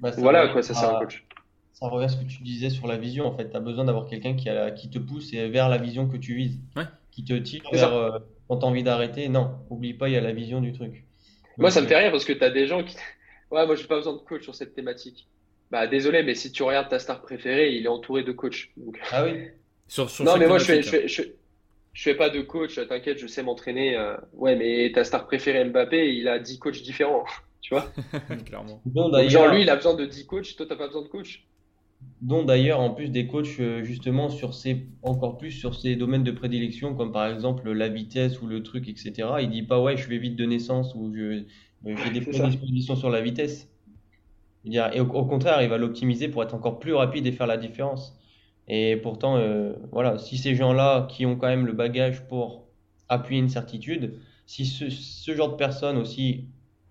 Bah, 0.00 0.12
voilà 0.16 0.48
quoi, 0.48 0.62
ça 0.62 0.72
sert 0.72 0.96
un 0.96 1.00
coach. 1.00 1.26
Ça 1.74 1.88
revient 1.88 2.06
à 2.06 2.08
ce 2.08 2.16
que 2.16 2.24
tu 2.24 2.42
disais 2.42 2.70
sur 2.70 2.86
la 2.86 2.96
vision, 2.96 3.26
en 3.26 3.36
fait. 3.36 3.50
Tu 3.50 3.56
as 3.56 3.60
besoin 3.60 3.84
d'avoir 3.84 4.06
quelqu'un 4.06 4.34
qui, 4.34 4.48
qui 4.76 4.90
te 4.90 4.98
pousse 4.98 5.32
vers 5.32 5.68
la 5.68 5.78
vision 5.78 6.08
que 6.08 6.16
tu 6.16 6.34
vises, 6.34 6.58
qui 7.10 7.24
te 7.24 7.34
tire 7.34 7.62
vers 7.72 7.94
euh, 7.94 8.18
quand 8.48 8.58
tu 8.58 8.64
as 8.64 8.68
envie 8.68 8.82
d'arrêter. 8.82 9.28
Non, 9.28 9.58
oublie 9.70 9.94
pas, 9.94 10.08
il 10.08 10.12
y 10.12 10.16
a 10.16 10.20
la 10.20 10.32
vision 10.32 10.60
du 10.60 10.72
truc. 10.72 11.04
moi, 11.58 11.70
ça 11.70 11.80
me 11.80 11.86
fait 11.86 11.96
rire 11.96 12.10
parce 12.10 12.24
que 12.24 12.32
tu 12.32 12.44
as 12.44 12.50
des 12.50 12.66
gens 12.66 12.82
qui. 12.82 12.96
Ouais, 13.50 13.66
moi, 13.66 13.74
j'ai 13.74 13.88
pas 13.88 13.96
besoin 13.96 14.12
de 14.12 14.20
coach 14.20 14.44
sur 14.44 14.54
cette 14.54 14.76
thématique. 14.76 15.26
Bah, 15.72 15.88
désolé, 15.88 16.22
mais 16.22 16.36
si 16.36 16.52
tu 16.52 16.62
regardes 16.62 16.88
ta 16.88 17.00
star 17.00 17.20
préférée, 17.20 17.72
il 17.72 17.84
est 17.84 17.88
entouré 17.88 18.22
de 18.22 18.30
coachs. 18.30 18.68
Ah 19.10 19.24
oui 19.24 19.48
Non, 20.20 20.36
mais 20.36 20.46
moi, 20.46 20.58
je 20.58 20.64
fais, 20.66 20.82
je, 20.82 21.08
je, 21.08 21.22
je, 21.92 22.02
fais, 22.02 22.14
pas 22.14 22.30
de 22.30 22.42
coach, 22.42 22.76
t'inquiète, 22.88 23.18
je 23.18 23.26
sais 23.26 23.42
m'entraîner. 23.42 23.96
Euh, 23.96 24.16
ouais, 24.34 24.54
mais 24.54 24.92
ta 24.92 25.02
star 25.02 25.26
préférée, 25.26 25.64
Mbappé, 25.64 26.14
il 26.14 26.28
a 26.28 26.38
10 26.38 26.58
coachs 26.58 26.82
différents. 26.82 27.24
Tu 27.60 27.74
vois 27.74 27.92
Clairement. 28.46 28.80
genre, 29.28 29.48
lui, 29.48 29.62
il 29.62 29.68
a 29.70 29.76
besoin 29.76 29.94
de 29.94 30.06
10 30.06 30.26
coachs, 30.26 30.56
toi, 30.56 30.64
tu 30.64 30.72
n'as 30.72 30.78
pas 30.78 30.86
besoin 30.86 31.02
de 31.02 31.08
coach. 31.08 31.44
Dont 32.22 32.44
d'ailleurs, 32.44 32.80
en 32.80 32.90
plus 32.90 33.08
des 33.10 33.26
coachs, 33.26 33.60
euh, 33.60 33.82
justement, 33.82 34.28
sur 34.28 34.52
ces, 34.52 34.86
encore 35.02 35.38
plus 35.38 35.52
sur 35.52 35.74
ces 35.74 35.96
domaines 35.96 36.22
de 36.22 36.30
prédilection, 36.30 36.94
comme 36.94 37.12
par 37.12 37.26
exemple 37.26 37.70
la 37.72 37.88
vitesse 37.88 38.42
ou 38.42 38.46
le 38.46 38.62
truc, 38.62 38.88
etc. 38.88 39.28
Il 39.40 39.50
dit 39.50 39.62
pas, 39.62 39.80
ouais, 39.80 39.96
je 39.96 40.06
vais 40.08 40.18
vite 40.18 40.36
de 40.36 40.44
naissance 40.44 40.94
ou 40.94 41.12
je, 41.14 41.44
j'ai 41.84 42.10
des 42.10 42.20
prédispositions 42.20 42.96
sur 42.96 43.08
la 43.08 43.22
vitesse. 43.22 43.68
Et 44.64 45.00
au, 45.00 45.06
contraire, 45.06 45.62
il 45.62 45.68
va 45.68 45.78
l'optimiser 45.78 46.28
pour 46.28 46.42
être 46.42 46.54
encore 46.54 46.78
plus 46.78 46.92
rapide 46.92 47.26
et 47.26 47.32
faire 47.32 47.46
la 47.46 47.56
différence. 47.56 48.18
Et 48.68 48.96
pourtant, 48.96 49.36
euh, 49.36 49.72
voilà, 49.90 50.18
si 50.18 50.36
ces 50.36 50.54
gens-là 50.54 51.06
qui 51.10 51.24
ont 51.24 51.36
quand 51.36 51.48
même 51.48 51.66
le 51.66 51.72
bagage 51.72 52.26
pour 52.28 52.66
appuyer 53.08 53.40
une 53.40 53.48
certitude, 53.48 54.20
si 54.46 54.66
ce, 54.66 55.34
genre 55.34 55.52
de 55.52 55.56
personnes 55.56 55.96
aussi 55.96 56.48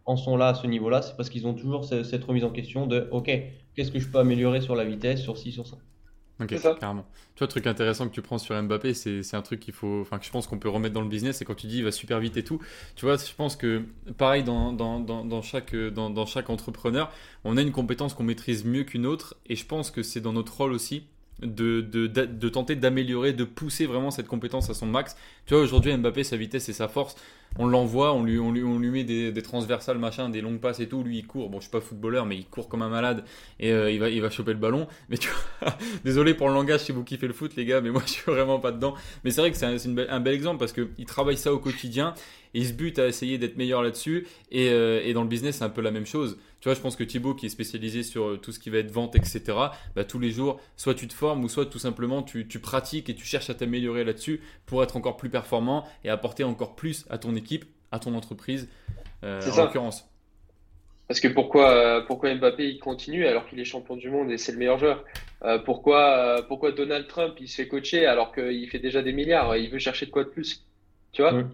en 0.09 0.17
sont 0.17 0.37
là 0.37 0.49
à 0.49 0.53
ce 0.55 0.65
niveau-là, 0.65 1.01
c'est 1.01 1.15
parce 1.15 1.29
qu'ils 1.29 1.45
ont 1.45 1.53
toujours 1.53 1.85
cette, 1.85 2.23
remise 2.23 2.43
en 2.43 2.49
question 2.49 2.87
de 2.87 3.07
OK, 3.11 3.29
qu'est-ce 3.75 3.91
que 3.91 3.99
je 3.99 4.07
peux 4.09 4.17
améliorer 4.17 4.59
sur 4.59 4.75
la 4.75 4.83
vitesse, 4.83 5.21
sur 5.21 5.37
ci, 5.37 5.51
sur 5.51 5.67
ça. 5.67 5.77
Ok, 6.41 6.55
carrément. 6.79 7.05
Tu 7.35 7.39
vois, 7.39 7.47
le 7.47 7.47
truc 7.47 7.67
intéressant 7.67 8.07
que 8.07 8.13
tu 8.13 8.21
prends 8.21 8.37
sur 8.37 8.59
Mbappé, 8.61 8.93
c'est 8.93 9.35
un 9.35 9.41
truc 9.41 9.59
qu'il 9.59 9.73
faut, 9.73 9.99
enfin, 10.01 10.17
que 10.17 10.25
je 10.25 10.31
pense 10.31 10.47
qu'on 10.47 10.57
peut 10.57 10.69
remettre 10.69 10.93
dans 10.93 11.01
le 11.01 11.09
business. 11.09 11.41
Et 11.41 11.45
quand 11.45 11.53
tu 11.53 11.67
dis 11.67 11.79
il 11.79 11.83
va 11.83 11.91
super 11.91 12.19
vite 12.19 12.37
et 12.37 12.43
tout, 12.43 12.59
tu 12.95 13.05
vois, 13.05 13.17
je 13.17 13.33
pense 13.35 13.55
que 13.55 13.83
pareil 14.17 14.43
dans, 14.43 14.71
dans, 14.71 14.99
dans, 14.99 15.25
dans 15.25 15.41
chaque, 15.41 15.75
dans, 15.75 16.09
dans, 16.09 16.25
chaque 16.25 16.49
entrepreneur, 16.49 17.11
on 17.43 17.57
a 17.57 17.61
une 17.61 17.73
compétence 17.73 18.13
qu'on 18.13 18.23
maîtrise 18.23 18.63
mieux 18.63 18.85
qu'une 18.85 19.05
autre. 19.05 19.35
Et 19.47 19.55
je 19.55 19.65
pense 19.65 19.91
que 19.91 20.01
c'est 20.01 20.21
dans 20.21 20.33
notre 20.33 20.55
rôle 20.57 20.71
aussi 20.71 21.03
de, 21.41 21.81
de, 21.81 22.07
de, 22.07 22.49
tenter 22.49 22.75
d'améliorer, 22.75 23.33
de 23.33 23.43
pousser 23.43 23.85
vraiment 23.85 24.11
cette 24.11 24.27
compétence 24.27 24.69
à 24.69 24.73
son 24.73 24.85
max. 24.85 25.15
Tu 25.45 25.53
vois, 25.53 25.63
aujourd'hui, 25.63 25.95
Mbappé, 25.95 26.23
sa 26.23 26.37
vitesse 26.37 26.69
et 26.69 26.73
sa 26.73 26.87
force, 26.87 27.15
on 27.57 27.67
l'envoie, 27.67 28.13
on 28.13 28.23
lui, 28.23 28.39
on, 28.39 28.51
lui, 28.51 28.63
on 28.63 28.77
lui 28.77 28.89
met 28.89 29.03
des, 29.03 29.41
transversales, 29.41 29.97
machin, 29.97 30.29
des 30.29 30.41
longues 30.41 30.59
passes 30.59 30.79
et 30.79 30.87
tout. 30.87 31.03
Lui, 31.03 31.19
il 31.19 31.27
court. 31.27 31.49
Bon, 31.49 31.57
je 31.57 31.63
suis 31.63 31.71
pas 31.71 31.81
footballeur, 31.81 32.25
mais 32.25 32.37
il 32.37 32.45
court 32.45 32.69
comme 32.69 32.81
un 32.81 32.89
malade 32.89 33.23
et 33.59 33.71
euh, 33.71 33.91
il, 33.91 33.99
va, 33.99 34.09
il 34.09 34.21
va 34.21 34.29
choper 34.29 34.53
le 34.53 34.59
ballon. 34.59 34.87
Mais 35.09 35.17
tu 35.17 35.29
vois, 35.29 35.75
désolé 36.03 36.33
pour 36.33 36.47
le 36.49 36.53
langage 36.53 36.81
si 36.81 36.91
vous 36.91 37.03
kiffez 37.03 37.27
le 37.27 37.33
foot, 37.33 37.55
les 37.55 37.65
gars, 37.65 37.81
mais 37.81 37.89
moi, 37.89 38.03
je 38.05 38.11
suis 38.11 38.31
vraiment 38.31 38.59
pas 38.59 38.71
dedans. 38.71 38.93
Mais 39.23 39.31
c'est 39.31 39.41
vrai 39.41 39.51
que 39.51 39.57
c'est 39.57 39.65
un, 39.65 39.97
un, 40.09 40.19
bel 40.19 40.33
exemple 40.33 40.59
parce 40.59 40.73
qu'il 40.73 41.05
travaille 41.05 41.37
ça 41.37 41.53
au 41.53 41.59
quotidien 41.59 42.13
et 42.53 42.59
il 42.59 42.67
se 42.67 42.73
bute 42.73 42.99
à 42.99 43.07
essayer 43.07 43.37
d'être 43.37 43.57
meilleur 43.57 43.81
là-dessus. 43.81 44.27
Et, 44.51 44.69
euh, 44.69 45.01
et 45.03 45.13
dans 45.13 45.23
le 45.23 45.29
business, 45.29 45.57
c'est 45.57 45.63
un 45.63 45.69
peu 45.69 45.81
la 45.81 45.91
même 45.91 46.05
chose. 46.05 46.37
Tu 46.61 46.67
vois, 46.67 46.75
je 46.75 46.81
pense 46.81 46.95
que 46.97 47.03
Thibaut, 47.05 47.35
qui 47.35 47.45
est 47.45 47.49
spécialisé 47.49 48.03
sur 48.03 48.25
euh, 48.25 48.37
tout 48.37 48.51
ce 48.51 48.59
qui 48.59 48.69
va 48.69 48.79
être 48.79 48.91
vente, 48.91 49.15
etc., 49.15 49.41
bah, 49.95 50.03
tous 50.03 50.19
les 50.19 50.31
jours, 50.31 50.59
soit 50.75 50.93
tu 50.93 51.07
te 51.07 51.13
formes 51.13 51.43
ou 51.43 51.49
soit 51.49 51.65
tout 51.65 51.79
simplement 51.79 52.21
tu, 52.21 52.47
tu 52.47 52.59
pratiques 52.59 53.09
et 53.09 53.15
tu 53.15 53.25
cherches 53.25 53.49
à 53.49 53.53
t'améliorer 53.53 54.03
là-dessus 54.03 54.41
pour 54.65 54.83
être 54.83 54.97
encore 54.97 55.15
plus 55.15 55.29
performant 55.29 55.87
et 56.03 56.09
apporter 56.09 56.43
encore 56.43 56.75
plus 56.75 57.05
à 57.09 57.17
ton 57.17 57.35
équipe, 57.35 57.65
à 57.91 57.99
ton 57.99 58.13
entreprise, 58.13 58.67
euh, 59.23 59.41
en 59.41 59.63
l'occurrence. 59.63 60.05
Parce 61.07 61.21
que 61.21 61.29
pourquoi, 61.29 61.71
euh, 61.71 62.01
pourquoi 62.01 62.35
Mbappé 62.35 62.67
il 62.69 62.79
continue 62.79 63.25
alors 63.25 63.47
qu'il 63.47 63.59
est 63.59 63.65
champion 63.65 63.95
du 63.95 64.09
monde 64.11 64.29
et 64.29 64.37
c'est 64.37 64.51
le 64.51 64.57
meilleur 64.57 64.77
joueur? 64.77 65.05
Pourquoi, 65.63 66.43
pourquoi 66.49 66.73
Donald 66.73 67.07
Trump 67.07 67.35
il 67.39 67.47
se 67.47 67.55
fait 67.55 67.67
coacher 67.69 68.05
alors 68.05 68.33
qu'il 68.33 68.69
fait 68.69 68.79
déjà 68.79 69.01
des 69.01 69.13
milliards? 69.13 69.55
Il 69.55 69.69
veut 69.69 69.79
chercher 69.79 70.05
de 70.05 70.11
quoi 70.11 70.25
de 70.25 70.29
plus? 70.29 70.65
Tu 71.13 71.21
vois? 71.21 71.45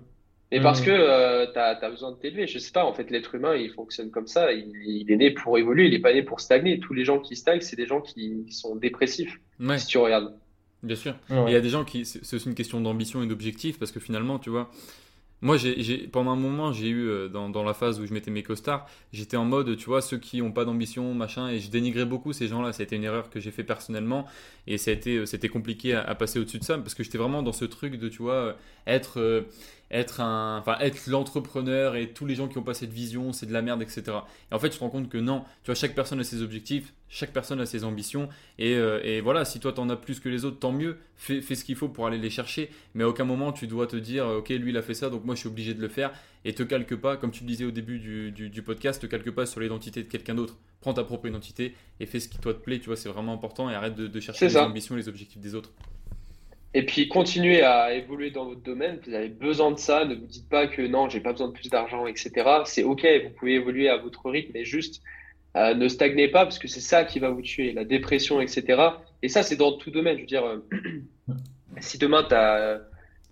Et 0.55 0.61
parce 0.61 0.81
mmh. 0.81 0.85
que 0.85 0.91
euh, 0.91 1.45
tu 1.51 1.59
as, 1.59 1.89
besoin 1.89 2.11
de 2.11 2.15
t'élever. 2.15 2.47
Je 2.47 2.59
sais 2.59 2.71
pas, 2.71 2.85
en 2.85 2.93
fait, 2.93 3.11
l'être 3.11 3.35
humain, 3.35 3.57
il 3.57 3.69
fonctionne 3.71 4.09
comme 4.09 4.25
ça. 4.25 4.53
Il, 4.53 5.05
est 5.11 5.17
né 5.17 5.31
pour 5.31 5.57
évoluer, 5.57 5.87
il 5.87 5.93
est 5.93 5.99
pas 5.99 6.13
né 6.13 6.23
pour 6.23 6.39
stagner. 6.39 6.79
Tous 6.79 6.93
les 6.93 7.03
gens 7.03 7.19
qui 7.19 7.35
stagnent, 7.35 7.59
c'est 7.59 7.75
des 7.75 7.85
gens 7.85 7.99
qui 7.99 8.45
sont 8.51 8.77
dépressifs, 8.77 9.37
si 9.77 9.85
tu 9.85 9.97
regardes. 9.97 10.33
Bien 10.81 10.95
sûr. 10.95 11.15
Il 11.29 11.51
y 11.51 11.55
a 11.55 11.59
des 11.59 11.69
gens 11.69 11.83
qui. 11.83 12.05
C'est 12.05 12.33
aussi 12.33 12.47
une 12.47 12.55
question 12.55 12.79
d'ambition 12.79 13.21
et 13.21 13.27
d'objectif, 13.27 13.77
parce 13.77 13.91
que 13.91 13.99
finalement, 13.99 14.39
tu 14.39 14.49
vois, 14.49 14.71
moi, 15.41 15.57
j'ai, 15.57 16.07
pendant 16.07 16.31
un 16.31 16.37
moment, 16.37 16.71
j'ai 16.71 16.87
eu, 16.87 17.07
euh, 17.07 17.27
dans, 17.27 17.49
dans, 17.49 17.63
la 17.63 17.73
phase 17.73 17.99
où 17.99 18.05
je 18.05 18.13
mettais 18.13 18.31
mes 18.31 18.41
costards, 18.41 18.87
j'étais 19.11 19.35
en 19.35 19.43
mode, 19.43 19.75
tu 19.75 19.85
vois, 19.85 20.01
ceux 20.01 20.17
qui 20.17 20.41
n'ont 20.41 20.53
pas 20.53 20.63
d'ambition, 20.63 21.13
machin, 21.13 21.49
et 21.49 21.59
je 21.59 21.69
dénigrais 21.69 22.05
beaucoup 22.05 22.31
ces 22.31 22.47
gens-là. 22.47 22.71
C'était 22.71 22.95
une 22.95 23.03
erreur 23.03 23.29
que 23.29 23.41
j'ai 23.41 23.51
fait 23.51 23.65
personnellement, 23.65 24.25
et 24.65 24.75
euh, 24.75 25.25
c'était 25.25 25.49
compliqué 25.49 25.93
à, 25.93 26.01
à 26.01 26.15
passer 26.15 26.39
au-dessus 26.39 26.59
de 26.59 26.63
ça, 26.63 26.77
parce 26.77 26.95
que 26.95 27.03
j'étais 27.03 27.17
vraiment 27.17 27.43
dans 27.43 27.51
ce 27.51 27.65
truc 27.65 27.99
de, 27.99 28.07
tu 28.07 28.21
vois, 28.21 28.55
être, 28.87 29.45
être 29.91 30.21
un, 30.21 30.57
enfin 30.59 30.77
être 30.79 31.07
l'entrepreneur 31.07 31.95
et 31.95 32.11
tous 32.11 32.25
les 32.25 32.35
gens 32.35 32.47
qui 32.47 32.57
ont 32.57 32.63
pas 32.63 32.73
cette 32.73 32.91
vision, 32.91 33.33
c'est 33.33 33.45
de 33.45 33.53
la 33.53 33.61
merde, 33.61 33.81
etc. 33.81 34.03
Et 34.51 34.55
en 34.55 34.59
fait, 34.59 34.71
je 34.71 34.77
te 34.77 34.83
rends 34.83 34.89
compte 34.89 35.09
que 35.09 35.17
non, 35.17 35.43
tu 35.63 35.67
vois, 35.67 35.75
chaque 35.75 35.95
personne 35.95 36.19
a 36.19 36.23
ses 36.23 36.41
objectifs, 36.41 36.93
chaque 37.07 37.31
personne 37.31 37.61
a 37.61 37.65
ses 37.65 37.83
ambitions, 37.83 38.29
et, 38.57 38.75
euh, 38.75 38.99
et 39.03 39.21
voilà, 39.21 39.45
si 39.45 39.59
toi 39.59 39.73
t'en 39.73 39.89
as 39.89 39.95
plus 39.95 40.19
que 40.19 40.29
les 40.29 40.43
autres, 40.43 40.59
tant 40.59 40.71
mieux, 40.71 40.97
fais, 41.15 41.41
fais 41.41 41.55
ce 41.55 41.63
qu'il 41.63 41.75
faut 41.75 41.87
pour 41.87 42.07
aller 42.07 42.17
les 42.17 42.29
chercher, 42.29 42.69
mais 42.93 43.03
à 43.03 43.09
aucun 43.09 43.25
moment 43.25 43.51
tu 43.51 43.67
dois 43.67 43.87
te 43.87 43.95
dire, 43.95 44.27
ok, 44.27 44.49
lui 44.49 44.71
il 44.71 44.77
a 44.77 44.81
fait 44.81 44.95
ça, 44.95 45.09
donc 45.09 45.23
moi 45.23 45.35
je 45.35 45.41
suis 45.41 45.49
obligé 45.49 45.73
de 45.73 45.81
le 45.81 45.87
faire, 45.87 46.11
et 46.45 46.53
te 46.53 46.63
calque 46.63 46.95
pas, 46.95 47.17
comme 47.17 47.31
tu 47.31 47.43
le 47.43 47.47
disais 47.47 47.65
au 47.65 47.71
début 47.71 47.99
du, 47.99 48.31
du, 48.31 48.61
podcast, 48.61 49.01
te 49.01 49.07
calque 49.07 49.31
pas 49.31 49.45
sur 49.45 49.59
l'identité 49.59 50.03
de 50.03 50.09
quelqu'un 50.09 50.35
d'autre. 50.35 50.57
Prends 50.81 50.93
ta 50.93 51.03
propre 51.03 51.27
identité 51.27 51.73
et 51.99 52.05
fais 52.05 52.19
ce 52.19 52.27
qui 52.27 52.37
toi 52.37 52.53
te 52.53 52.59
plaît, 52.59 52.79
tu 52.79 52.85
vois, 52.85 52.95
c'est 52.95 53.09
vraiment 53.09 53.33
important, 53.33 53.69
et 53.69 53.75
arrête 53.75 53.95
de, 53.95 54.07
de 54.07 54.19
chercher 54.19 54.47
les 54.47 54.57
ambitions, 54.57 54.95
les 54.95 55.07
objectifs 55.07 55.41
des 55.41 55.55
autres. 55.55 55.71
Et 56.77 56.85
puis 56.85 57.07
continuez 57.07 57.61
à 57.61 57.93
évoluer 57.93 58.31
dans 58.31 58.43
votre 58.43 58.59
domaine. 58.59 58.99
Vous 59.07 59.13
avez 59.13 59.29
besoin 59.29 59.71
de 59.71 59.79
ça. 59.79 60.03
Ne 60.03 60.13
vous 60.13 60.25
dites 60.25 60.49
pas 60.49 60.67
que 60.67 60.81
non, 60.81 61.07
j'ai 61.07 61.21
pas 61.21 61.31
besoin 61.31 61.47
de 61.47 61.53
plus 61.53 61.69
d'argent, 61.69 62.05
etc. 62.05 62.31
C'est 62.65 62.83
ok. 62.83 63.07
Vous 63.23 63.29
pouvez 63.29 63.53
évoluer 63.53 63.87
à 63.87 63.95
votre 63.95 64.29
rythme, 64.29 64.51
mais 64.53 64.65
juste 64.65 65.01
euh, 65.55 65.73
ne 65.73 65.87
stagnez 65.87 66.27
pas 66.27 66.43
parce 66.43 66.59
que 66.59 66.67
c'est 66.67 66.81
ça 66.81 67.05
qui 67.05 67.19
va 67.19 67.29
vous 67.29 67.41
tuer, 67.41 67.71
la 67.71 67.85
dépression, 67.85 68.41
etc. 68.41 68.89
Et 69.21 69.29
ça, 69.29 69.41
c'est 69.41 69.55
dans 69.55 69.77
tout 69.77 69.89
domaine. 69.89 70.17
Je 70.17 70.21
veux 70.21 70.27
dire, 70.27 70.43
euh, 70.43 70.67
si 71.79 71.97
demain 71.97 72.25
tu 72.27 72.35
as, 72.35 72.81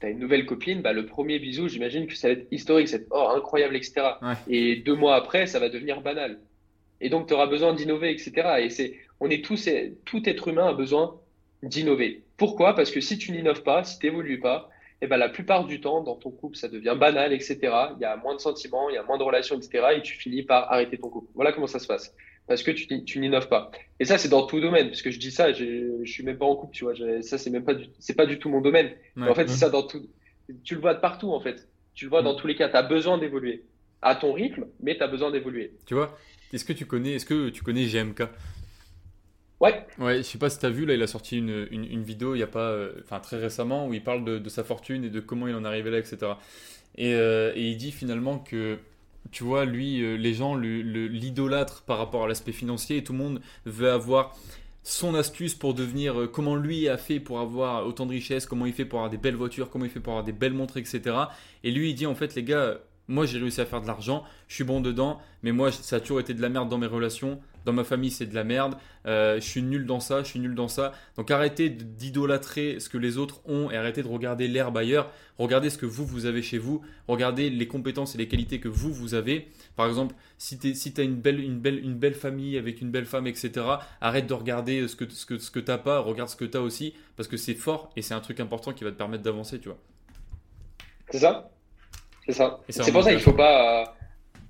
une 0.04 0.20
nouvelle 0.20 0.46
copine, 0.46 0.82
bah, 0.82 0.94
le 0.94 1.06
premier 1.06 1.38
bisou, 1.38 1.68
j'imagine 1.68 2.08
que 2.08 2.16
ça 2.16 2.30
va 2.30 2.36
être 2.36 2.48
historique, 2.50 2.88
c'est 2.88 3.08
oh 3.12 3.28
incroyable, 3.36 3.76
etc. 3.76 4.04
Et 4.48 4.78
deux 4.78 4.96
mois 4.96 5.18
après, 5.18 5.48
ça 5.48 5.60
va 5.60 5.68
devenir 5.68 6.00
banal. 6.00 6.40
Et 7.02 7.10
donc, 7.10 7.28
tu 7.28 7.34
auras 7.34 7.48
besoin 7.48 7.74
d'innover, 7.74 8.10
etc. 8.12 8.32
Et 8.62 8.70
c'est, 8.70 8.96
on 9.20 9.30
est 9.30 9.44
tous, 9.44 9.68
tout 10.06 10.30
être 10.30 10.48
humain 10.48 10.70
a 10.70 10.74
besoin 10.74 11.20
d'innover. 11.62 12.23
Pourquoi? 12.38 12.76
Parce 12.76 12.92
que 12.92 13.02
si 13.02 13.18
tu 13.18 13.32
n'innoves 13.32 13.64
pas, 13.64 13.84
si 13.84 14.00
tu 14.00 14.08
n'évolues 14.08 14.40
pas, 14.40 14.70
et 15.02 15.06
eh 15.06 15.10
ben, 15.10 15.18
la 15.18 15.28
plupart 15.28 15.66
du 15.66 15.82
temps, 15.82 16.02
dans 16.02 16.16
ton 16.16 16.32
couple, 16.32 16.56
ça 16.56 16.70
devient 16.70 16.96
banal, 16.98 17.34
etc. 17.34 17.58
Il 17.98 18.02
y 18.02 18.06
a 18.06 18.16
moins 18.16 18.36
de 18.36 18.40
sentiments, 18.40 18.90
il 18.90 18.94
y 18.94 18.98
a 18.98 19.04
moins 19.04 19.18
de 19.18 19.24
relations, 19.24 19.58
etc. 19.58 19.88
Et 19.98 20.02
tu 20.02 20.16
finis 20.16 20.44
par 20.44 20.72
arrêter 20.72 20.98
ton 20.98 21.10
couple. 21.10 21.28
Voilà 21.36 21.52
comment 21.52 21.68
ça 21.68 21.80
se 21.80 21.88
passe. 21.88 22.16
Parce 22.48 22.64
que 22.64 22.72
tu, 22.72 23.04
tu 23.04 23.20
n'innoves 23.20 23.50
pas. 23.50 23.70
Et 24.00 24.06
ça, 24.06 24.18
c'est 24.18 24.30
dans 24.30 24.46
tout 24.48 24.62
domaine. 24.62 24.88
Parce 24.88 25.02
que 25.02 25.12
je 25.12 25.20
dis 25.20 25.32
ça, 25.32 25.52
je, 25.52 26.00
je 26.02 26.10
suis 26.10 26.24
même 26.24 26.38
pas 26.38 26.46
en 26.46 26.56
couple, 26.56 26.74
tu 26.74 26.86
vois. 26.86 26.94
Ça, 27.22 27.38
c'est 27.38 27.50
même 27.50 27.66
pas 27.66 27.74
du, 27.74 27.88
c'est 28.00 28.16
pas 28.16 28.26
du 28.26 28.40
tout 28.40 28.48
mon 28.48 28.62
domaine. 28.62 28.92
en 29.18 29.34
fait, 29.36 29.50
c'est 29.50 29.58
ça 29.58 29.70
dans 29.70 29.84
tout. 29.84 30.08
Tu 30.64 30.76
le 30.76 30.80
vois 30.80 30.94
de 30.94 31.02
partout, 31.02 31.34
en 31.34 31.42
fait. 31.42 31.68
Tu 31.96 32.06
le 32.06 32.10
vois 32.10 32.22
dans 32.22 32.36
tous 32.36 32.48
les 32.48 32.56
cas. 32.56 32.70
Tu 32.70 32.78
as 32.78 32.84
besoin 32.84 33.18
d'évoluer. 33.18 33.66
À 34.02 34.16
ton 34.16 34.32
rythme, 34.32 34.68
mais 34.80 34.96
tu 34.96 35.04
as 35.04 35.08
besoin 35.08 35.32
d'évoluer. 35.32 35.74
Tu 35.86 35.96
vois, 35.96 36.18
est-ce 36.54 36.64
que 36.64 36.72
tu 36.72 36.86
connais, 36.86 37.16
est-ce 37.16 37.26
que 37.26 37.50
tu 37.50 37.62
connais 37.62 37.88
GMK 37.88 38.24
Ouais. 39.64 39.88
Ouais, 39.98 40.18
je 40.18 40.24
sais 40.24 40.38
pas 40.38 40.50
si 40.50 40.60
tu 40.60 40.66
as 40.66 40.70
vu, 40.70 40.86
là, 40.86 40.94
il 40.94 41.02
a 41.02 41.08
sorti 41.08 41.38
une, 41.38 41.70
une, 41.72 42.04
vidéo 42.04 42.36
il 42.36 42.40
y 42.40 42.44
a 42.44 42.48
pas, 42.48 42.72
euh, 42.72 42.92
enfin 43.02 43.22
très 43.22 43.38
récemment, 43.38 43.88
où 43.88 43.94
il 43.94 44.04
parle 44.04 44.26
de, 44.26 44.50
sa 44.50 44.66
fortune 44.66 45.06
et 45.06 45.10
de 45.10 45.22
comment 45.22 45.48
il 45.48 45.56
en 45.56 45.64
est 45.64 45.68
arrivé 45.68 45.90
là, 45.90 46.00
etc. 46.00 46.34
Et, 46.98 47.14
euh, 47.14 47.54
et 47.56 47.70
il 47.70 47.78
dit 47.78 47.94
finalement 47.94 48.40
que, 48.40 48.78
tu 49.32 49.46
vois, 49.46 49.64
lui, 49.64 50.02
euh, 50.02 50.18
les 50.18 50.34
gens 50.34 50.56
l'idolâtrent 50.58 51.84
par 51.84 51.98
rapport 51.98 52.26
à 52.26 52.28
l'aspect 52.28 52.52
financier 52.52 52.98
et 52.98 53.06
tout 53.06 53.14
le 53.14 53.20
monde 53.20 53.42
veut 53.66 53.90
avoir 53.90 54.36
son 54.84 55.16
astuce 55.16 55.56
pour 55.56 55.74
devenir, 55.74 56.28
comment 56.34 56.58
lui 56.58 56.90
a 56.90 56.98
fait 56.98 57.22
pour 57.22 57.40
avoir 57.40 57.88
autant 57.88 58.06
de 58.06 58.12
richesses, 58.12 58.46
comment 58.46 58.66
il 58.66 58.74
fait 58.74 58.84
pour 58.84 59.00
avoir 59.00 59.10
des 59.10 59.18
belles 59.18 59.38
voitures, 59.38 59.70
comment 59.70 59.86
il 59.86 59.92
fait 59.92 60.02
pour 60.02 60.12
avoir 60.12 60.26
des 60.26 60.34
belles 60.34 60.52
montres, 60.52 60.76
etc. 60.76 61.16
Et 61.64 61.72
lui, 61.72 61.92
il 61.92 61.96
dit 61.96 62.06
en 62.06 62.16
fait, 62.16 62.36
les 62.36 62.44
gars, 62.44 62.80
moi 63.08 63.26
j'ai 63.26 63.40
réussi 63.40 63.62
à 63.62 63.66
faire 63.66 63.82
de 63.82 63.88
l'argent, 63.88 64.26
je 64.50 64.56
suis 64.56 64.66
bon 64.66 64.82
dedans, 64.82 65.22
mais 65.42 65.54
moi 65.54 65.72
ça 65.72 65.98
a 65.98 66.00
toujours 66.02 66.20
été 66.20 66.34
de 66.34 66.42
la 66.42 66.50
merde 66.50 66.68
dans 66.68 66.78
mes 66.78 66.88
relations, 66.88 67.40
dans 67.66 67.74
ma 67.74 67.84
famille 67.84 68.12
c'est 68.12 68.26
de 68.26 68.36
la 68.36 68.44
merde, 68.44 68.76
euh, 69.06 69.36
je 69.36 69.46
suis 69.46 69.62
nul 69.62 69.86
dans 69.86 70.00
ça, 70.00 70.24
je 70.24 70.30
suis 70.30 70.40
nul 70.40 70.56
dans 70.56 70.68
ça. 70.68 70.94
Donc 71.18 71.32
arrêtez 71.32 71.70
d'idolâtrer 71.70 72.80
ce 72.80 72.90
que 72.90 72.98
les 72.98 73.18
autres 73.18 73.42
ont 73.46 73.72
et 73.72 73.78
arrêtez 73.78 74.04
de 74.04 74.08
regarder 74.08 74.48
l'herbe 74.48 74.78
ailleurs. 74.78 75.12
Regardez 75.38 75.70
ce 75.70 75.78
que 75.78 75.86
vous, 75.86 76.06
vous 76.06 76.26
avez 76.26 76.42
chez 76.42 76.58
vous. 76.58 76.82
Regardez 77.08 77.50
les 77.50 77.68
compétences 77.68 78.16
et 78.16 78.18
les 78.18 78.28
qualités 78.28 78.60
que 78.60 78.68
vous, 78.68 78.94
vous 78.94 79.16
avez. 79.16 79.48
Par 79.76 79.88
exemple, 79.88 80.16
si 80.38 80.60
tu 80.60 80.76
si 80.76 80.94
as 80.98 81.02
une 81.02 81.16
belle, 81.16 81.40
une, 81.40 81.60
belle, 81.60 81.84
une 81.84 81.96
belle 81.96 82.14
famille 82.14 82.58
avec 82.58 82.82
une 82.82 82.92
belle 82.92 83.06
femme, 83.06 83.28
etc., 83.28 83.66
arrête 84.00 84.28
de 84.28 84.34
regarder 84.34 84.88
ce 84.88 84.96
que, 84.96 85.10
ce 85.10 85.26
que, 85.26 85.38
ce 85.40 85.50
que 85.50 85.60
tu 85.60 85.72
n'as 85.72 85.80
pas, 85.80 86.00
regarde 86.00 86.30
ce 86.30 86.36
que 86.36 86.46
tu 86.46 86.58
as 86.58 86.62
aussi, 86.62 86.94
parce 87.16 87.28
que 87.28 87.38
c'est 87.38 87.56
fort 87.56 87.92
et 87.96 88.02
c'est 88.02 88.14
un 88.14 88.20
truc 88.20 88.40
important 88.40 88.74
qui 88.74 88.84
va 88.84 88.92
te 88.92 88.98
permettre 88.98 89.24
d'avancer, 89.24 89.60
tu 89.60 89.70
vois. 89.70 89.80
C'est 91.10 91.20
ça? 91.20 91.50
C'est 92.26 92.34
ça. 92.34 92.60
C'est 92.70 92.92
pour 92.92 93.04
ça 93.04 93.10
qu'il 93.10 93.20
ne 93.20 93.24
faut 93.24 93.34
pas 93.34 93.96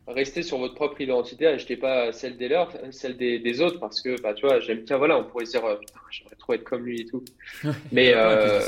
restez 0.08 0.44
sur 0.44 0.58
votre 0.58 0.76
propre 0.76 1.00
identité, 1.02 1.48
achetez 1.48 1.78
pas 1.78 2.12
celle 2.12 2.38
des 2.38 2.48
leurs, 2.48 2.72
celle 2.92 3.18
des, 3.18 3.62
autres, 3.62 3.80
parce 3.80 4.02
que, 4.02 4.22
bah, 4.22 4.34
tu 4.34 4.46
vois, 4.46 4.60
j'aime, 4.60 4.84
tiens, 4.84 4.98
voilà, 4.98 5.18
on 5.18 5.24
pourrait 5.24 5.46
se 5.46 5.52
dire, 5.52 5.66
euh, 5.66 5.76
j'aimerais 6.12 6.36
trop 6.36 6.54
être 6.54 6.64
comme 6.64 6.86
lui 6.86 7.02
et 7.02 7.06
tout. 7.06 7.24
Mais, 7.92 8.14
euh, 8.14 8.60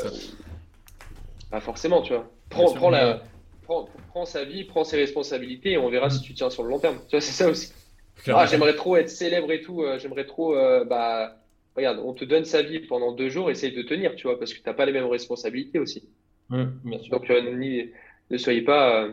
pas 1.52 1.60
forcément, 1.60 2.02
tu 2.02 2.14
vois. 2.14 2.30
Prends, 2.50 2.74
prends, 2.74 2.90
la, 2.90 3.24
prends, 3.64 3.90
prends, 4.10 4.26
sa 4.26 4.46
vie, 4.46 4.64
prends 4.64 4.84
ses 4.84 4.98
responsabilités 4.98 5.72
et 5.72 5.78
on 5.78 5.90
verra 5.90 6.10
si 6.10 6.22
tu 6.22 6.34
tiens 6.34 6.50
sur 6.50 6.64
le 6.64 6.70
long 6.70 6.80
terme. 6.80 6.98
Tu 7.08 7.12
vois, 7.12 7.22
c'est 7.22 7.34
ça 7.34 7.50
aussi. 7.50 7.74
Ah, 8.28 8.46
j'aimerais 8.46 8.76
trop 8.76 8.96
être 8.96 9.10
célèbre 9.10 9.52
et 9.52 9.62
tout, 9.62 9.84
euh, 9.84 10.00
j'aimerais 10.00 10.26
trop, 10.26 10.56
bah, 10.86 11.38
regarde, 11.76 12.00
on 12.04 12.14
te 12.14 12.24
donne 12.24 12.46
sa 12.46 12.62
vie 12.62 12.80
pendant 12.80 13.12
deux 13.12 13.30
jours, 13.30 13.52
essaye 13.52 13.74
de 13.74 13.82
tenir, 13.82 14.16
tu 14.16 14.28
vois, 14.28 14.40
parce 14.40 14.54
que 14.54 14.62
t'as 14.64 14.74
pas 14.74 14.86
les 14.86 14.94
mêmes 14.94 15.08
responsabilités 15.08 15.80
aussi. 15.80 16.08
bien 16.50 17.00
sûr. 17.00 17.20
Donc, 17.20 17.30
ni, 17.30 17.90
ne 18.30 18.38
soyez 18.38 18.62
pas, 18.62 19.10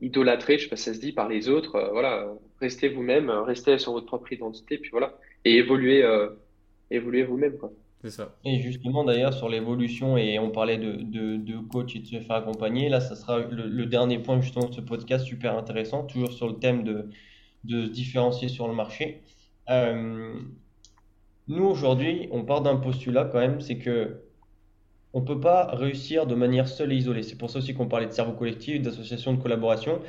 idolâtré, 0.00 0.58
je 0.58 0.64
sais 0.64 0.70
pas 0.70 0.76
si 0.76 0.84
ça 0.84 0.94
se 0.94 1.00
dit, 1.00 1.12
par 1.12 1.28
les 1.28 1.48
autres. 1.48 1.90
voilà, 1.92 2.32
restez 2.60 2.88
vous-même, 2.88 3.30
restez 3.30 3.78
sur 3.78 3.92
votre 3.92 4.06
propre 4.06 4.32
identité, 4.32 4.78
puis 4.78 4.90
voilà, 4.90 5.18
et 5.44 5.56
évoluez, 5.56 6.04
évoluez 6.90 7.24
vous-même, 7.24 7.58
quoi. 7.58 7.70
C'est 8.02 8.10
ça. 8.10 8.36
Et 8.44 8.60
justement, 8.60 9.04
d'ailleurs, 9.04 9.32
sur 9.32 9.48
l'évolution, 9.48 10.16
et 10.16 10.38
on 10.38 10.50
parlait 10.50 10.76
de, 10.78 10.92
de, 10.92 11.36
de, 11.36 11.58
coach 11.58 11.96
et 11.96 12.00
de 12.00 12.06
se 12.06 12.20
faire 12.20 12.36
accompagner, 12.36 12.88
là, 12.88 13.00
ça 13.00 13.16
sera 13.16 13.38
le, 13.40 13.86
dernier 13.86 14.18
point 14.18 14.40
justement 14.40 14.68
de 14.68 14.74
ce 14.74 14.80
podcast 14.80 15.24
super 15.24 15.56
intéressant, 15.56 16.04
toujours 16.04 16.32
sur 16.32 16.46
le 16.46 16.54
thème 16.54 16.84
de, 16.84 17.10
de 17.64 17.86
se 17.86 17.90
différencier 17.90 18.48
sur 18.48 18.68
le 18.68 18.74
marché. 18.74 19.22
Euh, 19.70 20.34
nous, 21.48 21.64
aujourd'hui, 21.64 22.28
on 22.30 22.44
part 22.44 22.60
d'un 22.60 22.76
postulat 22.76 23.24
quand 23.24 23.38
même, 23.38 23.60
c'est 23.60 23.78
que 23.78 24.20
on 25.16 25.22
peut 25.22 25.40
pas 25.40 25.68
réussir 25.72 26.26
de 26.26 26.34
manière 26.34 26.68
seule 26.68 26.92
et 26.92 26.96
isolée. 26.96 27.22
C'est 27.22 27.38
pour 27.38 27.48
ça 27.48 27.60
aussi 27.60 27.72
qu'on 27.72 27.88
parlait 27.88 28.04
de 28.04 28.12
cerveau 28.12 28.32
collectif, 28.32 28.82
d'association 28.82 29.32
de 29.32 29.40
collaboration. 29.40 30.00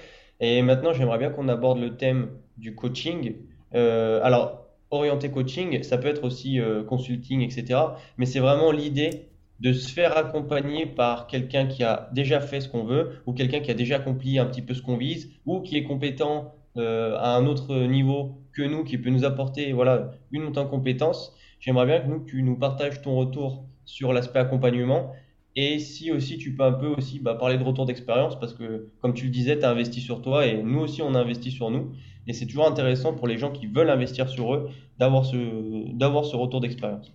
Et 0.41 0.62
maintenant, 0.62 0.91
j'aimerais 0.91 1.18
bien 1.18 1.30
qu'on 1.30 1.47
aborde 1.47 1.80
le 1.80 1.95
thème 1.95 2.28
du 2.58 2.76
coaching. 2.76 3.36
Euh, 3.74 4.20
alors, 4.22 4.68
orienté 4.91 5.32
coaching, 5.32 5.82
ça 5.82 5.97
peut 5.97 6.10
être 6.10 6.26
aussi 6.26 6.60
euh, 6.60 6.84
consulting, 6.84 7.39
etc. 7.39 7.80
Mais 8.18 8.26
c'est 8.26 8.41
vraiment 8.41 8.70
l'idée 8.74 9.30
de 9.62 9.72
se 9.72 9.89
faire 9.89 10.18
accompagner 10.18 10.86
par 10.86 11.28
quelqu'un 11.28 11.68
qui 11.68 11.86
a 11.86 12.10
déjà 12.12 12.41
fait 12.41 12.60
ce 12.60 12.68
qu'on 12.68 12.84
veut 12.84 13.22
ou 13.26 13.32
quelqu'un 13.32 13.62
qui 13.62 13.72
a 13.72 13.76
déjà 13.76 13.95
accompli 13.95 14.39
un 14.39 14.45
petit 14.45 14.62
peu 14.62 14.74
ce 14.74 14.82
qu'on 14.82 14.97
vise 14.97 15.32
ou 15.45 15.62
qui 15.62 15.78
est 15.78 15.84
compétent 15.84 16.53
euh, 16.76 17.16
à 17.16 17.34
un 17.38 17.45
autre 17.45 17.74
niveau 17.74 18.41
que 18.51 18.62
nous, 18.62 18.84
qui 18.84 18.97
peut 18.97 19.10
nous 19.10 19.24
apporter 19.24 19.72
voilà, 19.72 20.12
une 20.32 20.43
montée 20.43 20.60
en 20.60 20.68
compétences. 20.68 21.34
J'aimerais 21.62 21.86
bien 21.86 22.01
que 22.01 22.08
nous, 22.08 22.26
tu 22.26 22.43
nous 22.43 22.58
partages 22.58 23.01
ton 23.01 23.16
retour 23.16 23.64
sur 23.88 24.13
l'aspect 24.13 24.38
accompagnement 24.38 25.15
et 25.55 25.79
si 25.79 26.11
aussi 26.11 26.38
tu 26.38 26.53
peux 26.53 26.63
un 26.63 26.71
peu 26.71 26.85
aussi 26.85 27.19
bah, 27.19 27.33
parler 27.33 27.57
de 27.57 27.63
retour 27.63 27.88
d'expérience 27.88 28.39
parce 28.39 28.53
que 28.53 28.89
comme 29.01 29.15
tu 29.15 29.25
le 29.25 29.31
disais, 29.31 29.57
tu 29.57 29.65
as 29.65 29.71
investi 29.71 30.01
sur 30.01 30.21
toi 30.21 30.45
et 30.45 30.61
nous 30.61 30.81
aussi 30.81 31.01
on 31.01 31.15
a 31.15 31.19
investi 31.19 31.49
sur 31.49 31.71
nous. 31.71 31.95
Et 32.27 32.33
c'est 32.33 32.45
toujours 32.45 32.67
intéressant 32.67 33.15
pour 33.15 33.27
les 33.27 33.39
gens 33.39 33.51
qui 33.51 33.65
veulent 33.65 33.89
investir 33.89 34.29
sur 34.29 34.53
eux 34.53 34.69
d'avoir 34.99 35.25
ce, 35.25 35.91
d'avoir 35.93 36.25
ce 36.25 36.35
retour 36.35 36.61
d'expérience. 36.61 37.11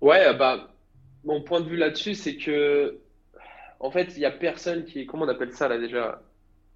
Ouais, 0.00 0.32
bah, 0.36 0.68
mon 1.24 1.42
point 1.42 1.60
de 1.60 1.68
vue 1.68 1.76
là-dessus, 1.76 2.14
c'est 2.14 2.36
que, 2.36 3.00
en 3.80 3.90
fait, 3.90 4.12
il 4.16 4.20
n'y 4.20 4.24
a 4.24 4.30
personne 4.30 4.84
qui. 4.84 5.06
Comment 5.06 5.24
on 5.24 5.28
appelle 5.28 5.52
ça 5.52 5.66
là 5.66 5.78
déjà? 5.78 6.22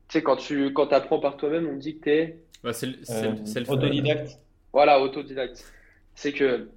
Tu 0.09 0.19
sais, 0.19 0.23
quand 0.23 0.37
tu 0.37 0.73
quand 0.73 0.93
apprends 0.93 1.21
par 1.21 1.37
toi-même, 1.37 1.69
on 1.69 1.77
dit 1.77 1.99
que 1.99 2.05
tu 2.05 2.11
es. 2.11 2.43
c'est 2.73 2.89
euh, 3.11 3.65
autodidacte. 3.69 4.41
Voilà, 4.73 5.01
autodidacte. 5.01 5.65
C'est 6.15 6.33
que. 6.33 6.69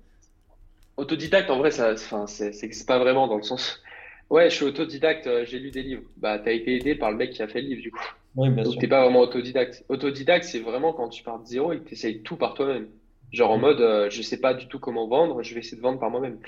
Autodidacte, 0.98 1.50
en 1.50 1.58
vrai, 1.58 1.72
ça, 1.72 1.94
enfin, 1.94 2.26
c'est 2.28 2.86
pas 2.88 3.00
vraiment 3.00 3.28
dans 3.28 3.38
le 3.38 3.44
sens. 3.44 3.82
Ouais, 4.30 4.50
je 4.50 4.56
suis 4.56 4.66
autodidacte, 4.66 5.28
euh, 5.28 5.46
j'ai 5.46 5.60
lu 5.60 5.70
des 5.70 5.84
livres. 5.84 6.04
Bah, 6.18 6.40
t'as 6.40 6.52
été 6.52 6.76
aidé 6.76 6.96
par 6.96 7.12
le 7.12 7.18
mec 7.18 7.32
qui 7.32 7.44
a 7.44 7.48
fait 7.48 7.62
le 7.62 7.68
livre, 7.68 7.82
du 7.82 7.92
coup. 7.92 8.04
Oui, 8.36 8.50
bien 8.50 8.64
Donc, 8.64 8.80
t'es 8.80 8.88
pas 8.88 9.04
vraiment 9.04 9.22
autodidacte. 9.22 9.86
Autodidacte, 9.88 10.46
c'est 10.46 10.60
vraiment 10.60 10.94
quand 10.94 11.10
tu 11.10 11.24
pars 11.24 11.40
de 11.40 11.46
zéro 11.46 11.74
et 11.74 11.80
que 11.80 11.88
tu 11.88 11.94
essayes 11.94 12.22
tout 12.22 12.36
par 12.36 12.54
toi-même. 12.54 12.88
Genre 13.32 13.52
en 13.52 13.58
mm. 13.58 13.62
mode, 13.62 13.82
euh, 13.82 14.10
je 14.10 14.22
sais 14.22 14.40
pas 14.40 14.54
du 14.54 14.68
tout 14.68 14.80
comment 14.80 15.08
vendre, 15.08 15.44
je 15.44 15.54
vais 15.54 15.60
essayer 15.60 15.78
de 15.78 15.82
vendre 15.82 16.00
par 16.00 16.10
moi-même. 16.10 16.40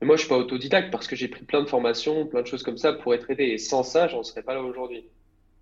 Mais 0.00 0.06
moi, 0.06 0.16
je 0.16 0.20
suis 0.20 0.28
pas 0.28 0.36
autodidacte 0.36 0.90
parce 0.90 1.06
que 1.06 1.16
j'ai 1.16 1.28
pris 1.28 1.44
plein 1.44 1.62
de 1.62 1.68
formations, 1.68 2.26
plein 2.26 2.42
de 2.42 2.46
choses 2.46 2.62
comme 2.62 2.76
ça 2.76 2.92
pour 2.92 3.14
être 3.14 3.30
aidé. 3.30 3.44
Et 3.44 3.58
sans 3.58 3.82
ça, 3.82 4.06
j'en 4.06 4.22
serais 4.22 4.42
pas 4.42 4.54
là 4.54 4.62
aujourd'hui. 4.62 5.00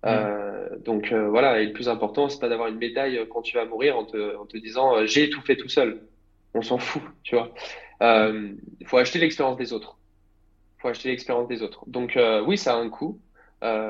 Mm. 0.03 0.07
Euh, 0.07 0.77
donc 0.79 1.11
euh, 1.11 1.29
voilà, 1.29 1.61
et 1.61 1.65
le 1.65 1.73
plus 1.73 1.87
important, 1.87 2.29
c'est 2.29 2.39
pas 2.39 2.49
d'avoir 2.49 2.67
une 2.67 2.77
médaille 2.77 3.19
quand 3.29 3.41
tu 3.41 3.55
vas 3.55 3.65
mourir 3.65 3.97
en 3.97 4.05
te, 4.05 4.35
en 4.35 4.45
te 4.45 4.57
disant 4.57 5.05
j'ai 5.05 5.29
tout 5.29 5.41
fait 5.41 5.55
tout 5.55 5.69
seul. 5.69 6.01
On 6.53 6.61
s'en 6.61 6.77
fout, 6.77 7.01
tu 7.23 7.35
vois. 7.35 7.53
Il 8.01 8.87
faut 8.87 8.97
acheter 8.97 9.19
l'expérience 9.19 9.57
des 9.57 9.73
autres. 9.73 9.97
Il 10.77 10.81
faut 10.81 10.87
acheter 10.89 11.09
l'expérience 11.09 11.47
des 11.47 11.61
autres. 11.61 11.83
Donc 11.87 12.17
oui, 12.45 12.57
ça 12.57 12.75
a 12.75 12.77
un 12.77 12.89
coût. 12.89 13.19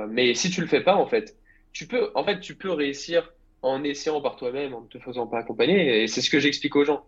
mais 0.10 0.34
si 0.36 0.50
tu 0.50 0.62
le 0.62 0.68
fais 0.68 0.82
pas, 0.82 0.96
en 0.96 1.08
fait, 1.08 1.38
tu 1.74 1.88
peux, 1.88 2.12
en 2.16 2.24
fait, 2.24 2.40
tu 2.40 2.56
peux 2.56 2.72
réussir 2.72 3.30
en 3.64 3.84
essayant 3.84 4.22
par 4.22 4.36
toi-même, 4.36 4.74
en 4.74 4.82
ne 4.82 4.88
te 4.88 5.00
faisant 5.00 5.26
pas 5.26 5.40
accompagner. 5.40 6.04
Et 6.04 6.08
c'est 6.08 6.22
ce 6.22 6.30
que 6.30 6.40
j'explique 6.40 6.76
aux 6.76 6.84
gens. 6.84 7.06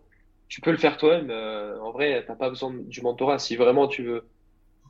Tu 0.48 0.60
peux 0.60 0.70
le 0.70 0.78
faire 0.78 0.96
toi-même. 0.96 1.30
Euh, 1.30 1.78
en 1.80 1.92
vrai, 1.92 2.24
t'as 2.26 2.34
pas 2.34 2.48
besoin 2.48 2.74
du 2.74 3.02
mentorat. 3.02 3.38
Si 3.38 3.56
vraiment 3.56 3.86
tu 3.86 4.02
veux 4.02 4.26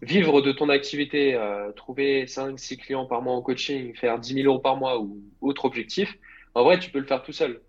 vivre 0.02 0.42
de 0.42 0.52
ton 0.52 0.68
activité, 0.68 1.34
euh, 1.34 1.72
trouver 1.72 2.26
5, 2.26 2.58
6 2.58 2.76
clients 2.78 3.06
par 3.06 3.22
mois 3.22 3.34
en 3.34 3.42
coaching, 3.42 3.94
faire 3.96 4.18
10 4.18 4.34
000 4.34 4.46
euros 4.46 4.60
par 4.60 4.76
mois 4.76 5.00
ou 5.00 5.22
autre 5.40 5.64
objectif, 5.64 6.16
en 6.54 6.64
vrai, 6.64 6.78
tu 6.78 6.90
peux 6.90 7.00
le 7.00 7.06
faire 7.06 7.22
tout 7.22 7.32
seul. 7.32 7.60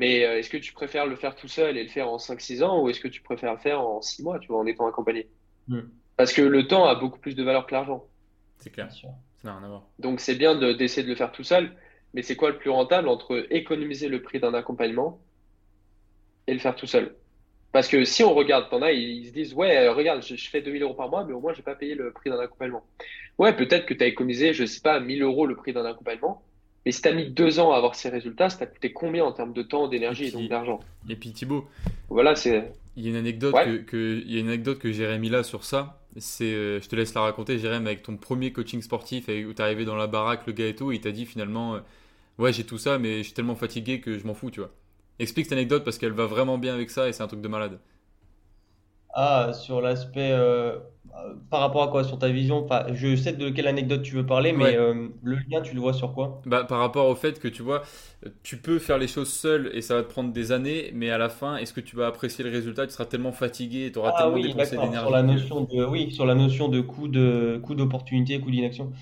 Mais 0.00 0.24
euh, 0.24 0.38
est-ce 0.38 0.48
que 0.48 0.56
tu 0.56 0.72
préfères 0.72 1.04
le 1.04 1.14
faire 1.14 1.36
tout 1.36 1.46
seul 1.46 1.76
et 1.76 1.82
le 1.82 1.90
faire 1.90 2.08
en 2.08 2.16
5-6 2.16 2.64
ans 2.64 2.82
ou 2.82 2.88
est-ce 2.88 3.00
que 3.00 3.08
tu 3.08 3.20
préfères 3.20 3.52
le 3.52 3.58
faire 3.58 3.82
en 3.82 4.00
6 4.00 4.22
mois, 4.22 4.38
tu 4.38 4.48
vois, 4.48 4.60
en 4.60 4.66
étant 4.66 4.86
accompagné? 4.86 5.28
Hmm. 5.68 5.82
Parce 6.16 6.32
que 6.32 6.40
le 6.40 6.66
temps 6.66 6.86
a 6.86 6.94
beaucoup 6.94 7.18
plus 7.18 7.36
de 7.36 7.42
valeur 7.42 7.66
que 7.66 7.74
l'argent. 7.74 8.06
C'est 8.56 8.70
clair. 8.70 8.90
sûr. 8.90 9.10
Donc 9.98 10.20
c'est 10.20 10.36
bien 10.36 10.54
d'essayer 10.54 11.02
de, 11.02 11.10
le 11.10 11.14
faire 11.16 11.32
tout 11.32 11.44
seul, 11.44 11.72
mais 12.14 12.22
c'est 12.22 12.34
quoi 12.34 12.48
le 12.48 12.56
plus 12.56 12.70
rentable 12.70 13.08
entre 13.08 13.46
économiser 13.50 14.08
le 14.08 14.22
prix 14.22 14.40
d'un 14.40 14.54
accompagnement 14.54 15.20
et 16.46 16.54
le 16.54 16.58
faire 16.60 16.76
tout 16.76 16.86
seul? 16.86 17.14
Parce 17.70 17.86
que 17.86 18.04
si 18.04 18.24
on 18.24 18.32
regarde, 18.32 18.70
t'en 18.70 18.80
as, 18.80 18.92
ils, 18.92 19.26
se 19.26 19.32
disent 19.32 19.52
ouais, 19.52 19.86
regarde, 19.88 20.22
je, 20.22 20.34
fais 20.48 20.62
2000 20.62 20.82
euros 20.82 20.94
par 20.94 21.10
mois, 21.10 21.24
mais 21.24 21.34
au 21.34 21.40
moins 21.40 21.52
je 21.52 21.58
n'ai 21.58 21.64
pas 21.64 21.74
payé 21.74 21.94
le 21.94 22.10
prix 22.10 22.30
d'un 22.30 22.40
accompagnement. 22.40 22.84
Ouais, 23.38 23.54
peut-être 23.54 23.84
que 23.84 23.94
tu 23.94 24.02
as 24.02 24.06
économisé, 24.06 24.54
je 24.54 24.64
sais 24.64 24.80
pas, 24.80 24.98
1000 24.98 25.22
euros 25.22 25.44
le 25.44 25.56
prix 25.56 25.74
d'un 25.74 25.84
accompagnement, 25.84 26.42
mais 26.84 26.92
si 26.92 27.02
tu 27.02 27.08
as 27.08 27.12
mis 27.12 27.28
deux 27.28 27.60
ans 27.60 27.72
à 27.72 27.76
avoir 27.76 27.94
ces 27.94 28.08
résultats, 28.08 28.48
ça 28.48 28.58
t'a 28.58 28.66
coûté 28.66 28.92
combien 28.92 29.24
en 29.24 29.32
termes 29.32 29.52
de 29.52 29.62
temps, 29.62 29.88
d'énergie 29.88 30.26
et, 30.26 30.30
donc 30.30 30.48
d'argent? 30.48 30.80
Et 31.08 31.16
puis 31.16 31.32
Thibaut, 31.32 31.66
voilà, 32.08 32.34
c'est. 32.34 32.72
Il 32.96 33.04
y 33.04 33.06
a 33.06 33.10
une 33.10 33.16
anecdote 33.16 33.54
que, 33.86 34.22
il 34.24 34.32
y 34.32 34.36
a 34.38 34.40
une 34.40 34.48
anecdote 34.48 34.78
que 34.78 34.90
Jérémy 34.90 35.28
là 35.28 35.42
sur 35.42 35.64
ça. 35.64 36.00
C'est, 36.16 36.52
euh, 36.52 36.80
je 36.80 36.88
te 36.88 36.96
laisse 36.96 37.14
la 37.14 37.20
raconter, 37.20 37.58
Jérémy, 37.58 37.86
avec 37.86 38.02
ton 38.02 38.16
premier 38.16 38.52
coaching 38.52 38.82
sportif 38.82 39.28
où 39.28 39.52
t'es 39.52 39.62
arrivé 39.62 39.84
dans 39.84 39.94
la 39.94 40.08
baraque, 40.08 40.46
le 40.46 40.52
gars 40.52 40.66
et 40.66 40.74
tout, 40.74 40.90
et 40.90 40.96
il 40.96 41.00
t'a 41.00 41.12
dit 41.12 41.24
finalement, 41.24 41.76
euh, 41.76 41.80
ouais, 42.38 42.52
j'ai 42.52 42.64
tout 42.64 42.78
ça, 42.78 42.98
mais 42.98 43.18
je 43.18 43.24
suis 43.24 43.32
tellement 43.32 43.54
fatigué 43.54 44.00
que 44.00 44.18
je 44.18 44.26
m'en 44.26 44.34
fous, 44.34 44.50
tu 44.50 44.60
vois. 44.60 44.70
Explique 45.20 45.46
cette 45.46 45.52
anecdote 45.52 45.84
parce 45.84 45.98
qu'elle 45.98 46.12
va 46.12 46.26
vraiment 46.26 46.58
bien 46.58 46.74
avec 46.74 46.90
ça 46.90 47.08
et 47.08 47.12
c'est 47.12 47.22
un 47.22 47.28
truc 47.28 47.42
de 47.42 47.48
malade. 47.48 47.78
Ah, 49.14 49.52
sur 49.52 49.80
l'aspect. 49.80 50.30
Euh, 50.32 50.78
par 51.50 51.60
rapport 51.60 51.82
à 51.82 51.88
quoi? 51.88 52.04
Sur 52.04 52.18
ta 52.18 52.28
vision? 52.28 52.66
Je 52.92 53.16
sais 53.16 53.32
de 53.32 53.50
quelle 53.50 53.66
anecdote 53.66 54.02
tu 54.02 54.14
veux 54.14 54.24
parler, 54.24 54.52
mais 54.52 54.76
euh, 54.76 55.08
le 55.22 55.36
lien, 55.48 55.60
tu 55.60 55.74
le 55.74 55.80
vois 55.80 55.92
sur 55.92 56.12
quoi? 56.12 56.40
Bah, 56.46 56.64
Par 56.64 56.78
rapport 56.78 57.08
au 57.08 57.14
fait 57.14 57.38
que 57.40 57.48
tu 57.48 57.62
vois, 57.62 57.82
tu 58.42 58.56
peux 58.56 58.78
faire 58.78 58.98
les 58.98 59.08
choses 59.08 59.32
seul 59.32 59.70
et 59.74 59.82
ça 59.82 59.96
va 59.96 60.02
te 60.02 60.08
prendre 60.08 60.32
des 60.32 60.52
années, 60.52 60.90
mais 60.94 61.10
à 61.10 61.18
la 61.18 61.28
fin, 61.28 61.56
est-ce 61.56 61.72
que 61.72 61.80
tu 61.80 61.96
vas 61.96 62.06
apprécier 62.06 62.44
le 62.44 62.50
résultat? 62.50 62.86
Tu 62.86 62.92
seras 62.92 63.06
tellement 63.06 63.32
fatigué 63.32 63.86
et 63.86 63.92
tu 63.92 63.98
auras 63.98 64.12
ah 64.14 64.22
tellement 64.22 64.38
dépensé 64.38 64.76
d'énergie. 64.76 64.98
Sur 64.98 65.10
la 65.10 65.22
notion 65.22 65.60
de, 65.62 65.84
oui, 65.84 66.12
sur 66.12 66.26
la 66.26 66.34
notion 66.34 66.68
de 66.68 66.80
coût 66.80 67.08
de 67.08 67.60
coût 67.62 67.74
d'opportunité, 67.74 68.40
coût 68.40 68.50
d'inaction. 68.50 68.92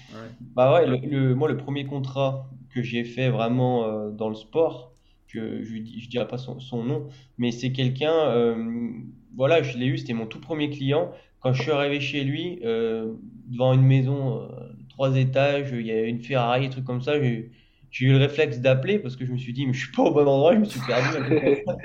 Bah 0.54 0.74
ouais, 0.74 0.86
le, 0.86 1.34
moi, 1.34 1.48
le 1.48 1.56
premier 1.56 1.84
contrat 1.84 2.48
que 2.74 2.82
j'ai 2.82 3.04
fait 3.04 3.30
vraiment 3.30 3.84
euh, 3.84 4.10
dans 4.10 4.28
le 4.28 4.34
sport, 4.34 4.92
que 5.28 5.62
je 5.62 5.76
ne 5.76 6.08
dirai 6.08 6.26
pas 6.26 6.38
son, 6.38 6.84
nom, 6.84 7.08
mais 7.36 7.52
c'est 7.52 7.72
quelqu'un, 7.72 8.12
euh, 8.12 8.90
voilà, 9.36 9.62
je 9.62 9.76
l'ai 9.76 9.86
eu, 9.86 9.98
c'était 9.98 10.14
mon 10.14 10.26
tout 10.26 10.40
premier 10.40 10.70
client. 10.70 11.12
Quand 11.40 11.52
je 11.52 11.62
suis 11.62 11.70
arrivé 11.70 12.00
chez 12.00 12.24
lui, 12.24 12.60
euh, 12.64 13.12
devant 13.46 13.74
une 13.74 13.86
maison, 13.86 14.40
euh, 14.42 14.48
trois 14.88 15.16
étages, 15.16 15.70
il 15.72 15.86
y 15.86 15.92
avait 15.92 16.08
une 16.08 16.20
Ferrari, 16.20 16.66
un 16.66 16.70
truc 16.70 16.84
comme 16.84 17.02
ça, 17.02 17.22
j'ai 17.22 18.06
eu 18.06 18.10
le 18.10 18.16
réflexe 18.16 18.58
d'appeler 18.58 18.98
parce 18.98 19.16
que 19.16 19.24
je 19.24 19.32
me 19.32 19.36
suis 19.36 19.52
dit, 19.52 19.66
mais 19.66 19.72
je 19.72 19.84
suis 19.84 19.92
pas 19.92 20.02
au 20.02 20.12
bon 20.12 20.26
endroit, 20.26 20.54
je 20.54 20.60
me 20.60 20.64
suis 20.64 20.80
perdu. 20.80 21.18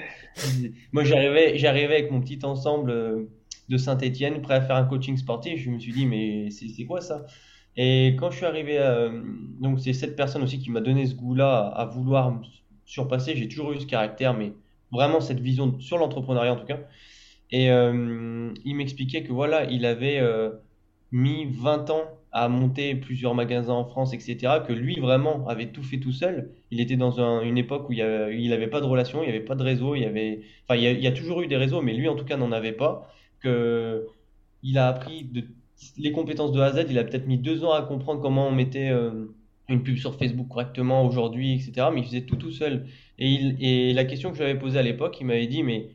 Moi, 0.91 1.03
j'arrivais, 1.03 1.57
j'arrivais 1.57 1.95
avec 1.95 2.11
mon 2.11 2.21
petit 2.21 2.39
ensemble 2.43 3.27
de 3.69 3.77
Saint-Etienne, 3.77 4.41
prêt 4.41 4.55
à 4.55 4.61
faire 4.61 4.75
un 4.77 4.85
coaching 4.85 5.17
sportif. 5.17 5.59
Je 5.59 5.69
me 5.69 5.79
suis 5.79 5.91
dit, 5.91 6.05
mais 6.05 6.49
c'est 6.49 6.85
quoi 6.85 7.01
ça? 7.01 7.25
Et 7.75 8.15
quand 8.19 8.31
je 8.31 8.37
suis 8.37 8.45
arrivé, 8.45 8.79
donc 9.59 9.79
c'est 9.79 9.93
cette 9.93 10.15
personne 10.15 10.43
aussi 10.43 10.59
qui 10.59 10.71
m'a 10.71 10.81
donné 10.81 11.05
ce 11.05 11.15
goût-là 11.15 11.67
à 11.67 11.85
vouloir 11.85 12.39
surpassé. 12.85 13.35
J'ai 13.35 13.47
toujours 13.47 13.71
eu 13.73 13.79
ce 13.79 13.85
caractère, 13.85 14.33
mais 14.33 14.53
vraiment 14.91 15.21
cette 15.21 15.39
vision 15.39 15.79
sur 15.79 15.97
l'entrepreneuriat 15.97 16.53
en 16.53 16.57
tout 16.57 16.65
cas. 16.65 16.79
Et 17.51 17.71
euh, 17.71 18.51
il 18.65 18.75
m'expliquait 18.75 19.23
que 19.23 19.31
voilà, 19.31 19.65
il 19.65 19.85
avait 19.85 20.19
euh, 20.19 20.49
mis 21.11 21.45
20 21.45 21.89
ans 21.91 22.03
à 22.31 22.49
monter 22.49 22.95
plusieurs 22.95 23.35
magasins 23.35 23.73
en 23.73 23.85
France, 23.85 24.13
etc. 24.13 24.53
Que 24.67 24.73
lui 24.73 24.99
vraiment 24.99 25.47
avait 25.47 25.67
tout 25.67 25.83
fait 25.83 25.99
tout 25.99 26.11
seul. 26.11 26.49
Il 26.71 26.81
était 26.81 26.95
dans 26.95 27.19
une 27.41 27.57
époque 27.59 27.89
où 27.89 27.93
il 27.93 28.49
n'avait 28.49 28.67
pas 28.67 28.81
de 28.81 28.85
relation, 28.87 29.21
il 29.21 29.25
n'y 29.25 29.35
avait 29.35 29.45
pas 29.45 29.53
de 29.53 29.63
réseau, 29.63 29.93
il 29.93 30.01
y 30.01 30.05
avait, 30.05 30.41
enfin 30.67 30.79
il 30.79 30.99
y, 30.99 31.07
a, 31.07 31.11
toujours 31.11 31.41
eu 31.41 31.47
des 31.47 31.57
réseaux, 31.57 31.81
mais 31.81 31.93
lui 31.93 32.09
en 32.09 32.15
tout 32.15 32.25
cas 32.25 32.37
n'en 32.37 32.51
avait 32.51 32.71
pas. 32.71 33.07
Que 33.39 34.07
il 34.63 34.77
a 34.77 34.87
appris 34.87 35.29
les 35.97 36.11
compétences 36.11 36.51
de 36.51 36.59
A 36.59 36.65
à 36.65 36.71
Z. 36.71 36.85
Il 36.89 36.97
a 36.97 37.03
peut-être 37.03 37.27
mis 37.27 37.37
deux 37.37 37.63
ans 37.63 37.73
à 37.73 37.83
comprendre 37.83 38.21
comment 38.21 38.47
on 38.47 38.51
mettait 38.51 38.89
euh, 38.89 39.27
une 39.69 39.83
pub 39.83 39.97
sur 39.97 40.17
Facebook 40.17 40.47
correctement 40.49 41.05
aujourd'hui, 41.05 41.53
etc. 41.53 41.87
Mais 41.93 42.01
il 42.01 42.05
faisait 42.05 42.25
tout 42.25 42.35
tout 42.35 42.51
seul. 42.51 42.87
Et, 43.17 43.29
il, 43.29 43.63
et 43.63 43.93
la 43.93 44.05
question 44.05 44.31
que 44.31 44.37
je 44.37 44.43
lui 44.43 44.49
avais 44.49 44.59
posée 44.59 44.79
à 44.79 44.83
l'époque, 44.83 45.17
il 45.19 45.25
m'avait 45.25 45.47
dit, 45.47 45.63
mais 45.63 45.89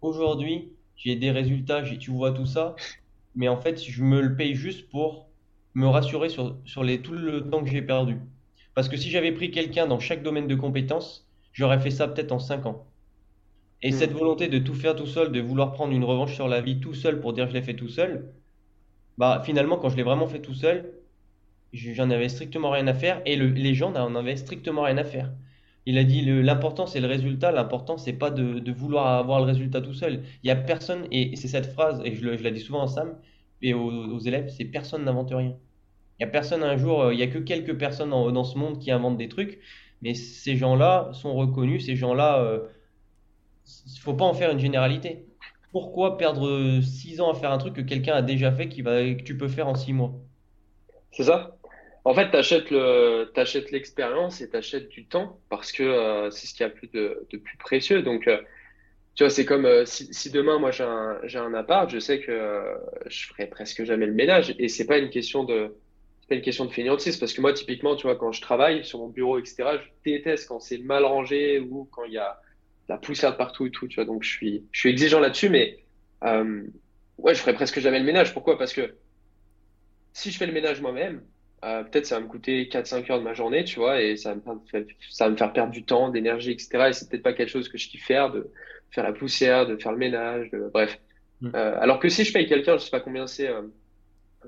aujourd'hui, 0.00 0.72
j'ai 0.96 1.16
des 1.16 1.30
résultats, 1.30 1.82
tu 1.82 2.10
vois 2.10 2.32
tout 2.32 2.46
ça, 2.46 2.76
mais 3.34 3.48
en 3.48 3.56
fait, 3.56 3.82
je 3.82 4.02
me 4.02 4.20
le 4.20 4.36
paye 4.36 4.54
juste 4.54 4.88
pour 4.88 5.28
me 5.74 5.86
rassurer 5.86 6.28
sur, 6.28 6.56
sur 6.64 6.82
les, 6.82 7.00
tout 7.00 7.12
le 7.12 7.48
temps 7.48 7.62
que 7.62 7.70
j'ai 7.70 7.82
perdu. 7.82 8.18
Parce 8.74 8.88
que 8.88 8.96
si 8.96 9.10
j'avais 9.10 9.32
pris 9.32 9.50
quelqu'un 9.50 9.86
dans 9.86 9.98
chaque 9.98 10.22
domaine 10.22 10.46
de 10.46 10.54
compétences, 10.54 11.28
j'aurais 11.52 11.80
fait 11.80 11.90
ça 11.90 12.08
peut-être 12.08 12.32
en 12.32 12.38
5 12.38 12.66
ans. 12.66 12.86
Et 13.82 13.90
hmm. 13.90 13.94
cette 13.94 14.12
volonté 14.12 14.48
de 14.48 14.58
tout 14.58 14.74
faire 14.74 14.94
tout 14.94 15.06
seul, 15.06 15.32
de 15.32 15.40
vouloir 15.40 15.72
prendre 15.72 15.92
une 15.92 16.04
revanche 16.04 16.34
sur 16.34 16.48
la 16.48 16.60
vie 16.60 16.80
tout 16.80 16.94
seul 16.94 17.20
pour 17.20 17.32
dire 17.32 17.48
je 17.48 17.54
l'ai 17.54 17.62
fait 17.62 17.74
tout 17.74 17.88
seul, 17.88 18.32
bah 19.18 19.42
finalement 19.44 19.76
quand 19.78 19.88
je 19.88 19.96
l'ai 19.96 20.02
vraiment 20.02 20.26
fait 20.28 20.40
tout 20.40 20.54
seul, 20.54 20.92
j'en 21.72 22.10
avais 22.10 22.28
strictement 22.28 22.70
rien 22.70 22.86
à 22.86 22.94
faire 22.94 23.22
et 23.26 23.36
les 23.36 23.74
gens 23.74 23.90
n'en 23.92 24.14
avaient 24.14 24.36
strictement 24.36 24.82
rien 24.82 24.98
à 24.98 25.04
faire. 25.04 25.30
Il 25.86 25.98
a 25.98 26.04
dit 26.04 26.22
l'important 26.22 26.86
c'est 26.86 27.00
le 27.00 27.06
résultat, 27.06 27.52
l'important 27.52 27.96
c'est 27.96 28.12
pas 28.12 28.30
de, 28.30 28.70
vouloir 28.70 29.18
avoir 29.18 29.40
le 29.40 29.46
résultat 29.46 29.80
tout 29.80 29.94
seul. 29.94 30.22
Il 30.42 30.48
y 30.48 30.50
a 30.50 30.56
personne, 30.56 31.06
et 31.10 31.34
c'est 31.36 31.48
cette 31.48 31.72
phrase, 31.72 32.02
et 32.04 32.14
je, 32.14 32.28
la 32.28 32.50
dis 32.50 32.60
souvent 32.60 32.82
en 32.82 32.86
Sam 32.86 33.16
et 33.62 33.74
aux, 33.74 34.18
élèves, 34.18 34.48
c'est 34.56 34.64
personne 34.64 35.04
n'invente 35.04 35.30
rien. 35.30 35.56
Il 36.18 36.22
y 36.22 36.24
a 36.24 36.28
personne 36.28 36.62
un 36.62 36.76
jour, 36.76 37.02
euh, 37.02 37.14
il 37.14 37.20
y 37.20 37.22
a 37.22 37.26
que 37.26 37.38
quelques 37.38 37.76
personnes 37.78 38.10
dans, 38.10 38.44
ce 38.44 38.58
monde 38.58 38.78
qui 38.78 38.90
inventent 38.90 39.16
des 39.16 39.28
trucs, 39.28 39.58
mais 40.02 40.14
ces 40.14 40.56
gens-là 40.56 41.10
sont 41.12 41.34
reconnus, 41.34 41.86
ces 41.86 41.96
gens-là, 41.96 42.42
il 42.42 42.46
euh, 42.46 44.00
faut 44.00 44.14
pas 44.14 44.26
en 44.26 44.34
faire 44.34 44.50
une 44.50 44.58
généralité. 44.58 45.26
Pourquoi 45.72 46.18
perdre 46.18 46.80
6 46.82 47.20
ans 47.20 47.30
à 47.30 47.34
faire 47.34 47.52
un 47.52 47.58
truc 47.58 47.74
que 47.74 47.80
quelqu'un 47.80 48.14
a 48.14 48.22
déjà 48.22 48.52
fait 48.52 48.68
qui 48.68 48.82
va, 48.82 49.02
que 49.14 49.22
tu 49.22 49.36
peux 49.36 49.48
faire 49.48 49.68
en 49.68 49.74
6 49.74 49.92
mois? 49.92 50.12
C'est 51.12 51.24
ça? 51.24 51.56
En 52.04 52.14
fait, 52.14 52.30
tu 52.30 52.36
achètes 53.40 53.70
l'expérience 53.70 54.40
et 54.40 54.48
tu 54.48 54.56
achètes 54.56 54.88
du 54.88 55.06
temps 55.06 55.38
parce 55.48 55.70
que 55.72 55.82
euh, 55.82 56.30
c'est 56.30 56.46
ce 56.46 56.54
qu'il 56.54 56.62
y 56.62 56.66
a 56.66 56.70
plus 56.70 56.88
de, 56.88 57.26
plus 57.30 57.56
précieux. 57.58 58.02
Donc, 58.02 58.26
euh, 58.26 58.40
tu 59.14 59.24
vois, 59.24 59.30
c'est 59.30 59.44
comme 59.44 59.66
euh, 59.66 59.84
si, 59.84 60.30
demain, 60.30 60.58
moi, 60.58 60.70
j'ai 60.70 60.84
un, 60.84 61.20
un 61.34 61.54
appart, 61.54 61.90
je 61.90 61.98
sais 61.98 62.20
que 62.20 62.64
je 63.06 63.26
ferai 63.26 63.46
presque 63.46 63.84
jamais 63.84 64.06
le 64.06 64.14
ménage 64.14 64.54
et 64.58 64.68
c'est 64.68 64.86
pas 64.86 64.98
une 64.98 65.10
question 65.10 65.44
de, 65.44 65.74
pas 66.28 66.36
une 66.36 66.42
question 66.42 66.64
de 66.64 66.70
fainéantise 66.70 67.18
parce 67.18 67.34
que 67.34 67.40
moi, 67.42 67.52
typiquement, 67.52 67.96
tu 67.96 68.06
vois, 68.06 68.16
quand 68.16 68.32
je 68.32 68.40
travaille 68.40 68.84
sur 68.84 68.98
mon 69.00 69.08
bureau, 69.08 69.38
etc., 69.38 69.56
je 69.82 70.10
déteste 70.10 70.48
quand 70.48 70.60
c'est 70.60 70.78
mal 70.78 71.04
rangé 71.04 71.58
ou 71.58 71.86
quand 71.90 72.04
il 72.04 72.14
y 72.14 72.18
a 72.18 72.40
la 72.88 72.96
poussière 72.96 73.36
partout 73.36 73.66
et 73.66 73.70
tout, 73.70 73.88
tu 73.88 73.96
vois. 73.96 74.06
Donc, 74.06 74.22
je 74.22 74.30
suis, 74.30 74.64
je 74.72 74.80
suis 74.80 74.88
exigeant 74.88 75.20
là-dessus, 75.20 75.50
mais 75.50 75.78
ouais, 76.22 77.34
je 77.34 77.40
ferai 77.40 77.52
presque 77.52 77.78
jamais 77.80 77.98
le 77.98 78.06
ménage. 78.06 78.32
Pourquoi? 78.32 78.56
Parce 78.56 78.72
que 78.72 78.94
si 80.12 80.30
je 80.30 80.38
fais 80.38 80.46
le 80.46 80.52
ménage 80.52 80.80
moi-même, 80.80 81.22
euh, 81.64 81.82
peut-être 81.84 82.06
ça 82.06 82.16
va 82.16 82.22
me 82.22 82.28
coûter 82.28 82.64
4-5 82.64 83.10
heures 83.10 83.18
de 83.18 83.24
ma 83.24 83.34
journée, 83.34 83.64
tu 83.64 83.78
vois, 83.78 84.00
et 84.00 84.16
ça 84.16 84.34
va 84.34 84.54
me 84.54 84.60
faire, 84.70 84.84
ça 85.10 85.24
va 85.26 85.30
me 85.30 85.36
faire 85.36 85.52
perdre 85.52 85.72
du 85.72 85.84
temps, 85.84 86.08
d'énergie, 86.08 86.52
etc. 86.52 86.86
Et 86.88 86.92
c'est 86.92 87.08
peut-être 87.08 87.22
pas 87.22 87.32
quelque 87.32 87.50
chose 87.50 87.68
que 87.68 87.78
je 87.78 87.88
kiffe 87.88 88.04
faire, 88.04 88.30
de 88.30 88.50
faire 88.90 89.04
la 89.04 89.12
poussière, 89.12 89.66
de 89.66 89.76
faire 89.76 89.92
le 89.92 89.98
ménage, 89.98 90.50
de, 90.50 90.70
bref. 90.72 90.98
Mm. 91.40 91.50
Euh, 91.54 91.80
alors 91.80 91.98
que 91.98 92.08
si 92.08 92.24
je 92.24 92.32
paye 92.32 92.46
quelqu'un, 92.46 92.76
je 92.78 92.84
sais 92.84 92.90
pas 92.90 93.00
combien 93.00 93.26
c'est, 93.26 93.48
euh, 93.48 93.62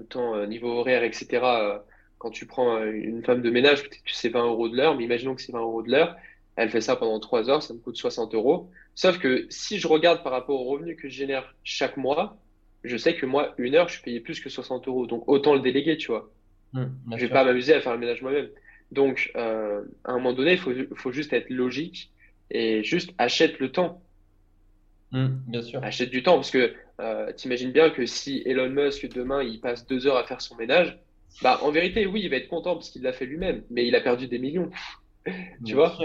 temps, 0.09 0.35
euh, 0.35 0.47
niveau 0.47 0.71
horaire, 0.71 1.05
etc. 1.05 1.29
Euh, 1.45 1.79
quand 2.19 2.31
tu 2.31 2.47
prends 2.47 2.83
une 2.85 3.25
femme 3.25 3.43
de 3.43 3.51
ménage, 3.51 3.83
peut-être 3.83 4.05
que 4.05 4.13
c'est 4.13 4.29
20 4.29 4.47
euros 4.47 4.69
de 4.69 4.77
l'heure, 4.77 4.97
mais 4.97 5.05
imaginons 5.05 5.35
que 5.35 5.43
c'est 5.43 5.53
20 5.53 5.61
euros 5.61 5.83
de 5.83 5.91
l'heure, 5.91 6.17
elle 6.55 6.71
fait 6.71 6.81
ça 6.81 6.95
pendant 6.97 7.19
3 7.19 7.51
heures, 7.51 7.63
ça 7.63 7.75
me 7.75 7.81
coûte 7.81 7.97
60 7.97 8.35
euros. 8.35 8.71
Sauf 8.95 9.19
que 9.19 9.47
si 9.51 9.79
je 9.79 9.89
regarde 9.89 10.23
par 10.23 10.33
rapport 10.33 10.61
au 10.61 10.71
revenu 10.71 10.97
que 10.97 11.09
je 11.09 11.15
génère 11.15 11.55
chaque 11.65 11.97
mois, 11.97 12.39
je 12.85 12.97
sais 12.97 13.17
que 13.17 13.27
moi, 13.27 13.55
une 13.59 13.75
heure, 13.75 13.89
je 13.89 13.95
suis 13.95 14.03
payé 14.03 14.21
plus 14.21 14.41
que 14.41 14.51
60 14.51 14.87
euros. 14.89 15.07
Donc 15.07 15.29
autant 15.29 15.55
le 15.55 15.61
déléguer, 15.61 15.97
tu 15.97 16.09
vois. 16.09 16.31
Mmh, 16.73 16.87
je 17.17 17.21
vais 17.21 17.29
pas 17.29 17.45
m'amuser 17.45 17.75
à 17.75 17.81
faire 17.81 17.93
le 17.93 17.99
ménage 17.99 18.23
moi-même. 18.23 18.49
Donc, 18.91 19.31
euh, 19.37 19.83
à 20.05 20.13
un 20.13 20.15
moment 20.15 20.33
donné, 20.33 20.53
il 20.53 20.59
faut, 20.59 20.73
faut, 20.95 21.13
juste 21.13 21.33
être 21.33 21.51
logique 21.51 22.11
et 22.51 22.83
juste 22.85 23.11
achète 23.19 23.59
le 23.59 23.73
temps. 23.73 24.03
Mmh, 25.13 25.29
bien 25.47 25.63
sûr. 25.63 25.83
Achète 25.83 26.11
du 26.11 26.23
temps 26.23 26.35
parce 26.35 26.51
que 26.51 26.75
euh, 27.01 27.33
t'imagines 27.33 27.73
bien 27.73 27.91
que 27.91 28.07
si 28.07 28.43
Elon 28.47 28.71
Musk 28.71 29.09
demain 29.13 29.43
il 29.43 29.61
passe 29.61 29.87
deux 29.87 30.07
heures 30.07 30.17
à 30.17 30.25
faire 30.25 30.41
son 30.41 30.57
ménage, 30.57 30.99
bah 31.43 31.59
en 31.63 31.71
vérité 31.71 32.07
oui 32.07 32.23
il 32.23 32.31
va 32.31 32.37
être 32.37 32.49
content 32.49 32.75
parce 32.75 32.91
qu'il 32.91 33.03
l'a 33.03 33.13
fait 33.13 33.27
lui-même, 33.27 33.63
mais 33.71 33.87
il 33.87 33.95
a 33.95 34.01
perdu 34.01 34.27
des 34.27 34.39
millions. 34.39 34.71
tu 35.65 35.75
vois 35.75 35.97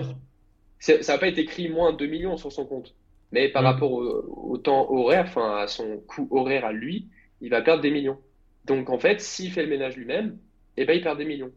Ça 0.79 0.97
n'a 0.97 1.17
pas 1.17 1.27
été 1.27 1.41
écrit 1.41 1.69
moins 1.69 1.93
de 1.93 1.97
2 1.97 2.07
millions 2.07 2.37
sur 2.37 2.51
son 2.51 2.65
compte, 2.65 2.95
mais 3.31 3.49
par 3.49 3.63
mmh. 3.63 3.65
rapport 3.65 3.91
au, 3.93 4.57
temps 4.57 4.91
horaire, 4.91 5.25
enfin 5.27 5.57
à 5.57 5.67
son 5.67 5.99
coût 5.99 6.27
horaire 6.31 6.65
à 6.65 6.73
lui, 6.73 7.07
il 7.41 7.49
va 7.49 7.61
perdre 7.61 7.81
des 7.81 7.91
millions. 7.91 8.19
Donc 8.65 8.89
en 8.89 8.99
fait, 8.99 9.21
s'il 9.21 9.51
fait 9.51 9.63
le 9.63 9.69
ménage 9.69 9.95
lui-même, 9.95 10.37
eh 10.77 10.85
ben, 10.85 10.95
il 10.95 11.03
perd 11.03 11.17
des 11.17 11.25
millions. 11.25 11.51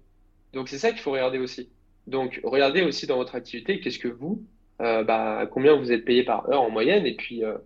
Donc, 0.52 0.68
c'est 0.68 0.78
ça 0.78 0.90
qu'il 0.90 1.00
faut 1.00 1.12
regarder 1.12 1.38
aussi. 1.38 1.68
Donc, 2.06 2.40
regardez 2.42 2.82
aussi 2.82 3.06
dans 3.06 3.16
votre 3.16 3.34
activité, 3.34 3.80
qu'est-ce 3.80 3.98
que 3.98 4.08
vous, 4.08 4.44
euh, 4.80 5.04
bah, 5.04 5.48
combien 5.50 5.76
vous 5.76 5.92
êtes 5.92 6.04
payé 6.04 6.24
par 6.24 6.48
heure 6.48 6.62
en 6.62 6.70
moyenne, 6.70 7.06
et 7.06 7.14
puis, 7.14 7.44
euh, 7.44 7.56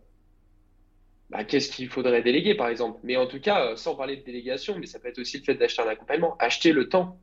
bah, 1.30 1.44
qu'est-ce 1.44 1.70
qu'il 1.70 1.88
faudrait 1.88 2.22
déléguer, 2.22 2.54
par 2.54 2.68
exemple. 2.68 2.98
Mais 3.04 3.16
en 3.16 3.26
tout 3.26 3.40
cas, 3.40 3.66
euh, 3.66 3.76
sans 3.76 3.94
parler 3.94 4.16
de 4.16 4.24
délégation, 4.24 4.76
mais 4.78 4.86
ça 4.86 4.98
peut 4.98 5.08
être 5.08 5.18
aussi 5.18 5.38
le 5.38 5.44
fait 5.44 5.54
d'acheter 5.54 5.82
un 5.82 5.88
accompagnement, 5.88 6.36
acheter 6.38 6.72
le 6.72 6.88
temps, 6.88 7.18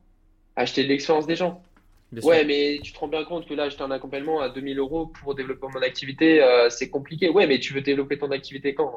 acheter 0.56 0.82
l'expérience 0.82 1.26
des 1.26 1.36
gens. 1.36 1.62
ouais, 2.22 2.44
mais 2.44 2.80
tu 2.82 2.92
te 2.92 2.98
rends 2.98 3.08
bien 3.08 3.24
compte 3.24 3.46
que 3.46 3.54
là, 3.54 3.64
acheter 3.64 3.82
un 3.82 3.90
accompagnement 3.90 4.40
à 4.40 4.48
2000 4.48 4.78
euros 4.78 5.06
pour 5.06 5.34
développer 5.34 5.66
mon 5.72 5.82
activité, 5.82 6.44
c'est 6.68 6.90
compliqué. 6.90 7.30
Ouais, 7.30 7.46
mais 7.46 7.58
tu 7.58 7.72
veux 7.72 7.80
développer 7.80 8.18
ton 8.18 8.30
activité 8.30 8.74
quand 8.74 8.92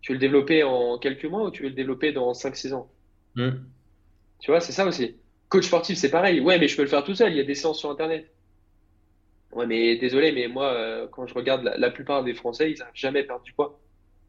Tu 0.00 0.12
veux 0.12 0.14
le 0.14 0.20
développer 0.20 0.64
en 0.64 0.98
quelques 0.98 1.26
mois 1.26 1.44
ou 1.44 1.50
tu 1.50 1.62
veux 1.62 1.68
le 1.68 1.74
développer 1.74 2.12
dans 2.12 2.32
5-6 2.32 2.72
ans? 2.72 2.88
Mmh. 3.36 3.50
Tu 4.44 4.50
vois, 4.50 4.60
c'est 4.60 4.72
ça 4.72 4.84
aussi. 4.84 5.16
Coach 5.48 5.64
sportif, 5.64 5.96
c'est 5.96 6.10
pareil. 6.10 6.38
Ouais, 6.38 6.58
mais 6.58 6.68
je 6.68 6.76
peux 6.76 6.82
le 6.82 6.88
faire 6.88 7.02
tout 7.02 7.14
seul. 7.14 7.32
Il 7.32 7.38
y 7.38 7.40
a 7.40 7.44
des 7.44 7.54
séances 7.54 7.78
sur 7.78 7.90
Internet. 7.90 8.30
Ouais, 9.52 9.66
mais 9.66 9.96
désolé, 9.96 10.32
mais 10.32 10.48
moi, 10.48 10.66
euh, 10.66 11.06
quand 11.10 11.26
je 11.26 11.32
regarde 11.32 11.62
la, 11.64 11.90
plupart 11.90 12.22
des 12.22 12.34
Français, 12.34 12.70
ils 12.70 12.78
n'ont 12.78 12.84
jamais 12.92 13.22
perdu 13.22 13.44
du 13.44 13.52
poids. 13.54 13.80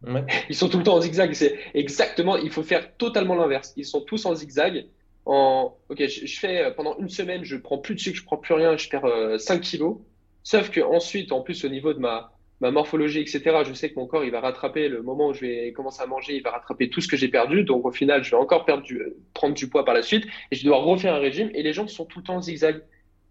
Ils 0.50 0.56
sont 0.56 0.70
tout 0.70 0.78
le 0.78 0.86
temps 0.86 0.96
en 0.96 1.02
zigzag. 1.02 1.34
C'est 1.34 1.60
exactement, 1.74 2.38
il 2.38 2.50
faut 2.50 2.64
faire 2.64 2.96
totalement 2.96 3.36
l'inverse. 3.36 3.74
Ils 3.76 3.86
sont 3.86 4.00
tous 4.00 4.26
en 4.26 4.36
zigzag. 4.36 4.86
En, 5.26 5.76
ok, 5.90 6.08
je, 6.08 6.40
fais 6.40 6.64
euh, 6.64 6.72
pendant 6.72 6.98
une 6.98 7.10
semaine, 7.10 7.44
je 7.44 7.58
prends 7.58 7.80
plus 7.80 7.96
de 7.96 8.00
sucre, 8.00 8.18
je 8.18 8.24
prends 8.24 8.38
plus 8.38 8.54
rien, 8.54 8.78
je 8.78 8.88
perds 8.88 9.38
5 9.38 9.56
euh, 9.56 9.60
kilos. 9.60 9.98
Sauf 10.44 10.70
que 10.70 10.80
ensuite, 10.80 11.34
en 11.34 11.42
plus, 11.42 11.66
au 11.66 11.70
niveau 11.70 11.92
de 11.92 12.00
ma, 12.00 12.35
ma 12.62 12.72
morphologie, 12.72 13.20
etc. 13.20 13.42
Je 13.66 13.74
sais 13.74 13.90
que 13.90 14.00
mon 14.00 14.08
corps, 14.08 14.24
il 14.24 14.32
va 14.32 14.40
rattraper 14.40 14.88
le 14.88 15.02
moment 15.02 15.28
où 15.28 15.34
je 15.34 15.42
vais 15.42 15.74
commencer 15.74 16.02
à 16.02 16.06
manger, 16.06 16.36
il 16.36 16.44
va 16.44 16.52
rattraper 16.52 16.90
tout 16.90 17.02
ce 17.02 17.08
que 17.08 17.18
j'ai 17.18 17.28
perdu. 17.28 17.64
Donc 17.64 17.86
au 17.86 17.92
final, 17.92 18.24
je 18.24 18.32
vais 18.32 18.38
encore 18.38 18.66
perdre 18.66 18.84
du, 18.84 19.02
prendre 19.34 19.56
du 19.56 19.70
poids 19.70 19.84
par 19.86 19.94
la 19.94 20.02
suite 20.02 20.26
et 20.52 20.56
je 20.56 20.66
dois 20.66 20.78
refaire 20.78 21.14
un 21.16 21.20
régime. 21.20 21.50
Et 21.54 21.64
les 21.64 21.74
gens 21.74 21.88
sont 21.88 22.06
tout 22.06 22.20
le 22.20 22.26
temps 22.26 22.36
en 22.36 22.42
zigzag. 22.42 22.82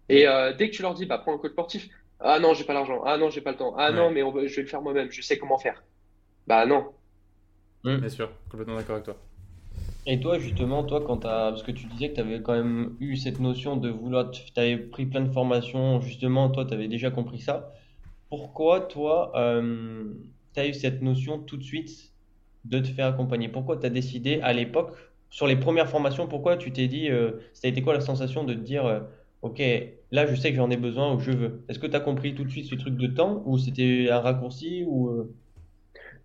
Et 0.09 0.27
euh, 0.27 0.53
dès 0.53 0.69
que 0.69 0.75
tu 0.75 0.81
leur 0.81 0.93
dis, 0.93 1.05
bah 1.05 1.17
prends 1.17 1.33
un 1.33 1.37
coach 1.37 1.51
sportif, 1.51 1.89
ah 2.19 2.39
non, 2.39 2.53
j'ai 2.53 2.63
pas 2.63 2.73
l'argent, 2.73 3.01
ah 3.05 3.17
non, 3.17 3.29
j'ai 3.29 3.41
pas 3.41 3.51
le 3.51 3.57
temps, 3.57 3.75
ah 3.77 3.91
non, 3.91 4.11
mais 4.11 4.21
je 4.21 4.55
vais 4.55 4.61
le 4.61 4.67
faire 4.67 4.81
moi-même, 4.81 5.11
je 5.11 5.21
sais 5.21 5.37
comment 5.37 5.57
faire. 5.57 5.83
Bah 6.47 6.65
non. 6.65 6.85
Mmh. 7.83 7.97
Bien 7.97 8.09
sûr, 8.09 8.31
complètement 8.49 8.75
d'accord 8.75 8.95
avec 8.95 9.05
toi. 9.05 9.17
Et 10.05 10.19
toi, 10.19 10.37
justement, 10.37 10.83
toi, 10.83 11.03
quand 11.05 11.25
as... 11.25 11.49
parce 11.49 11.63
que 11.63 11.71
tu 11.71 11.87
disais 11.87 12.09
que 12.09 12.15
tu 12.15 12.21
avais 12.21 12.41
quand 12.41 12.53
même 12.53 12.95
eu 12.99 13.17
cette 13.17 13.39
notion 13.39 13.75
de 13.75 13.89
vouloir, 13.89 14.29
tu 14.29 14.43
avais 14.55 14.77
pris 14.77 15.07
plein 15.07 15.21
de 15.21 15.31
formations, 15.31 15.99
justement, 16.01 16.49
toi, 16.49 16.65
tu 16.65 16.73
avais 16.75 16.87
déjà 16.87 17.09
compris 17.09 17.39
ça 17.39 17.73
pourquoi 18.35 18.81
toi, 18.81 19.31
euh, 19.35 20.03
tu 20.53 20.59
as 20.59 20.67
eu 20.67 20.73
cette 20.73 21.01
notion 21.01 21.39
tout 21.39 21.55
de 21.55 21.63
suite 21.63 22.11
de 22.65 22.79
te 22.79 22.87
faire 22.87 23.07
accompagner? 23.07 23.47
Pourquoi 23.47 23.77
tu 23.77 23.85
as 23.85 23.89
décidé 23.89 24.41
à 24.41 24.51
l'époque, 24.51 24.93
sur 25.29 25.47
les 25.47 25.55
premières 25.55 25.89
formations, 25.89 26.27
pourquoi 26.27 26.57
tu 26.57 26.71
t'es 26.73 26.87
dit, 26.87 27.09
euh, 27.09 27.31
ça 27.53 27.67
a 27.67 27.69
été 27.69 27.81
quoi 27.81 27.93
la 27.93 28.01
sensation 28.01 28.43
de 28.43 28.53
te 28.53 28.59
dire, 28.59 28.85
euh, 28.85 28.99
ok, 29.41 29.61
là 30.11 30.27
je 30.27 30.35
sais 30.35 30.49
que 30.49 30.57
j'en 30.57 30.69
ai 30.69 30.75
besoin 30.75 31.13
ou 31.13 31.19
je 31.21 31.31
veux? 31.31 31.61
Est-ce 31.69 31.79
que 31.79 31.87
tu 31.87 31.95
as 31.95 32.01
compris 32.01 32.35
tout 32.35 32.43
de 32.43 32.49
suite 32.49 32.65
ce 32.65 32.75
truc 32.75 32.97
de 32.97 33.07
temps 33.07 33.41
ou 33.45 33.57
c'était 33.57 34.09
un 34.11 34.19
raccourci 34.19 34.83
ou? 34.85 35.29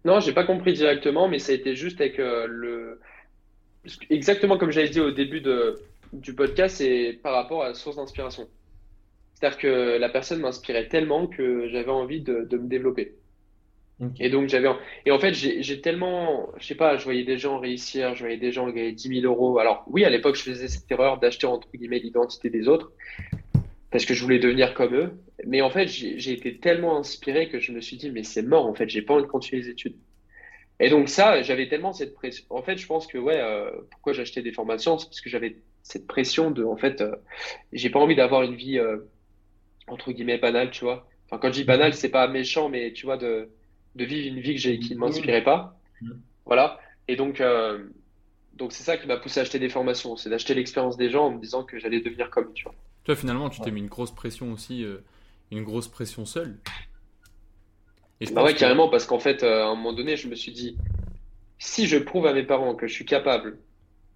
Non, 0.04 0.18
j'ai 0.18 0.32
pas 0.32 0.44
compris 0.44 0.72
directement, 0.72 1.28
mais 1.28 1.38
ça 1.38 1.52
a 1.52 1.54
été 1.54 1.76
juste 1.76 2.00
avec 2.00 2.18
le. 2.18 2.98
Exactement 4.08 4.58
comme 4.58 4.72
j'avais 4.72 4.88
dit 4.88 5.00
au 5.00 5.12
début 5.12 5.42
du 6.12 6.34
podcast, 6.34 6.78
c'est 6.78 7.20
par 7.22 7.34
rapport 7.34 7.62
à 7.62 7.68
la 7.68 7.74
source 7.74 7.96
d'inspiration. 7.96 8.48
C'est-à-dire 9.40 9.58
que 9.58 9.98
la 9.98 10.08
personne 10.10 10.40
m'inspirait 10.40 10.88
tellement 10.88 11.26
que 11.26 11.66
j'avais 11.68 11.90
envie 11.90 12.20
de, 12.20 12.46
me 12.52 12.68
développer. 12.68 13.14
Et 14.18 14.30
donc 14.30 14.48
j'avais 14.48 14.68
et 15.04 15.10
en 15.10 15.18
fait 15.18 15.34
j'ai 15.34 15.80
tellement 15.82 16.48
je 16.56 16.66
sais 16.66 16.74
pas 16.74 16.96
je 16.96 17.04
voyais 17.04 17.24
des 17.24 17.36
gens 17.36 17.58
réussir 17.58 18.14
je 18.14 18.20
voyais 18.20 18.38
des 18.38 18.50
gens 18.50 18.66
gagner 18.70 18.92
10 18.92 19.20
000 19.20 19.26
euros. 19.26 19.58
Alors 19.58 19.84
oui 19.88 20.06
à 20.06 20.10
l'époque 20.10 20.36
je 20.36 20.42
faisais 20.42 20.68
cette 20.68 20.90
erreur 20.90 21.18
d'acheter 21.20 21.46
entre 21.46 21.68
guillemets 21.70 21.98
l'identité 21.98 22.48
des 22.48 22.66
autres 22.66 22.92
parce 23.90 24.06
que 24.06 24.14
je 24.14 24.22
voulais 24.22 24.38
devenir 24.38 24.72
comme 24.72 24.94
eux. 24.94 25.12
Mais 25.46 25.60
en 25.60 25.68
fait 25.68 25.86
j'ai 25.86 26.32
été 26.32 26.56
tellement 26.56 26.96
inspiré 26.96 27.50
que 27.50 27.60
je 27.60 27.72
me 27.72 27.82
suis 27.82 27.98
dit 27.98 28.10
mais 28.10 28.22
c'est 28.22 28.42
mort 28.42 28.64
en 28.64 28.72
fait 28.72 28.88
j'ai 28.88 29.02
pas 29.02 29.12
envie 29.12 29.24
de 29.24 29.28
continuer 29.28 29.62
les 29.62 29.68
études. 29.68 29.96
Et 30.80 30.88
donc 30.88 31.10
ça 31.10 31.42
j'avais 31.42 31.68
tellement 31.68 31.92
cette 31.92 32.14
pression. 32.14 32.46
En 32.48 32.62
fait 32.62 32.78
je 32.78 32.86
pense 32.86 33.06
que 33.06 33.18
ouais 33.18 33.38
euh, 33.38 33.70
pourquoi 33.90 34.14
j'achetais 34.14 34.40
des 34.40 34.52
formations 34.52 34.96
c'est 34.96 35.08
parce 35.08 35.20
que 35.20 35.28
j'avais 35.28 35.56
cette 35.82 36.06
pression 36.06 36.50
de 36.50 36.64
en 36.64 36.76
fait 36.76 37.02
euh, 37.02 37.16
j'ai 37.74 37.90
pas 37.90 37.98
envie 37.98 38.16
d'avoir 38.16 38.44
une 38.44 38.54
vie 38.54 38.78
euh, 38.78 38.96
entre 39.90 40.12
guillemets 40.12 40.38
banal, 40.38 40.70
tu 40.70 40.84
vois. 40.84 41.06
Enfin, 41.26 41.38
quand 41.38 41.48
je 41.48 41.60
dis 41.60 41.64
banal, 41.64 41.94
c'est 41.94 42.08
pas 42.08 42.26
méchant, 42.28 42.68
mais 42.68 42.92
tu 42.92 43.06
vois, 43.06 43.16
de, 43.16 43.48
de 43.94 44.04
vivre 44.04 44.34
une 44.34 44.40
vie 44.40 44.54
que 44.54 44.60
j'ai, 44.60 44.78
qui 44.78 44.94
ne 44.94 45.00
m'inspirait 45.00 45.44
pas. 45.44 45.78
Voilà. 46.44 46.80
Et 47.08 47.16
donc, 47.16 47.40
euh, 47.40 47.84
donc 48.54 48.72
c'est 48.72 48.82
ça 48.82 48.96
qui 48.96 49.06
m'a 49.06 49.16
poussé 49.16 49.40
à 49.40 49.42
acheter 49.42 49.58
des 49.58 49.68
formations, 49.68 50.16
c'est 50.16 50.30
d'acheter 50.30 50.54
l'expérience 50.54 50.96
des 50.96 51.10
gens 51.10 51.26
en 51.26 51.30
me 51.30 51.40
disant 51.40 51.64
que 51.64 51.78
j'allais 51.78 52.00
devenir 52.00 52.30
comme, 52.30 52.52
tu 52.52 52.64
vois. 52.64 52.74
Toi, 53.04 53.16
finalement, 53.16 53.48
tu 53.48 53.60
t'es 53.60 53.70
mis 53.70 53.80
une 53.80 53.88
grosse 53.88 54.10
pression 54.10 54.52
aussi, 54.52 54.84
euh, 54.84 54.98
une 55.50 55.64
grosse 55.64 55.88
pression 55.88 56.24
seule. 56.24 56.58
Et 58.20 58.26
bah 58.26 58.44
ouais, 58.44 58.54
carrément, 58.54 58.88
parce 58.88 59.06
qu'en 59.06 59.18
fait, 59.18 59.42
euh, 59.42 59.62
à 59.62 59.66
un 59.68 59.74
moment 59.74 59.94
donné, 59.94 60.16
je 60.16 60.28
me 60.28 60.34
suis 60.34 60.52
dit, 60.52 60.76
si 61.58 61.86
je 61.86 61.96
prouve 61.96 62.26
à 62.26 62.34
mes 62.34 62.42
parents 62.42 62.74
que 62.74 62.86
je 62.86 62.92
suis 62.92 63.06
capable 63.06 63.58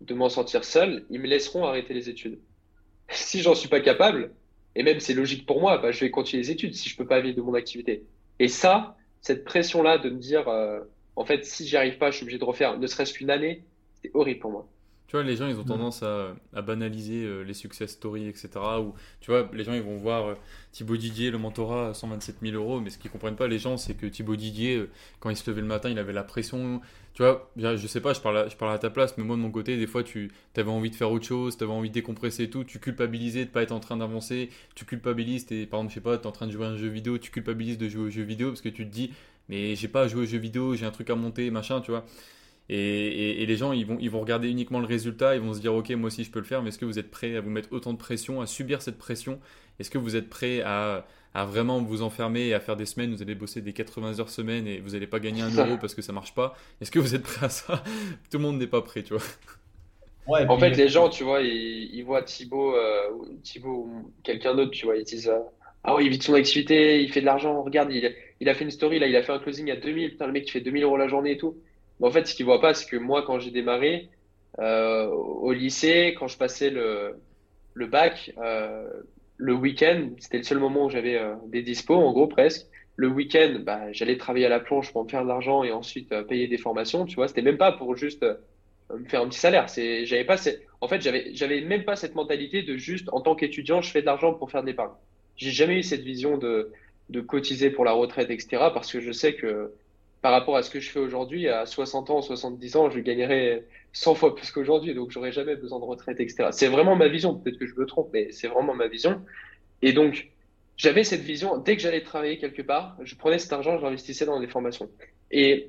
de 0.03 0.15
m'en 0.15 0.29
sortir 0.29 0.65
seul, 0.65 1.07
ils 1.09 1.21
me 1.21 1.27
laisseront 1.27 1.65
arrêter 1.65 1.95
les 1.95 2.11
études. 2.11 2.39
si 3.09 3.41
j'en 3.41 3.55
suis 3.55 3.69
pas 3.69 3.81
capable, 3.81 4.33
et 4.77 4.83
même 4.83 5.01
c'est 5.01 5.15
logique 5.15 5.47
pour 5.47 5.61
moi, 5.61 5.79
bah, 5.79 5.93
je 5.93 6.01
vais 6.01 6.11
continuer 6.11 6.43
les 6.43 6.51
études 6.51 6.75
si 6.75 6.89
je 6.89 6.97
peux 6.97 7.07
pas 7.07 7.21
vivre 7.21 7.37
de 7.37 7.43
mon 7.43 7.55
activité. 7.55 8.05
Et 8.39 8.49
ça, 8.49 8.97
cette 9.21 9.45
pression-là 9.45 9.99
de 9.99 10.11
me 10.11 10.19
dire, 10.19 10.49
euh, 10.49 10.81
en 11.17 11.25
fait, 11.25 11.45
si 11.45 11.67
j'y 11.67 11.77
arrive 11.77 11.99
pas, 11.99 12.11
je 12.11 12.17
suis 12.17 12.25
obligé 12.25 12.39
de 12.39 12.45
refaire 12.45 12.79
ne 12.79 12.87
serait-ce 12.87 13.15
qu'une 13.15 13.31
année, 13.31 13.63
c'était 13.95 14.11
horrible 14.15 14.41
pour 14.41 14.51
moi. 14.51 14.69
Tu 15.07 15.17
vois, 15.17 15.23
les 15.23 15.37
gens, 15.37 15.47
ils 15.47 15.59
ont 15.59 15.65
tendance 15.65 16.03
à, 16.03 16.35
banaliser 16.63 17.25
euh, 17.25 17.43
les 17.43 17.53
success 17.53 17.93
stories, 17.93 18.27
etc. 18.27 18.49
Ou, 18.81 18.95
tu 19.21 19.31
vois, 19.31 19.49
les 19.53 19.63
gens, 19.63 19.75
ils 19.75 19.83
vont 19.83 19.97
voir 19.97 20.27
euh, 20.27 20.35
Thibaut 20.73 20.97
Didier, 20.97 21.31
le 21.31 21.39
mentorat, 21.39 21.93
127 21.93 22.37
000 22.43 22.57
euros. 22.57 22.81
Mais 22.81 22.91
ce 22.91 22.99
qu'ils 22.99 23.11
comprennent 23.11 23.37
pas, 23.37 23.47
les 23.47 23.59
gens, 23.59 23.77
c'est 23.77 23.95
que 23.95 24.07
Thibaut 24.07 24.37
Didier, 24.37 24.77
euh, 24.77 24.91
quand 25.21 25.29
il 25.31 25.37
se 25.37 25.49
levait 25.49 25.61
le 25.61 25.67
matin, 25.67 25.91
il 25.91 25.99
avait 25.99 26.15
la 26.15 26.25
pression. 26.25 26.81
Tu 27.13 27.23
vois, 27.23 27.49
je 27.57 27.87
sais 27.87 28.01
pas, 28.01 28.13
je 28.13 28.21
parle, 28.21 28.39
à, 28.39 28.49
je 28.49 28.57
parle 28.57 28.73
à 28.73 28.79
ta 28.79 28.91
place, 28.91 29.17
mais 29.19 29.25
moi, 29.25 29.37
de 29.37 29.43
mon 29.43 29.51
côté, 29.51 29.77
des 29.77 29.87
fois, 29.87 30.03
tu 30.03 30.33
avais 30.57 30.71
envie 30.71 30.91
de 30.91 30.97
faire 30.97 31.13
autre 31.13 31.27
chose, 31.27 31.57
tu 31.57 31.63
avais 31.63 31.73
envie 31.73 31.91
de 31.91 31.95
décompresser 31.95 32.45
et 32.45 32.51
tout. 32.51 32.65
Tu 32.65 32.81
culpabilisais 32.81 33.45
de 33.45 33.51
pas 33.51 33.63
être 33.63 33.73
en 33.73 33.81
train 33.81 33.99
d'avancer. 33.99 34.49
Tu 34.75 34.85
culpabilises, 34.87 35.47
es, 35.53 35.67
par 35.67 35.81
exemple, 35.81 35.91
je 35.91 35.95
sais 35.95 36.01
pas, 36.01 36.17
tu 36.17 36.25
es 36.25 36.27
en 36.27 36.33
train 36.33 36.47
de 36.47 36.53
jouer 36.53 36.65
à 36.65 36.71
un 36.71 36.77
jeu 36.77 36.89
vidéo, 36.89 37.19
tu 37.19 37.31
culpabilises 37.31 37.79
de 37.79 37.89
jouer 37.89 38.07
au 38.07 38.11
jeu 38.11 38.23
vidéo 38.23 38.49
parce 38.49 38.63
que 38.63 38.71
tu 38.71 38.85
te 38.85 38.93
dis, 38.93 39.13
mais 39.49 39.77
j'ai 39.77 39.89
pas 39.89 40.03
à 40.03 40.09
jouer 40.09 40.23
au 40.23 40.27
jeu 40.27 40.39
vidéo, 40.39 40.75
j'ai 40.75 40.87
un 40.87 40.91
truc 40.91 41.11
à 41.11 41.15
monter, 41.15 41.51
machin, 41.51 41.81
tu 41.83 41.91
vois. 41.91 42.05
Et, 42.71 43.45
les 43.45 43.57
gens, 43.57 43.73
ils 43.73 43.85
vont, 43.85 43.99
ils 44.01 44.11
vont 44.11 44.21
regarder 44.21 44.49
uniquement 44.49 44.81
le 44.81 44.87
résultat, 44.87 45.35
ils 45.35 45.41
vont 45.41 45.53
se 45.53 45.61
dire, 45.61 45.75
ok, 45.75 45.91
moi 45.91 46.07
aussi 46.07 46.25
je 46.25 46.31
peux 46.31 46.39
le 46.39 46.45
faire, 46.45 46.63
mais 46.63 46.71
est-ce 46.71 46.79
que 46.79 46.87
vous 46.87 46.99
êtes 46.99 47.11
prêt 47.11 47.37
à 47.37 47.41
vous 47.41 47.51
mettre 47.51 47.69
autant 47.73 47.93
de 47.93 47.99
pression, 47.99 48.41
à 48.41 48.47
subir 48.47 48.81
cette 48.81 48.97
pression? 48.97 49.39
Est-ce 49.79 49.91
que 49.91 49.99
vous 49.99 50.17
êtes 50.17 50.31
prêt 50.31 50.63
à, 50.63 51.07
à, 51.35 51.45
vraiment 51.45 51.83
vous 51.83 52.03
enfermer 52.03 52.49
et 52.49 52.55
à 52.55 52.61
faire 52.61 52.77
des 52.77 52.87
semaines, 52.87 53.15
vous 53.15 53.23
allez 53.23 53.35
bosser 53.35 53.61
des 53.61 53.73
80 53.73 54.21
heures 54.21 54.31
semaine 54.31 54.67
et 54.67 54.79
vous 54.79 54.91
n'allez 54.91 55.07
pas 55.07 55.21
gagner 55.21 55.43
un 55.43 55.51
euro 55.51 55.77
parce 55.79 55.95
que 55.95 56.01
ça 56.01 56.13
marche 56.13 56.35
pas. 56.35 56.57
Est-ce 56.81 56.91
que 56.91 56.99
vous 56.99 57.15
êtes 57.15 57.23
prêt 57.23 57.47
à 57.47 57.49
ça? 57.51 57.83
Tout 58.31 58.39
le 58.39 58.45
monde 58.45 58.59
n'est 58.59 58.67
pas 58.67 58.83
prêt, 58.83 59.03
tu 59.03 59.15
vois. 59.15 59.23
Ouais, 60.27 60.47
en 60.49 60.59
fait, 60.59 60.71
les 60.71 60.89
gens, 60.89 61.11
tu 61.11 61.23
vois, 61.23 61.43
ils, 61.43 62.03
voient 62.03 62.23
Thibaut, 62.23 62.75
euh, 62.75 63.11
Thibaut 63.43 63.87
ou 63.89 64.13
quelqu'un 64.23 64.55
d'autre, 64.55 64.71
tu 64.71 64.87
vois, 64.87 64.97
ils 64.97 65.05
disent, 65.05 65.29
euh, 65.29 65.39
ah 65.83 65.95
oui, 65.95 66.07
il 66.07 66.11
vit 66.11 66.17
de 66.17 66.23
son 66.23 66.33
activité, 66.33 67.03
il 67.03 67.13
fait 67.13 67.21
de 67.21 67.27
l'argent, 67.27 67.63
regarde, 67.63 67.93
il, 67.93 68.11
il 68.41 68.49
a 68.49 68.55
fait 68.55 68.65
une 68.65 68.71
story, 68.71 68.99
là, 68.99 69.07
il 69.07 69.17
a 69.17 69.23
fait 69.23 69.33
un 69.33 69.39
closing 69.39 69.71
à 69.71 69.77
2000, 69.77 70.13
putain, 70.13 70.27
le 70.27 70.33
mec, 70.33 70.47
qui 70.47 70.53
fait 70.53 70.61
2000 70.61 70.83
euros 70.85 70.97
la 70.97 71.09
journée 71.09 71.33
et 71.33 71.37
tout. 71.37 71.57
En 72.01 72.11
fait, 72.11 72.27
ce 72.27 72.35
qu'il 72.35 72.45
voit 72.45 72.61
pas, 72.61 72.75
c'est 72.75 72.89
que 72.89 72.97
moi, 72.97 73.23
quand 73.27 73.39
j'ai 73.39 73.51
démarré 73.51 74.11
euh, 74.59 75.07
au 75.07 75.53
lycée, 75.53 76.15
quand 76.19 76.29
je 76.29 76.37
passais 76.37 76.71
le, 76.71 77.17
bac, 77.87 78.33
euh, 78.39 78.89
le 79.37 79.55
week-end, 79.55 80.11
c'était 80.19 80.39
le 80.39 80.45
seul 80.45 80.59
moment 80.59 80.87
où 80.87 80.91
j'avais 80.91 81.17
euh, 81.17 81.35
des 81.47 81.63
dispos, 81.63 81.95
en 81.95 82.13
gros 82.13 82.27
presque. 82.27 82.67
Le 82.97 83.09
week-end, 83.09 83.61
bah, 83.61 83.91
j'allais 83.93 84.17
travailler 84.17 84.47
à 84.47 84.51
la 84.51 84.61
planche 84.61 84.93
pour 84.93 85.05
me 85.05 85.09
faire 85.09 85.23
de 85.23 85.29
l'argent 85.29 85.65
et 85.65 85.73
ensuite 85.73 86.15
payer 86.29 86.47
des 86.47 86.59
formations. 86.59 87.07
Tu 87.07 87.17
vois, 87.17 87.27
c'était 87.27 87.43
même 87.43 87.59
pas 87.59 87.73
pour 87.73 87.97
juste 87.97 88.25
me 88.93 89.09
faire 89.09 89.23
un 89.23 89.29
petit 89.29 89.41
salaire. 89.41 89.69
C'est, 89.69 90.07
j'avais 90.07 90.25
pas, 90.25 90.37
en 90.81 90.87
fait, 90.87 91.01
j'avais, 91.01 91.35
j'avais 91.35 91.61
même 91.63 91.85
pas 91.85 91.97
cette 91.97 92.15
mentalité 92.15 92.63
de 92.63 92.77
juste 92.77 93.09
en 93.13 93.21
tant 93.21 93.35
qu'étudiant, 93.35 93.81
je 93.81 93.91
fais 93.91 94.01
de 94.01 94.07
l'argent 94.07 94.35
pour 94.35 94.51
faire 94.53 94.63
de 94.63 94.69
l'épargne. 94.69 94.93
J'ai 95.37 95.51
jamais 95.51 95.79
eu 95.79 95.83
cette 95.83 96.03
vision 96.03 96.39
de, 96.39 96.71
de 97.11 97.21
cotiser 97.21 97.71
pour 97.71 97.85
la 97.85 97.93
retraite, 97.93 98.31
etc. 98.31 98.71
Parce 98.73 98.93
que 98.93 99.01
je 99.01 99.11
sais 99.11 99.35
que 99.35 99.73
par 100.25 100.33
rapport 100.33 100.57
à 100.57 100.63
ce 100.63 100.71
que 100.71 100.81
je 100.81 100.91
fais 100.91 101.01
aujourd'hui, 101.01 101.51
à 101.51 101.67
60 101.67 102.09
ans, 102.09 102.23
70 102.23 102.77
ans, 102.77 102.89
je 102.89 102.99
gagnerais 102.99 103.67
100 103.93 104.15
fois 104.15 104.35
plus 104.35 104.51
qu'aujourd'hui, 104.51 104.95
donc 104.95 105.11
j'aurais 105.11 105.33
jamais 105.33 105.55
besoin 105.55 105.79
de 105.79 105.85
retraite, 105.85 106.19
etc. 106.19 106.49
C'est 106.51 106.69
vraiment 106.69 106.97
ma 106.97 107.09
vision, 107.09 107.35
peut-être 107.35 107.59
que 107.59 107.67
je 107.67 107.75
me 107.75 107.85
trompe, 107.85 108.09
mais 108.15 108.33
c'est 108.33 108.49
vraiment 108.49 108.73
ma 108.73 108.87
vision. 108.87 109.21
Et 109.83 109.93
donc, 109.93 110.31
j'avais 110.79 111.05
cette 111.05 111.21
vision, 111.21 111.59
dès 111.59 111.77
que 111.77 111.83
j'allais 111.83 112.03
travailler 112.03 112.39
quelque 112.39 112.63
part, 112.63 112.97
je 113.03 113.15
prenais 113.17 113.39
cet 113.39 113.53
argent, 113.53 113.77
je 113.77 113.85
l'investissais 113.85 114.25
dans 114.25 114.41
des 114.41 114.47
formations. 114.47 114.89
Et 115.31 115.69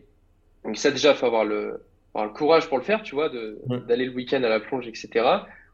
donc 0.64 0.78
ça 0.78 0.90
déjà, 0.90 1.12
il 1.12 1.18
faut 1.18 1.26
avoir 1.26 1.44
le, 1.44 1.84
avoir 2.14 2.26
le 2.26 2.34
courage 2.34 2.70
pour 2.70 2.78
le 2.78 2.84
faire, 2.86 3.04
tu 3.04 3.14
vois, 3.14 3.30
d'aller 3.30 4.06
le 4.06 4.14
week-end 4.14 4.42
à 4.42 4.48
la 4.48 4.62
plonge, 4.62 4.88
etc. 4.88 5.10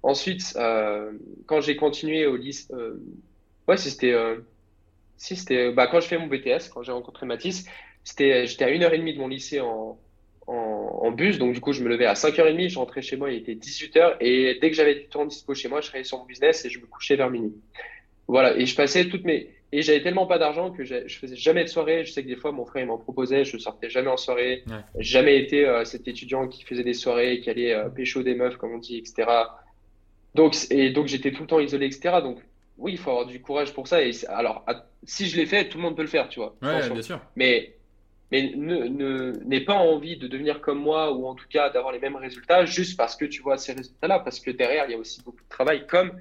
Ensuite, 0.01 0.55
euh, 0.55 1.11
quand 1.45 1.61
j'ai 1.61 1.75
continué 1.75 2.25
au 2.25 2.35
lycée, 2.35 2.73
euh, 2.73 2.99
ouais, 3.67 3.77
c'était, 3.77 4.13
euh, 4.13 4.37
si 5.17 5.35
c'était, 5.35 5.71
bah, 5.71 5.85
quand 5.85 5.99
je 5.99 6.07
fais 6.07 6.17
mon 6.17 6.25
BTS, 6.25 6.69
quand 6.73 6.81
j'ai 6.81 6.91
rencontré 6.91 7.27
Mathis, 7.27 7.67
c'était, 8.03 8.47
j'étais 8.47 8.65
à 8.65 8.69
1h30 8.69 9.13
de 9.13 9.19
mon 9.19 9.27
lycée 9.27 9.59
en, 9.59 9.97
en, 10.47 10.53
en, 10.53 11.11
bus, 11.11 11.37
donc 11.37 11.53
du 11.53 11.61
coup, 11.61 11.73
je 11.73 11.83
me 11.83 11.89
levais 11.89 12.05
à 12.05 12.13
5h30, 12.13 12.69
je 12.69 12.79
rentrais 12.79 13.01
chez 13.01 13.17
moi, 13.17 13.31
il 13.31 13.37
était 13.37 13.53
18h, 13.53 14.17
et 14.19 14.57
dès 14.59 14.69
que 14.69 14.75
j'avais 14.75 14.95
du 14.95 15.07
temps 15.07 15.25
dispo 15.25 15.53
chez 15.53 15.67
moi, 15.67 15.81
je 15.81 15.87
travaillais 15.87 16.03
sur 16.03 16.17
mon 16.17 16.25
business 16.25 16.65
et 16.65 16.69
je 16.69 16.79
me 16.79 16.85
couchais 16.85 17.15
vers 17.15 17.29
minuit. 17.29 17.53
Voilà, 18.27 18.55
et 18.57 18.65
je 18.65 18.75
passais 18.75 19.09
toutes 19.09 19.25
mes. 19.25 19.49
Et 19.73 19.81
j'avais 19.81 20.01
tellement 20.01 20.25
pas 20.25 20.37
d'argent 20.37 20.71
que 20.71 20.83
je 20.83 21.17
faisais 21.17 21.35
jamais 21.35 21.63
de 21.63 21.69
soirée. 21.69 22.03
Je 22.05 22.11
sais 22.11 22.23
que 22.23 22.27
des 22.27 22.35
fois, 22.35 22.51
mon 22.51 22.65
frère, 22.65 22.83
il 22.83 22.87
m'en 22.87 22.97
proposait, 22.97 23.45
je 23.45 23.57
sortais 23.57 23.89
jamais 23.89 24.09
en 24.09 24.17
soirée. 24.17 24.63
Ouais. 24.67 24.73
Jamais 24.99 25.37
été 25.37 25.65
euh, 25.65 25.85
cet 25.85 26.07
étudiant 26.09 26.47
qui 26.47 26.63
faisait 26.63 26.83
des 26.83 26.93
soirées, 26.93 27.39
qui 27.39 27.49
allait 27.49 27.73
euh, 27.73 27.87
pécho 27.89 28.21
des 28.21 28.35
meufs, 28.35 28.57
comme 28.57 28.73
on 28.73 28.77
dit, 28.79 28.97
etc. 28.97 29.29
Donc, 30.35 30.55
et 30.71 30.89
donc, 30.91 31.07
j'étais 31.07 31.31
tout 31.31 31.43
le 31.43 31.47
temps 31.47 31.59
isolé, 31.59 31.85
etc. 31.85 32.17
Donc, 32.21 32.39
oui, 32.77 32.93
il 32.93 32.97
faut 32.97 33.11
avoir 33.11 33.25
du 33.25 33.41
courage 33.41 33.73
pour 33.73 33.87
ça. 33.87 34.01
Et 34.01 34.11
alors, 34.27 34.65
si 35.03 35.27
je 35.27 35.37
l'ai 35.37 35.45
fait, 35.45 35.69
tout 35.69 35.77
le 35.77 35.83
monde 35.83 35.95
peut 35.95 36.01
le 36.01 36.07
faire, 36.07 36.27
tu 36.27 36.39
vois. 36.39 36.55
Ouais, 36.61 36.89
bien 36.89 37.01
sûr. 37.01 37.21
Mais 37.35 37.75
mais 38.31 38.53
ne, 38.55 38.85
ne, 38.85 39.31
n'aie 39.43 39.61
pas 39.61 39.75
envie 39.75 40.17
de 40.17 40.27
devenir 40.27 40.61
comme 40.61 40.79
moi 40.79 41.11
ou 41.11 41.27
en 41.27 41.35
tout 41.35 41.47
cas 41.49 41.69
d'avoir 41.69 41.91
les 41.91 41.99
mêmes 41.99 42.15
résultats 42.15 42.65
juste 42.65 42.97
parce 42.97 43.15
que 43.15 43.25
tu 43.25 43.41
vois 43.41 43.57
ces 43.57 43.73
résultats-là, 43.73 44.19
parce 44.19 44.39
que 44.39 44.51
derrière, 44.51 44.85
il 44.87 44.91
y 44.91 44.95
a 44.95 44.97
aussi 44.97 45.21
beaucoup 45.21 45.43
de 45.43 45.49
travail, 45.49 45.85
comme 45.85 46.13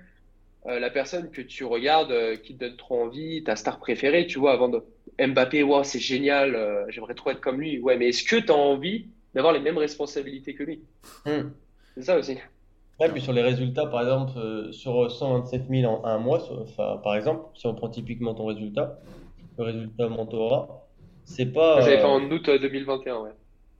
euh, 0.66 0.78
la 0.78 0.91
personne 0.91 1.31
que 1.31 1.41
tu 1.41 1.65
regardes 1.65 2.11
euh, 2.11 2.37
qui 2.37 2.55
te 2.55 2.65
donne 2.65 2.77
trop 2.77 3.03
envie, 3.03 3.43
ta 3.45 3.57
star 3.57 3.78
préférée, 3.78 4.27
tu 4.27 4.39
vois, 4.39 4.53
avant 4.53 4.69
de 4.69 4.82
Mbappé, 5.19 5.62
wow, 5.62 5.85
c'est 5.85 6.01
génial, 6.01 6.55
euh, 6.55 6.85
j'aimerais 6.89 7.15
trop 7.15 7.31
être 7.31 7.41
comme 7.41 7.61
lui. 7.61 7.78
Ouais, 7.78 7.97
mais 7.97 8.09
est-ce 8.09 8.24
que 8.24 8.37
tu 8.37 8.51
as 8.51 8.57
envie 8.57 9.07
d'avoir 9.35 9.53
les 9.53 9.61
mêmes 9.61 9.78
responsabilités 9.78 10.55
que 10.55 10.65
lui? 10.65 10.81
Hmm. 11.24 11.51
C'est 11.95 12.03
ça 12.03 12.19
aussi. 12.19 12.37
Ouais, 12.99 13.09
puis 13.09 13.23
sur 13.23 13.32
les 13.32 13.41
résultats, 13.41 13.87
par 13.87 14.03
exemple, 14.03 14.73
sur 14.73 15.11
127 15.11 15.69
000 15.70 15.91
en 15.91 16.05
un 16.05 16.19
mois, 16.19 16.47
par 16.77 17.16
exemple, 17.16 17.45
si 17.55 17.66
on 17.66 17.74
prend 17.74 17.89
typiquement 17.89 18.35
ton 18.35 18.45
résultat, 18.45 18.99
le 19.57 19.65
résultat 19.65 20.09
mentorat, 20.09 20.87
c'est 21.31 21.47
pas. 21.47 21.81
J'avais 21.81 21.98
fait 21.98 22.05
en 22.05 22.31
août 22.31 22.51
2021, 22.51 23.15
euh, 23.15 23.23
ouais. 23.23 23.31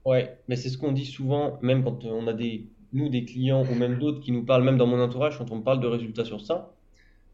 Ouais, 0.05 0.37
mais 0.47 0.55
c'est 0.55 0.69
ce 0.69 0.77
qu'on 0.77 0.91
dit 0.91 1.05
souvent, 1.05 1.59
même 1.61 1.83
quand 1.83 2.05
on 2.05 2.25
a 2.27 2.33
des, 2.33 2.65
nous, 2.93 3.09
des 3.09 3.25
clients 3.25 3.63
ou 3.63 3.75
même 3.75 3.99
d'autres 3.99 4.21
qui 4.21 4.31
nous 4.31 4.43
parlent, 4.43 4.63
même 4.63 4.77
dans 4.77 4.87
mon 4.87 4.99
entourage, 4.99 5.37
quand 5.37 5.51
on 5.51 5.57
me 5.57 5.63
parle 5.63 5.79
de 5.79 5.87
résultats 5.87 6.25
sur 6.25 6.41
ça. 6.41 6.73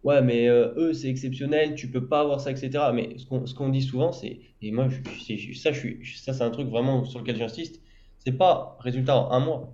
Ouais, 0.03 0.21
mais 0.21 0.47
euh, 0.47 0.73
eux, 0.75 0.93
c'est 0.93 1.07
exceptionnel, 1.09 1.75
tu 1.75 1.89
peux 1.89 2.07
pas 2.07 2.21
avoir 2.21 2.39
ça, 2.39 2.51
etc. 2.51 2.71
Mais 2.93 3.17
ce 3.17 3.25
qu'on, 3.25 3.45
qu'on 3.45 3.69
dit 3.69 3.81
souvent, 3.81 4.11
c'est, 4.11 4.39
et 4.61 4.71
moi, 4.71 4.87
je, 4.89 5.53
ça, 5.53 5.71
je 5.71 5.79
suis, 5.79 5.99
ça, 6.17 6.33
c'est 6.33 6.43
un 6.43 6.51
truc 6.51 6.67
vraiment 6.67 7.03
sur 7.05 7.19
lequel 7.19 7.37
j'insiste, 7.37 7.81
c'est 8.19 8.37
pas 8.37 8.77
résultat 8.79 9.17
en 9.17 9.31
un 9.31 9.39
mois, 9.39 9.73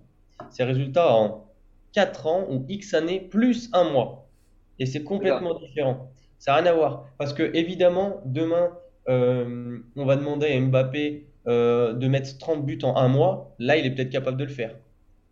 c'est 0.50 0.64
résultat 0.64 1.14
en 1.14 1.46
4 1.94 2.28
ans 2.28 2.48
ou 2.50 2.66
X 2.70 2.94
années 2.94 3.20
plus 3.20 3.70
un 3.74 3.90
mois. 3.90 4.28
Et 4.80 4.86
c'est 4.86 5.04
complètement 5.04 5.58
différent. 5.60 6.12
Ça 6.40 6.52
n'a 6.52 6.58
rien 6.58 6.72
à 6.72 6.74
voir. 6.74 7.06
Parce 7.18 7.34
que, 7.34 7.52
évidemment, 7.56 8.22
demain, 8.26 8.72
euh, 9.10 9.80
on 9.96 10.06
va 10.06 10.16
demander 10.16 10.48
à 10.48 10.60
Mbappé 10.60 11.26
euh, 11.48 11.94
de 11.94 12.08
mettre 12.08 12.38
30 12.38 12.66
buts 12.66 12.80
en 12.84 12.96
un 12.96 13.08
mois, 13.08 13.56
là, 13.60 13.78
il 13.78 13.86
est 13.86 13.92
peut-être 13.92 14.10
capable 14.10 14.38
de 14.38 14.46
le 14.46 14.50
faire. 14.50 14.76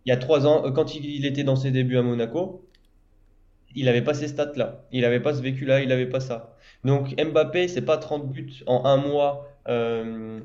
Il 0.05 0.09
y 0.09 0.11
a 0.11 0.17
trois 0.17 0.45
ans, 0.45 0.65
euh, 0.65 0.71
quand 0.71 0.95
il 0.95 1.25
était 1.25 1.43
dans 1.43 1.55
ses 1.55 1.71
débuts 1.71 1.97
à 1.97 2.01
Monaco, 2.01 2.67
il 3.75 3.85
n'avait 3.85 4.01
pas 4.01 4.13
ces 4.13 4.27
stats-là, 4.27 4.83
il 4.91 5.01
n'avait 5.01 5.21
pas 5.21 5.33
ce 5.33 5.41
vécu-là, 5.41 5.81
il 5.81 5.87
n'avait 5.87 6.09
pas 6.09 6.19
ça. 6.19 6.57
Donc 6.83 7.15
Mbappé, 7.21 7.67
c'est 7.67 7.83
pas 7.83 7.97
30 7.97 8.29
buts 8.29 8.63
en 8.67 8.85
un 8.85 8.97
mois 8.97 9.47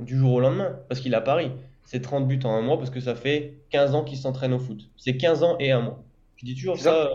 du 0.00 0.16
jour 0.16 0.34
au 0.34 0.40
lendemain, 0.40 0.78
parce 0.88 1.00
qu'il 1.00 1.14
a 1.14 1.20
Paris. 1.20 1.50
C'est 1.84 2.00
30 2.00 2.28
buts 2.28 2.38
en 2.44 2.50
un 2.50 2.62
mois 2.62 2.78
parce 2.78 2.90
que 2.90 3.00
ça 3.00 3.14
fait 3.14 3.54
15 3.70 3.94
ans 3.94 4.04
qu'il 4.04 4.18
s'entraîne 4.18 4.52
au 4.52 4.58
foot. 4.58 4.88
C'est 4.96 5.16
15 5.16 5.42
ans 5.42 5.56
et 5.58 5.72
un 5.72 5.80
mois. 5.80 6.04
Je 6.36 6.44
dis 6.44 6.54
toujours 6.54 6.78
ça 6.78 7.10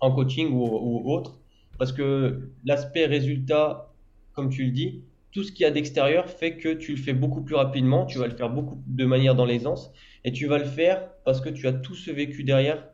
en 0.00 0.12
coaching 0.12 0.52
ou, 0.52 0.64
ou 0.64 1.10
autre, 1.12 1.38
parce 1.78 1.92
que 1.92 2.50
l'aspect 2.64 3.06
résultat, 3.06 3.90
comme 4.34 4.50
tu 4.50 4.64
le 4.64 4.70
dis, 4.70 5.02
tout 5.32 5.44
ce 5.44 5.52
qu'il 5.52 5.64
y 5.64 5.66
a 5.66 5.70
d'extérieur 5.70 6.28
fait 6.28 6.56
que 6.56 6.72
tu 6.74 6.92
le 6.92 6.98
fais 6.98 7.12
beaucoup 7.12 7.42
plus 7.42 7.54
rapidement, 7.54 8.06
tu 8.06 8.18
vas 8.18 8.26
le 8.26 8.36
faire 8.36 8.50
beaucoup 8.50 8.82
de 8.86 9.04
manière 9.04 9.34
dans 9.34 9.44
l'aisance, 9.44 9.92
et 10.24 10.32
tu 10.32 10.46
vas 10.46 10.58
le 10.58 10.64
faire 10.64 11.08
parce 11.24 11.40
que 11.40 11.48
tu 11.48 11.66
as 11.66 11.72
tout 11.72 11.94
ce 11.94 12.10
vécu 12.10 12.44
derrière 12.44 12.84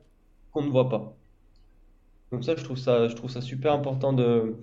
qu'on 0.53 0.63
ne 0.63 0.71
voit 0.71 0.89
pas. 0.89 1.17
Donc 2.33 2.45
ça, 2.45 2.57
je 2.57 2.65
trouve 2.65 2.79
ça, 2.79 3.09
je 3.09 3.15
trouve 3.15 3.31
ça 3.31 3.41
super 3.41 3.73
important 3.73 4.13
de, 4.13 4.57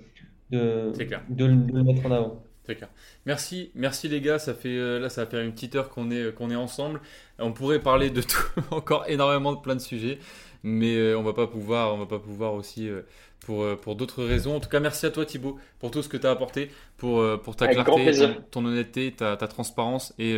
de, 0.49 0.91
de, 1.29 1.45
le 1.45 1.83
mettre 1.83 2.05
en 2.05 2.11
avant. 2.11 2.43
C'est 2.65 2.75
clair. 2.75 2.89
Merci, 3.25 3.71
merci 3.75 4.07
les 4.07 4.21
gars. 4.21 4.37
Ça 4.37 4.53
fait 4.53 4.77
euh, 4.77 4.99
là, 4.99 5.09
ça 5.09 5.23
va 5.23 5.31
faire 5.31 5.41
une 5.41 5.51
petite 5.51 5.75
heure 5.75 5.89
qu'on 5.89 6.11
est 6.11 6.33
qu'on 6.35 6.51
est 6.51 6.55
ensemble. 6.55 7.01
On 7.39 7.53
pourrait 7.53 7.79
parler 7.79 8.09
de 8.09 8.21
tout, 8.21 8.43
encore 8.71 9.05
énormément 9.07 9.53
de 9.53 9.59
plein 9.59 9.75
de 9.75 9.81
sujets, 9.81 10.19
mais 10.63 10.95
euh, 10.95 11.17
on 11.17 11.23
va 11.23 11.33
pas 11.33 11.47
pouvoir, 11.47 11.93
on 11.93 11.97
va 11.97 12.05
pas 12.05 12.19
pouvoir 12.19 12.53
aussi 12.53 12.87
euh, 12.87 13.01
pour, 13.45 13.63
euh, 13.63 13.75
pour 13.75 13.95
d'autres 13.95 14.23
raisons. 14.23 14.55
En 14.55 14.59
tout 14.59 14.69
cas, 14.69 14.79
merci 14.79 15.05
à 15.05 15.11
toi 15.11 15.25
Thibaut 15.25 15.57
pour 15.79 15.91
tout 15.91 16.01
ce 16.01 16.09
que 16.09 16.17
tu 16.17 16.27
as 16.27 16.31
apporté, 16.31 16.69
pour, 16.97 17.23
pour 17.41 17.55
ta 17.55 17.67
clarté, 17.67 18.11
ton, 18.51 18.65
honnêteté, 18.65 19.11
ta, 19.11 19.37
ta 19.37 19.47
transparence 19.47 20.13
et, 20.19 20.37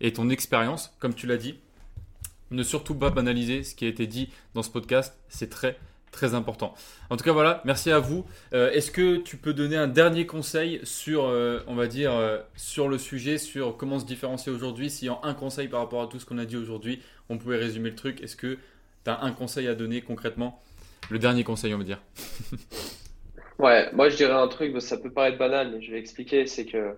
et 0.00 0.12
ton 0.12 0.30
expérience, 0.30 0.94
comme 0.98 1.14
tu 1.14 1.26
l'as 1.26 1.36
dit. 1.36 1.58
Ne 2.50 2.62
surtout 2.62 2.94
pas 2.94 3.10
banaliser 3.10 3.62
ce 3.62 3.74
qui 3.74 3.84
a 3.84 3.88
été 3.88 4.06
dit 4.06 4.30
dans 4.54 4.62
ce 4.62 4.70
podcast, 4.70 5.18
c'est 5.28 5.50
très 5.50 5.78
très 6.10 6.32
important. 6.32 6.72
En 7.10 7.18
tout 7.18 7.24
cas, 7.24 7.32
voilà, 7.32 7.60
merci 7.66 7.90
à 7.90 7.98
vous. 7.98 8.24
Est-ce 8.52 8.90
que 8.90 9.18
tu 9.18 9.36
peux 9.36 9.52
donner 9.52 9.76
un 9.76 9.86
dernier 9.86 10.24
conseil 10.24 10.80
sur, 10.82 11.24
on 11.24 11.74
va 11.74 11.86
dire, 11.86 12.12
sur 12.56 12.88
le 12.88 12.96
sujet, 12.96 13.36
sur 13.36 13.76
comment 13.76 13.98
se 13.98 14.06
différencier 14.06 14.50
aujourd'hui? 14.50 14.88
Y 15.02 15.08
a 15.10 15.18
un 15.22 15.34
conseil 15.34 15.68
par 15.68 15.80
rapport 15.80 16.00
à 16.00 16.06
tout 16.06 16.18
ce 16.18 16.24
qu'on 16.24 16.38
a 16.38 16.46
dit 16.46 16.56
aujourd'hui, 16.56 17.02
on 17.28 17.36
pouvait 17.36 17.58
résumer 17.58 17.90
le 17.90 17.96
truc. 17.96 18.22
Est-ce 18.22 18.36
que 18.36 18.56
tu 19.08 19.12
as 19.12 19.24
un 19.24 19.32
conseil 19.32 19.68
à 19.68 19.74
donner 19.74 20.02
concrètement? 20.02 20.60
Le 21.08 21.18
dernier 21.18 21.42
conseil, 21.42 21.72
on 21.74 21.78
va 21.78 21.84
dire. 21.84 22.02
ouais, 23.58 23.90
moi 23.92 24.10
je 24.10 24.16
dirais 24.16 24.34
un 24.34 24.48
truc, 24.48 24.80
ça 24.82 24.98
peut 24.98 25.10
paraître 25.10 25.38
banal, 25.38 25.72
mais 25.72 25.80
je 25.80 25.90
vais 25.90 25.98
expliquer, 25.98 26.46
c'est 26.46 26.66
que 26.66 26.94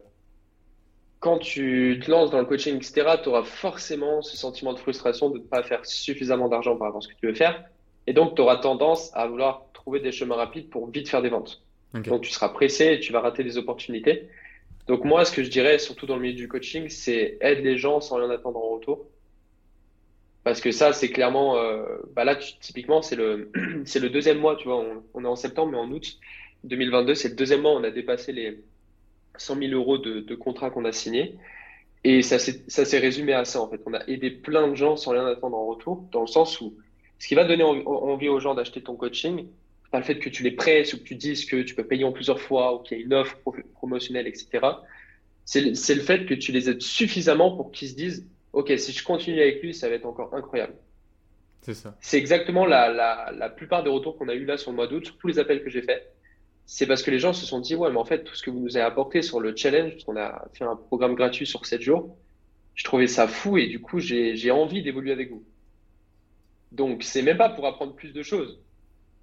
quand 1.20 1.38
tu 1.38 2.00
te 2.04 2.10
lances 2.10 2.30
dans 2.30 2.40
le 2.40 2.46
coaching, 2.46 2.76
etc., 2.76 3.18
tu 3.22 3.28
auras 3.28 3.44
forcément 3.44 4.22
ce 4.22 4.36
sentiment 4.36 4.72
de 4.72 4.78
frustration 4.78 5.30
de 5.30 5.38
ne 5.38 5.42
pas 5.42 5.62
faire 5.62 5.84
suffisamment 5.86 6.48
d'argent 6.48 6.76
par 6.76 6.88
rapport 6.88 6.98
à 6.98 7.02
ce 7.02 7.08
que 7.08 7.14
tu 7.20 7.26
veux 7.26 7.34
faire. 7.34 7.62
Et 8.06 8.14
donc, 8.14 8.34
tu 8.34 8.40
auras 8.40 8.56
tendance 8.56 9.10
à 9.14 9.26
vouloir 9.26 9.66
trouver 9.74 10.00
des 10.00 10.12
chemins 10.12 10.36
rapides 10.36 10.70
pour 10.70 10.90
vite 10.90 11.08
faire 11.08 11.20
des 11.20 11.28
ventes. 11.28 11.62
Donc, 11.92 12.22
tu 12.22 12.30
seras 12.30 12.48
pressé 12.48 12.94
et 12.94 13.00
tu 13.00 13.12
vas 13.12 13.20
rater 13.20 13.44
des 13.44 13.58
opportunités. 13.58 14.30
Donc, 14.86 15.04
moi, 15.04 15.26
ce 15.26 15.32
que 15.32 15.42
je 15.42 15.50
dirais, 15.50 15.78
surtout 15.78 16.06
dans 16.06 16.16
le 16.16 16.22
milieu 16.22 16.34
du 16.34 16.48
coaching, 16.48 16.88
c'est 16.88 17.36
aide 17.42 17.62
les 17.62 17.76
gens 17.76 18.00
sans 18.00 18.16
rien 18.16 18.30
attendre 18.30 18.58
en 18.58 18.70
retour. 18.70 19.04
Parce 20.50 20.60
que 20.60 20.72
ça, 20.72 20.92
c'est 20.92 21.10
clairement, 21.10 21.58
euh, 21.58 21.84
bah 22.16 22.24
là, 22.24 22.34
typiquement, 22.34 23.02
c'est 23.02 23.14
le, 23.14 23.52
le 23.54 24.08
deuxième 24.08 24.38
mois, 24.38 24.56
tu 24.56 24.66
vois, 24.66 24.84
on, 25.14 25.24
est 25.24 25.28
en 25.28 25.36
septembre, 25.36 25.70
mais 25.70 25.78
en 25.78 25.88
août 25.92 26.18
2022, 26.64 27.14
c'est 27.14 27.28
le 27.28 27.36
deuxième 27.36 27.60
mois, 27.60 27.70
on 27.70 27.84
a 27.84 27.92
dépassé 27.92 28.32
les 28.32 28.58
100 29.36 29.60
000 29.60 29.72
euros 29.74 29.98
de, 29.98 30.18
de 30.18 30.34
contrats 30.34 30.70
qu'on 30.70 30.84
a 30.84 30.90
signés. 30.90 31.36
Et 32.02 32.22
ça 32.22 32.40
s'est 32.40 32.98
résumé 32.98 33.32
à 33.32 33.44
ça, 33.44 33.60
en 33.60 33.70
fait. 33.70 33.80
On 33.86 33.94
a 33.94 34.04
aidé 34.08 34.28
plein 34.32 34.66
de 34.66 34.74
gens 34.74 34.96
sans 34.96 35.12
rien 35.12 35.24
attendre 35.24 35.56
en 35.56 35.66
retour, 35.66 36.08
dans 36.10 36.22
le 36.22 36.26
sens 36.26 36.60
où 36.60 36.74
ce 37.20 37.28
qui 37.28 37.36
va 37.36 37.44
donner 37.44 37.62
envie 37.62 38.28
aux 38.28 38.40
gens 38.40 38.56
d'acheter 38.56 38.82
ton 38.82 38.96
coaching, 38.96 39.46
pas 39.92 39.98
le 39.98 40.04
fait 40.04 40.18
que 40.18 40.28
tu 40.28 40.42
les 40.42 40.50
presses 40.50 40.94
ou 40.94 40.98
que 40.98 41.04
tu 41.04 41.14
dises 41.14 41.44
que 41.44 41.62
tu 41.62 41.76
peux 41.76 41.84
payer 41.84 42.02
en 42.02 42.10
plusieurs 42.10 42.40
fois 42.40 42.74
ou 42.74 42.78
qu'il 42.80 42.98
y 42.98 43.02
a 43.02 43.04
une 43.04 43.14
offre 43.14 43.38
promotionnelle, 43.74 44.26
etc. 44.26 44.66
C'est 45.44 45.60
le 45.94 46.02
fait 46.02 46.26
que 46.26 46.34
tu 46.34 46.50
les 46.50 46.68
aides 46.68 46.82
suffisamment 46.82 47.56
pour 47.56 47.70
qu'ils 47.70 47.90
se 47.90 47.94
disent, 47.94 48.26
OK, 48.52 48.72
si 48.76 48.92
je 48.92 49.04
continue 49.04 49.40
avec 49.40 49.62
lui, 49.62 49.74
ça 49.74 49.88
va 49.88 49.94
être 49.94 50.06
encore 50.06 50.34
incroyable. 50.34 50.74
C'est 51.62 51.74
ça. 51.74 51.96
C'est 52.00 52.18
exactement 52.18 52.64
la, 52.64 52.88
la, 52.88 53.32
la, 53.36 53.48
plupart 53.50 53.82
des 53.82 53.90
retours 53.90 54.16
qu'on 54.16 54.28
a 54.28 54.34
eu 54.34 54.44
là 54.44 54.56
sur 54.56 54.70
le 54.70 54.76
mois 54.76 54.86
d'août, 54.86 55.04
sur 55.04 55.18
tous 55.18 55.26
les 55.28 55.38
appels 55.38 55.62
que 55.62 55.70
j'ai 55.70 55.82
faits. 55.82 56.14
C'est 56.66 56.86
parce 56.86 57.02
que 57.02 57.10
les 57.10 57.18
gens 57.18 57.32
se 57.32 57.44
sont 57.44 57.60
dit, 57.60 57.74
ouais, 57.74 57.90
mais 57.90 57.98
en 57.98 58.04
fait, 58.04 58.24
tout 58.24 58.34
ce 58.34 58.42
que 58.42 58.50
vous 58.50 58.60
nous 58.60 58.76
avez 58.76 58.86
apporté 58.86 59.22
sur 59.22 59.40
le 59.40 59.54
challenge, 59.54 59.92
parce 59.92 60.04
qu'on 60.04 60.16
a 60.16 60.48
fait 60.54 60.64
un 60.64 60.76
programme 60.76 61.14
gratuit 61.14 61.46
sur 61.46 61.66
7 61.66 61.80
jours, 61.82 62.16
je 62.74 62.84
trouvais 62.84 63.08
ça 63.08 63.28
fou 63.28 63.58
et 63.58 63.66
du 63.66 63.80
coup, 63.80 63.98
j'ai 63.98 64.50
envie 64.50 64.82
d'évoluer 64.82 65.12
avec 65.12 65.30
vous. 65.30 65.44
Donc, 66.72 67.02
c'est 67.02 67.22
même 67.22 67.36
pas 67.36 67.50
pour 67.50 67.66
apprendre 67.66 67.94
plus 67.94 68.12
de 68.12 68.22
choses. 68.22 68.60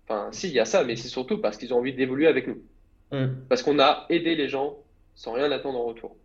Enfin, 0.03 0.29
si, 0.31 0.49
il 0.49 0.53
y 0.53 0.59
a 0.59 0.65
ça, 0.65 0.83
mais 0.83 0.95
c'est 0.95 1.07
surtout 1.07 1.39
parce 1.39 1.57
qu'ils 1.57 1.73
ont 1.73 1.79
envie 1.79 1.93
d'évoluer 1.93 2.27
avec 2.27 2.47
nous. 2.47 2.61
Mm. 3.11 3.45
Parce 3.49 3.63
qu'on 3.63 3.79
a 3.79 4.05
aidé 4.09 4.35
les 4.35 4.47
gens 4.47 4.77
sans 5.15 5.33
rien 5.33 5.51
attendre 5.51 5.79
en 5.79 5.85
retour. 5.85 6.15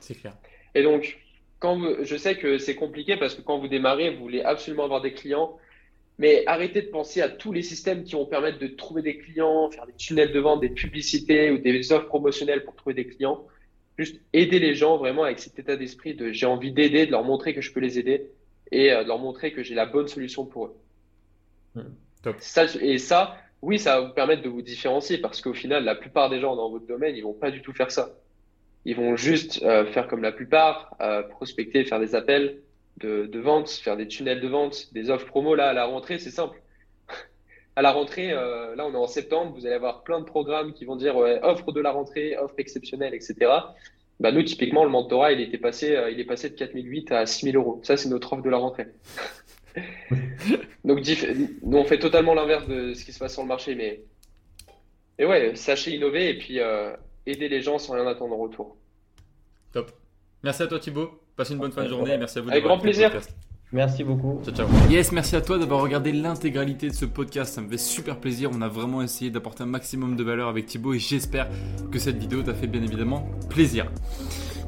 C'est 0.00 0.14
clair. 0.14 0.36
Et 0.74 0.82
donc, 0.82 1.18
quand 1.58 2.02
je 2.02 2.16
sais 2.16 2.36
que 2.36 2.58
c'est 2.58 2.74
compliqué 2.74 3.16
parce 3.16 3.34
que 3.34 3.42
quand 3.42 3.58
vous 3.58 3.68
démarrez, 3.68 4.10
vous 4.10 4.22
voulez 4.22 4.42
absolument 4.42 4.84
avoir 4.84 5.00
des 5.00 5.12
clients, 5.12 5.58
mais 6.18 6.44
arrêtez 6.46 6.82
de 6.82 6.88
penser 6.88 7.20
à 7.20 7.28
tous 7.28 7.52
les 7.52 7.62
systèmes 7.62 8.04
qui 8.04 8.12
vont 8.14 8.26
permettre 8.26 8.58
de 8.58 8.66
trouver 8.66 9.02
des 9.02 9.18
clients, 9.18 9.70
faire 9.70 9.86
des 9.86 9.92
tunnels 9.92 10.32
de 10.32 10.40
vente, 10.40 10.60
des 10.60 10.68
publicités 10.68 11.50
ou 11.50 11.58
des 11.58 11.92
offres 11.92 12.06
promotionnelles 12.06 12.64
pour 12.64 12.74
trouver 12.74 12.94
des 12.94 13.06
clients. 13.06 13.46
Juste 13.96 14.20
aider 14.32 14.58
les 14.58 14.74
gens 14.74 14.96
vraiment 14.96 15.24
avec 15.24 15.38
cet 15.38 15.58
état 15.58 15.76
d'esprit 15.76 16.14
de 16.14 16.30
j'ai 16.32 16.46
envie 16.46 16.72
d'aider, 16.72 17.06
de 17.06 17.10
leur 17.10 17.24
montrer 17.24 17.54
que 17.54 17.60
je 17.60 17.72
peux 17.72 17.80
les 17.80 17.98
aider 17.98 18.30
et 18.70 18.92
euh, 18.92 19.02
de 19.02 19.08
leur 19.08 19.18
montrer 19.18 19.52
que 19.52 19.62
j'ai 19.62 19.74
la 19.74 19.86
bonne 19.86 20.08
solution 20.08 20.44
pour 20.44 20.66
eux. 20.66 20.76
Hmm. 21.74 22.32
Ça, 22.40 22.66
et 22.80 22.98
ça, 22.98 23.36
oui, 23.62 23.78
ça 23.78 24.00
va 24.00 24.08
vous 24.08 24.14
permettre 24.14 24.42
de 24.42 24.48
vous 24.48 24.62
différencier 24.62 25.18
parce 25.18 25.40
qu'au 25.40 25.54
final, 25.54 25.84
la 25.84 25.94
plupart 25.94 26.30
des 26.30 26.40
gens 26.40 26.54
dans 26.56 26.70
votre 26.70 26.86
domaine, 26.86 27.16
ils 27.16 27.22
vont 27.22 27.32
pas 27.32 27.50
du 27.50 27.62
tout 27.62 27.72
faire 27.72 27.90
ça. 27.90 28.14
Ils 28.88 28.96
vont 28.96 29.16
juste 29.16 29.62
euh, 29.64 29.84
faire 29.84 30.08
comme 30.08 30.22
la 30.22 30.32
plupart, 30.32 30.96
euh, 31.02 31.22
prospecter, 31.22 31.84
faire 31.84 32.00
des 32.00 32.14
appels 32.14 32.62
de, 32.96 33.38
vente, 33.38 33.68
faire 33.68 33.98
des 33.98 34.08
tunnels 34.08 34.40
de 34.40 34.48
vente, 34.48 34.94
des 34.94 35.10
offres 35.10 35.26
promo. 35.26 35.54
Là, 35.54 35.68
à 35.68 35.72
la 35.74 35.84
rentrée, 35.84 36.18
c'est 36.18 36.30
simple. 36.30 36.58
à 37.76 37.82
la 37.82 37.92
rentrée, 37.92 38.32
euh, 38.32 38.74
là, 38.76 38.86
on 38.86 38.94
est 38.94 38.96
en 38.96 39.06
septembre, 39.06 39.52
vous 39.54 39.66
allez 39.66 39.74
avoir 39.74 40.04
plein 40.04 40.20
de 40.20 40.24
programmes 40.24 40.72
qui 40.72 40.86
vont 40.86 40.96
dire 40.96 41.16
offre 41.16 41.70
de 41.70 41.82
la 41.82 41.90
rentrée, 41.90 42.34
offre 42.38 42.54
exceptionnelle, 42.56 43.12
etc. 43.12 43.34
Bah, 44.20 44.32
nous, 44.32 44.42
typiquement, 44.42 44.84
le 44.84 44.90
mentorat, 44.90 45.32
il 45.32 45.42
était 45.42 45.58
passé, 45.58 45.94
il 46.10 46.18
est 46.18 46.24
passé 46.24 46.48
de 46.48 46.54
4008 46.54 47.12
à 47.12 47.26
6000 47.26 47.56
euros. 47.56 47.80
Ça, 47.82 47.98
c'est 47.98 48.08
notre 48.08 48.32
offre 48.32 48.42
de 48.42 48.48
la 48.48 48.56
rentrée. 48.56 48.86
Donc, 50.86 51.00
nous, 51.62 51.76
on 51.76 51.84
fait 51.84 51.98
totalement 51.98 52.32
l'inverse 52.32 52.66
de 52.66 52.94
ce 52.94 53.04
qui 53.04 53.12
se 53.12 53.18
passe 53.18 53.34
sur 53.34 53.42
le 53.42 53.48
marché. 53.48 53.74
Mais, 53.74 54.00
et 55.18 55.26
ouais, 55.26 55.54
sachez 55.56 55.90
innover 55.90 56.30
et 56.30 56.38
puis 56.38 56.58
aider 57.26 57.50
les 57.50 57.60
gens 57.60 57.76
sans 57.76 57.92
rien 57.92 58.06
attendre 58.06 58.34
en 58.34 58.38
retour. 58.38 58.77
Top. 59.72 59.92
Merci 60.42 60.62
à 60.62 60.66
toi, 60.66 60.78
Thibaut. 60.78 61.20
Passez 61.36 61.52
une 61.52 61.60
bonne 61.60 61.72
fin 61.72 61.84
de 61.84 61.88
journée. 61.88 62.16
Merci 62.18 62.38
à 62.38 62.42
vous. 62.42 62.50
Avec 62.50 62.64
grand 62.64 62.78
plaisir. 62.78 63.10
Merci 63.70 64.02
beaucoup. 64.02 64.40
Ciao, 64.44 64.54
ciao. 64.54 64.66
Yes, 64.88 65.12
merci 65.12 65.36
à 65.36 65.42
toi 65.42 65.58
d'avoir 65.58 65.82
regardé 65.82 66.10
l'intégralité 66.10 66.88
de 66.88 66.94
ce 66.94 67.04
podcast. 67.04 67.54
Ça 67.54 67.60
me 67.60 67.68
fait 67.68 67.76
super 67.76 68.18
plaisir. 68.18 68.50
On 68.52 68.62
a 68.62 68.68
vraiment 68.68 69.02
essayé 69.02 69.30
d'apporter 69.30 69.62
un 69.62 69.66
maximum 69.66 70.16
de 70.16 70.24
valeur 70.24 70.48
avec 70.48 70.66
Thibaut 70.66 70.94
et 70.94 70.98
j'espère 70.98 71.48
que 71.92 71.98
cette 71.98 72.16
vidéo 72.16 72.42
t'a 72.42 72.54
fait 72.54 72.66
bien 72.66 72.82
évidemment 72.82 73.28
plaisir. 73.50 73.90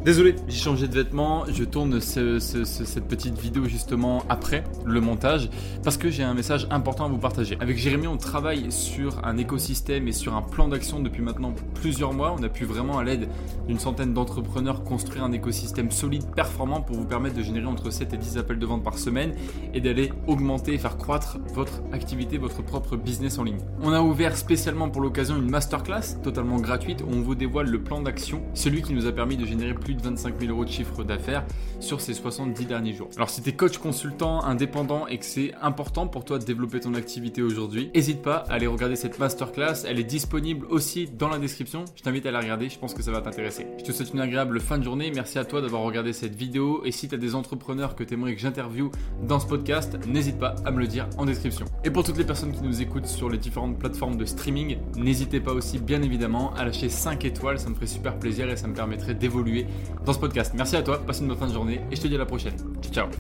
Désolé, 0.03 0.35
j'ai 0.49 0.57
changé 0.57 0.89
de 0.89 0.95
vêtements, 0.95 1.45
je 1.53 1.63
tourne 1.63 2.01
cette 2.01 3.05
petite 3.07 3.39
vidéo 3.39 3.67
justement 3.67 4.25
après 4.31 4.65
le 4.87 4.99
montage 5.03 5.51
parce 5.85 5.99
que 5.99 6.09
j'ai 6.09 6.23
un 6.23 6.33
message 6.33 6.67
important 6.71 7.05
à 7.05 7.09
vous 7.09 7.19
partager. 7.19 7.59
Avec 7.61 7.77
Jérémy, 7.77 8.07
on 8.07 8.17
travaille 8.17 8.73
sur 8.73 9.23
un 9.27 9.37
écosystème 9.37 10.09
et 10.09 10.13
sur 10.13 10.35
un 10.35 10.41
plan 10.41 10.69
d'action 10.69 11.01
depuis 11.01 11.21
maintenant 11.21 11.55
plusieurs 11.75 12.15
mois. 12.15 12.35
On 12.39 12.43
a 12.43 12.49
pu 12.49 12.65
vraiment 12.65 12.97
à 12.97 13.05
l'aide 13.05 13.29
d'une 13.69 13.79
centaine 13.79 14.15
d'entrepreneurs 14.15 14.85
construire 14.85 15.23
un 15.23 15.33
écosystème 15.33 15.91
solide, 15.91 16.25
performant 16.35 16.81
pour 16.81 16.97
vous 16.97 17.05
permettre 17.05 17.37
de 17.37 17.43
générer 17.43 17.67
entre 17.67 17.91
7 17.91 18.15
et 18.15 18.17
10 18.17 18.39
appels 18.39 18.59
de 18.59 18.65
vente 18.65 18.83
par 18.83 18.97
semaine 18.97 19.35
et 19.75 19.83
d'aller 19.83 20.15
augmenter 20.27 20.73
et 20.73 20.79
faire 20.79 20.97
croître 20.97 21.37
votre 21.53 21.83
activité, 21.93 22.39
votre 22.39 22.63
propre 22.63 22.97
business 22.97 23.39
en 23.39 23.45
ligne. 23.45 23.59
On 23.83 23.93
a 23.93 24.01
ouvert 24.01 24.35
spécialement 24.39 24.89
pour 24.89 25.03
l'occasion 25.03 25.37
une 25.37 25.51
masterclass 25.51 26.23
totalement 26.23 26.57
gratuite 26.57 27.03
où 27.03 27.13
on 27.13 27.21
vous 27.21 27.35
dévoile 27.35 27.69
le 27.69 27.83
plan 27.83 28.01
d'action, 28.01 28.41
celui 28.55 28.81
qui 28.81 28.95
nous 28.95 29.05
a 29.05 29.13
permis 29.13 29.37
de 29.37 29.45
générer 29.45 29.75
plus 29.75 29.90
de 29.95 30.03
25 30.03 30.41
000 30.41 30.53
euros 30.53 30.65
de 30.65 30.71
chiffre 30.71 31.05
d'affaires 31.05 31.45
sur 31.81 32.01
ces 32.01 32.15
70 32.15 32.67
derniers 32.67 32.93
jours. 32.93 33.09
Alors 33.17 33.31
si 33.31 33.43
tu 33.43 33.51
es 33.51 33.53
coach 33.53 33.79
consultant 33.79 34.43
indépendant 34.45 35.07
et 35.07 35.19
que 35.19 35.25
c'est 35.25 35.55
important 35.61 36.07
pour 36.07 36.25
toi 36.25 36.39
de 36.39 36.45
développer 36.45 36.81
ton 36.81 36.95
activité 36.95 37.43
aujourd'hui, 37.43 37.91
n'hésite 37.95 38.23
pas 38.23 38.45
à 38.49 38.55
aller 38.55 38.67
regarder 38.67 38.97
cette 38.97 39.19
masterclass. 39.19 39.85
Elle 39.87 39.99
est 39.99 40.05
disponible 40.05 40.67
aussi 40.67 41.07
dans 41.07 41.29
la 41.29 41.39
description. 41.39 41.85
Je 41.97 42.03
t'invite 42.03 42.27
à 42.27 42.31
la 42.31 42.41
regarder, 42.41 42.69
je 42.69 42.79
pense 42.79 42.95
que 42.95 43.03
ça 43.03 43.13
va 43.13 43.21
t'intéresser. 43.21 43.67
Je 43.79 43.85
te 43.85 43.93
souhaite 43.93 44.13
une 44.13 44.21
agréable 44.21 44.61
fin 44.61 44.79
de 44.79 44.85
journée. 44.85 45.11
Merci 45.15 45.39
à 45.39 45.45
toi 45.45 45.61
d'avoir 45.61 45.83
regardé 45.83 46.13
cette 46.13 46.35
vidéo. 46.35 46.83
Et 46.85 46.93
si 46.93 47.09
tu 47.09 47.15
as 47.15 47.19
des 47.19 47.35
entrepreneurs 47.35 47.97
que 47.97 48.05
tu 48.05 48.15
aimerais 48.15 48.35
que 48.35 48.41
j'interviewe 48.41 48.91
dans 49.23 49.41
ce 49.41 49.47
podcast, 49.47 49.99
n'hésite 50.07 50.39
pas 50.39 50.55
à 50.65 50.71
me 50.71 50.79
le 50.79 50.87
dire 50.87 51.09
en 51.19 51.25
description. 51.25 51.67
Et 51.85 51.91
pour 51.91 52.05
toutes 52.05 52.19
les 52.19 52.25
personnes 52.25 52.53
qui 52.53 52.63
nous 52.63 52.83
écoutent 52.83 53.07
sur 53.07 53.29
les 53.29 53.39
différentes 53.39 53.79
plateformes 53.79 54.17
de 54.17 54.25
streaming, 54.25 54.79
n'hésitez 54.97 55.41
pas 55.41 55.53
aussi 55.53 55.79
bien 55.79 56.03
évidemment 56.03 56.53
à 56.55 56.65
lâcher 56.65 56.89
5 56.89 57.25
étoiles, 57.25 57.59
ça 57.59 57.69
me 57.69 57.75
ferait 57.75 57.87
super 57.87 58.19
plaisir 58.19 58.49
et 58.51 58.57
ça 58.57 58.67
me 58.67 58.75
permettrait 58.75 59.15
d'évoluer 59.15 59.67
dans 60.05 60.13
ce 60.13 60.19
podcast. 60.19 60.53
Merci 60.57 60.77
à 60.77 60.83
toi, 60.83 60.99
passe 60.99 61.21
une 61.21 61.29
bonne 61.29 61.39
fin 61.39 61.47
de 61.47 61.53
journée 61.53 61.81
et 61.91 61.97
je 61.97 62.01
te 62.01 62.07
dis 62.07 62.15
à 62.15 62.19
la 62.19 62.27
prochaine. 62.27 62.57
Ciao 62.83 62.93
ciao 62.93 63.11